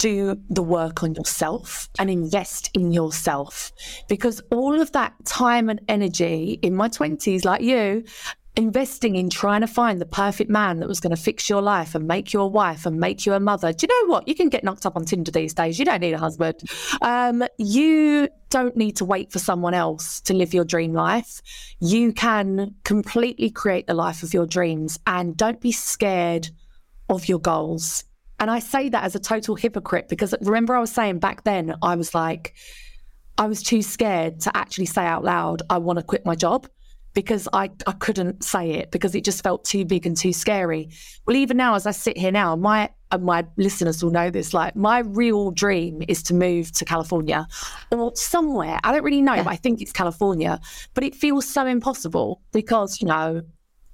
do 0.05 0.39
the 0.51 0.62
work 0.62 1.02
on 1.02 1.14
yourself 1.14 1.89
and 1.98 2.10
invest 2.10 2.70
in 2.74 2.93
yourself 2.93 3.72
because 4.06 4.43
all 4.51 4.78
of 4.78 4.93
that 4.93 5.14
time 5.24 5.70
and 5.70 5.81
energy 5.89 6.59
in 6.60 6.74
my 6.74 6.90
20s, 6.90 7.43
like 7.47 7.62
you, 7.62 8.05
investing 8.55 9.16
in 9.16 9.31
trying 9.31 9.62
to 9.62 9.66
find 9.66 10.02
the 10.02 10.06
perfect 10.06 10.51
man 10.51 10.78
that 10.81 10.89
was 10.89 11.01
going 11.01 11.16
to 11.16 11.20
fix 11.20 11.48
your 11.48 11.62
life 11.62 11.94
and 11.94 12.06
make 12.06 12.35
you 12.35 12.43
a 12.43 12.47
wife 12.47 12.85
and 12.85 13.01
make 13.01 13.24
you 13.24 13.32
a 13.32 13.40
mother. 13.40 13.72
Do 13.72 13.86
you 13.86 14.02
know 14.02 14.12
what? 14.12 14.28
You 14.28 14.35
can 14.35 14.51
get 14.51 14.62
knocked 14.62 14.85
up 14.85 14.94
on 14.94 15.06
Tinder 15.06 15.31
these 15.31 15.55
days. 15.55 15.78
You 15.78 15.86
don't 15.86 16.01
need 16.01 16.12
a 16.12 16.18
husband. 16.18 16.60
Um, 17.01 17.43
you 17.56 18.28
don't 18.51 18.76
need 18.76 18.97
to 18.97 19.06
wait 19.06 19.32
for 19.32 19.39
someone 19.39 19.72
else 19.72 20.20
to 20.20 20.35
live 20.35 20.52
your 20.52 20.66
dream 20.66 20.93
life. 20.93 21.40
You 21.81 22.12
can 22.12 22.74
completely 22.85 23.48
create 23.48 23.86
the 23.86 23.94
life 23.94 24.22
of 24.22 24.35
your 24.35 24.44
dreams 24.44 24.98
and 25.06 25.35
don't 25.35 25.62
be 25.62 25.72
scared 25.72 26.51
of 27.09 27.26
your 27.26 27.40
goals. 27.40 28.05
And 28.40 28.51
I 28.51 28.59
say 28.59 28.89
that 28.89 29.05
as 29.05 29.15
a 29.15 29.20
total 29.20 29.55
hypocrite 29.55 30.09
because 30.09 30.35
remember, 30.40 30.74
I 30.74 30.81
was 30.81 30.93
saying 30.93 31.19
back 31.19 31.44
then, 31.44 31.74
I 31.82 31.94
was 31.97 32.15
like, 32.15 32.55
I 33.39 33.47
was 33.47 33.62
too 33.62 33.82
scared 33.82 34.40
to 34.40 34.56
actually 34.56 34.86
say 34.86 35.05
out 35.05 35.24
loud, 35.24 35.62
I 35.70 35.78
want 35.78 35.98
to 35.98 36.05
quit 36.05 36.24
my 36.24 36.35
job 36.35 36.69
because 37.15 37.48
I, 37.52 37.70
I 37.86 37.93
couldn't 37.93 38.44
say 38.44 38.73
it 38.73 38.90
because 38.90 39.15
it 39.15 39.24
just 39.24 39.43
felt 39.43 39.65
too 39.65 39.85
big 39.85 40.05
and 40.06 40.16
too 40.16 40.32
scary. 40.32 40.90
Well, 41.27 41.36
even 41.36 41.56
now, 41.56 41.74
as 41.74 41.86
I 41.86 41.93
sit 41.93 42.19
here 42.19 42.32
now, 42.32 42.56
my 42.56 42.90
and 43.12 43.24
my 43.24 43.47
listeners 43.56 44.02
will 44.02 44.11
know 44.11 44.28
this. 44.31 44.52
Like, 44.52 44.74
my 44.74 44.98
real 44.98 45.52
dream 45.52 46.02
is 46.09 46.23
to 46.24 46.35
move 46.35 46.73
to 46.73 46.85
California 46.85 47.47
or 47.93 48.12
somewhere. 48.16 48.78
I 48.82 48.93
don't 48.93 49.05
really 49.05 49.23
know, 49.23 49.36
but 49.36 49.47
I 49.47 49.56
think 49.56 49.81
it's 49.81 49.93
California. 49.93 50.61
But 50.94 51.05
it 51.05 51.15
feels 51.15 51.48
so 51.48 51.65
impossible 51.65 52.43
because, 52.52 53.01
you 53.01 53.06
know, 53.06 53.43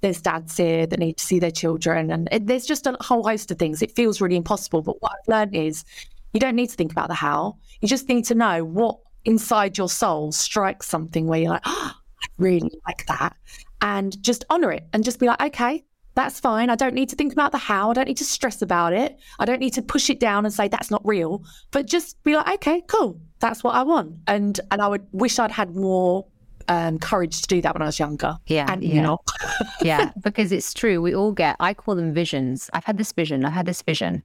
there's 0.01 0.20
dads 0.20 0.56
here 0.56 0.86
that 0.86 0.98
need 0.98 1.16
to 1.18 1.24
see 1.24 1.39
their 1.39 1.51
children, 1.51 2.10
and 2.10 2.28
it, 2.32 2.47
there's 2.47 2.66
just 2.66 2.86
a 2.86 2.97
whole 3.01 3.22
host 3.22 3.51
of 3.51 3.59
things. 3.59 3.82
It 3.82 3.94
feels 3.94 4.20
really 4.20 4.36
impossible. 4.36 4.82
But 4.82 5.01
what 5.02 5.12
I've 5.12 5.28
learned 5.28 5.55
is 5.55 5.85
you 6.32 6.40
don't 6.40 6.56
need 6.56 6.70
to 6.70 6.77
think 6.77 6.93
about 6.93 7.09
the 7.09 7.14
how. 7.14 7.56
You 7.81 7.89
just 7.89 8.09
need 8.09 8.24
to 8.27 8.35
know 8.35 8.64
what 8.64 8.98
inside 9.24 9.77
your 9.77 9.89
soul 9.89 10.32
strikes 10.32 10.86
something 10.86 11.27
where 11.27 11.40
you're 11.40 11.51
like, 11.51 11.62
oh, 11.64 11.93
I 11.94 12.27
really 12.39 12.70
like 12.86 13.06
that. 13.06 13.36
And 13.82 14.22
just 14.22 14.44
honor 14.51 14.72
it 14.72 14.86
and 14.93 15.05
just 15.05 15.18
be 15.18 15.27
like, 15.27 15.40
okay, 15.40 15.85
that's 16.14 16.40
fine. 16.40 16.70
I 16.70 16.74
don't 16.74 16.94
need 16.94 17.09
to 17.10 17.16
think 17.16 17.32
about 17.32 17.52
the 17.52 17.59
how. 17.59 17.90
I 17.90 17.94
don't 17.94 18.09
need 18.09 18.16
to 18.18 18.24
stress 18.24 18.62
about 18.62 18.93
it. 18.93 19.18
I 19.39 19.44
don't 19.44 19.60
need 19.60 19.74
to 19.74 19.82
push 19.82 20.10
it 20.10 20.20
down 20.20 20.44
and 20.44 20.52
say 20.52 20.68
that's 20.68 20.90
not 20.90 21.02
real. 21.05 21.44
But 21.70 21.86
just 21.86 22.22
be 22.24 22.36
like, 22.36 22.48
okay, 22.55 22.82
cool. 22.89 23.20
That's 23.39 23.64
what 23.64 23.74
I 23.74 23.82
want. 23.82 24.16
And 24.27 24.60
and 24.70 24.82
I 24.82 24.89
would 24.89 25.06
wish 25.12 25.39
I'd 25.39 25.51
had 25.51 25.74
more 25.74 26.27
um, 26.70 27.01
courage 27.01 27.42
to 27.42 27.48
do 27.48 27.60
that 27.62 27.74
when 27.74 27.82
I 27.82 27.86
was 27.86 27.98
younger. 27.98 28.38
Yeah, 28.47 28.72
And 28.72 28.82
yeah. 28.82 28.94
you 28.94 29.02
know. 29.02 29.18
yeah, 29.82 30.12
because 30.22 30.52
it's 30.52 30.72
true. 30.72 31.02
We 31.02 31.14
all 31.14 31.32
get, 31.32 31.56
I 31.59 31.74
call 31.74 31.97
them 31.97 32.14
visions. 32.14 32.70
I've 32.72 32.84
had 32.84 32.97
this 32.97 33.10
vision. 33.12 33.44
I've 33.44 33.52
had 33.52 33.66
this 33.66 33.82
vision. 33.82 34.22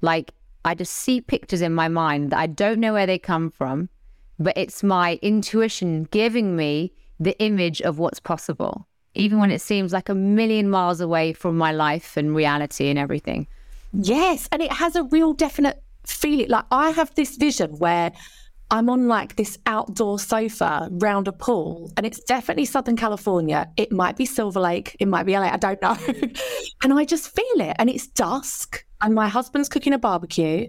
Like, 0.00 0.32
I 0.64 0.74
just 0.74 0.92
see 0.92 1.20
pictures 1.20 1.62
in 1.62 1.74
my 1.74 1.88
mind 1.88 2.30
that 2.30 2.38
I 2.38 2.46
don't 2.46 2.78
know 2.78 2.92
where 2.92 3.06
they 3.06 3.18
come 3.18 3.50
from, 3.50 3.88
but 4.38 4.56
it's 4.56 4.84
my 4.84 5.18
intuition 5.22 6.04
giving 6.04 6.54
me 6.54 6.92
the 7.18 7.36
image 7.40 7.82
of 7.82 7.98
what's 7.98 8.20
possible, 8.20 8.86
even 9.14 9.40
when 9.40 9.50
it 9.50 9.60
seems 9.60 9.92
like 9.92 10.08
a 10.08 10.14
million 10.14 10.70
miles 10.70 11.00
away 11.00 11.32
from 11.32 11.58
my 11.58 11.72
life 11.72 12.16
and 12.16 12.36
reality 12.36 12.88
and 12.88 12.98
everything. 12.98 13.48
Yes, 13.92 14.48
and 14.52 14.62
it 14.62 14.72
has 14.72 14.94
a 14.94 15.02
real 15.02 15.32
definite 15.32 15.82
feeling. 16.04 16.48
Like 16.48 16.66
I 16.70 16.90
have 16.90 17.12
this 17.16 17.36
vision 17.36 17.78
where 17.78 18.12
I'm 18.70 18.90
on 18.90 19.06
like 19.06 19.36
this 19.36 19.58
outdoor 19.66 20.18
sofa 20.18 20.88
round 20.90 21.28
a 21.28 21.32
pool, 21.32 21.92
and 21.96 22.04
it's 22.04 22.20
definitely 22.24 22.64
Southern 22.64 22.96
California. 22.96 23.70
It 23.76 23.92
might 23.92 24.16
be 24.16 24.26
Silver 24.26 24.60
Lake, 24.60 24.96
it 24.98 25.06
might 25.06 25.24
be 25.24 25.32
LA, 25.34 25.50
I 25.52 25.56
don't 25.56 25.80
know. 25.82 25.96
and 26.82 26.92
I 26.92 27.04
just 27.04 27.28
feel 27.34 27.60
it, 27.60 27.76
and 27.78 27.88
it's 27.88 28.06
dusk, 28.08 28.84
and 29.00 29.14
my 29.14 29.28
husband's 29.28 29.68
cooking 29.68 29.92
a 29.92 29.98
barbecue, 29.98 30.68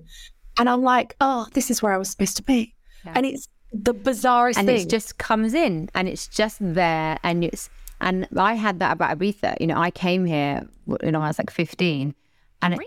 and 0.59 0.69
I'm 0.69 0.83
like, 0.83 1.15
oh, 1.21 1.47
this 1.53 1.71
is 1.71 1.81
where 1.81 1.93
I 1.93 1.97
was 1.97 2.09
supposed 2.09 2.37
to 2.37 2.43
be. 2.43 2.75
And 3.05 3.25
it's 3.25 3.47
the 3.73 3.93
bizarrest 3.93 4.57
and 4.57 4.67
thing. 4.67 4.81
it 4.81 4.89
just 4.89 5.17
comes 5.17 5.53
in 5.53 5.89
and 5.93 6.07
it's 6.07 6.27
just 6.27 6.57
there 6.61 7.17
and 7.23 7.43
it's 7.43 7.69
and 7.99 8.25
i 8.37 8.53
had 8.53 8.79
that 8.79 8.93
about 8.93 9.17
ibiza 9.17 9.55
you 9.59 9.67
know 9.67 9.77
i 9.77 9.91
came 9.91 10.25
here 10.25 10.65
you 11.03 11.11
know 11.11 11.21
i 11.21 11.27
was 11.27 11.37
like 11.37 11.49
15 11.51 12.15
and 12.61 12.77
Really? 12.79 12.83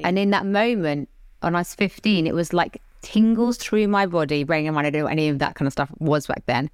and 0.04 0.18
in 0.18 0.30
that 0.30 0.44
moment 0.44 1.08
when 1.40 1.54
i 1.54 1.60
was 1.60 1.72
15 1.74 2.26
it 2.26 2.34
was 2.34 2.52
like 2.52 2.82
tingles 3.04 3.58
through 3.58 3.86
my 3.86 4.06
body 4.06 4.42
bearing 4.42 4.66
in 4.66 4.74
mind. 4.74 4.86
I 4.86 4.90
don't 4.90 5.02
know 5.02 5.08
any 5.08 5.28
of 5.28 5.38
that 5.38 5.54
kind 5.54 5.66
of 5.66 5.72
stuff 5.72 5.92
was 5.98 6.26
back 6.26 6.44
then. 6.46 6.70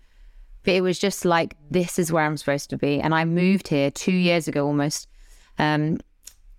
But 0.62 0.74
it 0.74 0.82
was 0.82 0.98
just 0.98 1.24
like 1.24 1.57
this 1.70 1.98
is 1.98 2.12
where 2.12 2.24
i'm 2.24 2.36
supposed 2.36 2.70
to 2.70 2.78
be. 2.78 3.01
And 3.01 3.15
i 3.15 3.24
moved 3.24 3.69
here 3.69 3.90
two 3.90 4.12
years 4.12 4.48
ago 4.48 4.66
almost 4.66 5.09
um 5.59 5.98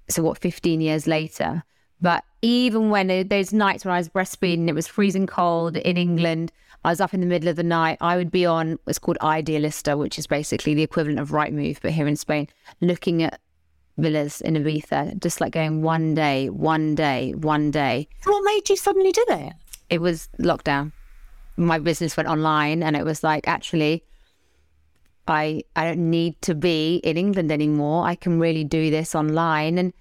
so 0.10 0.22
what 0.22 0.38
15 0.38 0.82
years 0.82 1.08
later. 1.08 1.64
But 2.02 2.24
even 2.42 2.90
when 2.90 3.10
it, 3.10 3.30
those 3.30 3.54
nights 3.54 3.86
when 3.86 3.94
i 3.94 3.98
was 3.98 4.10
breastfeeding 4.10 4.68
it 4.68 4.76
was 4.76 4.88
freezing 4.88 5.28
cold 5.28 5.78
in 5.78 5.98
england. 5.98 6.52
I 6.84 6.90
was 6.90 7.00
up 7.00 7.14
in 7.14 7.20
the 7.22 7.28
middle 7.28 7.48
of 7.48 7.56
the 7.56 7.64
night. 7.64 8.00
I 8.02 8.18
would 8.18 8.32
be 8.32 8.46
on 8.46 8.80
what's 8.84 9.00
called 9.00 9.18
idealista 9.22 9.98
which 9.98 10.20
is 10.20 10.28
basically 10.28 10.74
the 10.74 10.84
equivalent 10.84 11.20
of 11.20 11.30
Rightmove 11.30 11.80
but 11.82 11.92
here 11.92 12.08
in 12.08 12.16
spain 12.16 12.48
looking 12.82 13.24
at 13.24 13.40
villas 13.98 14.42
in 14.42 14.56
ibiza 14.56 15.20
just 15.20 15.40
like 15.42 15.54
going 15.54 15.84
one 15.84 16.16
day 16.16 16.50
one 16.50 16.96
day 16.96 17.34
one 17.36 17.72
day. 17.72 18.08
What 18.26 18.44
made 18.44 18.68
you 18.70 18.76
suddenly 18.76 19.12
do 19.12 19.24
that? 19.30 19.61
It 19.92 20.02
was 20.02 20.30
lockdown. 20.40 20.94
My 21.58 21.78
business 21.78 22.18
went 22.18 22.30
online, 22.30 22.82
and 22.82 22.96
it 22.96 23.06
was 23.06 23.24
like, 23.24 23.48
actually, 23.48 24.04
I 25.28 25.64
I 25.76 25.86
don't 25.86 26.10
need 26.10 26.42
to 26.44 26.56
be 26.56 26.96
in 27.04 27.18
England 27.18 27.52
anymore. 27.52 28.06
I 28.06 28.16
can 28.16 28.40
really 28.40 28.64
do 28.64 28.90
this 28.90 29.14
online, 29.14 29.78
and 29.78 29.94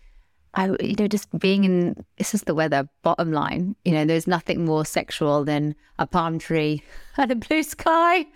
I 0.55 0.69
you 0.81 0.95
know 0.99 1.09
just 1.09 1.29
being 1.39 1.65
in 1.65 2.05
this 2.17 2.33
is 2.35 2.43
the 2.43 2.55
weather. 2.55 2.89
Bottom 3.03 3.33
line, 3.33 3.75
you 3.85 3.93
know, 3.93 4.05
there's 4.05 4.27
nothing 4.27 4.65
more 4.65 4.87
sexual 4.87 5.45
than 5.45 5.75
a 5.99 6.07
palm 6.07 6.39
tree 6.39 6.83
and 7.19 7.31
a 7.33 7.37
blue 7.37 7.65
sky. 7.65 8.27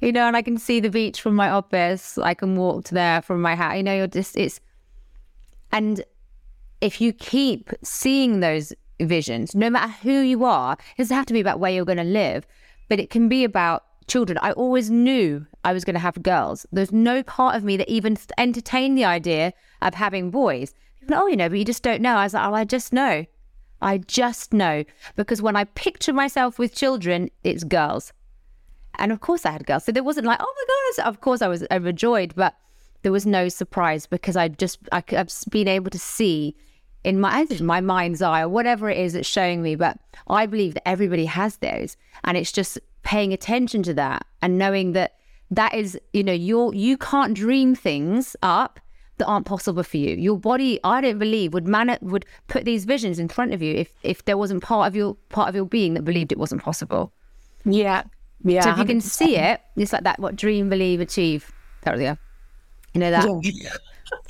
You 0.00 0.12
know, 0.12 0.26
and 0.26 0.36
I 0.36 0.42
can 0.42 0.58
see 0.58 0.80
the 0.80 0.90
beach 0.90 1.20
from 1.20 1.36
my 1.36 1.48
office. 1.48 2.18
I 2.18 2.34
can 2.34 2.56
walk 2.56 2.84
to 2.86 2.94
there 2.94 3.22
from 3.22 3.40
my 3.40 3.54
house. 3.54 3.76
You 3.76 3.82
know, 3.82 3.96
you're 3.96 4.06
just 4.06 4.36
it's 4.36 4.60
and 5.72 6.04
if 6.82 7.00
you 7.00 7.12
keep 7.12 7.70
seeing 7.82 8.40
those 8.40 8.74
visions, 9.08 9.54
no 9.54 9.70
matter 9.70 9.92
who 10.02 10.20
you 10.20 10.44
are, 10.44 10.74
it 10.96 11.02
doesn't 11.02 11.16
have 11.16 11.26
to 11.26 11.32
be 11.32 11.40
about 11.40 11.60
where 11.60 11.70
you're 11.70 11.84
going 11.84 11.98
to 11.98 12.04
live, 12.04 12.46
but 12.88 13.00
it 13.00 13.10
can 13.10 13.28
be 13.28 13.44
about 13.44 13.84
children. 14.06 14.38
I 14.42 14.52
always 14.52 14.90
knew 14.90 15.46
I 15.64 15.72
was 15.72 15.84
going 15.84 15.94
to 15.94 16.00
have 16.00 16.22
girls. 16.22 16.66
There's 16.72 16.92
no 16.92 17.22
part 17.22 17.56
of 17.56 17.64
me 17.64 17.76
that 17.76 17.88
even 17.88 18.16
entertained 18.38 18.98
the 18.98 19.04
idea 19.04 19.52
of 19.80 19.94
having 19.94 20.30
boys. 20.30 20.74
People, 21.00 21.16
oh, 21.16 21.26
you 21.26 21.36
know, 21.36 21.48
but 21.48 21.58
you 21.58 21.64
just 21.64 21.82
don't 21.82 22.02
know. 22.02 22.16
I 22.16 22.24
was 22.24 22.34
like, 22.34 22.48
oh, 22.48 22.54
I 22.54 22.64
just 22.64 22.92
know. 22.92 23.24
I 23.80 23.98
just 23.98 24.52
know. 24.52 24.84
Because 25.16 25.42
when 25.42 25.56
I 25.56 25.64
picture 25.64 26.12
myself 26.12 26.58
with 26.58 26.74
children, 26.74 27.30
it's 27.42 27.64
girls. 27.64 28.12
And 28.96 29.10
of 29.10 29.20
course 29.20 29.46
I 29.46 29.50
had 29.50 29.66
girls. 29.66 29.84
So 29.84 29.92
there 29.92 30.04
wasn't 30.04 30.26
like, 30.26 30.38
oh 30.40 30.54
my 30.54 30.64
goodness. 30.66 31.06
Of 31.06 31.20
course 31.20 31.42
I 31.42 31.48
was 31.48 31.64
overjoyed, 31.70 32.34
but 32.36 32.54
there 33.02 33.12
was 33.12 33.26
no 33.26 33.48
surprise 33.48 34.06
because 34.06 34.36
I 34.36 34.48
just, 34.48 34.78
I, 34.92 35.02
I've 35.16 35.32
been 35.50 35.68
able 35.68 35.90
to 35.90 35.98
see 35.98 36.54
in 37.04 37.20
my 37.20 37.46
my 37.60 37.80
mind's 37.80 38.22
eye 38.22 38.42
or 38.42 38.48
whatever 38.48 38.88
it 38.88 38.98
is 38.98 39.12
that's 39.12 39.28
showing 39.28 39.62
me. 39.62 39.74
But 39.74 39.98
I 40.28 40.46
believe 40.46 40.74
that 40.74 40.88
everybody 40.88 41.26
has 41.26 41.56
those, 41.56 41.96
and 42.24 42.36
it's 42.36 42.52
just 42.52 42.78
paying 43.02 43.32
attention 43.32 43.82
to 43.82 43.94
that 43.94 44.26
and 44.40 44.58
knowing 44.58 44.92
that 44.92 45.16
that 45.50 45.74
is, 45.74 45.98
you 46.12 46.24
know, 46.24 46.32
you're 46.32 46.74
you 46.74 46.96
can't 46.96 47.34
dream 47.34 47.74
things 47.74 48.36
up 48.42 48.80
that 49.18 49.26
aren't 49.26 49.46
possible 49.46 49.82
for 49.82 49.96
you. 49.98 50.16
Your 50.16 50.38
body, 50.38 50.80
I 50.84 51.00
don't 51.00 51.18
believe, 51.18 51.52
would 51.52 51.68
man 51.68 51.96
would 52.00 52.24
put 52.48 52.64
these 52.64 52.84
visions 52.84 53.18
in 53.18 53.28
front 53.28 53.52
of 53.52 53.62
you 53.62 53.74
if 53.74 53.92
if 54.02 54.24
there 54.24 54.38
wasn't 54.38 54.62
part 54.62 54.88
of 54.88 54.96
your 54.96 55.16
part 55.28 55.48
of 55.48 55.54
your 55.54 55.66
being 55.66 55.94
that 55.94 56.04
believed 56.04 56.32
it 56.32 56.38
wasn't 56.38 56.62
possible. 56.62 57.12
Yeah. 57.64 58.04
Yeah. 58.44 58.62
So 58.62 58.70
if 58.70 58.78
you 58.78 58.84
can 58.84 59.00
see 59.00 59.36
it, 59.36 59.60
it's 59.76 59.92
like 59.92 60.04
that 60.04 60.18
what 60.18 60.36
dream, 60.36 60.68
believe, 60.68 61.00
achieve. 61.00 61.52
There 61.82 61.96
we 61.96 62.04
go. 62.04 62.18
You 62.94 63.00
know 63.00 63.10
that. 63.10 63.28
Yeah. 63.42 63.70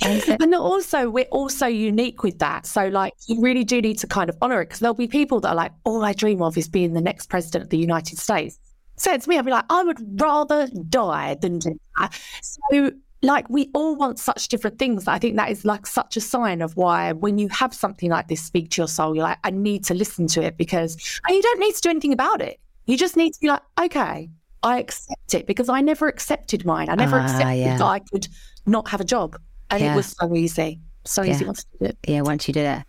And 0.03 0.55
also 0.55 1.09
we're 1.09 1.25
also 1.25 1.67
unique 1.67 2.23
with 2.23 2.39
that. 2.39 2.65
So 2.65 2.87
like 2.87 3.13
you 3.27 3.41
really 3.41 3.63
do 3.63 3.81
need 3.81 3.99
to 3.99 4.07
kind 4.07 4.29
of 4.29 4.37
honor 4.41 4.61
it 4.61 4.65
because 4.65 4.79
there'll 4.79 4.93
be 4.93 5.07
people 5.07 5.39
that 5.41 5.49
are 5.49 5.55
like 5.55 5.71
all 5.83 6.03
i 6.03 6.13
dream 6.13 6.41
of 6.41 6.57
is 6.57 6.67
being 6.67 6.93
the 6.93 7.01
next 7.01 7.27
president 7.27 7.63
of 7.63 7.69
the 7.69 7.77
united 7.77 8.17
states. 8.17 8.59
So 8.95 9.17
to 9.17 9.29
me 9.29 9.37
i'd 9.37 9.45
be 9.45 9.51
like 9.51 9.65
i 9.69 9.83
would 9.83 10.21
rather 10.21 10.67
die 10.89 11.35
than 11.41 11.59
do 11.59 11.79
that. 11.97 12.19
So 12.41 12.91
like 13.21 13.49
we 13.49 13.69
all 13.73 13.95
want 13.95 14.19
such 14.19 14.49
different 14.49 14.77
things. 14.77 15.07
I 15.07 15.17
think 15.17 15.37
that 15.37 15.49
is 15.49 15.63
like 15.63 15.87
such 15.87 16.17
a 16.17 16.21
sign 16.21 16.61
of 16.61 16.75
why 16.75 17.13
when 17.13 17.37
you 17.37 17.47
have 17.49 17.73
something 17.73 18.09
like 18.09 18.27
this 18.27 18.41
speak 18.41 18.71
to 18.71 18.81
your 18.81 18.87
soul 18.87 19.15
you're 19.15 19.23
like 19.23 19.39
i 19.43 19.49
need 19.49 19.85
to 19.85 19.93
listen 19.93 20.27
to 20.27 20.43
it 20.43 20.57
because 20.57 21.21
and 21.25 21.35
you 21.35 21.41
don't 21.41 21.59
need 21.59 21.75
to 21.75 21.81
do 21.81 21.89
anything 21.89 22.13
about 22.13 22.41
it. 22.41 22.59
You 22.85 22.97
just 22.97 23.15
need 23.15 23.33
to 23.33 23.39
be 23.39 23.47
like 23.47 23.61
okay 23.79 24.29
i 24.63 24.79
accept 24.79 25.33
it 25.33 25.45
because 25.47 25.69
i 25.69 25.81
never 25.81 26.07
accepted 26.07 26.65
mine. 26.65 26.89
I 26.89 26.95
never 26.95 27.17
uh, 27.17 27.23
accepted 27.23 27.59
yeah. 27.59 27.77
that 27.77 27.85
i 27.85 27.99
could 27.99 28.27
not 28.65 28.87
have 28.89 29.01
a 29.01 29.05
job 29.05 29.37
and 29.73 29.83
yeah. 29.83 29.93
it 29.93 29.95
was 29.95 30.07
so 30.07 30.35
easy. 30.35 30.79
So 31.03 31.23
easy 31.23 31.45
once 31.45 31.65
you 31.73 31.79
did 31.79 31.89
it. 31.89 31.97
Yeah, 32.07 32.21
once 32.21 32.47
you 32.47 32.53
did 32.53 32.65
it. 32.65 32.83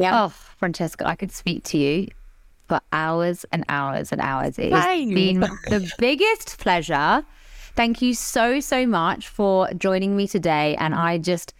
Yeah. 0.00 0.24
Oh, 0.24 0.28
Francesca, 0.28 1.06
I 1.06 1.16
could 1.16 1.32
speak 1.32 1.64
to 1.64 1.78
you 1.78 2.08
for 2.68 2.80
hours 2.92 3.44
and 3.52 3.64
hours 3.68 4.12
and 4.12 4.20
hours. 4.20 4.58
It's 4.58 4.86
been 5.14 5.40
the 5.68 5.90
biggest 5.98 6.58
pleasure. 6.58 7.24
Thank 7.74 8.00
you 8.00 8.14
so, 8.14 8.60
so 8.60 8.86
much 8.86 9.28
for 9.28 9.68
joining 9.74 10.16
me 10.16 10.28
today. 10.28 10.76
And 10.76 10.94
I 10.94 11.18
just, 11.18 11.54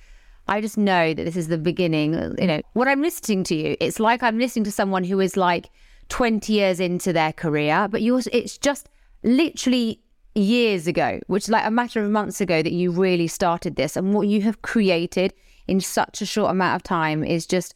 I 0.46 0.60
just 0.60 0.78
know 0.78 1.12
that 1.12 1.24
this 1.24 1.36
is 1.36 1.48
the 1.48 1.58
beginning. 1.58 2.14
You 2.38 2.46
know, 2.46 2.62
what 2.74 2.86
I'm 2.86 3.02
listening 3.02 3.44
to 3.44 3.54
you, 3.54 3.76
it's 3.80 3.98
like 3.98 4.22
I'm 4.22 4.38
listening 4.38 4.64
to 4.64 4.72
someone 4.72 5.04
who 5.04 5.18
is 5.20 5.36
like 5.36 5.68
20 6.08 6.52
years 6.52 6.78
into 6.80 7.12
their 7.12 7.32
career, 7.32 7.88
but 7.90 8.00
yours, 8.00 8.28
it's 8.32 8.56
just 8.56 8.88
literally 9.24 10.00
years 10.34 10.86
ago, 10.86 11.20
which 11.26 11.44
is 11.44 11.48
like 11.50 11.66
a 11.66 11.70
matter 11.70 12.02
of 12.02 12.10
months 12.10 12.40
ago 12.40 12.62
that 12.62 12.72
you 12.72 12.90
really 12.90 13.26
started 13.26 13.76
this. 13.76 13.96
And 13.96 14.14
what 14.14 14.28
you 14.28 14.42
have 14.42 14.62
created 14.62 15.34
in 15.66 15.80
such 15.80 16.22
a 16.22 16.26
short 16.26 16.50
amount 16.50 16.76
of 16.76 16.82
time 16.82 17.22
is 17.22 17.46
just 17.46 17.74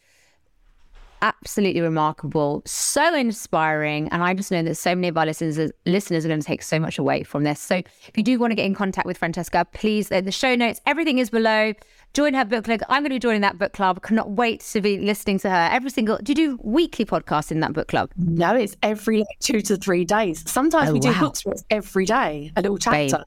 absolutely 1.22 1.80
remarkable, 1.80 2.62
so 2.66 3.14
inspiring. 3.14 4.08
And 4.08 4.22
I 4.22 4.34
just 4.34 4.50
know 4.50 4.62
that 4.62 4.74
so 4.74 4.94
many 4.94 5.08
of 5.08 5.16
our 5.16 5.24
listeners, 5.24 5.72
listeners 5.86 6.24
are 6.24 6.28
going 6.28 6.40
to 6.40 6.46
take 6.46 6.62
so 6.62 6.78
much 6.78 6.98
away 6.98 7.22
from 7.22 7.44
this. 7.44 7.60
So 7.60 7.76
if 7.76 8.12
you 8.16 8.22
do 8.22 8.38
want 8.38 8.50
to 8.50 8.54
get 8.54 8.66
in 8.66 8.74
contact 8.74 9.06
with 9.06 9.16
Francesca, 9.18 9.66
please, 9.72 10.08
the 10.08 10.30
show 10.30 10.54
notes, 10.54 10.80
everything 10.86 11.18
is 11.18 11.30
below. 11.30 11.72
Join 12.16 12.32
her 12.32 12.46
book 12.46 12.64
club. 12.64 12.80
I'm 12.88 13.02
going 13.02 13.10
to 13.10 13.16
be 13.16 13.18
joining 13.18 13.42
that 13.42 13.58
book 13.58 13.74
club. 13.74 14.00
Cannot 14.00 14.30
wait 14.30 14.60
to 14.72 14.80
be 14.80 14.98
listening 14.98 15.38
to 15.40 15.50
her 15.50 15.68
every 15.70 15.90
single. 15.90 16.16
Do 16.22 16.30
you 16.30 16.34
do 16.34 16.58
weekly 16.62 17.04
podcasts 17.04 17.52
in 17.52 17.60
that 17.60 17.74
book 17.74 17.88
club? 17.88 18.10
No, 18.16 18.56
it's 18.56 18.74
every 18.82 19.26
two 19.40 19.60
to 19.60 19.76
three 19.76 20.06
days. 20.06 20.42
Sometimes 20.50 20.88
oh, 20.88 20.92
we 20.94 21.00
do 21.00 21.12
books 21.20 21.44
every 21.68 22.06
day, 22.06 22.52
a 22.56 22.62
little 22.62 22.78
chapter. 22.78 23.18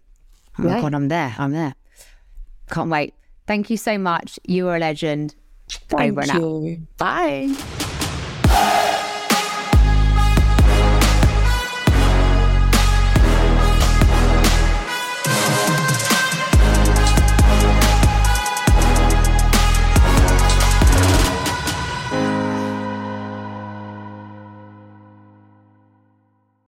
Babe. 0.57 0.65
Oh 0.71 0.81
God, 0.81 0.95
I'm 0.95 1.07
there. 1.07 1.35
I'm 1.37 1.51
there. 1.51 1.75
Can't 2.71 2.89
wait. 2.89 3.13
Thank 3.45 3.69
you 3.69 3.77
so 3.77 3.99
much. 3.99 4.39
You 4.47 4.69
are 4.69 4.77
a 4.77 4.79
legend. 4.79 5.35
Thank 5.69 6.17
Over 6.17 6.39
you. 6.39 6.87
Bye. 6.97 7.55